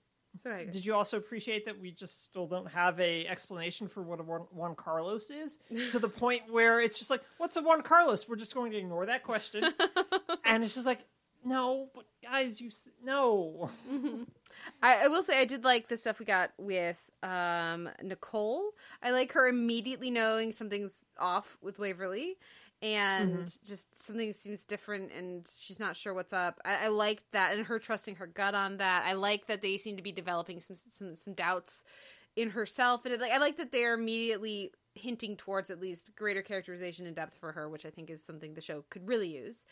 So, 0.43 0.51
okay. 0.51 0.71
did 0.71 0.85
you 0.85 0.95
also 0.95 1.17
appreciate 1.17 1.65
that 1.67 1.81
we 1.81 1.91
just 1.93 2.25
still 2.25 2.47
don't 2.47 2.67
have 2.73 2.99
a 3.01 3.27
explanation 3.27 3.87
for 3.89 4.03
what 4.03 4.19
a 4.21 4.23
Juan, 4.23 4.47
Juan 4.53 4.75
Carlos 4.75 5.31
is 5.31 5.59
to 5.93 5.99
the 5.99 6.09
point 6.09 6.43
where 6.51 6.81
it's 6.81 6.99
just 6.99 7.11
like, 7.11 7.23
what's 7.39 7.57
a 7.57 7.63
Juan 7.63 7.83
Carlos? 7.83 8.29
We're 8.29 8.37
just 8.37 8.55
going 8.55 8.73
to 8.73 8.79
ignore 8.79 9.07
that 9.07 9.23
question, 9.23 9.63
and 10.45 10.65
it's 10.65 10.75
just 10.75 10.87
like, 10.87 11.01
no, 11.45 11.89
but 11.95 12.07
guys, 12.23 12.61
you 12.61 12.71
no. 13.05 13.71
I, 14.83 15.05
I 15.05 15.09
will 15.09 15.23
say 15.23 15.41
I 15.41 15.45
did 15.45 15.63
like 15.65 15.89
the 15.89 15.97
stuff 15.97 16.19
we 16.19 16.25
got 16.25 16.53
with 16.59 17.11
um, 17.23 17.89
Nicole. 18.03 18.71
I 19.03 19.11
like 19.11 19.33
her 19.33 19.47
immediately 19.49 20.11
knowing 20.11 20.53
something's 20.53 21.05
off 21.19 21.59
with 21.61 21.79
Waverly, 21.79 22.37
and 22.85 23.39
mm-hmm. 23.39 23.67
just 23.67 23.99
something 23.99 24.31
seems 24.35 24.67
different, 24.67 25.11
and 25.11 25.49
she's 25.57 25.81
not 25.81 25.97
sure 25.97 26.13
what's 26.13 26.35
up. 26.35 26.61
I, 26.67 26.85
I 26.85 26.89
liked 26.89 27.25
that, 27.33 27.57
and 27.57 27.65
her 27.65 27.79
trusting 27.79 28.17
her 28.17 28.27
gut 28.27 28.55
on 28.55 28.77
that. 28.77 29.05
I 29.07 29.15
like 29.15 29.47
that 29.47 29.63
they 29.63 29.79
seem 29.79 29.97
to 29.97 30.03
be 30.03 30.13
developing 30.13 30.61
some 30.61 30.77
some, 30.91 31.17
some 31.17 31.33
doubts 31.33 31.83
in 32.37 32.51
herself, 32.51 33.07
and 33.07 33.15
it, 33.15 33.21
like 33.23 33.33
I 33.33 33.39
like 33.39 33.57
that 33.57 33.73
they're 33.73 33.95
immediately 33.95 34.71
hinting 34.95 35.37
towards 35.37 35.71
at 35.71 35.81
least 35.81 36.15
greater 36.15 36.43
characterization 36.43 37.07
and 37.07 37.17
depth 37.17 37.35
for 37.35 37.53
her, 37.53 37.71
which 37.71 37.87
I 37.87 37.91
think 37.91 38.11
is 38.11 38.23
something 38.23 38.53
the 38.53 38.61
show 38.61 38.85
could 38.91 39.09
really 39.09 39.35
use. 39.35 39.65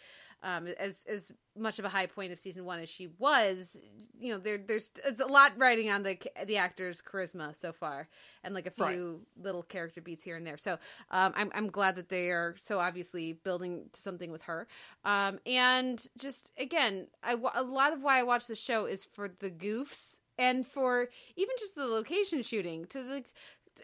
Um, 0.43 0.67
as 0.67 1.05
as 1.09 1.31
much 1.57 1.79
of 1.79 1.85
a 1.85 1.89
high 1.89 2.07
point 2.07 2.33
of 2.33 2.39
season 2.39 2.65
one 2.65 2.81
as 2.81 2.89
she 2.89 3.09
was, 3.19 3.77
you 4.19 4.33
know, 4.33 4.39
there 4.39 4.59
there's 4.59 4.91
it's 5.05 5.21
a 5.21 5.27
lot 5.27 5.53
riding 5.57 5.89
on 5.91 6.03
the 6.03 6.19
the 6.47 6.57
actor's 6.57 7.01
charisma 7.01 7.55
so 7.55 7.73
far, 7.73 8.09
and 8.43 8.55
like 8.55 8.67
a 8.67 8.71
few 8.71 9.21
Right. 9.37 9.45
little 9.45 9.63
character 9.63 10.01
beats 10.01 10.25
here 10.25 10.37
and 10.37 10.47
there. 10.47 10.57
So 10.57 10.79
um, 11.11 11.33
I'm 11.37 11.53
I'm 11.55 11.69
glad 11.69 11.95
that 11.97 12.09
they 12.09 12.31
are 12.31 12.55
so 12.59 12.81
obviously 12.81 13.35
building 13.35 13.85
to 13.93 14.01
something 14.01 14.33
with 14.33 14.43
her. 14.43 14.67
Um, 15.05 15.39
and 15.47 16.05
just 16.19 16.51
again, 16.59 17.07
I 17.23 17.37
a 17.55 17.63
lot 17.63 17.93
of 17.93 18.03
why 18.03 18.19
I 18.19 18.23
watch 18.25 18.47
the 18.47 18.57
show 18.57 18.87
is 18.87 19.05
for 19.05 19.29
the 19.29 19.51
goofs 19.51 20.19
and 20.39 20.67
for 20.67 21.09
even 21.37 21.55
just 21.59 21.75
the 21.77 21.87
location 21.87 22.43
shooting 22.43 22.87
to 22.87 23.03
like 23.03 23.27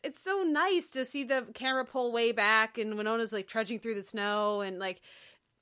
it's 0.04 0.20
so 0.20 0.42
nice 0.42 0.88
to 0.88 1.04
see 1.04 1.24
the 1.24 1.44
camera 1.54 1.84
pull 1.84 2.12
way 2.12 2.30
back 2.30 2.78
and 2.78 2.94
Wynonna's 2.94 3.32
like 3.32 3.48
trudging 3.48 3.80
through 3.80 3.94
the 3.96 4.02
snow 4.02 4.60
and 4.60 4.78
like 4.78 5.00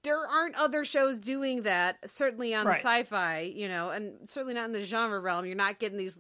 there 0.07 0.27
aren't 0.27 0.55
other 0.57 0.85
shows 0.85 1.19
doing 1.19 1.63
that 1.63 1.99
certainly 2.11 2.55
on 2.55 2.67
Right. 2.67 2.79
sci-fi 2.79 3.41
you 3.41 3.69
know 3.69 3.91
and 3.91 4.29
certainly 4.29 4.55
not 4.55 4.65
in 4.65 4.73
the 4.73 4.83
genre 4.85 5.21
realm 5.21 5.45
you're 5.45 5.55
not 5.55 5.79
getting 5.79 5.99
these 5.99 6.19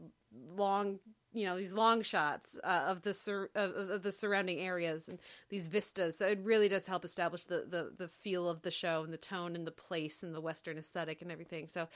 long 0.57 0.99
you 1.32 1.45
know 1.47 1.57
these 1.57 1.72
long 1.72 2.03
shots 2.03 2.59
uh, 2.64 2.84
of 2.89 3.03
the 3.03 3.12
sur- 3.14 3.51
of, 3.55 3.74
of 3.91 4.03
the 4.03 4.12
surrounding 4.12 4.59
areas 4.61 5.09
and 5.09 5.18
these 5.49 5.68
vistas 5.68 6.16
so 6.18 6.26
it 6.26 6.39
really 6.43 6.68
does 6.68 6.84
help 6.87 7.05
establish 7.05 7.45
the, 7.45 7.64
the 7.68 7.93
the 7.97 8.09
feel 8.09 8.49
of 8.49 8.62
the 8.62 8.70
show 8.70 9.03
and 9.05 9.12
the 9.12 9.18
tone 9.18 9.55
and 9.57 9.66
the 9.66 9.70
place 9.72 10.22
and 10.22 10.34
the 10.34 10.41
western 10.41 10.78
aesthetic 10.78 11.22
and 11.22 11.30
everything 11.32 11.68
so 11.68 11.89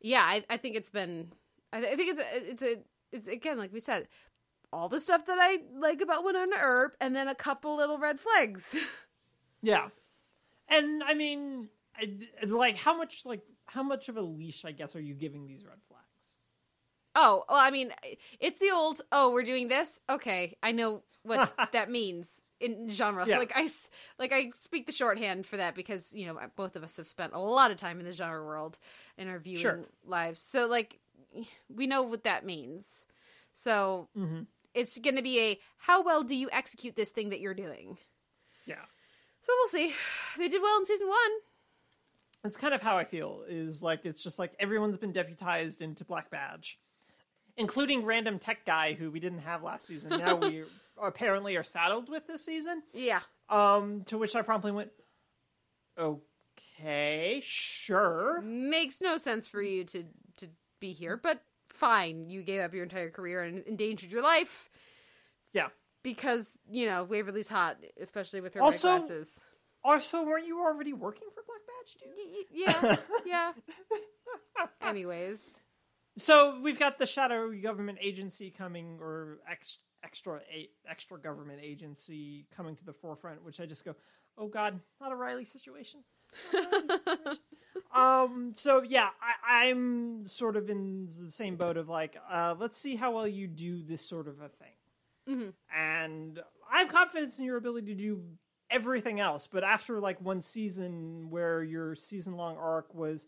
yeah 0.00 0.22
i, 0.22 0.44
I 0.50 0.56
think 0.56 0.76
it's 0.76 0.90
been 0.90 1.32
I, 1.72 1.78
I 1.78 1.96
think 1.96 2.10
it's 2.16 2.20
a, 2.20 2.50
it's 2.50 2.62
a 2.62 2.76
it's 3.12 3.26
again 3.28 3.58
like 3.58 3.72
we 3.72 3.80
said 3.80 4.08
all 4.74 4.88
the 4.88 5.00
stuff 5.00 5.26
that 5.26 5.36
I 5.38 5.58
like 5.76 6.00
about 6.00 6.24
Wynonna 6.24 6.56
Earp, 6.58 6.96
and 6.98 7.14
then 7.14 7.28
a 7.28 7.34
couple 7.34 7.76
little 7.76 7.98
red 7.98 8.18
flags. 8.18 8.74
Yeah, 9.64 9.88
and 10.68 11.02
I 11.02 11.14
mean, 11.14 11.68
like 12.46 12.76
how 12.76 12.96
much 12.96 13.24
like 13.24 13.42
how 13.66 13.82
much 13.82 14.08
of 14.08 14.16
a 14.16 14.22
leash, 14.22 14.64
I 14.64 14.72
guess, 14.72 14.96
are 14.96 15.00
you 15.00 15.14
giving 15.14 15.46
these 15.46 15.64
red 15.64 15.78
flags? 15.88 16.02
oh, 17.14 17.44
well, 17.46 17.58
I 17.58 17.70
mean, 17.70 17.92
it's 18.40 18.58
the 18.58 18.70
old. 18.70 19.02
Oh, 19.12 19.32
we're 19.32 19.42
doing 19.42 19.68
this. 19.68 20.00
Okay, 20.08 20.56
I 20.62 20.72
know 20.72 21.02
what 21.24 21.52
that 21.72 21.90
means 21.90 22.46
in 22.58 22.88
genre. 22.90 23.26
Yeah. 23.26 23.38
Like 23.38 23.52
I, 23.54 23.68
like 24.18 24.32
I 24.32 24.50
speak 24.54 24.86
the 24.86 24.92
shorthand 24.92 25.44
for 25.46 25.58
that 25.58 25.74
because 25.74 26.12
you 26.14 26.26
know 26.26 26.38
both 26.56 26.74
of 26.74 26.82
us 26.82 26.96
have 26.96 27.06
spent 27.06 27.34
a 27.34 27.38
lot 27.38 27.70
of 27.70 27.76
time 27.76 28.00
in 28.00 28.06
the 28.06 28.12
genre 28.12 28.42
world 28.44 28.78
in 29.18 29.28
our 29.28 29.38
viewing 29.38 29.60
Sure. 29.60 29.84
lives. 30.06 30.40
So 30.40 30.66
like, 30.66 31.00
we 31.68 31.86
know 31.86 32.02
what 32.02 32.24
that 32.24 32.46
means. 32.46 33.06
So 33.52 34.08
Mhm. 34.16 34.46
it's 34.74 34.96
going 34.98 35.16
to 35.16 35.22
be 35.22 35.38
a 35.38 35.60
how 35.76 36.02
well 36.02 36.22
do 36.22 36.34
you 36.34 36.48
execute 36.50 36.96
this 36.96 37.10
thing 37.10 37.28
that 37.28 37.40
you're 37.40 37.52
doing. 37.52 37.98
So 39.42 39.52
we'll 39.58 39.68
see. 39.68 39.94
They 40.38 40.48
did 40.48 40.62
well 40.62 40.78
in 40.78 40.86
season 40.86 41.08
one. 41.08 41.30
it's 42.42 42.56
kind 42.56 42.72
of 42.72 42.80
how 42.80 42.96
I 42.96 43.04
feel. 43.04 43.42
Is 43.46 43.82
like 43.82 44.06
it's 44.06 44.22
just 44.22 44.38
like 44.38 44.54
everyone's 44.58 44.96
been 44.96 45.12
deputized 45.12 45.82
into 45.82 46.06
Black 46.06 46.30
Badge, 46.30 46.78
including 47.58 48.02
random 48.06 48.38
tech 48.38 48.64
guy 48.64 48.94
who 48.94 49.10
we 49.10 49.20
didn't 49.20 49.40
have 49.40 49.62
last 49.62 49.86
season. 49.86 50.10
Now 50.18 50.36
we 50.36 50.64
apparently 51.00 51.54
are 51.58 51.62
saddled 51.62 52.08
with 52.08 52.26
this 52.26 52.42
season. 52.46 52.82
Yeah. 52.94 53.20
Um, 53.50 54.04
to 54.04 54.16
which 54.16 54.34
I 54.34 54.40
promptly 54.40 54.72
went, 54.72 54.90
okay, 55.98 57.40
sure. 57.44 58.40
makes 58.40 59.02
no 59.02 59.18
sense 59.18 59.48
for 59.48 59.62
you 59.62 59.84
to 59.84 60.04
to 60.38 60.48
be 60.80 60.94
here, 60.94 61.18
but 61.18 61.42
fine. 61.68 62.30
You 62.30 62.42
gave 62.42 62.62
up 62.62 62.72
your 62.72 62.84
entire 62.84 63.10
career 63.10 63.42
and 63.42 63.62
endangered 63.66 64.12
your 64.12 64.22
life 64.22 64.70
Yeah. 65.52 65.68
Because 66.02 66.58
you 66.68 66.86
know 66.86 67.04
Waverly's 67.04 67.48
hot, 67.48 67.78
especially 68.00 68.40
with 68.40 68.54
her 68.54 68.62
Also- 68.62 68.98
glasses. 68.98 69.40
Also, 69.84 70.22
weren't 70.24 70.46
you 70.46 70.60
already 70.60 70.92
working 70.92 71.26
for 71.34 71.42
Black 71.44 71.60
Badge, 71.66 71.96
dude? 72.00 72.46
Yeah, 72.52 72.96
yeah. 73.26 73.52
Anyways, 74.80 75.52
So 76.16 76.60
we've 76.62 76.78
got 76.78 76.98
the 77.00 77.06
shadow 77.06 77.50
government 77.60 77.98
agency 78.00 78.50
coming, 78.50 78.98
or 79.00 79.38
ex- 79.50 79.78
extra 80.04 80.40
a- 80.54 80.70
extra 80.88 81.18
government 81.18 81.58
agency 81.62 82.46
coming 82.56 82.76
to 82.76 82.84
the 82.84 82.92
forefront. 82.92 83.42
Which 83.44 83.58
I 83.58 83.66
just 83.66 83.84
go, 83.84 83.96
oh 84.38 84.46
god, 84.46 84.78
not 85.00 85.10
a 85.10 85.16
Riley 85.16 85.44
situation. 85.46 86.04
Not 86.52 86.62
a 86.64 86.76
Riley 86.76 86.96
situation. 86.98 87.38
um. 87.92 88.52
So 88.54 88.82
yeah, 88.82 89.08
I, 89.20 89.64
I'm 89.64 90.26
sort 90.28 90.56
of 90.56 90.70
in 90.70 91.08
the 91.18 91.32
same 91.32 91.56
boat 91.56 91.76
of 91.76 91.88
like, 91.88 92.16
uh, 92.30 92.54
let's 92.58 92.78
see 92.78 92.94
how 92.94 93.12
well 93.16 93.26
you 93.26 93.48
do 93.48 93.82
this 93.82 94.06
sort 94.08 94.28
of 94.28 94.40
a 94.40 94.48
thing. 94.48 94.74
And 95.26 96.40
I 96.70 96.80
have 96.80 96.88
confidence 96.88 97.38
in 97.38 97.44
your 97.44 97.56
ability 97.56 97.94
to 97.94 97.94
do 97.94 98.22
everything 98.70 99.20
else. 99.20 99.46
But 99.46 99.64
after 99.64 100.00
like 100.00 100.20
one 100.20 100.40
season 100.40 101.30
where 101.30 101.62
your 101.62 101.94
season 101.94 102.36
long 102.36 102.56
arc 102.56 102.94
was 102.94 103.26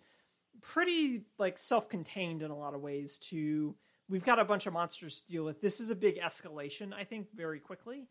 pretty 0.62 1.22
like 1.38 1.58
self-contained 1.58 2.42
in 2.42 2.50
a 2.50 2.56
lot 2.56 2.74
of 2.74 2.80
ways 2.80 3.18
to 3.18 3.74
we've 4.08 4.24
got 4.24 4.38
a 4.38 4.44
bunch 4.44 4.66
of 4.66 4.72
monsters 4.72 5.20
to 5.20 5.26
deal 5.32 5.44
with. 5.44 5.60
This 5.60 5.80
is 5.80 5.90
a 5.90 5.94
big 5.94 6.20
escalation, 6.20 6.92
I 6.92 7.04
think, 7.04 7.28
very 7.34 7.58
quickly. 7.58 8.06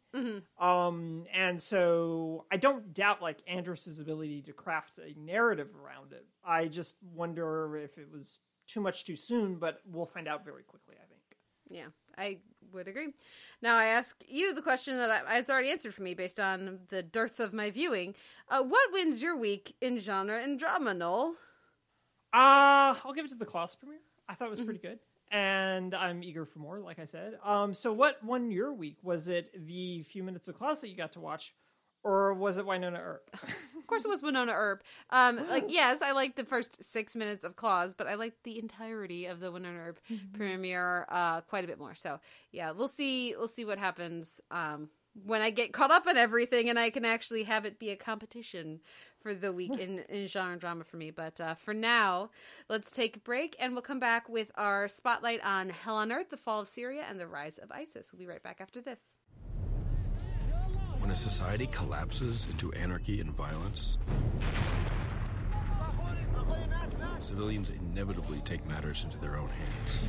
Um, 0.59 1.25
and 1.33 1.61
so 1.61 2.45
I 2.51 2.57
don't 2.57 2.93
doubt 2.93 3.21
like 3.21 3.37
Andras's 3.47 3.99
ability 3.99 4.41
to 4.43 4.53
craft 4.53 4.97
a 4.97 5.19
narrative 5.19 5.69
around 5.75 6.11
it. 6.11 6.25
I 6.43 6.67
just 6.67 6.95
wonder 7.13 7.77
if 7.77 7.97
it 7.97 8.11
was 8.11 8.39
too 8.67 8.81
much 8.81 9.05
too 9.05 9.15
soon, 9.15 9.55
but 9.55 9.81
we'll 9.85 10.05
find 10.05 10.27
out 10.27 10.43
very 10.43 10.63
quickly. 10.63 10.95
I 10.95 11.05
think. 11.07 11.21
Yeah, 11.69 11.87
I 12.17 12.39
would 12.73 12.87
agree. 12.87 13.09
Now 13.61 13.75
I 13.75 13.85
ask 13.85 14.23
you 14.27 14.53
the 14.53 14.61
question 14.61 14.97
that 14.97 15.09
I, 15.27 15.37
it's 15.37 15.49
already 15.49 15.69
answered 15.69 15.93
for 15.93 16.01
me 16.01 16.13
based 16.13 16.39
on 16.39 16.79
the 16.89 17.03
dearth 17.03 17.39
of 17.39 17.53
my 17.53 17.71
viewing. 17.71 18.15
Uh, 18.49 18.63
what 18.63 18.91
wins 18.91 19.21
your 19.21 19.37
week 19.37 19.75
in 19.81 19.99
genre 19.99 20.41
and 20.41 20.59
drama, 20.59 20.93
Noel? 20.93 21.35
Uh, 22.33 22.95
I'll 23.05 23.13
give 23.13 23.25
it 23.25 23.31
to 23.31 23.35
the 23.35 23.45
Claws 23.45 23.75
premiere. 23.75 23.99
I 24.27 24.33
thought 24.33 24.47
it 24.47 24.51
was 24.51 24.61
pretty 24.61 24.79
good. 24.79 24.99
And 25.31 25.95
I'm 25.95 26.23
eager 26.23 26.45
for 26.45 26.59
more, 26.59 26.79
like 26.79 26.99
I 26.99 27.05
said. 27.05 27.39
Um, 27.43 27.73
so 27.73 27.91
what 27.91 28.23
won 28.23 28.51
your 28.51 28.71
week? 28.71 28.97
Was 29.01 29.27
it 29.27 29.51
the 29.67 30.03
few 30.03 30.23
minutes 30.23 30.47
of 30.47 30.55
Claws 30.55 30.81
that 30.81 30.89
you 30.89 30.95
got 30.95 31.11
to 31.13 31.19
watch, 31.19 31.53
or 32.03 32.33
was 32.33 32.57
it 32.57 32.65
Wynonna 32.65 32.99
Earp? 32.99 33.35
Of 33.83 33.87
course, 33.87 34.05
it 34.05 34.07
was 34.07 34.21
Wynonna 34.21 34.55
Earp. 34.55 34.81
Um, 35.09 35.45
like 35.49 35.65
yes, 35.67 36.01
I 36.01 36.13
liked 36.13 36.37
the 36.37 36.45
first 36.45 36.81
six 36.81 37.17
minutes 37.17 37.43
of 37.43 37.57
Claws, 37.57 37.93
but 37.93 38.07
I 38.07 38.15
liked 38.15 38.41
the 38.43 38.57
entirety 38.57 39.25
of 39.25 39.41
the 39.41 39.51
Wynonna 39.51 39.87
Earp 39.87 39.99
premiere 40.31 41.05
uh, 41.09 41.41
quite 41.41 41.65
a 41.65 41.67
bit 41.67 41.77
more. 41.77 41.93
So 41.93 42.21
yeah, 42.53 42.71
we'll 42.71 42.87
see. 42.87 43.35
We'll 43.37 43.49
see 43.49 43.65
what 43.65 43.77
happens 43.77 44.39
um, 44.51 44.89
when 45.25 45.41
I 45.41 45.49
get 45.49 45.73
caught 45.73 45.91
up 45.91 46.07
on 46.07 46.17
everything, 46.17 46.69
and 46.69 46.79
I 46.79 46.89
can 46.89 47.03
actually 47.03 47.43
have 47.43 47.65
it 47.65 47.77
be 47.77 47.89
a 47.89 47.95
competition 47.95 48.79
for 49.21 49.33
the 49.33 49.51
week 49.51 49.77
in, 49.77 49.99
in 50.09 50.27
genre 50.27 50.57
drama 50.57 50.83
for 50.83 50.97
me. 50.97 51.11
But 51.11 51.39
uh, 51.39 51.55
for 51.55 51.73
now, 51.73 52.29
let's 52.69 52.91
take 52.91 53.17
a 53.17 53.19
break, 53.19 53.55
and 53.59 53.73
we'll 53.73 53.81
come 53.81 53.99
back 53.99 54.29
with 54.29 54.51
our 54.55 54.87
spotlight 54.87 55.43
on 55.43 55.69
Hell 55.69 55.97
on 55.97 56.11
Earth, 56.11 56.29
the 56.29 56.37
fall 56.37 56.61
of 56.61 56.67
Syria, 56.67 57.05
and 57.09 57.19
the 57.19 57.27
rise 57.27 57.57
of 57.57 57.71
ISIS. 57.71 58.11
We'll 58.11 58.19
be 58.19 58.27
right 58.27 58.43
back 58.43 58.57
after 58.59 58.81
this. 58.81 59.17
When 61.02 61.10
a 61.10 61.16
society 61.16 61.66
collapses 61.68 62.46
into 62.50 62.72
anarchy 62.72 63.20
and 63.20 63.30
violence, 63.34 63.98
civilians 67.20 67.70
inevitably 67.70 68.40
take 68.44 68.66
matters 68.66 69.04
into 69.04 69.18
their 69.18 69.36
own 69.36 69.48
hands. 69.48 70.08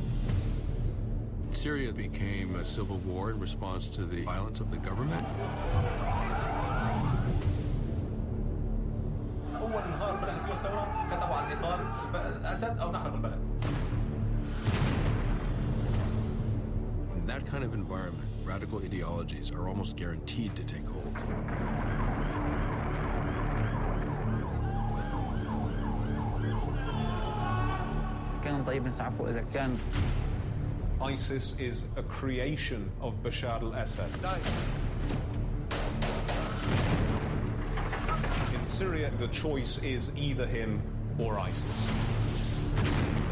Syria 1.52 1.92
became 1.92 2.54
a 2.56 2.64
civil 2.64 2.98
war 2.98 3.30
in 3.30 3.40
response 3.40 3.88
to 3.88 4.04
the 4.04 4.22
violence 4.22 4.60
of 4.60 4.70
the 4.70 4.76
government. 4.78 5.26
اول 9.60 9.82
نهار 9.90 10.16
بلشت 10.16 10.38
فيه 10.44 10.52
الثوره 10.52 11.06
كتبوا 11.10 11.34
على 11.34 11.52
الاطار 11.52 11.80
الب- 12.06 12.36
الاسد 12.36 12.78
او 12.78 12.92
نحرق 12.92 13.12
البلد 13.14 13.38
In 17.16 17.26
that 17.26 17.46
kind 17.46 17.62
of 17.64 17.74
environment, 17.74 18.28
radical 18.45 18.79
ideologies 18.79 19.51
are 19.51 19.67
almost 19.67 19.97
guaranteed 19.97 20.55
to 20.55 20.63
take 20.63 20.85
hold. 20.85 21.15
ISIS 31.01 31.55
is 31.59 31.87
a 31.97 32.03
creation 32.03 32.91
of 33.01 33.21
Bashar 33.21 33.61
al-Assad. 33.61 34.09
In 38.53 38.65
Syria, 38.65 39.11
the 39.17 39.27
choice 39.27 39.79
is 39.79 40.11
either 40.15 40.45
him 40.45 40.81
or 41.19 41.37
ISIS. 41.39 41.87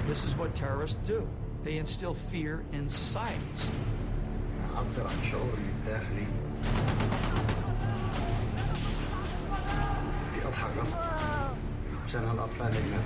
This 0.07 0.25
is 0.25 0.35
what 0.35 0.53
terrorists 0.53 0.97
do. 1.05 1.27
They 1.63 1.77
instill 1.77 2.13
fear 2.13 2.65
in 2.73 2.89
societies. 2.89 3.71
اعبر 4.74 5.10
عن 5.10 5.24
شعوري 5.30 5.68
الداخلي 5.78 6.26
في 10.34 10.48
اضحك 10.48 10.70
غصب 10.80 10.96
عشان 12.06 12.24
هالاطفال 12.24 12.72
هيك 12.72 12.84
ما 12.84 13.00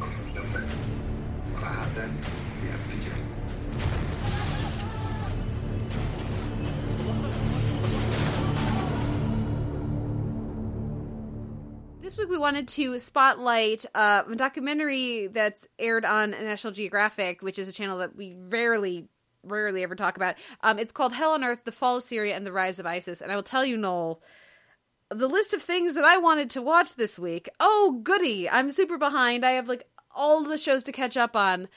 تخاف 0.00 0.44
صراحه 1.54 1.86
بأنفجر 2.62 3.12
This 12.00 12.18
week 12.18 12.28
we 12.28 12.38
wanted 12.38 12.68
to 12.68 12.98
spotlight 12.98 13.86
uh, 13.94 14.22
a 14.30 14.36
documentary 14.36 15.28
that's 15.28 15.66
aired 15.78 16.04
on 16.04 16.32
National 16.32 16.72
Geographic, 16.72 17.40
which 17.40 17.58
is 17.58 17.66
a 17.66 17.72
channel 17.72 17.98
that 17.98 18.14
we 18.14 18.36
rarely, 18.38 19.08
rarely 19.51 19.83
ever 19.83 19.95
talk 19.95 20.17
about. 20.17 20.35
Um, 20.61 20.79
it's 20.79 20.91
called 20.91 21.13
Hell 21.13 21.31
on 21.31 21.43
Earth: 21.43 21.61
The 21.65 21.71
Fall 21.71 21.97
of 21.97 22.03
Syria 22.03 22.35
and 22.35 22.45
the 22.45 22.51
Rise 22.51 22.79
of 22.79 22.85
ISIS. 22.85 23.21
And 23.21 23.31
I 23.31 23.35
will 23.35 23.43
tell 23.43 23.65
you, 23.65 23.77
Noel, 23.77 24.21
the 25.09 25.27
list 25.27 25.53
of 25.53 25.61
things 25.61 25.95
that 25.95 26.03
I 26.03 26.17
wanted 26.17 26.49
to 26.51 26.61
watch 26.61 26.95
this 26.95 27.17
week. 27.17 27.49
Oh, 27.59 27.99
goody! 28.03 28.49
I'm 28.49 28.71
super 28.71 28.97
behind. 28.97 29.45
I 29.45 29.51
have 29.51 29.67
like 29.67 29.87
all 30.15 30.43
the 30.43 30.57
shows 30.57 30.83
to 30.85 30.91
catch 30.91 31.17
up 31.17 31.35
on. 31.35 31.67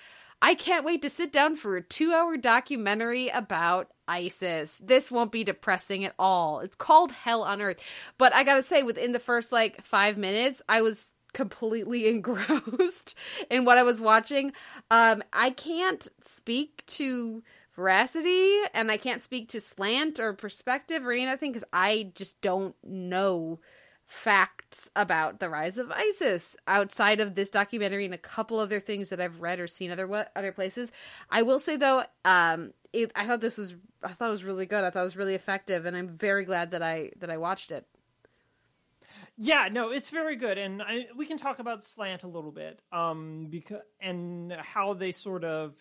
I 0.41 0.55
can't 0.55 0.85
wait 0.85 1.03
to 1.03 1.11
sit 1.11 1.33
down 1.33 1.55
for 1.55 1.77
a 1.77 1.83
two 1.83 2.13
hour 2.13 2.37
documentary 2.37 3.29
about 3.29 3.89
ISIS. 4.09 4.79
This 4.79 5.11
won't 5.11 5.31
be 5.31 5.45
depressing 5.45 6.05
at 6.05 6.15
all. 6.19 6.61
It's 6.61 6.75
called 6.75 7.13
Hell 7.13 7.45
on 7.45 7.63
Earth. 7.63 7.81
But 8.19 8.35
I 8.35 8.43
gotta 8.43 8.63
say, 8.63 8.83
within 8.83 9.13
the 9.13 9.19
first 9.21 9.53
like 9.53 9.81
five 9.83 10.19
minutes, 10.19 10.61
I 10.69 10.83
was 10.83 11.15
completely 11.33 12.09
engrossed 12.09 13.17
in 13.51 13.65
what 13.65 13.79
I 13.79 13.85
was 13.85 14.01
watching. 14.01 14.53
Um, 14.91 15.23
I 15.33 15.51
can't 15.51 16.07
speak 16.25 16.83
to 16.87 17.43
veracity 17.75 18.59
and 18.75 18.91
I 18.91 18.97
can't 18.97 19.23
speak 19.23 19.51
to 19.51 19.61
slant 19.61 20.21
or 20.21 20.33
perspective 20.33 21.05
or 21.05 21.13
any 21.13 21.27
other 21.27 21.37
thing 21.37 21.53
because 21.53 21.69
I 21.73 22.13
just 22.15 22.41
don't 22.41 22.75
know 22.83 23.61
facts 24.05 24.91
about 24.95 25.41
the 25.41 25.49
rise 25.49 25.79
of 25.79 25.91
ISIS 25.91 26.57
outside 26.67 27.21
of 27.21 27.35
this 27.35 27.51
documentary 27.51 28.05
and 28.05 28.13
a 28.13 28.19
couple 28.19 28.59
other 28.59 28.79
things 28.79 29.09
that 29.09 29.21
I've 29.21 29.41
read 29.41 29.59
or 29.59 29.67
seen 29.67 29.91
other 29.91 30.07
what 30.07 30.31
other 30.37 30.53
places. 30.53 30.93
I 31.31 31.43
will 31.43 31.59
say 31.59 31.77
though, 31.77 32.05
um, 32.25 32.73
it, 32.93 33.11
I 33.17 33.27
thought 33.27 33.41
this 33.41 33.57
was 33.57 33.75
I 34.03 34.09
thought 34.09 34.29
it 34.29 34.33
was 34.33 34.45
really 34.45 34.67
good. 34.67 34.85
I 34.85 34.91
thought 34.91 35.01
it 35.01 35.05
was 35.05 35.17
really 35.17 35.35
effective, 35.35 35.87
and 35.87 35.97
I'm 35.97 36.09
very 36.09 36.45
glad 36.45 36.73
that 36.73 36.83
I 36.83 37.13
that 37.21 37.31
I 37.31 37.39
watched 37.39 37.71
it. 37.71 37.87
Yeah, 39.39 39.69
no, 39.73 39.91
it's 39.91 40.11
very 40.11 40.37
good, 40.37 40.59
and 40.59 40.83
I, 40.83 41.07
we 41.17 41.25
can 41.25 41.39
talk 41.39 41.59
about 41.59 41.85
Slant 41.85 42.23
a 42.23 42.29
little 42.29 42.53
bit, 42.53 42.81
um, 42.93 43.47
because 43.49 43.81
and 44.01 44.53
how 44.53 44.93
they 44.93 45.13
sort 45.13 45.45
of 45.45 45.75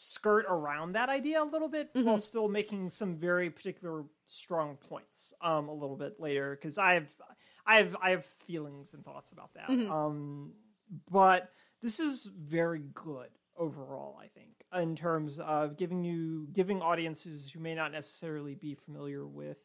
skirt 0.00 0.46
around 0.48 0.92
that 0.92 1.08
idea 1.08 1.42
a 1.42 1.44
little 1.44 1.68
bit 1.68 1.90
while 1.94 2.20
still 2.20 2.48
making 2.48 2.90
some 2.90 3.16
very 3.16 3.50
particular 3.50 4.04
strong 4.26 4.76
points 4.76 5.32
um 5.42 5.68
a 5.68 5.74
little 5.74 5.96
bit 5.96 6.18
later 6.18 6.56
because 6.60 6.78
i 6.78 6.94
have 6.94 7.08
i 7.66 7.76
have 7.76 7.96
i 8.02 8.10
have 8.10 8.24
feelings 8.46 8.94
and 8.94 9.04
thoughts 9.04 9.32
about 9.32 9.52
that. 9.54 9.68
Um 9.90 10.52
but 11.10 11.50
this 11.82 12.00
is 12.00 12.24
very 12.26 12.82
good 12.94 13.28
overall 13.56 14.18
i 14.22 14.26
think 14.28 14.50
in 14.74 14.96
terms 14.96 15.38
of 15.38 15.76
giving 15.76 16.02
you 16.04 16.48
giving 16.52 16.80
audiences 16.80 17.50
who 17.50 17.60
may 17.60 17.74
not 17.74 17.92
necessarily 17.92 18.54
be 18.54 18.74
familiar 18.74 19.26
with 19.26 19.58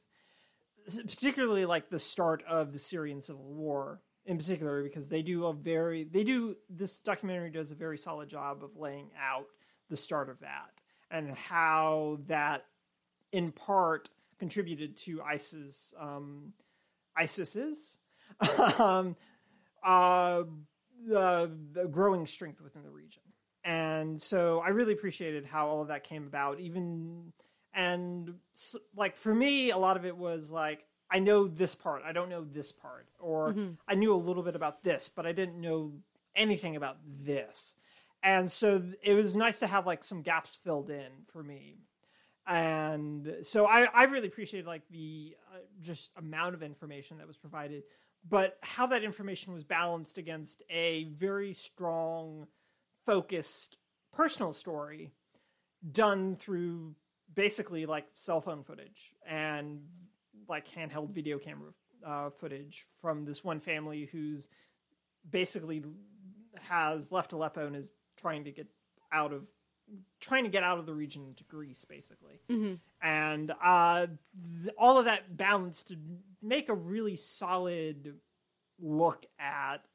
particularly 1.07 1.65
like 1.65 1.89
the 1.89 1.99
start 1.99 2.43
of 2.47 2.71
the 2.73 2.79
Syrian 2.79 3.21
civil 3.21 3.53
war 3.53 4.01
in 4.25 4.37
particular 4.37 4.83
because 4.83 5.07
they 5.07 5.21
do 5.21 5.45
a 5.45 5.53
very 5.53 6.03
they 6.03 6.23
do 6.23 6.55
this 6.69 6.97
documentary 6.97 7.49
does 7.49 7.71
a 7.71 7.75
very 7.75 7.97
solid 7.97 8.29
job 8.29 8.63
of 8.63 8.75
laying 8.77 9.09
out 9.19 9.45
the 9.89 9.97
start 9.97 10.29
of 10.29 10.39
that 10.39 10.81
and 11.11 11.31
how 11.31 12.19
that 12.27 12.65
in 13.31 13.51
part 13.51 14.09
contributed 14.39 14.97
to 14.97 15.21
ISIS 15.21 15.93
um 15.99 16.53
ISIS's 17.17 17.97
um 18.79 19.15
uh 19.83 20.43
the, 21.07 21.51
the 21.73 21.85
growing 21.85 22.25
strength 22.25 22.61
within 22.61 22.81
the 22.81 22.89
region. 22.89 23.21
And 23.63 24.19
so 24.19 24.59
I 24.59 24.69
really 24.69 24.93
appreciated 24.93 25.45
how 25.45 25.67
all 25.67 25.81
of 25.81 25.89
that 25.89 26.03
came 26.03 26.25
about 26.25 26.59
even 26.59 27.33
and 27.75 28.35
like 28.95 29.17
for 29.17 29.35
me 29.35 29.69
a 29.71 29.77
lot 29.77 29.97
of 29.97 30.05
it 30.05 30.15
was 30.15 30.49
like 30.49 30.85
i 31.11 31.19
know 31.19 31.45
this 31.47 31.75
part 31.75 32.01
i 32.05 32.13
don't 32.13 32.29
know 32.29 32.43
this 32.43 32.71
part 32.71 33.07
or 33.19 33.53
i 33.87 33.93
knew 33.93 34.13
a 34.13 34.15
little 34.15 34.43
bit 34.43 34.55
about 34.55 34.83
this 34.83 35.09
but 35.13 35.25
i 35.25 35.33
didn't 35.33 35.59
know 35.59 35.91
anything 36.35 36.75
about 36.75 36.97
this 37.21 37.75
and 38.25 38.51
so 38.51 38.81
it 39.03 39.13
was 39.13 39.35
nice 39.35 39.59
to 39.59 39.67
have 39.67 39.85
like 39.85 40.03
some 40.03 40.23
gaps 40.23 40.55
filled 40.55 40.89
in 40.89 41.11
for 41.31 41.43
me. 41.43 41.77
And 42.47 43.37
so 43.41 43.65
i 43.65 43.87
i 43.91 44.03
really 44.03 44.27
appreciated 44.27 44.67
like 44.67 44.83
the 44.91 45.35
uh, 45.51 45.57
just 45.81 46.11
amount 46.15 46.53
of 46.53 46.61
information 46.61 47.17
that 47.17 47.25
was 47.27 47.37
provided 47.37 47.83
but 48.27 48.57
how 48.61 48.87
that 48.87 49.03
information 49.03 49.53
was 49.53 49.63
balanced 49.63 50.17
against 50.19 50.61
a 50.69 51.05
very 51.05 51.53
strong 51.53 52.45
focused 53.03 53.77
personal 54.13 54.53
story 54.53 55.11
done 55.91 56.35
through 56.35 56.95
basically 57.33 57.87
like 57.87 58.05
cell 58.15 58.41
phone 58.41 58.63
footage 58.63 59.11
and 59.27 59.81
like 60.47 60.69
handheld 60.69 61.09
video 61.09 61.39
camera 61.39 61.71
uh, 62.05 62.29
footage 62.29 62.85
from 63.01 63.25
this 63.25 63.43
one 63.43 63.59
family 63.59 64.07
who's 64.11 64.47
basically 65.29 65.83
has 66.61 67.11
left 67.11 67.33
Aleppo 67.33 67.65
and 67.65 67.75
is 67.75 67.89
trying 68.17 68.43
to 68.45 68.51
get 68.51 68.67
out 69.11 69.33
of 69.33 69.45
trying 70.19 70.43
to 70.45 70.49
get 70.49 70.63
out 70.63 70.79
of 70.79 70.87
the 70.87 70.93
region 70.95 71.35
to 71.35 71.43
Greece, 71.43 71.85
basically 71.85 72.39
Mhm. 72.49 72.79
and 73.01 73.51
uh, 73.63 74.07
th- 74.63 74.73
all 74.79 74.97
of 74.97 75.05
that 75.05 75.37
balanced 75.37 75.89
to 75.89 75.97
make 76.41 76.69
a 76.69 76.73
really 76.73 77.15
solid 77.15 78.19
look 78.79 79.25
at 79.37 79.85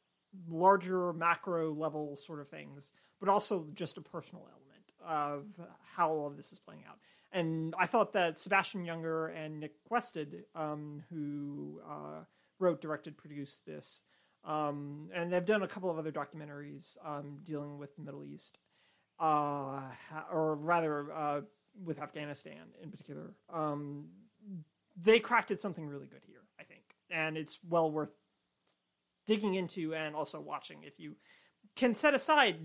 larger 0.48 1.12
macro 1.12 1.72
level 1.74 2.16
sort 2.16 2.38
of 2.40 2.48
things, 2.48 2.92
but 3.18 3.28
also 3.28 3.66
just 3.74 3.96
a 3.98 4.00
personal 4.00 4.46
element 4.48 4.92
of 5.04 5.46
how 5.94 6.10
all 6.10 6.26
of 6.28 6.36
this 6.36 6.52
is 6.52 6.58
playing 6.60 6.84
out. 6.88 6.98
And 7.32 7.74
I 7.78 7.86
thought 7.86 8.12
that 8.12 8.38
Sebastian 8.38 8.84
Younger 8.84 9.26
and 9.26 9.58
Nick 9.60 9.82
Quested, 9.84 10.44
um, 10.54 11.02
who 11.10 11.80
uh, 11.88 12.24
wrote, 12.60 12.80
directed, 12.80 13.16
produced 13.16 13.66
this, 13.66 14.04
um, 14.44 15.10
and 15.14 15.32
they've 15.32 15.44
done 15.44 15.62
a 15.62 15.68
couple 15.68 15.90
of 15.90 15.98
other 15.98 16.12
documentaries 16.12 16.96
um, 17.04 17.38
dealing 17.44 17.78
with 17.78 17.94
the 17.96 18.02
Middle 18.02 18.24
East, 18.24 18.58
uh, 19.18 19.80
or 20.32 20.56
rather 20.56 21.12
uh, 21.12 21.40
with 21.84 22.00
Afghanistan 22.00 22.72
in 22.82 22.90
particular. 22.90 23.34
Um, 23.52 24.06
they 24.96 25.20
crafted 25.20 25.58
something 25.58 25.86
really 25.86 26.06
good 26.06 26.22
here, 26.26 26.42
I 26.58 26.64
think, 26.64 26.82
and 27.10 27.36
it's 27.36 27.58
well 27.68 27.90
worth 27.90 28.10
digging 29.26 29.54
into 29.54 29.94
and 29.94 30.16
also 30.16 30.40
watching 30.40 30.78
if 30.82 30.98
you 30.98 31.14
can 31.76 31.94
set 31.94 32.14
aside 32.14 32.56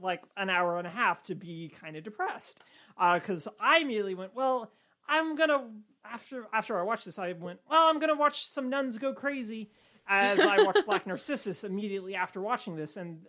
like 0.00 0.22
an 0.36 0.48
hour 0.48 0.78
and 0.78 0.86
a 0.86 0.90
half 0.90 1.22
to 1.24 1.34
be 1.34 1.72
kind 1.80 1.96
of 1.96 2.04
depressed. 2.04 2.60
Because 2.96 3.48
I 3.60 3.78
immediately 3.78 4.14
went, 4.14 4.34
well, 4.34 4.70
I'm 5.08 5.36
gonna 5.36 5.68
after 6.04 6.46
after 6.52 6.78
I 6.78 6.82
watched 6.82 7.04
this, 7.04 7.18
I 7.18 7.32
went, 7.32 7.60
well, 7.68 7.88
I'm 7.88 7.98
gonna 7.98 8.14
watch 8.14 8.48
some 8.48 8.70
nuns 8.70 8.98
go 8.98 9.12
crazy. 9.12 9.70
As 10.06 10.38
I 10.40 10.62
watched 10.62 10.86
Black 10.86 11.06
Narcissus 11.06 11.64
immediately 11.64 12.14
after 12.14 12.40
watching 12.40 12.76
this, 12.76 12.96
and 12.96 13.22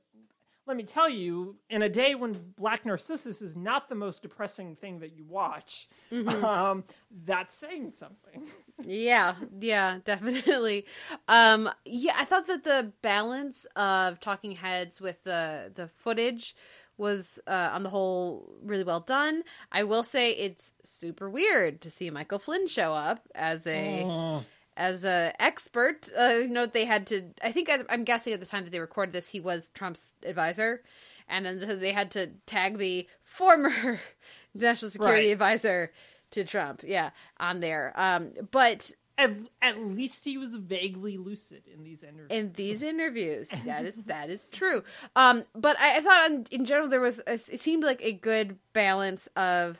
let 0.68 0.76
me 0.77 0.84
tell 0.84 1.07
you, 1.10 1.56
in 1.69 1.81
a 1.84 1.89
day 1.89 2.15
when 2.15 2.53
Black 2.57 2.85
Narcissus 2.85 3.41
is 3.41 3.56
not 3.56 3.88
the 3.88 3.95
most 3.95 4.22
depressing 4.23 4.76
thing 4.76 4.99
that 4.99 5.15
you 5.15 5.23
watch, 5.23 5.88
Mhm. 6.11 6.43
um, 6.43 6.84
that's 7.26 7.56
saying 7.56 7.91
something. 7.93 8.47
Yeah, 8.84 9.35
yeah, 9.60 9.99
definitely. 10.03 10.85
Um, 11.27 11.69
yeah, 11.85 12.15
I 12.18 12.26
thought 12.26 12.47
that 12.47 12.64
the 12.64 12.91
balance 13.02 13.65
of 13.76 14.19
talking 14.19 14.53
heads 14.53 14.99
with 14.99 15.23
the 15.23 15.72
the 15.73 15.88
footage 15.88 16.56
was 16.97 17.39
uh, 17.45 17.69
on 17.73 17.84
the 17.84 17.89
whole 17.89 18.53
really 18.64 18.84
well 18.84 19.02
done. 19.02 19.43
I 19.72 19.84
will 19.84 20.03
say 20.03 20.31
it's 20.31 20.72
super 20.84 21.30
weird 21.30 21.80
to 21.81 21.91
see 21.91 22.10
Michael 22.10 22.39
Flynn 22.39 22.68
show 22.68 22.93
up 22.93 23.27
as 23.35 23.68
a. 23.68 24.43
as 24.77 25.03
a 25.06 25.34
expert. 25.39 26.10
Uh, 26.18 26.39
you 26.41 26.47
know, 26.49 26.65
they 26.65 26.85
had 26.85 27.07
to. 27.07 27.23
I 27.43 27.52
think 27.52 27.69
I, 27.69 27.80
I'm 27.89 28.03
guessing 28.03 28.34
at 28.34 28.39
the 28.39 28.45
time 28.45 28.64
that 28.64 28.72
they 28.72 28.80
recorded 28.80 29.14
this, 29.14 29.30
he 29.30 29.39
was 29.39 29.69
Trump's 29.69 30.14
advisor, 30.26 30.84
and 31.27 31.45
then 31.45 31.80
they 31.80 31.91
had 31.91 32.11
to 32.11 32.27
tag 32.45 32.77
the 32.77 33.07
former 33.23 33.99
national 34.53 34.91
security 34.91 35.27
Right. 35.27 35.31
advisor 35.34 35.91
to 36.31 36.43
Trump. 36.43 36.81
Yeah, 36.85 37.11
on 37.39 37.60
there. 37.60 37.93
Um, 37.95 38.31
but 38.52 38.91
at, 39.18 39.31
at 39.61 39.80
least 39.80 40.26
he 40.26 40.38
was 40.38 40.53
vaguely 40.56 41.15
lucid 41.18 41.64
in 41.73 41.84
these 41.85 42.03
interviews. 42.03 42.27
in 42.31 42.52
these 42.53 42.84
interviews. 42.93 43.49
That 43.65 43.85
is 43.85 44.03
that 44.06 44.30
is 44.30 44.45
true. 44.52 44.84
Um, 45.15 45.43
but 45.56 45.80
I, 45.80 45.97
I 45.97 45.99
thought 46.02 46.30
in, 46.31 46.45
in 46.52 46.65
general 46.65 46.89
there 46.89 46.99
was 46.99 47.19
a, 47.26 47.34
it 47.34 47.60
seemed 47.60 47.84
like 47.84 48.02
a 48.03 48.11
good 48.11 48.57
balance 48.73 49.27
of 49.38 49.77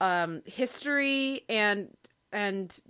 um, 0.00 0.40
history 0.46 1.42
and 1.50 1.94
and 2.32 2.80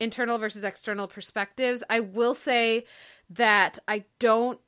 internal 0.00 0.38
versus 0.38 0.64
external 0.64 1.06
perspectives. 1.06 1.82
I 1.88 2.00
will 2.00 2.34
say 2.34 2.84
that 3.30 3.78
I 3.88 4.04
don't. 4.18 4.60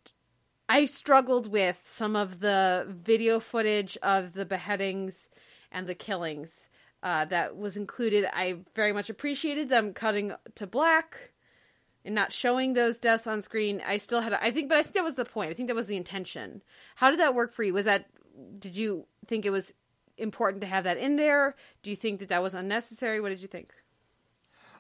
I 0.68 0.84
struggled 0.84 1.50
with 1.50 1.82
some 1.86 2.14
of 2.14 2.40
the 2.40 2.86
video 2.88 3.40
footage 3.40 3.96
of 4.02 4.34
the 4.34 4.44
beheadings 4.44 5.30
and 5.72 5.86
the 5.86 5.94
killings 5.94 6.68
uh, 7.02 7.24
that 7.26 7.56
was 7.56 7.76
included. 7.76 8.26
I 8.32 8.58
very 8.74 8.92
much 8.92 9.08
appreciated 9.08 9.68
them 9.68 9.94
cutting 9.94 10.32
to 10.56 10.66
black 10.66 11.32
and 12.04 12.14
not 12.14 12.32
showing 12.32 12.74
those 12.74 12.98
deaths 12.98 13.26
on 13.26 13.42
screen. 13.42 13.82
I 13.86 13.96
still 13.96 14.20
had, 14.20 14.34
I 14.34 14.50
think, 14.50 14.68
but 14.68 14.78
I 14.78 14.82
think 14.82 14.94
that 14.94 15.04
was 15.04 15.16
the 15.16 15.24
point. 15.24 15.50
I 15.50 15.54
think 15.54 15.68
that 15.68 15.76
was 15.76 15.86
the 15.86 15.96
intention. 15.96 16.62
How 16.96 17.10
did 17.10 17.20
that 17.20 17.34
work 17.34 17.52
for 17.52 17.62
you? 17.62 17.74
Was 17.74 17.86
that, 17.86 18.06
did 18.58 18.76
you 18.76 19.06
think 19.26 19.46
it 19.46 19.50
was 19.50 19.72
important 20.16 20.60
to 20.62 20.66
have 20.66 20.84
that 20.84 20.98
in 20.98 21.16
there? 21.16 21.54
Do 21.82 21.90
you 21.90 21.96
think 21.96 22.20
that 22.20 22.28
that 22.28 22.42
was 22.42 22.54
unnecessary? 22.54 23.20
What 23.20 23.30
did 23.30 23.42
you 23.42 23.48
think? 23.48 23.72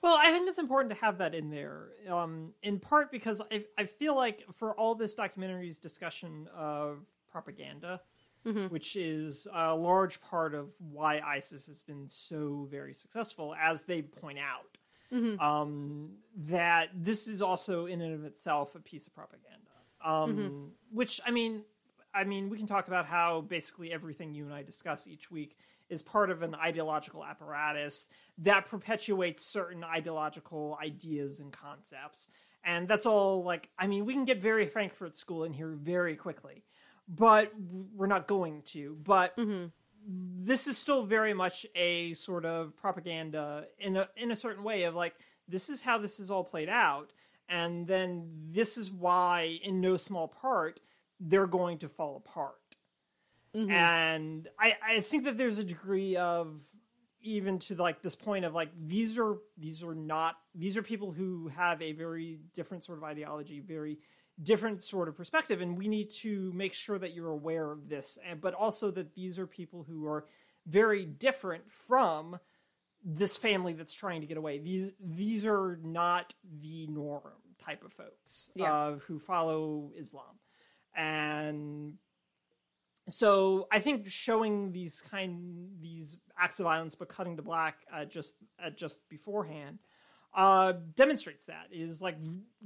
Well, 0.02 0.16
I 0.18 0.30
think 0.32 0.48
it's 0.48 0.58
important 0.58 0.94
to 0.94 1.00
have 1.00 1.18
that 1.18 1.34
in 1.34 1.50
there, 1.50 1.88
um, 2.08 2.52
in 2.62 2.78
part 2.78 3.10
because 3.10 3.40
I, 3.50 3.64
I 3.76 3.86
feel 3.86 4.14
like 4.14 4.44
for 4.52 4.74
all 4.74 4.94
this 4.94 5.14
documentary's 5.14 5.78
discussion 5.78 6.48
of 6.54 7.06
propaganda, 7.30 8.00
Mhm. 8.46 8.70
which 8.70 8.94
is 8.96 9.48
a 9.52 9.74
large 9.74 10.20
part 10.20 10.54
of 10.54 10.70
why 10.78 11.18
ISIS 11.20 11.66
has 11.66 11.82
been 11.82 12.08
so 12.08 12.66
very 12.70 12.94
successful, 12.94 13.54
as 13.60 13.82
they 13.82 14.00
point 14.02 14.38
out, 14.38 14.78
Mhm. 15.12 15.40
um, 15.40 16.18
that 16.36 16.90
this 16.94 17.26
is 17.26 17.42
also 17.42 17.86
in 17.86 18.00
and 18.00 18.14
of 18.14 18.24
itself 18.24 18.74
a 18.76 18.80
piece 18.80 19.06
of 19.08 19.14
propaganda. 19.14 19.70
Um, 20.00 20.36
Mhm. 20.36 20.70
Which 20.94 21.20
I 21.26 21.30
mean, 21.32 21.64
I 22.14 22.24
mean, 22.24 22.48
we 22.48 22.56
can 22.56 22.66
talk 22.66 22.86
about 22.88 23.06
how 23.06 23.40
basically 23.42 23.92
everything 23.92 24.32
you 24.34 24.44
and 24.44 24.54
I 24.54 24.62
discuss 24.62 25.06
each 25.06 25.30
week 25.30 25.58
is 25.88 26.02
part 26.02 26.30
of 26.30 26.42
an 26.42 26.54
ideological 26.54 27.24
apparatus 27.24 28.06
that 28.38 28.66
perpetuates 28.66 29.44
certain 29.44 29.84
ideological 29.84 30.78
ideas 30.82 31.40
and 31.40 31.52
concepts. 31.52 32.28
And 32.64 32.88
that's 32.88 33.06
all 33.06 33.42
like, 33.44 33.68
I 33.78 33.86
mean, 33.86 34.04
we 34.04 34.12
can 34.12 34.24
get 34.24 34.42
very 34.42 34.66
Frankfurt 34.66 35.16
School 35.16 35.44
in 35.44 35.52
here 35.52 35.70
very 35.70 36.16
quickly, 36.16 36.64
but 37.08 37.52
we're 37.94 38.06
not 38.06 38.26
going 38.26 38.62
to. 38.72 38.96
But 39.02 39.36
mm-hmm. 39.36 39.66
this 40.06 40.66
is 40.66 40.76
still 40.76 41.04
very 41.04 41.34
much 41.34 41.64
a 41.74 42.14
sort 42.14 42.44
of 42.44 42.76
propaganda 42.76 43.66
in 43.78 43.96
a 43.96 44.08
in 44.16 44.30
a 44.30 44.36
certain 44.36 44.64
way 44.64 44.84
of 44.84 44.94
like 44.94 45.14
this 45.48 45.70
is 45.70 45.82
how 45.82 45.98
this 45.98 46.20
is 46.20 46.30
all 46.30 46.44
played 46.44 46.68
out 46.68 47.12
and 47.48 47.86
then 47.86 48.28
this 48.52 48.76
is 48.76 48.90
why 48.90 49.58
in 49.62 49.80
no 49.80 49.96
small 49.96 50.28
part 50.28 50.80
they're 51.18 51.46
going 51.46 51.78
to 51.78 51.88
fall 51.88 52.16
apart 52.16 52.67
Mhm. 53.54 53.70
and 53.70 54.48
I, 54.58 54.76
I 54.82 55.00
think 55.00 55.24
that 55.24 55.38
there's 55.38 55.58
a 55.58 55.64
degree 55.64 56.16
of 56.16 56.60
even 57.20 57.58
to 57.58 57.74
like 57.74 58.00
this 58.02 58.14
point 58.14 58.44
of 58.44 58.54
like 58.54 58.70
these 58.86 59.18
are 59.18 59.38
these 59.56 59.82
are 59.82 59.94
not 59.94 60.36
these 60.54 60.76
are 60.76 60.82
people 60.82 61.10
who 61.12 61.48
have 61.48 61.80
a 61.82 61.92
very 61.92 62.38
different 62.54 62.84
sort 62.84 62.98
of 62.98 63.04
ideology 63.04 63.58
very 63.60 63.98
different 64.40 64.84
sort 64.84 65.08
of 65.08 65.16
perspective 65.16 65.60
and 65.60 65.76
we 65.76 65.88
need 65.88 66.10
to 66.10 66.52
make 66.54 66.72
sure 66.74 66.96
that 66.98 67.12
you're 67.14 67.30
aware 67.30 67.72
of 67.72 67.88
this 67.88 68.18
and 68.24 68.40
but 68.40 68.54
also 68.54 68.90
that 68.92 69.14
these 69.14 69.36
are 69.38 69.46
people 69.48 69.82
who 69.82 70.06
are 70.06 70.26
very 70.66 71.04
different 71.04 71.68
from 71.72 72.38
this 73.04 73.36
family 73.36 73.72
that's 73.72 73.92
trying 73.94 74.20
to 74.20 74.26
get 74.28 74.36
away 74.36 74.58
these 74.58 74.90
these 75.00 75.44
are 75.44 75.80
not 75.82 76.34
the 76.60 76.86
norm 76.86 77.32
type 77.64 77.82
of 77.84 77.92
folks 77.92 78.50
Yeah. 78.54 78.72
of 78.72 79.02
who 79.04 79.18
follow 79.18 79.90
islam 79.98 80.38
and 80.96 81.94
so 83.08 83.66
I 83.72 83.78
think 83.78 84.08
showing 84.08 84.72
these 84.72 85.00
kind 85.00 85.70
these 85.80 86.16
acts 86.38 86.60
of 86.60 86.64
violence 86.64 86.94
but 86.94 87.08
cutting 87.08 87.36
to 87.36 87.42
black 87.42 87.76
uh, 87.92 88.04
just 88.04 88.34
uh, 88.64 88.70
just 88.70 89.08
beforehand 89.08 89.78
uh, 90.34 90.74
demonstrates 90.94 91.46
that 91.46 91.68
is 91.72 92.00
like 92.02 92.16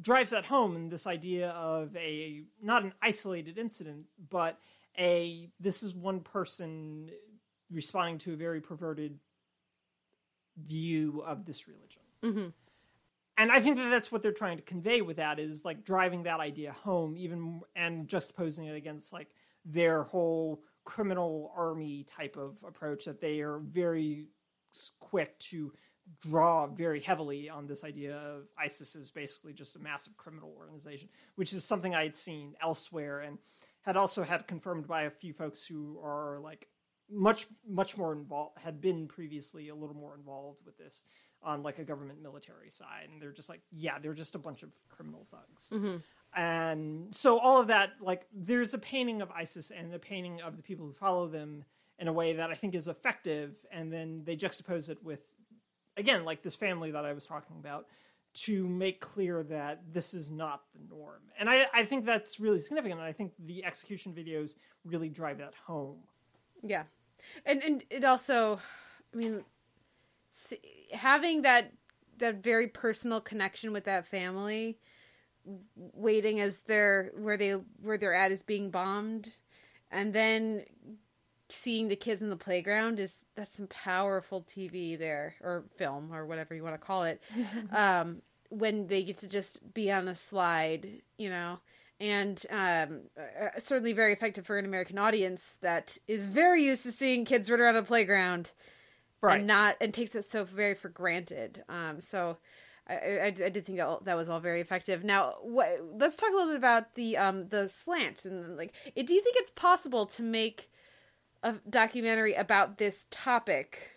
drives 0.01 0.31
that 0.32 0.44
home 0.44 0.77
and 0.77 0.90
this 0.90 1.06
idea 1.06 1.51
of 1.51 1.97
a 1.97 2.43
not 2.62 2.82
an 2.82 2.93
isolated 3.01 3.56
incident 3.59 4.06
but 4.31 4.59
a 4.98 5.48
this 5.60 5.82
is 5.82 5.94
one 5.94 6.20
person 6.20 7.09
responding 7.70 8.19
to 8.19 8.35
a 8.35 8.36
very 8.36 8.60
perverted 8.60 9.19
view 10.56 11.23
of 11.27 11.47
this 11.47 11.66
religion 11.66 12.02
Mm-hmm. 12.23 12.48
and 13.36 13.51
I 13.51 13.59
think 13.60 13.78
that 13.78 13.90
that's 13.90 14.12
what 14.12 14.23
they're 14.23 14.31
trying 14.31 14.59
to 14.59 14.62
convey 14.62 15.01
with 15.01 15.16
that 15.16 15.40
is 15.40 15.64
like 15.64 15.85
driving 15.85 16.23
that 16.23 16.39
idea 16.39 16.70
home, 16.70 17.16
even 17.16 17.62
and 17.74 18.06
just 18.06 18.36
posing 18.36 18.66
it 18.66 18.77
against 18.77 19.12
like 19.12 19.28
their 19.64 20.05
whole 20.05 20.62
criminal 20.84 21.52
army 21.56 22.05
type 22.05 22.36
of 22.36 22.56
approach 22.66 23.05
that 23.05 23.20
they 23.20 23.40
are 23.40 23.59
very 23.59 24.26
quick 24.98 25.39
to 25.39 25.72
draw 26.20 26.66
very 26.66 27.01
heavily 27.01 27.48
on 27.48 27.66
this 27.66 27.84
idea 27.84 28.16
of 28.16 28.43
ISIS 28.59 28.97
is 28.97 29.10
basically 29.10 29.52
just 29.52 29.76
a 29.76 29.78
massive 29.78 30.16
criminal 30.16 30.52
organization, 30.59 31.09
which 31.36 31.52
is 31.52 31.64
something 31.64 31.94
I 31.94 32.02
had 32.02 32.16
seen 32.16 32.55
elsewhere 32.60 33.20
and 33.20 33.39
had 33.82 33.97
also 33.97 34.22
had 34.22 34.47
confirmed 34.48 34.86
by 34.86 35.02
a 35.02 35.10
few 35.10 35.32
folks 35.32 35.64
who 35.64 36.01
are 36.02 36.40
like 36.40 36.68
much 37.10 37.47
much 37.68 37.97
more 37.97 38.12
involved 38.12 38.59
had 38.59 38.80
been 38.80 39.06
previously 39.06 39.68
a 39.68 39.74
little 39.74 39.94
more 39.94 40.14
involved 40.14 40.60
with 40.64 40.78
this 40.78 41.05
on 41.43 41.62
like 41.62 41.78
a 41.78 41.84
government 41.84 42.22
military 42.22 42.70
side 42.70 43.09
and 43.12 43.20
they're 43.20 43.32
just 43.32 43.51
like 43.51 43.60
yeah 43.70 43.98
they're 43.98 44.14
just 44.14 44.34
a 44.34 44.39
bunch 44.39 44.62
of 44.62 44.70
criminal 44.89 45.26
thugs 45.30 45.70
Mm-hmm. 45.74 45.97
And 46.34 47.14
so 47.14 47.38
all 47.38 47.60
of 47.60 47.66
that 47.66 47.90
like 48.00 48.26
there's 48.32 48.72
a 48.72 48.78
painting 48.78 49.20
of 49.20 49.30
isis 49.30 49.70
and 49.70 49.92
the 49.92 49.98
painting 49.98 50.40
of 50.40 50.56
the 50.56 50.62
people 50.62 50.86
who 50.86 50.92
follow 50.92 51.28
them 51.28 51.64
in 51.98 52.09
a 52.09 52.12
way 52.12 52.32
that 52.34 52.50
i 52.50 52.54
think 52.54 52.74
is 52.74 52.88
effective. 52.88 53.54
And 53.70 53.92
then 53.92 54.22
they 54.24 54.36
juxtapose 54.36 54.88
it 54.88 55.02
with 55.02 55.20
again 55.96 56.24
like 56.24 56.42
this 56.42 56.54
family 56.54 56.90
that 56.90 57.04
i 57.04 57.12
was 57.12 57.26
talking 57.26 57.56
about 57.59 57.86
to 58.34 58.66
make 58.66 58.98
clear 59.00 59.42
that 59.42 59.82
this 59.92 60.14
is 60.14 60.30
not 60.30 60.62
the 60.72 60.94
norm. 60.94 61.20
And 61.38 61.50
i, 61.50 61.66
I 61.74 61.84
think 61.84 62.06
that's 62.06 62.40
really 62.40 62.59
significant. 62.59 63.00
And 63.00 63.09
i 63.09 63.12
think 63.12 63.32
the 63.38 63.64
execution 63.64 64.14
videos 64.14 64.54
really 64.84 65.10
drive 65.10 65.38
that 65.38 65.54
home. 65.66 65.98
Yeah. 66.62 66.84
and 67.44 67.62
and 67.62 67.84
it 67.90 68.04
also, 68.04 68.59
I 69.12 69.16
mean, 69.16 69.44
having 70.92 71.42
that 71.42 71.72
that 72.18 72.42
very 72.42 72.68
personal 72.68 73.20
connection 73.20 73.72
with 73.72 73.84
that 73.84 74.06
family, 74.06 74.78
waiting 75.77 76.40
as 76.40 76.60
they're 76.60 77.12
where 77.16 77.36
they 77.36 77.52
where 77.82 77.98
they're 77.98 78.14
at 78.14 78.32
is 78.32 78.43
being 78.43 78.70
bombed, 78.70 79.36
and 79.90 80.12
then 80.12 80.64
seeing 81.48 81.89
the 81.89 81.97
kids 81.97 82.23
in 82.23 82.31
the 82.31 82.36
playground 82.36 82.98
is 82.98 83.23
that's 83.36 83.52
some 83.52 83.66
powerful 83.66 84.43
TV 84.43 84.98
there 84.98 85.35
or 85.43 85.64
film 85.77 86.12
or 86.12 86.27
whatever 86.27 86.55
you 86.55 86.62
want 86.62 86.74
to 86.74 86.86
call 86.86 87.05
it. 87.05 87.23
um, 87.73 88.23
when 88.48 88.86
they 88.86 89.02
get 89.02 89.19
to 89.19 89.28
just 89.28 89.73
be 89.73 89.90
on 89.90 90.09
a 90.09 90.14
slide, 90.14 91.02
you 91.19 91.31
know, 91.31 91.59
and 92.01 92.44
um, 92.51 93.01
uh, 93.19 93.59
certainly 93.59 93.93
very 93.93 94.12
effective 94.12 94.47
for 94.47 94.59
an 94.59 94.64
American 94.64 94.98
audience 94.98 95.56
that 95.62 95.97
is 96.06 96.28
very 96.28 96.64
used 96.64 96.82
to 96.82 96.93
seeing 96.93 97.24
kids 97.24 97.51
run 97.51 97.60
around 97.60 97.77
a 97.77 97.82
playground, 97.82 98.52
Right. 99.23 99.39
And 99.39 99.47
not 99.47 99.77
and 99.81 99.94
takes 99.94 100.16
it 100.16 100.24
so 100.24 100.43
very 100.44 100.74
for 100.74 100.89
granted. 100.89 101.62
Um, 101.69 102.01
so. 102.01 102.39
I, 102.88 102.94
I, 102.94 103.26
I 103.26 103.48
did 103.48 103.64
think 103.64 103.78
that, 103.78 103.86
all- 103.86 104.02
that 104.04 104.16
was 104.16 104.28
all 104.28 104.40
very 104.40 104.60
effective. 104.60 105.04
Now, 105.04 105.34
what, 105.42 105.68
let's 105.98 106.16
talk 106.16 106.30
a 106.30 106.32
little 106.34 106.48
bit 106.48 106.56
about 106.56 106.94
the 106.94 107.16
um, 107.16 107.48
the 107.48 107.68
slant 107.68 108.24
and 108.24 108.56
like. 108.56 108.72
it- 108.96 109.06
Do 109.06 109.14
you 109.14 109.22
think 109.22 109.36
it's 109.38 109.52
possible 109.52 110.06
to 110.06 110.22
make 110.22 110.70
a 111.44 111.54
documentary 111.68 112.34
about 112.34 112.78
this 112.78 113.06
topic 113.10 113.90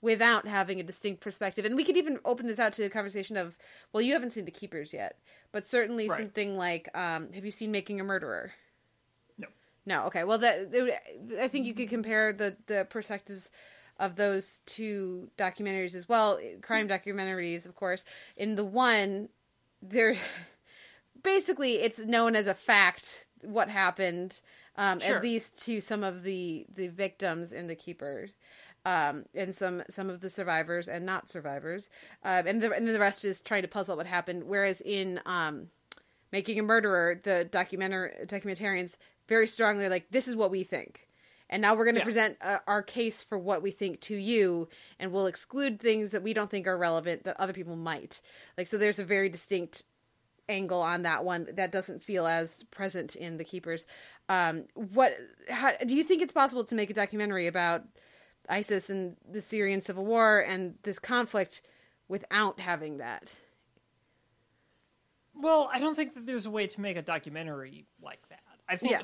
without 0.00 0.46
having 0.46 0.78
a 0.78 0.84
distinct 0.84 1.20
perspective. 1.20 1.64
And 1.64 1.74
we 1.74 1.82
could 1.82 1.96
even 1.96 2.20
open 2.24 2.46
this 2.46 2.60
out 2.60 2.72
to 2.74 2.82
the 2.82 2.88
conversation 2.90 3.36
of, 3.36 3.58
well, 3.92 4.00
you 4.00 4.12
haven't 4.12 4.30
seen 4.32 4.44
The 4.44 4.52
Keepers 4.52 4.92
yet, 4.94 5.18
but 5.50 5.66
certainly 5.66 6.08
Right. 6.08 6.16
something 6.18 6.56
like, 6.56 6.88
um, 6.96 7.32
have 7.32 7.44
you 7.44 7.50
seen 7.50 7.72
Making 7.72 8.00
a 8.00 8.04
Murderer? 8.04 8.52
No. 9.36 9.48
No. 9.86 10.04
Okay. 10.06 10.22
Well, 10.22 10.38
that 10.38 10.72
I 11.40 11.48
think 11.48 11.66
you 11.66 11.74
could 11.74 11.88
compare 11.88 12.32
the 12.32 12.56
the 12.66 12.86
perspectives 12.88 13.50
of 13.98 14.16
those 14.16 14.60
two 14.66 15.30
documentaries 15.36 15.94
as 15.94 16.08
well, 16.08 16.38
crime 16.62 16.88
documentaries, 16.88 17.66
of 17.66 17.74
course. 17.74 18.04
In 18.36 18.54
the 18.54 18.64
one, 18.64 19.28
there 19.82 20.14
basically 21.22 21.74
it's 21.74 21.98
known 21.98 22.36
as 22.36 22.46
a 22.46 22.54
fact 22.54 23.26
what 23.42 23.68
happened 23.68 24.40
um, 24.76 25.00
Sure. 25.00 25.16
at 25.16 25.22
least 25.22 25.60
to 25.64 25.80
some 25.80 26.04
of 26.04 26.22
the 26.22 26.66
the 26.72 26.88
victims 26.88 27.52
and 27.52 27.68
the 27.68 27.74
keepers 27.74 28.30
um, 28.84 29.24
and 29.34 29.54
some 29.54 29.82
some 29.90 30.08
of 30.08 30.20
the 30.20 30.30
survivors 30.30 30.88
and 30.88 31.04
not 31.04 31.28
survivors 31.28 31.90
um, 32.24 32.46
and 32.46 32.62
the 32.62 32.72
and 32.72 32.86
the 32.86 32.98
rest 32.98 33.24
is 33.24 33.40
trying 33.40 33.62
to 33.62 33.68
puzzle 33.68 33.92
out 33.94 33.98
what 33.98 34.06
happened 34.06 34.44
whereas 34.44 34.80
in 34.80 35.20
um, 35.26 35.68
making 36.32 36.58
a 36.58 36.62
murderer 36.62 37.20
the 37.22 37.44
documentary 37.50 38.12
documentarians 38.26 38.96
very 39.28 39.46
strongly 39.46 39.88
like 39.88 40.08
this 40.10 40.28
is 40.28 40.36
what 40.36 40.50
we 40.50 40.62
think 40.62 41.07
and 41.50 41.62
now 41.62 41.74
we're 41.74 41.84
going 41.84 41.94
to 41.94 42.00
Yeah. 42.00 42.04
present 42.04 42.36
uh, 42.40 42.58
our 42.66 42.82
case 42.82 43.22
for 43.24 43.38
what 43.38 43.62
we 43.62 43.70
think 43.70 44.00
to 44.02 44.14
you 44.16 44.68
and 44.98 45.12
we'll 45.12 45.26
exclude 45.26 45.80
things 45.80 46.10
that 46.10 46.22
we 46.22 46.32
don't 46.34 46.50
think 46.50 46.66
are 46.66 46.76
relevant 46.78 47.24
that 47.24 47.38
other 47.40 47.52
people 47.52 47.76
might 47.76 48.20
like 48.56 48.68
so 48.68 48.76
there's 48.78 48.98
a 48.98 49.04
very 49.04 49.28
distinct 49.28 49.84
angle 50.48 50.80
on 50.80 51.02
that 51.02 51.24
one 51.24 51.46
that 51.54 51.70
doesn't 51.72 52.02
feel 52.02 52.26
as 52.26 52.62
present 52.70 53.16
in 53.16 53.36
the 53.36 53.44
keepers 53.44 53.84
um 54.28 54.64
what 54.74 55.14
how 55.50 55.72
do 55.86 55.94
you 55.96 56.02
think 56.04 56.22
it's 56.22 56.32
possible 56.32 56.64
to 56.64 56.74
make 56.74 56.90
a 56.90 56.94
documentary 56.94 57.46
about 57.46 57.82
isis 58.48 58.88
and 58.88 59.16
the 59.30 59.40
syrian 59.42 59.80
civil 59.80 60.04
war 60.06 60.40
and 60.40 60.74
this 60.84 60.98
conflict 60.98 61.60
without 62.08 62.58
having 62.60 62.96
that 62.98 63.34
Well, 65.40 65.70
I 65.72 65.78
don't 65.78 65.94
think 65.94 66.14
that 66.14 66.26
there's 66.26 66.46
a 66.46 66.50
way 66.50 66.66
to 66.66 66.80
make 66.80 66.96
a 66.96 67.02
documentary 67.02 67.86
like 68.02 68.28
that. 68.28 68.40
I 68.68 68.74
think 68.76 68.90
Yeah. 68.92 69.02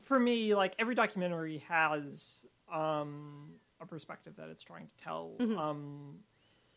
For 0.00 0.18
me, 0.18 0.54
like 0.54 0.74
every 0.78 0.94
documentary 0.94 1.58
has 1.68 2.46
um, 2.72 3.50
a 3.80 3.86
perspective 3.86 4.36
that 4.36 4.48
it's 4.48 4.64
trying 4.64 4.86
to 4.86 4.96
tell, 5.04 5.36
Mhm. 5.38 5.58
um, 5.58 6.18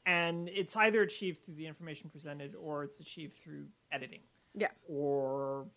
and 0.06 0.50
it's 0.50 0.76
either 0.76 1.02
achieved 1.02 1.44
through 1.46 1.56
the 1.56 1.68
information 1.68 2.10
presented 2.10 2.56
or 2.56 2.84
it's 2.84 3.00
achieved 3.00 3.34
through 3.36 3.68
editing. 3.92 4.22
Yeah. 4.58 4.70
Or 4.88 5.68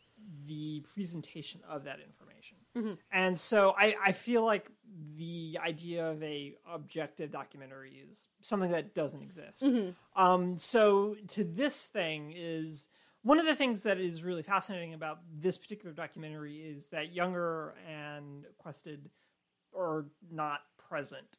the 0.46 0.84
presentation 0.94 1.60
of 1.68 1.84
that 1.84 1.98
information. 2.00 2.58
Mhm. 2.76 2.98
And 3.10 3.38
so 3.38 3.70
I, 3.76 3.96
I 4.04 4.12
feel 4.12 4.44
like 4.44 4.70
the 5.16 5.58
idea 5.60 6.08
of 6.10 6.22
a 6.22 6.56
objective 6.66 7.30
documentary 7.32 7.94
is 8.08 8.28
something 8.40 8.70
that 8.70 8.94
doesn't 8.94 9.22
exist. 9.22 9.62
Mhm. 9.64 9.94
Um, 10.14 10.58
so 10.58 11.14
to 11.28 11.42
this 11.44 11.86
thing 11.86 12.32
is 12.36 12.86
one 13.22 13.38
of 13.38 13.46
the 13.46 13.54
things 13.54 13.82
that 13.82 13.98
is 13.98 14.22
really 14.22 14.42
fascinating 14.42 14.94
about 14.94 15.20
this 15.40 15.58
particular 15.58 15.92
documentary 15.94 16.56
is 16.56 16.86
that 16.86 17.12
Younger 17.12 17.74
and 17.88 18.44
Quested 18.58 19.10
are 19.76 20.06
not 20.30 20.60
present 20.78 21.38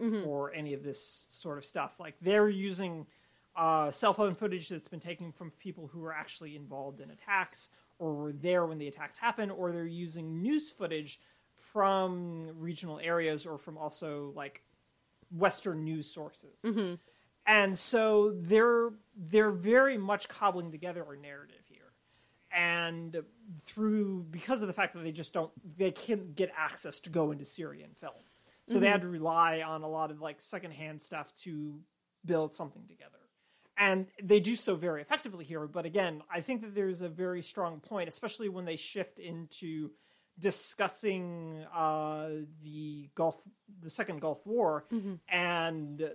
Mhm. 0.00 0.24
for 0.24 0.52
any 0.52 0.72
of 0.74 0.82
this 0.82 1.24
sort 1.28 1.58
of 1.58 1.64
stuff. 1.64 2.00
Like 2.00 2.16
they're 2.20 2.48
using 2.48 3.06
uh, 3.54 3.90
cell 3.90 4.14
phone 4.14 4.34
footage 4.34 4.70
that's 4.70 4.88
been 4.88 4.98
taken 4.98 5.30
from 5.30 5.50
people 5.50 5.88
who 5.88 6.00
were 6.00 6.14
actually 6.14 6.56
involved 6.56 7.00
in 7.02 7.10
attacks 7.10 7.68
or 7.98 8.14
were 8.14 8.32
there 8.32 8.64
when 8.64 8.78
the 8.78 8.88
attacks 8.88 9.18
happened, 9.18 9.52
or 9.52 9.70
they're 9.72 9.84
using 9.84 10.40
news 10.40 10.70
footage 10.70 11.20
from 11.54 12.58
regional 12.58 12.98
areas 12.98 13.44
or 13.44 13.58
from 13.58 13.76
also 13.76 14.32
like 14.34 14.62
Western 15.30 15.84
news 15.84 16.10
sources. 16.10 16.62
Mhm. 16.62 16.98
And 17.46 17.78
so 17.78 18.32
they're 18.40 18.90
they're 19.16 19.50
very 19.50 19.98
much 19.98 20.28
cobbling 20.28 20.70
together 20.70 21.04
a 21.12 21.16
narrative 21.16 21.62
here. 21.68 21.92
And 22.54 23.22
through 23.64 24.26
because 24.30 24.62
of 24.62 24.68
the 24.68 24.74
fact 24.74 24.94
that 24.94 25.02
they 25.02 25.12
just 25.12 25.32
don't 25.32 25.50
they 25.78 25.90
can't 25.90 26.34
get 26.34 26.52
access 26.56 27.00
to 27.00 27.10
go 27.10 27.30
into 27.32 27.44
Syrian 27.44 27.94
film. 27.94 28.14
So 28.68 28.78
they 28.78 28.86
Mhm. 28.86 28.92
had 28.92 29.00
to 29.02 29.08
rely 29.08 29.60
on 29.62 29.82
a 29.82 29.88
lot 29.88 30.10
of 30.10 30.20
like 30.20 30.40
secondhand 30.40 31.02
stuff 31.02 31.34
to 31.42 31.82
build 32.24 32.54
something 32.54 32.86
together. 32.86 33.18
And 33.76 34.06
they 34.22 34.38
do 34.38 34.54
so 34.54 34.76
very 34.76 35.00
effectively 35.02 35.44
here, 35.44 35.66
but 35.66 35.86
again, 35.86 36.22
I 36.30 36.42
think 36.42 36.60
that 36.60 36.74
there's 36.74 37.00
a 37.00 37.08
very 37.08 37.42
strong 37.42 37.80
point, 37.80 38.08
especially 38.08 38.48
when 38.48 38.64
they 38.66 38.76
shift 38.76 39.18
into 39.18 39.90
discussing 40.38 41.64
uh, 41.74 42.28
the 42.62 43.08
Gulf, 43.14 43.40
the 43.80 43.90
second 43.90 44.20
Gulf 44.20 44.46
War, 44.46 44.84
Mhm. 44.90 45.18
and 45.28 46.10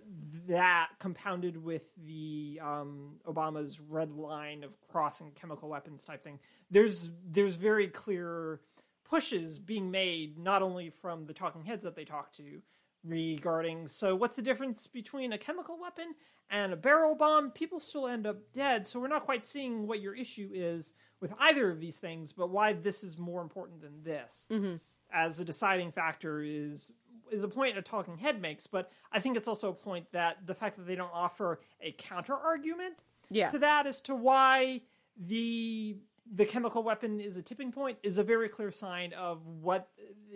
that 0.47 0.89
compounded 0.99 1.57
with 1.61 1.87
the 1.97 2.59
um, 2.63 3.19
Obama's 3.25 3.79
red 3.79 4.11
line 4.11 4.63
of 4.63 4.75
crossing 4.87 5.31
chemical 5.31 5.69
weapons 5.69 6.03
type 6.05 6.23
thing. 6.23 6.39
There's 6.71 7.09
there's 7.25 7.55
very 7.55 7.87
clear 7.87 8.61
pushes 9.03 9.59
being 9.59 9.89
made 9.91 10.37
not 10.37 10.61
only 10.61 10.89
from 10.89 11.25
the 11.25 11.33
talking 11.33 11.63
heads 11.63 11.83
that 11.83 11.95
they 11.95 12.03
talk 12.05 12.33
to 12.33 12.61
regarding 13.05 13.87
so 13.87 14.15
what's 14.15 14.35
the 14.35 14.41
difference 14.41 14.85
between 14.87 15.31
a 15.31 15.37
chemical 15.37 15.79
weapon 15.79 16.13
and 16.49 16.71
a 16.73 16.75
barrel 16.77 17.15
bomb 17.15 17.51
people 17.51 17.79
still 17.79 18.07
end 18.07 18.25
up 18.27 18.37
dead 18.53 18.85
so 18.87 18.99
we're 18.99 19.07
not 19.07 19.25
quite 19.25 19.45
seeing 19.45 19.85
what 19.87 19.99
your 20.01 20.13
issue 20.15 20.49
is 20.53 20.93
with 21.19 21.33
either 21.39 21.69
of 21.69 21.79
these 21.79 21.97
things 21.97 22.31
but 22.31 22.49
why 22.49 22.73
this 22.73 23.03
is 23.03 23.17
more 23.17 23.41
important 23.41 23.81
than 23.81 24.03
this 24.03 24.47
Mhm. 24.49 24.79
as 25.11 25.39
a 25.39 25.45
deciding 25.45 25.91
factor 25.91 26.41
is 26.41 26.91
is 27.31 27.43
a 27.43 27.47
point 27.49 27.77
a 27.77 27.81
talking 27.81 28.17
head 28.17 28.41
makes 28.41 28.67
but 28.67 28.89
i 29.11 29.19
think 29.19 29.35
it's 29.35 29.47
also 29.49 29.69
a 29.69 29.73
point 29.73 30.09
that 30.13 30.45
the 30.47 30.53
fact 30.55 30.77
that 30.77 30.87
they 30.87 30.95
don't 30.95 31.11
offer 31.13 31.59
a 31.81 31.91
counter 31.93 32.35
argument 32.35 33.03
Yeah. 33.29 33.49
to 33.49 33.59
that 33.59 33.85
as 33.85 33.99
to 34.01 34.15
why 34.15 34.81
the 35.17 35.97
the 36.29 36.45
chemical 36.45 36.83
weapon 36.83 37.19
is 37.21 37.37
a 37.37 37.41
tipping 37.41 37.71
point 37.71 37.97
is 38.03 38.17
a 38.17 38.23
very 38.23 38.47
clear 38.49 38.71
sign 38.71 39.13
of 39.13 39.45
what 39.45 39.89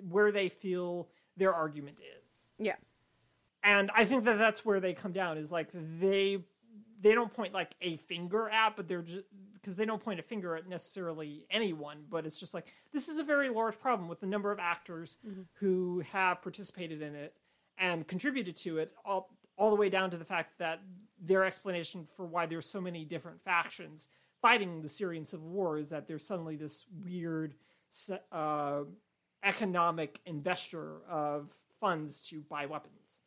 where 0.09 0.31
they 0.31 0.49
feel 0.49 1.09
their 1.38 1.53
argument 1.53 1.99
is 1.99 2.49
yeah 2.57 2.75
and 3.63 3.91
i 3.95 4.03
think 4.05 4.23
that 4.25 4.38
that's 4.38 4.65
where 4.65 4.79
they 4.79 4.93
come 4.93 5.11
down 5.11 5.38
is 5.38 5.51
like 5.51 5.69
they 5.73 6.38
they 7.01 7.13
don't 7.13 7.33
point 7.33 7.53
like 7.53 7.71
a 7.81 7.97
finger 7.97 8.49
at 8.49 8.75
but 8.75 8.88
they're 8.88 9.01
just 9.01 9.25
because 9.53 9.75
they 9.75 9.85
don't 9.85 10.03
point 10.03 10.19
a 10.19 10.23
finger 10.23 10.55
at 10.55 10.67
necessarily 10.67 11.45
anyone 11.49 12.03
but 12.09 12.25
it's 12.25 12.39
just 12.39 12.53
like 12.53 12.65
this 12.91 13.07
is 13.09 13.17
a 13.17 13.23
very 13.23 13.49
large 13.49 13.79
problem 13.79 14.07
with 14.09 14.19
the 14.19 14.25
number 14.25 14.51
of 14.51 14.59
actors 14.59 15.17
Mhm. 15.25 15.45
who 15.59 15.99
have 16.11 16.41
participated 16.41 17.01
in 17.01 17.15
it 17.15 17.35
and 17.77 18.07
contributed 18.07 18.55
to 18.57 18.77
it 18.79 18.93
all 19.05 19.35
all 19.57 19.69
the 19.69 19.75
way 19.75 19.89
down 19.89 20.09
to 20.11 20.17
the 20.17 20.25
fact 20.25 20.57
that 20.57 20.81
their 21.19 21.43
explanation 21.43 22.05
for 22.15 22.25
why 22.25 22.45
there's 22.47 22.67
so 22.67 22.81
many 22.81 23.05
different 23.05 23.43
factions 23.43 24.07
fighting 24.41 24.81
the 24.81 24.89
Syrian 24.89 25.23
civil 25.23 25.47
war 25.49 25.77
is 25.77 25.89
that 25.91 26.07
there's 26.07 26.25
suddenly 26.25 26.55
this 26.55 26.85
weird 27.05 27.53
uh, 28.31 28.81
economic 29.43 30.19
investor 30.25 31.01
of 31.07 31.51
funds 31.79 32.21
to 32.21 32.41
buy 32.41 32.65
weapons. 32.65 33.21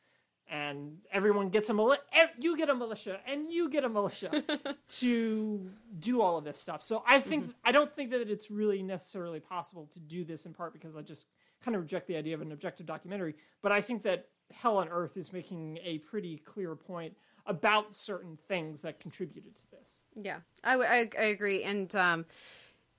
And 0.51 0.99
everyone 1.11 1.49
gets 1.49 1.71
a 1.71 1.75
militia. 1.75 2.03
You 2.39 2.57
get 2.57 2.69
a 2.69 2.75
militia, 2.75 3.19
and 3.27 3.51
you 3.51 3.71
get 3.71 3.85
a 3.85 3.89
militia 3.89 4.45
to 4.89 5.71
do 5.99 6.21
all 6.21 6.37
of 6.39 6.45
this 6.45 6.61
stuff. 6.61 6.83
So 6.83 7.03
I 7.07 7.21
think 7.21 7.53
I 7.65 7.73
don't 7.73 7.95
think 7.97 8.11
that 8.11 8.31
it's 8.31 8.51
really 8.51 8.83
necessarily 8.83 9.41
possible 9.41 9.89
to 9.95 10.01
do 10.01 10.23
this 10.25 10.45
in 10.45 10.53
part 10.53 10.73
because 10.75 10.97
I 10.97 11.03
just 11.03 11.27
kind 11.65 11.75
of 11.75 11.83
reject 11.83 12.07
the 12.09 12.16
idea 12.16 12.35
of 12.35 12.43
an 12.43 12.53
objective 12.53 12.87
documentary. 12.87 13.35
But 13.62 13.73
I 13.73 13.81
think 13.81 14.03
that 14.03 14.29
Hell 14.53 14.77
on 14.77 14.89
Earth 14.91 15.16
is 15.16 15.33
making 15.33 15.79
a 15.83 15.99
pretty 15.99 16.37
clear 16.37 16.75
point 16.77 17.16
about 17.47 17.95
certain 17.95 18.39
things 18.47 18.83
that 18.83 19.01
contributed 19.01 19.57
to 19.57 19.71
this. 19.71 20.03
Yeah, 20.15 20.41
I 20.62 20.75
I 21.19 21.25
agree, 21.25 21.62
and 21.65 21.95
um, 21.97 22.27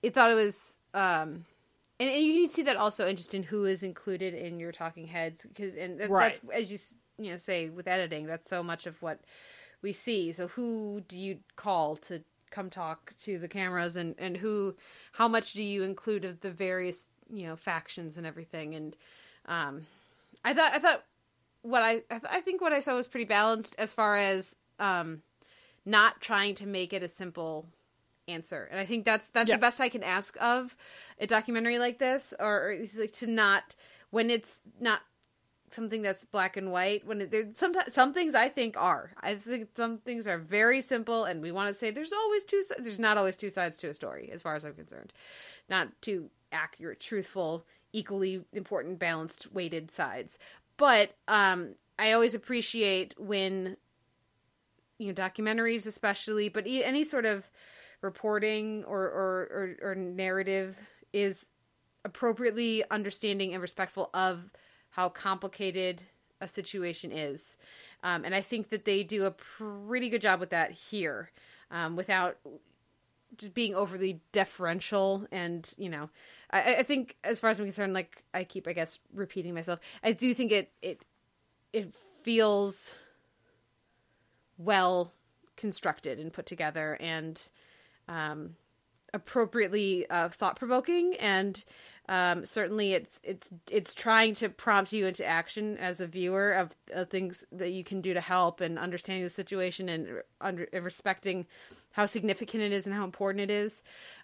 it 0.02 0.16
thought 0.16 0.32
it 0.32 0.36
was 0.36 0.80
um, 0.96 1.46
and, 2.00 2.10
and 2.10 2.26
you 2.26 2.42
can 2.46 2.50
see 2.50 2.64
that 2.64 2.76
also 2.76 3.12
just 3.14 3.34
in 3.34 3.44
who 3.44 3.66
is 3.66 3.84
included 3.84 4.34
in 4.34 4.60
your 4.60 4.72
talking 4.72 5.08
heads 5.08 5.46
because 5.46 5.76
and 5.76 6.00
that, 6.00 6.10
Right. 6.10 6.40
that's 6.44 6.58
as 6.58 6.72
you 6.72 6.78
you 7.18 7.32
know 7.32 7.38
say 7.38 7.70
with 7.70 7.88
editing 7.88 8.26
that's 8.28 8.50
so 8.50 8.62
much 8.64 8.86
of 8.88 9.02
what 9.02 9.20
we 9.82 9.94
see. 9.94 10.32
So 10.32 10.48
who 10.48 11.02
do 11.08 11.18
you 11.18 11.40
call 11.56 11.96
to 11.98 12.24
come 12.52 12.70
talk 12.70 13.14
to 13.24 13.38
the 13.38 13.48
cameras 13.48 13.96
and 13.96 14.16
and 14.18 14.38
who 14.38 14.76
how 15.14 15.28
much 15.28 15.54
do 15.54 15.62
you 15.64 15.84
include 15.84 16.26
of 16.26 16.42
the 16.42 16.52
various 16.52 17.08
you 17.32 17.46
know 17.48 17.56
factions 17.56 18.18
and 18.18 18.26
everything? 18.26 18.76
And 18.76 18.96
um 19.48 19.82
i 20.44 20.54
thought 20.54 20.74
i 20.74 20.80
thought 20.80 21.04
what 21.62 21.82
i 21.84 22.02
i, 22.10 22.20
th- 22.20 22.24
I 22.30 22.42
think 22.42 22.62
what 22.62 22.74
i 22.74 22.80
saw 22.80 22.96
was 22.96 23.08
pretty 23.08 23.26
balanced 23.26 23.76
as 23.78 23.94
far 23.94 24.16
as 24.18 24.56
um 24.80 25.22
not 25.86 26.20
trying 26.20 26.56
to 26.56 26.66
make 26.68 26.94
it 26.94 27.04
a 27.04 27.08
simple 27.08 27.68
answer. 28.28 28.68
And 28.72 28.80
i 28.80 28.86
think 28.86 29.06
that's 29.06 29.30
that's 29.30 29.50
Yeah. 29.50 29.56
the 29.58 29.62
best 29.62 29.80
i 29.80 29.90
can 29.90 30.04
ask 30.04 30.36
of 30.42 30.76
a 31.20 31.28
documentary 31.28 31.78
like 31.78 32.00
this 32.00 32.34
or, 32.40 32.72
or 32.72 32.78
like 32.98 33.14
to 33.14 33.28
not 33.28 33.76
when 34.10 34.30
it's 34.32 34.62
not 34.80 35.02
something 35.72 36.02
that's 36.02 36.26
black 36.26 36.58
and 36.58 36.72
white 36.72 37.06
when 37.06 37.22
it, 37.22 37.58
sometimes 37.58 37.94
some 37.94 38.14
things 38.14 38.36
i 38.36 38.48
think 38.48 38.78
are. 38.78 39.12
I 39.22 39.36
think 39.36 39.70
some 39.76 39.98
things 40.00 40.28
are 40.28 40.38
very 40.38 40.82
simple 40.82 41.26
and 41.26 41.42
we 41.42 41.52
want 41.52 41.68
to 41.70 41.74
say 41.74 41.92
there's 41.92 42.14
always 42.14 42.46
two 42.46 42.62
sides 42.62 42.84
there's 42.84 43.00
not 43.00 43.18
always 43.18 43.38
two 43.38 43.50
sides 43.50 43.78
to 43.78 43.90
a 43.90 43.94
story 43.94 44.30
as 44.32 44.42
far 44.42 44.56
as 44.56 44.64
i'm 44.66 44.74
concerned. 44.74 45.14
Not 45.70 45.90
two 46.02 46.30
accurate 46.52 47.00
truthful 47.00 47.66
equally 47.92 48.44
important 48.54 49.00
balanced 49.00 49.52
weighted 49.54 49.92
sides. 49.92 50.38
But 50.78 51.16
um 51.28 51.76
i 51.98 52.12
always 52.12 52.36
appreciate 52.36 53.16
when 53.18 53.78
you 54.98 55.08
know 55.08 55.14
documentaries 55.14 55.88
especially 55.88 56.50
but 56.50 56.66
any 56.68 57.04
sort 57.04 57.26
of 57.26 57.50
reporting 58.02 58.84
or 58.86 59.02
or, 59.02 59.76
or, 59.82 59.90
or 59.92 59.96
narrative 59.96 60.80
is 61.12 61.50
appropriately 62.06 62.84
understanding 62.92 63.54
and 63.54 63.62
respectful 63.62 64.10
of 64.14 64.52
how 64.96 65.10
complicated 65.10 66.04
a 66.42 66.48
situation 66.48 67.12
is. 67.12 67.58
Um, 68.04 68.24
and 68.24 68.36
i 68.36 68.42
think 68.42 68.70
that 68.70 68.86
they 68.86 69.04
do 69.04 69.26
a 69.26 69.32
pretty 69.32 70.10
good 70.10 70.22
job 70.22 70.40
with 70.40 70.52
that 70.52 70.72
here 70.72 71.32
um, 71.72 71.96
without 71.96 72.38
just 73.38 73.54
being 73.54 73.76
overly 73.76 74.22
deferential 74.32 75.26
and 75.32 75.74
you 75.78 75.90
know 75.90 76.10
I, 76.52 76.78
I 76.78 76.84
think 76.84 77.18
as 77.24 77.40
far 77.40 77.50
as 77.50 77.60
i'm 77.60 77.66
concerned 77.66 77.94
like 77.94 78.24
i 78.34 78.44
keep 78.44 78.68
i 78.68 78.74
guess 78.74 79.00
repeating 79.14 79.54
myself 79.54 79.80
i 80.04 80.12
do 80.12 80.34
think 80.34 80.52
it 80.52 80.72
it 80.82 81.04
it 81.74 81.94
feels 82.24 82.96
well 84.58 85.12
constructed 85.58 86.20
and 86.20 86.32
put 86.32 86.46
together 86.46 86.98
and 87.02 87.42
um, 88.08 88.56
appropriately 89.14 90.06
uh, 90.10 90.30
thought 90.30 90.56
provoking 90.56 91.16
and 91.20 91.64
um, 92.08 92.46
certainly 92.46 92.94
it's 92.94 93.20
it's 93.24 93.52
it's 93.72 93.94
trying 93.94 94.36
to 94.36 94.50
prompt 94.50 94.94
you 94.94 95.08
into 95.08 95.26
action 95.26 95.78
as 95.78 96.00
a 96.00 96.08
viewer 96.08 96.52
of, 96.52 96.76
things 97.10 97.46
that 97.52 97.72
you 97.72 97.84
can 97.84 98.00
do 98.00 98.14
to 98.14 98.22
help 98.22 98.62
and 98.62 98.78
understanding 98.78 99.24
the 99.24 99.30
situation 99.30 99.90
and 99.90 100.22
under, 100.40 100.68
respecting 100.74 101.48
how 101.94 102.06
significant 102.06 102.62
it 102.62 102.72
is 102.72 102.86
and 102.86 102.96
how 102.96 103.04
important 103.04 103.42
it 103.42 103.52
is 103.52 103.82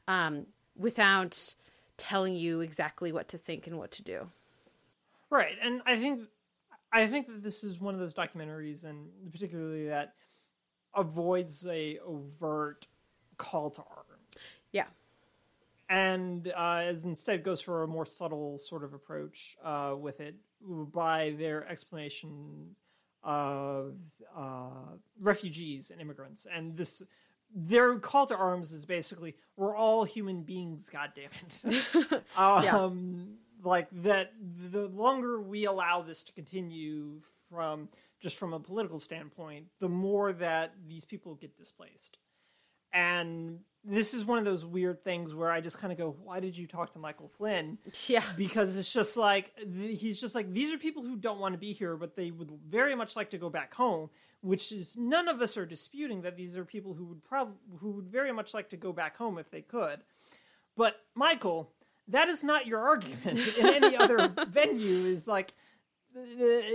um, 0.08 0.46
without 0.76 1.56
telling 1.98 2.36
you 2.36 2.62
exactly 2.62 3.12
what 3.12 3.28
to 3.30 3.38
think 3.38 3.66
and 3.66 3.78
what 3.78 3.92
to 3.92 4.04
do. 4.04 4.28
Right, 5.30 5.56
and 5.62 5.82
I 5.86 5.98
think 5.98 6.28
I 6.92 7.08
think 7.08 7.28
that 7.28 7.42
this 7.42 7.64
is 7.64 7.80
one 7.80 7.94
of 7.94 8.00
those 8.00 8.14
documentaries, 8.14 8.84
and 8.84 9.10
particularly 9.32 9.88
that 9.88 10.14
avoids 10.96 11.66
a 11.66 11.98
overt 12.06 12.88
call 13.38 13.70
to 13.72 13.82
yeah 14.72 14.86
and 15.92 16.48
uh, 16.56 16.84
as 16.86 17.04
instead 17.04 17.44
goes 17.44 17.60
for 17.60 17.84
a 17.84 17.88
more 17.88 18.06
subtle 18.06 18.58
sort 18.58 18.84
of 18.84 18.94
approach 18.94 19.58
uh, 19.64 19.94
with 19.98 20.22
it 20.22 20.36
by 20.66 21.36
their 21.38 21.68
explanation 21.68 22.76
of 23.24 23.96
uh, 24.36 24.96
refugees 25.20 25.92
and 25.92 26.02
immigrants, 26.02 26.48
and 26.52 26.76
this. 26.76 27.04
Their 27.54 28.00
call 28.00 28.28
to 28.28 28.36
arms 28.38 28.72
is 28.72 28.86
basically 28.86 29.36
we're 29.58 29.76
all 29.76 30.06
human 30.06 30.44
beings, 30.44 30.90
God 30.90 31.12
damn 31.14 31.32
it. 31.34 32.24
um, 32.38 33.40
like 33.62 33.90
that 34.04 34.32
the 34.72 34.88
longer 34.88 35.42
we 35.42 35.66
allow 35.66 36.02
this 36.02 36.24
to 36.24 36.32
continue 36.32 37.20
from 37.50 37.90
just 38.22 38.38
from 38.38 38.54
a 38.54 38.60
political 38.60 39.00
standpoint 39.00 39.66
the 39.80 39.90
more 39.90 40.32
that 40.34 40.74
these 40.88 41.06
people 41.06 41.36
get 41.36 41.58
displaced 41.58 42.18
and 42.94 43.60
this 43.84 44.14
is 44.14 44.24
one 44.24 44.38
of 44.38 44.46
those 44.46 44.64
weird 44.64 45.04
things 45.04 45.34
where 45.34 45.52
i 45.52 45.60
just 45.60 45.78
kind 45.80 45.92
of 45.92 45.98
go 45.98 46.16
why 46.24 46.40
did 46.40 46.58
you 46.58 46.68
talk 46.68 46.94
to 46.94 47.00
michael 47.00 47.28
flynn? 47.28 47.78
Yeah. 48.08 48.24
Because 48.38 48.76
it's 48.76 48.92
just 48.92 49.18
like 49.18 49.52
he's 49.58 50.20
just 50.22 50.36
like 50.36 50.52
these 50.54 50.74
are 50.74 50.78
people 50.78 51.04
who 51.04 51.16
don't 51.16 51.40
want 51.40 51.54
to 51.54 51.60
be 51.60 51.74
here 51.74 51.96
but 51.96 52.16
they 52.16 52.32
would 52.32 52.52
very 52.68 52.96
much 52.96 53.16
like 53.16 53.32
to 53.32 53.38
go 53.38 53.50
back 53.50 53.74
home 53.74 54.10
which 54.42 54.72
is 54.72 54.98
none 54.98 55.28
of 55.28 55.42
us 55.42 55.58
are 55.58 55.66
disputing 55.66 56.22
that 56.22 56.36
these 56.36 56.58
are 56.58 56.66
people 56.66 56.94
who 56.94 57.06
would 57.06 57.24
probably 57.24 57.56
who 57.80 57.92
would 57.92 58.08
very 58.08 58.32
much 58.32 58.54
like 58.54 58.70
to 58.70 58.78
go 58.78 58.92
back 58.92 59.18
home 59.18 59.38
if 59.38 59.50
they 59.52 59.62
could. 59.62 60.00
But 60.76 60.96
michael 61.16 61.72
that 62.08 62.28
is 62.30 62.44
not 62.44 62.68
your 62.68 62.80
argument. 62.80 63.48
In 63.58 63.68
any 63.68 63.96
other 63.96 64.34
venue 64.48 65.06
is 65.06 65.28
like 65.28 65.54
uh, 66.16 66.22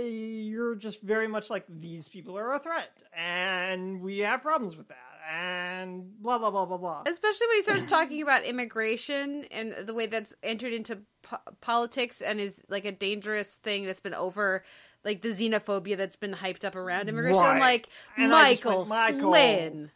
you're 0.01 0.75
just 0.75 1.01
very 1.01 1.27
much 1.27 1.49
like 1.49 1.65
these 1.69 2.09
people 2.09 2.37
are 2.37 2.55
a 2.55 2.59
threat 2.59 3.03
and 3.15 4.01
we 4.01 4.19
have 4.19 4.41
problems 4.41 4.75
with 4.75 4.87
that 4.87 5.16
and 5.29 6.11
blah 6.21 6.37
blah 6.37 6.51
blah 6.51 6.65
blah 6.65 6.77
blah. 6.77 7.03
Especially 7.05 7.47
when 7.47 7.57
he 7.57 7.61
starts 7.61 7.85
talking 7.85 8.21
about 8.21 8.43
immigration 8.43 9.45
and 9.51 9.75
the 9.85 9.93
way 9.93 10.05
that's 10.05 10.33
entered 10.43 10.73
into 10.73 10.99
po- 11.21 11.37
politics 11.61 12.21
and 12.21 12.39
is 12.39 12.63
like 12.69 12.85
a 12.85 12.91
dangerous 12.91 13.55
thing 13.55 13.85
that's 13.85 13.99
been 13.99 14.13
over 14.13 14.63
like 15.03 15.21
the 15.21 15.29
xenophobia 15.29 15.97
that's 15.97 16.15
been 16.15 16.33
hyped 16.33 16.63
up 16.63 16.75
around 16.75 17.09
immigration. 17.09 17.41
I'm 17.43 17.59
like 17.59 17.87
And 18.17 18.31
michael, 18.31 18.79
went, 18.79 18.89
"Michael." 18.89 19.31
flynn 19.31 19.91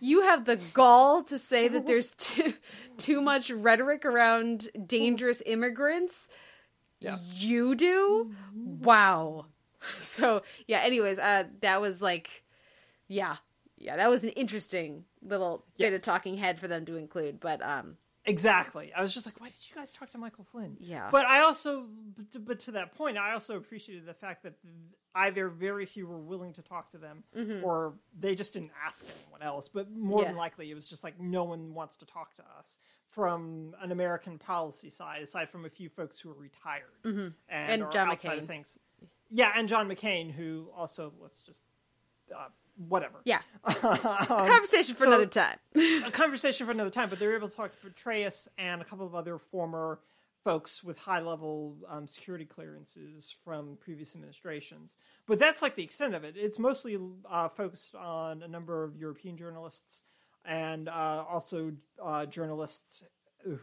you 0.00 0.22
have 0.22 0.44
the 0.44 0.56
gall 0.72 1.22
to 1.22 1.38
say 1.38 1.68
that 1.68 1.86
there's 1.86 2.14
too, 2.18 2.54
too 2.96 3.20
much 3.20 3.50
rhetoric 3.50 4.04
around 4.04 4.68
dangerous 4.86 5.42
immigrants. 5.46 6.28
Yeah. 7.00 7.18
you 7.34 7.74
do? 7.74 8.34
Wow. 8.54 9.46
So 10.00 10.42
yeah 10.66 10.80
anyways 10.80 11.20
uh 11.20 11.44
that 11.60 11.80
was 11.80 12.02
like 12.02 12.42
yeah 13.06 13.36
yeah 13.78 13.96
that 13.96 14.10
was 14.10 14.24
an 14.24 14.30
interesting 14.30 15.04
little 15.22 15.64
bit 15.78 15.92
of 15.92 16.02
talking 16.02 16.36
head 16.36 16.58
for 16.58 16.68
them 16.68 16.84
to 16.86 16.96
include 16.96 17.40
but 17.40 17.62
um 17.62 17.96
Exactly. 18.26 18.92
I 18.94 19.00
was 19.00 19.14
just 19.14 19.24
like, 19.24 19.40
why 19.40 19.46
did 19.46 19.56
you 19.70 19.74
guys 19.74 19.90
talk 19.90 20.10
to 20.10 20.18
Michael 20.18 20.44
Flynn? 20.44 20.76
Yeah. 20.80 21.08
But 21.10 21.24
I 21.24 21.40
also, 21.40 21.86
but 22.14 22.30
to, 22.32 22.38
but 22.38 22.58
to 22.60 22.72
that 22.72 22.94
point, 22.94 23.16
I 23.16 23.32
also 23.32 23.56
appreciated 23.56 24.04
the 24.04 24.12
fact 24.12 24.42
that 24.42 24.52
either 25.14 25.48
very 25.48 25.86
few 25.86 26.06
were 26.06 26.18
willing 26.18 26.52
to 26.54 26.60
talk 26.62 26.90
to 26.90 26.98
them, 26.98 27.24
Mhm. 27.34 27.62
or 27.62 27.94
they 28.20 28.34
just 28.34 28.52
didn't 28.52 28.72
ask 28.86 29.06
anyone 29.22 29.40
else. 29.40 29.68
But 29.70 29.90
more 29.90 30.24
than 30.24 30.36
likely, 30.36 30.70
it 30.70 30.74
was 30.74 30.86
just 30.86 31.02
like 31.04 31.18
no 31.18 31.44
one 31.44 31.72
wants 31.72 31.96
to 31.98 32.04
talk 32.04 32.36
to 32.36 32.42
us 32.58 32.76
from 33.08 33.74
an 33.80 33.92
American 33.92 34.38
policy 34.38 34.90
side, 34.90 35.22
aside 35.22 35.48
from 35.48 35.64
a 35.64 35.70
few 35.70 35.88
folks 35.88 36.20
who 36.20 36.28
are 36.30 36.34
retired 36.34 37.00
Mhm. 37.04 37.32
and, 37.48 37.82
And 37.82 37.90
John 37.92 38.10
outside 38.10 38.40
McCain. 38.40 38.42
of 38.42 38.46
things. 38.46 38.78
Yeah, 39.30 39.52
and 39.54 39.66
John 39.70 39.88
McCain, 39.88 40.32
who 40.32 40.70
also 40.76 41.14
let's 41.18 41.40
just 41.40 41.62
uh, 42.36 42.48
whatever. 42.88 43.20
Yeah. 43.24 43.40
Um, 43.82 44.46
Conversation 44.46 44.94
for 44.94 45.04
so- 45.04 45.08
another 45.08 45.26
time. 45.26 45.56
a 46.06 46.10
conversation 46.10 46.66
for 46.66 46.72
another 46.72 46.90
time, 46.90 47.08
but 47.10 47.18
they 47.18 47.26
were 47.26 47.36
able 47.36 47.48
to 47.48 47.56
talk 47.56 47.72
to 47.80 47.86
Petraeus 47.90 48.48
and 48.58 48.80
a 48.80 48.84
couple 48.84 49.06
of 49.06 49.14
other 49.14 49.38
former 49.38 49.98
folks 50.44 50.82
with 50.84 50.98
high 50.98 51.20
level 51.20 51.76
um, 51.88 52.06
security 52.06 52.44
clearances 52.44 53.34
from 53.44 53.76
previous 53.80 54.14
administrations. 54.14 54.96
But 55.26 55.38
that's 55.38 55.60
like 55.62 55.74
the 55.76 55.82
extent 55.82 56.14
of 56.14 56.24
it. 56.24 56.34
It's 56.36 56.58
mostly 56.58 56.98
uh, 57.30 57.48
focused 57.48 57.94
on 57.94 58.42
a 58.42 58.48
number 58.48 58.84
of 58.84 58.96
European 58.96 59.36
journalists 59.36 60.04
and 60.44 60.88
uh, 60.88 61.24
also 61.28 61.72
uh, 62.02 62.26
journalists 62.26 63.02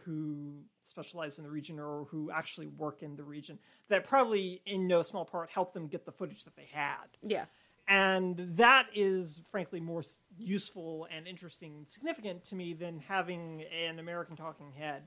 who 0.04 0.54
specialize 0.82 1.38
in 1.38 1.44
the 1.44 1.50
region 1.50 1.78
or 1.78 2.06
who 2.10 2.30
actually 2.30 2.66
work 2.66 3.02
in 3.02 3.14
the 3.16 3.22
region 3.22 3.58
that 3.88 4.04
probably 4.04 4.60
in 4.66 4.86
no 4.88 5.02
small 5.02 5.24
part 5.24 5.50
helped 5.50 5.74
them 5.74 5.86
get 5.86 6.04
the 6.06 6.10
footage 6.12 6.44
that 6.44 6.56
they 6.56 6.66
had 6.72 7.04
yeah 7.22 7.44
and 7.88 8.36
that 8.56 8.86
is 8.94 9.40
frankly 9.50 9.80
more 9.80 10.02
useful 10.38 11.06
and 11.14 11.26
interesting 11.26 11.76
and 11.76 11.88
significant 11.88 12.44
to 12.44 12.54
me 12.54 12.72
than 12.74 12.98
having 12.98 13.62
an 13.86 13.98
american 13.98 14.36
talking 14.36 14.72
head 14.72 15.02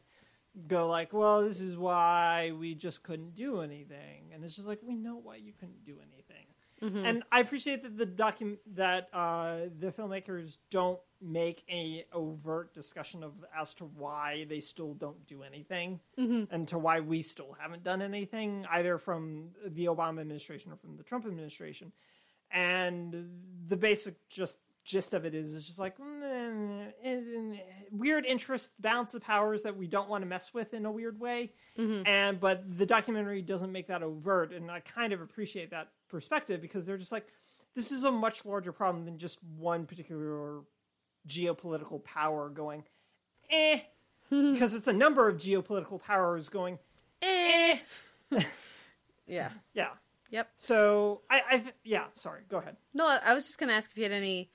go 0.67 0.87
like 0.87 1.13
well 1.13 1.41
this 1.43 1.59
is 1.59 1.77
why 1.77 2.51
we 2.57 2.73
just 2.73 3.03
couldn't 3.03 3.35
do 3.35 3.61
anything 3.61 4.31
and 4.33 4.43
it's 4.43 4.55
just 4.55 4.67
like 4.67 4.79
we 4.83 4.95
know 4.95 5.15
why 5.17 5.35
you 5.35 5.53
couldn't 5.59 5.83
do 5.85 5.97
anything 6.01 6.45
Mhm. 6.81 7.03
and 7.05 7.23
i 7.29 7.41
appreciate 7.41 7.83
that 7.83 7.97
the 7.97 8.05
docu- 8.05 8.57
that 8.67 9.09
uh, 9.13 9.65
the 9.79 9.91
filmmakers 9.91 10.59
don't 10.71 10.97
make 11.21 11.61
a 11.69 12.05
overt 12.13 12.73
discussion 12.73 13.21
of 13.21 13.33
as 13.53 13.73
to 13.73 13.83
why 13.83 14.45
they 14.47 14.61
still 14.61 14.93
don't 14.93 15.27
do 15.27 15.43
anything 15.43 15.99
Mhm. 16.17 16.47
and 16.49 16.69
to 16.69 16.79
why 16.79 17.01
we 17.01 17.21
still 17.21 17.51
haven't 17.59 17.83
done 17.83 18.01
anything 18.01 18.65
either 18.71 18.97
from 18.97 19.51
the 19.65 19.85
obama 19.87 20.21
administration 20.21 20.71
or 20.71 20.77
from 20.77 20.95
the 20.95 21.03
trump 21.03 21.25
administration 21.25 21.91
and 22.51 23.29
the 23.67 23.75
basic 23.77 24.15
just 24.29 24.59
gist 24.83 25.13
of 25.13 25.23
it 25.25 25.35
is 25.35 25.53
it's 25.53 25.67
just 25.67 25.77
like 25.79 25.97
mm, 25.99 26.87
eh, 27.03 27.09
eh, 27.11 27.57
weird 27.91 28.25
interest 28.25 28.73
balance 28.81 29.13
of 29.13 29.21
powers 29.21 29.61
that 29.63 29.77
we 29.77 29.85
don't 29.87 30.09
want 30.09 30.23
to 30.23 30.25
mess 30.27 30.51
with 30.53 30.73
in 30.73 30.85
a 30.85 30.91
weird 30.91 31.19
way. 31.19 31.51
Mhm. 31.77 32.07
and 32.07 32.39
but 32.39 32.63
the 32.77 32.85
documentary 32.85 33.41
doesn't 33.41 33.71
make 33.71 33.87
that 33.87 34.01
overt 34.03 34.51
and 34.51 34.69
i 34.71 34.79
kind 34.81 35.13
of 35.13 35.21
appreciate 35.21 35.69
that 35.71 35.91
perspective 36.09 36.59
because 36.61 36.85
they're 36.85 36.97
just 36.97 37.11
like 37.11 37.27
this 37.75 37.91
is 37.91 38.03
a 38.03 38.11
much 38.11 38.43
larger 38.45 38.71
problem 38.71 39.05
than 39.05 39.17
just 39.19 39.39
one 39.57 39.85
particular 39.85 40.61
geopolitical 41.27 42.03
power 42.03 42.49
going 42.49 42.83
eh. 43.51 43.79
Because 44.29 44.75
it's 44.75 44.87
a 44.87 44.93
number 44.93 45.27
of 45.27 45.37
geopolitical 45.37 46.01
powers 46.01 46.49
going 46.49 46.79
eh. 47.21 47.77
Yeah. 49.27 49.51
yeah 49.73 49.89
Yep. 50.31 50.49
so 50.55 51.21
i 51.29 51.41
i 51.49 51.63
yeah 51.83 52.05
sorry 52.15 52.41
go 52.49 52.57
ahead 52.57 52.75
No, 52.93 53.05
I 53.25 53.33
was 53.33 53.45
just 53.47 53.57
going 53.57 53.69
to 53.69 53.75
ask 53.75 53.89
if 53.91 53.97
you 53.97 54.03
had 54.03 54.11
any 54.11 54.51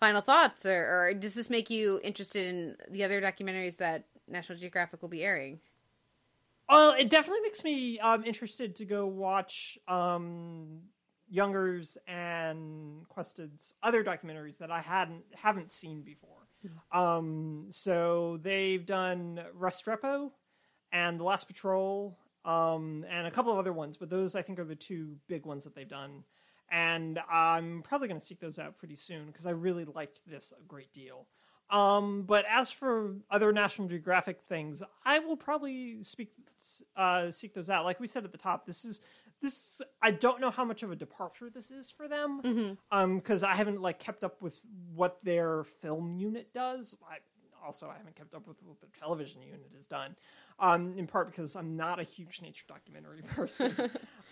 final 0.00 0.20
thoughts, 0.20 0.66
or, 0.66 0.72
or 1.08 1.14
does 1.14 1.34
this 1.34 1.48
make 1.48 1.70
you 1.70 2.00
interested 2.02 2.46
in 2.46 2.76
the 2.90 3.04
other 3.04 3.20
documentaries 3.22 3.76
that 3.78 4.04
National 4.28 4.58
Geographic 4.58 5.00
will 5.00 5.08
be 5.08 5.22
airing? 5.22 5.60
Well, 6.68 6.92
it 6.92 7.08
definitely 7.08 7.42
makes 7.42 7.62
me 7.62 7.98
um, 8.00 8.24
interested 8.24 8.76
to 8.76 8.84
go 8.84 9.06
watch 9.06 9.78
um, 9.86 10.80
Younger's 11.30 11.96
and 12.08 13.08
Quested's 13.08 13.74
other 13.82 14.02
documentaries 14.02 14.58
that 14.58 14.70
I 14.70 14.80
hadn't 14.80 15.24
haven't 15.34 15.70
seen 15.72 16.02
before. 16.02 16.30
Um, 16.92 17.66
so 17.70 18.38
they've 18.42 18.84
done 18.84 19.40
Restrepo 19.58 20.30
and 20.92 21.20
The 21.20 21.24
Last 21.24 21.46
Patrol 21.46 22.18
um, 22.44 23.04
and 23.08 23.26
a 23.26 23.30
couple 23.30 23.52
of 23.52 23.58
other 23.58 23.72
ones, 23.72 23.96
but 23.96 24.10
those 24.10 24.34
I 24.34 24.42
think 24.42 24.58
are 24.58 24.64
the 24.64 24.74
two 24.76 25.16
big 25.28 25.46
ones 25.46 25.64
that 25.64 25.74
they've 25.74 25.88
done. 25.88 26.24
And 26.70 27.18
I'm 27.30 27.82
probably 27.82 28.08
going 28.08 28.18
to 28.20 28.24
seek 28.24 28.40
those 28.40 28.58
out 28.58 28.78
pretty 28.78 28.96
soon 28.96 29.26
because 29.26 29.46
I 29.46 29.50
really 29.50 29.84
liked 29.84 30.22
this 30.26 30.52
a 30.58 30.62
great 30.66 30.92
deal. 30.92 31.26
Um, 31.70 32.22
but 32.22 32.44
as 32.48 32.70
for 32.70 33.14
other 33.30 33.52
National 33.52 33.88
Geographic 33.88 34.40
things, 34.48 34.82
I 35.04 35.18
will 35.18 35.36
probably 35.36 36.02
speak 36.02 36.32
uh, 36.96 37.30
seek 37.30 37.54
those 37.54 37.68
out. 37.70 37.84
Like 37.84 38.00
we 38.00 38.06
said 38.06 38.24
at 38.24 38.32
the 38.32 38.38
top, 38.38 38.66
this 38.66 38.84
is 38.84 39.00
this. 39.40 39.80
I 40.00 40.10
don't 40.10 40.40
know 40.40 40.50
how 40.50 40.64
much 40.64 40.82
of 40.82 40.90
a 40.90 40.96
departure 40.96 41.50
this 41.50 41.70
is 41.70 41.90
for 41.90 42.08
them, 42.08 42.40
Mhm. 42.42 42.78
um, 42.90 43.16
because 43.18 43.42
I 43.42 43.54
haven't 43.54 43.80
like 43.82 43.98
kept 43.98 44.24
up 44.24 44.40
with 44.42 44.58
what 44.94 45.22
their 45.24 45.64
film 45.64 46.16
unit 46.18 46.52
does. 46.54 46.94
I 47.10 47.18
also 47.66 47.88
I 47.88 47.96
haven't 47.96 48.16
kept 48.16 48.34
up 48.34 48.46
with 48.46 48.62
what 48.62 48.80
their 48.80 48.90
television 48.98 49.42
unit 49.42 49.70
has 49.76 49.86
done. 49.86 50.16
Um, 50.60 50.94
in 50.96 51.08
part 51.08 51.26
because 51.26 51.56
I'm 51.56 51.76
not 51.76 51.98
a 51.98 52.04
huge 52.04 52.40
nature 52.40 52.64
documentary 52.68 53.22
person. 53.34 53.74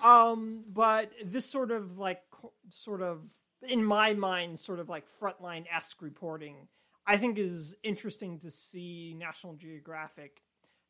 um, 0.04 0.62
but 0.72 1.10
this 1.24 1.44
sort 1.44 1.72
of 1.72 1.98
like 1.98 2.22
sort 2.70 3.02
of 3.02 3.22
in 3.68 3.84
my 3.84 4.14
mind, 4.14 4.60
sort 4.60 4.78
of 4.78 4.88
like 4.88 5.04
frontline 5.20 5.64
esque 5.72 6.00
reporting, 6.02 6.68
I 7.06 7.16
think 7.16 7.38
is 7.38 7.74
interesting 7.82 8.38
to 8.40 8.50
see 8.50 9.14
National 9.18 9.54
Geographic 9.54 10.42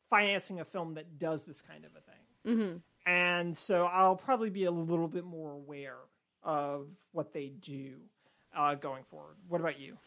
financing 0.09 0.59
a 0.59 0.65
film 0.65 0.95
that 0.95 1.17
does 1.17 1.45
this 1.45 1.61
kind 1.61 1.85
of 1.85 1.91
a 1.95 2.01
thing. 2.01 2.57
Mm-hmm. 2.57 2.77
And 3.11 3.57
so 3.57 3.85
I'll 3.85 4.15
probably 4.15 4.49
be 4.49 4.65
a 4.65 4.71
little 4.71 5.07
bit 5.07 5.25
more 5.25 5.51
aware 5.51 5.97
of 6.43 6.87
what 7.11 7.33
they 7.33 7.47
do 7.47 7.95
uh, 8.55 8.75
going 8.75 9.03
forward. 9.05 9.35
What 9.47 9.61
about 9.61 9.79
you? 9.79 9.97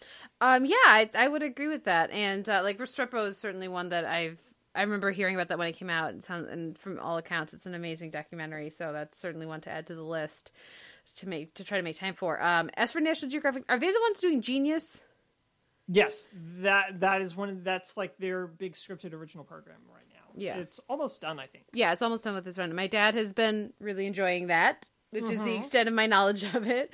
Um, 0.40 0.64
yeah, 0.64 0.76
I, 0.84 1.10
I 1.16 1.28
would 1.28 1.42
agree 1.42 1.68
with 1.68 1.84
that. 1.84 2.10
And 2.10 2.48
uh, 2.48 2.62
like 2.62 2.78
Restrepo 2.78 3.26
is 3.26 3.38
certainly 3.38 3.68
one 3.68 3.88
that 3.90 4.04
I've 4.04 4.40
I 4.76 4.82
remember 4.82 5.10
hearing 5.10 5.34
about 5.34 5.48
that 5.48 5.58
when 5.58 5.68
it 5.68 5.72
came 5.76 5.90
out. 5.90 6.22
Sounds, 6.22 6.48
and 6.48 6.76
from 6.78 6.98
all 7.00 7.16
accounts, 7.18 7.54
it's 7.54 7.66
an 7.66 7.74
amazing 7.74 8.10
documentary. 8.10 8.70
So 8.70 8.92
that's 8.92 9.18
certainly 9.18 9.46
one 9.46 9.60
to 9.62 9.70
add 9.70 9.86
to 9.86 9.94
the 9.94 10.02
list 10.02 10.52
to 11.16 11.28
make 11.28 11.54
to 11.54 11.64
try 11.64 11.78
to 11.78 11.82
make 11.82 11.98
time 11.98 12.14
for. 12.14 12.40
Um, 12.42 12.70
as 12.76 12.92
for 12.92 13.00
National 13.00 13.30
Geographic, 13.30 13.64
are 13.68 13.78
they 13.78 13.90
the 13.90 14.00
ones 14.02 14.20
doing 14.20 14.40
Genius? 14.40 15.02
Yes, 15.88 16.28
that 16.60 17.00
that 17.00 17.22
is 17.22 17.36
one. 17.36 17.48
Of, 17.48 17.64
that's 17.64 17.96
like 17.96 18.18
their 18.18 18.46
big 18.46 18.74
scripted 18.74 19.12
original 19.12 19.44
program 19.44 19.78
right 19.92 20.02
now. 20.10 20.14
Yeah. 20.38 20.56
it's 20.58 20.78
almost 20.88 21.22
done. 21.22 21.38
I 21.38 21.46
think. 21.46 21.64
Yeah, 21.72 21.92
it's 21.92 22.02
almost 22.02 22.24
done 22.24 22.34
with 22.34 22.44
this 22.44 22.58
run. 22.58 22.74
My 22.74 22.88
dad 22.88 23.14
has 23.14 23.32
been 23.32 23.72
really 23.80 24.06
enjoying 24.06 24.48
that, 24.48 24.88
which 25.10 25.30
is 25.30 25.40
the 25.42 25.50
Mhm. 25.50 25.58
extent 25.58 25.88
of 25.88 25.94
my 25.94 26.06
knowledge 26.06 26.42
of 26.54 26.66
it. 26.66 26.92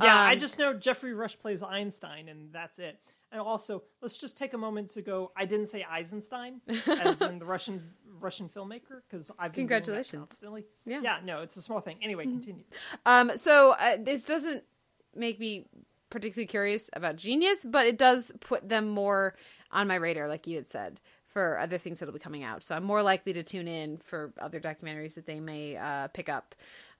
Yeah, 0.00 0.14
I 0.14 0.34
Um, 0.34 0.38
just 0.38 0.58
know 0.58 0.74
Geoffrey 0.74 1.14
Rush 1.14 1.38
plays 1.38 1.62
Einstein, 1.62 2.28
and 2.28 2.52
that's 2.52 2.78
it. 2.78 3.00
And 3.34 3.42
also, 3.42 3.82
let's 4.00 4.16
just 4.16 4.38
take 4.38 4.54
a 4.54 4.58
moment 4.58 4.90
to 4.94 5.02
go. 5.02 5.32
I 5.36 5.44
didn't 5.44 5.66
say 5.66 5.84
Eisenstein, 5.90 6.60
as 6.86 7.20
in 7.20 7.40
the 7.40 7.44
Russian 7.44 7.82
Russian 8.20 8.48
filmmaker, 8.48 9.02
because 9.10 9.28
I've 9.36 9.50
been 9.50 9.62
Congratulations. 9.62 10.20
constantly. 10.20 10.66
Yeah. 10.86 11.00
yeah, 11.02 11.18
no, 11.24 11.42
it's 11.42 11.56
a 11.56 11.62
small 11.62 11.80
thing. 11.80 11.98
Anyway, 12.00 12.22
continue. 12.22 12.62
Um, 13.04 13.32
so 13.36 13.72
uh, 13.72 13.96
this 14.00 14.22
doesn't 14.22 14.62
make 15.16 15.40
me 15.40 15.66
particularly 16.10 16.46
curious 16.46 16.88
about 16.92 17.16
Genius, 17.16 17.66
but 17.68 17.88
it 17.88 17.98
does 17.98 18.30
put 18.38 18.68
them 18.68 18.88
more 18.88 19.34
on 19.72 19.88
my 19.88 19.96
radar, 19.96 20.28
like 20.28 20.46
you 20.46 20.54
had 20.54 20.68
said, 20.68 21.00
for 21.26 21.58
other 21.58 21.76
things 21.76 21.98
that'll 21.98 22.14
be 22.14 22.20
coming 22.20 22.44
out. 22.44 22.62
So 22.62 22.76
I'm 22.76 22.84
more 22.84 23.02
likely 23.02 23.32
to 23.32 23.42
tune 23.42 23.66
in 23.66 23.98
for 23.98 24.32
other 24.40 24.60
documentaries 24.60 25.14
that 25.14 25.26
they 25.26 25.40
may 25.40 25.76
uh, 25.76 26.06
pick 26.06 26.28
up. 26.28 26.54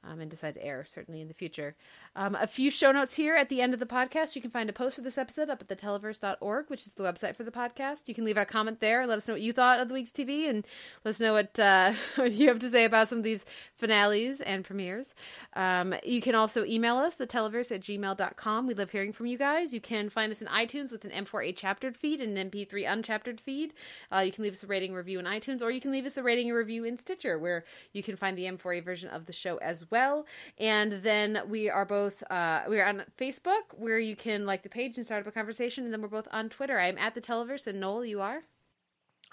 Um, 0.06 0.20
and 0.20 0.30
decide 0.30 0.56
to 0.56 0.62
air 0.62 0.84
certainly 0.84 1.22
in 1.22 1.28
the 1.28 1.32
future. 1.32 1.74
Um, 2.16 2.36
a 2.40 2.46
few 2.46 2.70
show 2.70 2.92
notes 2.92 3.16
here 3.16 3.34
at 3.34 3.48
the 3.48 3.60
end 3.60 3.74
of 3.74 3.80
the 3.80 3.86
podcast. 3.86 4.36
You 4.36 4.42
can 4.42 4.50
find 4.50 4.70
a 4.70 4.72
post 4.72 4.98
of 4.98 5.04
this 5.04 5.18
episode 5.18 5.50
up 5.50 5.60
at 5.60 5.78
theteleverse.org, 5.78 6.70
which 6.70 6.86
is 6.86 6.92
the 6.92 7.02
website 7.02 7.34
for 7.34 7.42
the 7.42 7.50
podcast. 7.50 8.06
You 8.06 8.14
can 8.14 8.24
leave 8.24 8.36
a 8.36 8.44
comment 8.44 8.78
there. 8.78 9.04
Let 9.06 9.18
us 9.18 9.26
know 9.26 9.34
what 9.34 9.40
you 9.40 9.52
thought 9.52 9.80
of 9.80 9.88
the 9.88 9.94
week's 9.94 10.12
TV 10.12 10.48
and 10.48 10.64
let 11.04 11.10
us 11.10 11.20
know 11.20 11.32
what, 11.32 11.58
uh, 11.58 11.92
what 12.14 12.30
you 12.30 12.46
have 12.46 12.60
to 12.60 12.68
say 12.68 12.84
about 12.84 13.08
some 13.08 13.18
of 13.18 13.24
these 13.24 13.44
finales 13.76 14.40
and 14.40 14.64
premieres. 14.64 15.16
Um, 15.54 15.94
you 16.04 16.20
can 16.20 16.36
also 16.36 16.64
email 16.64 16.98
us, 16.98 17.18
theteleverse 17.18 17.74
at 17.74 17.80
gmail.com. 17.80 18.66
We 18.66 18.74
love 18.74 18.90
hearing 18.90 19.12
from 19.12 19.26
you 19.26 19.36
guys. 19.36 19.74
You 19.74 19.80
can 19.80 20.08
find 20.08 20.30
us 20.30 20.40
in 20.40 20.46
iTunes 20.48 20.92
with 20.92 21.04
an 21.04 21.10
M4A 21.10 21.56
chaptered 21.56 21.96
feed 21.96 22.20
and 22.20 22.38
an 22.38 22.50
MP3 22.50 22.86
unchaptered 22.86 23.40
feed. 23.40 23.74
Uh, 24.12 24.20
you 24.20 24.30
can 24.30 24.44
leave 24.44 24.52
us 24.52 24.62
a 24.62 24.68
rating 24.68 24.94
review 24.94 25.18
in 25.18 25.24
iTunes, 25.24 25.62
or 25.62 25.72
you 25.72 25.80
can 25.80 25.90
leave 25.90 26.06
us 26.06 26.16
a 26.16 26.22
rating 26.22 26.48
and 26.48 26.56
review 26.56 26.84
in 26.84 26.96
Stitcher, 26.96 27.40
where 27.40 27.64
you 27.92 28.04
can 28.04 28.14
find 28.14 28.38
the 28.38 28.44
M4A 28.44 28.84
version 28.84 29.10
of 29.10 29.26
the 29.26 29.32
show 29.32 29.56
as 29.56 29.90
well. 29.90 30.26
And 30.58 30.92
then 31.02 31.42
we 31.48 31.68
are 31.68 31.84
both 31.84 32.03
uh, 32.30 32.64
we 32.68 32.80
are 32.80 32.86
on 32.86 33.04
Facebook, 33.18 33.62
where 33.72 33.98
you 33.98 34.16
can 34.16 34.46
like 34.46 34.62
the 34.62 34.68
page 34.68 34.96
and 34.96 35.04
start 35.04 35.22
up 35.22 35.26
a 35.26 35.32
conversation. 35.32 35.84
And 35.84 35.92
then 35.92 36.02
we're 36.02 36.08
both 36.08 36.28
on 36.32 36.48
Twitter. 36.48 36.78
I 36.78 36.88
am 36.88 36.98
at 36.98 37.14
the 37.14 37.20
Televerse, 37.20 37.66
and 37.66 37.80
Noel, 37.80 38.04
you 38.04 38.20
are. 38.20 38.42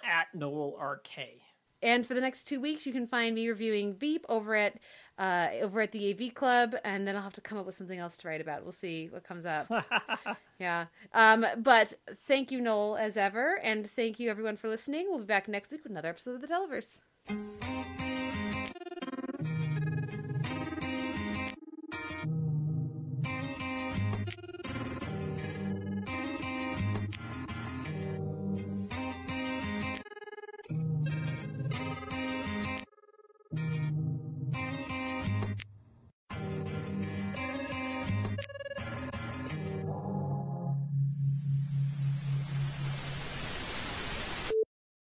At 0.03 0.33
Noel 0.33 0.77
RK. 0.79 1.41
And 1.83 2.05
for 2.05 2.13
the 2.13 2.21
next 2.21 2.43
two 2.43 2.61
weeks, 2.61 2.85
you 2.85 2.93
can 2.93 3.07
find 3.07 3.33
me 3.33 3.47
reviewing 3.47 3.93
Beep 3.93 4.25
over 4.29 4.55
at 4.55 4.77
uh, 5.17 5.49
over 5.61 5.81
at 5.81 5.91
the 5.91 6.11
AV 6.11 6.33
Club, 6.33 6.75
and 6.83 7.07
then 7.07 7.15
I'll 7.15 7.21
have 7.21 7.33
to 7.33 7.41
come 7.41 7.57
up 7.57 7.65
with 7.65 7.75
something 7.75 7.99
else 7.99 8.17
to 8.17 8.27
write 8.27 8.41
about. 8.41 8.63
We'll 8.63 8.71
see 8.71 9.07
what 9.09 9.23
comes 9.23 9.45
up. 9.45 9.67
yeah. 10.59 10.85
Um, 11.13 11.45
but 11.57 11.93
thank 12.15 12.51
you, 12.51 12.59
Noel, 12.59 12.97
as 12.97 13.17
ever, 13.17 13.59
and 13.63 13.87
thank 13.87 14.19
you 14.19 14.29
everyone 14.31 14.57
for 14.57 14.67
listening. 14.67 15.07
We'll 15.09 15.19
be 15.19 15.25
back 15.25 15.47
next 15.47 15.71
week 15.71 15.83
with 15.83 15.91
another 15.91 16.09
episode 16.09 16.35
of 16.35 16.41
the 16.41 16.47
Televerse. 16.47 18.00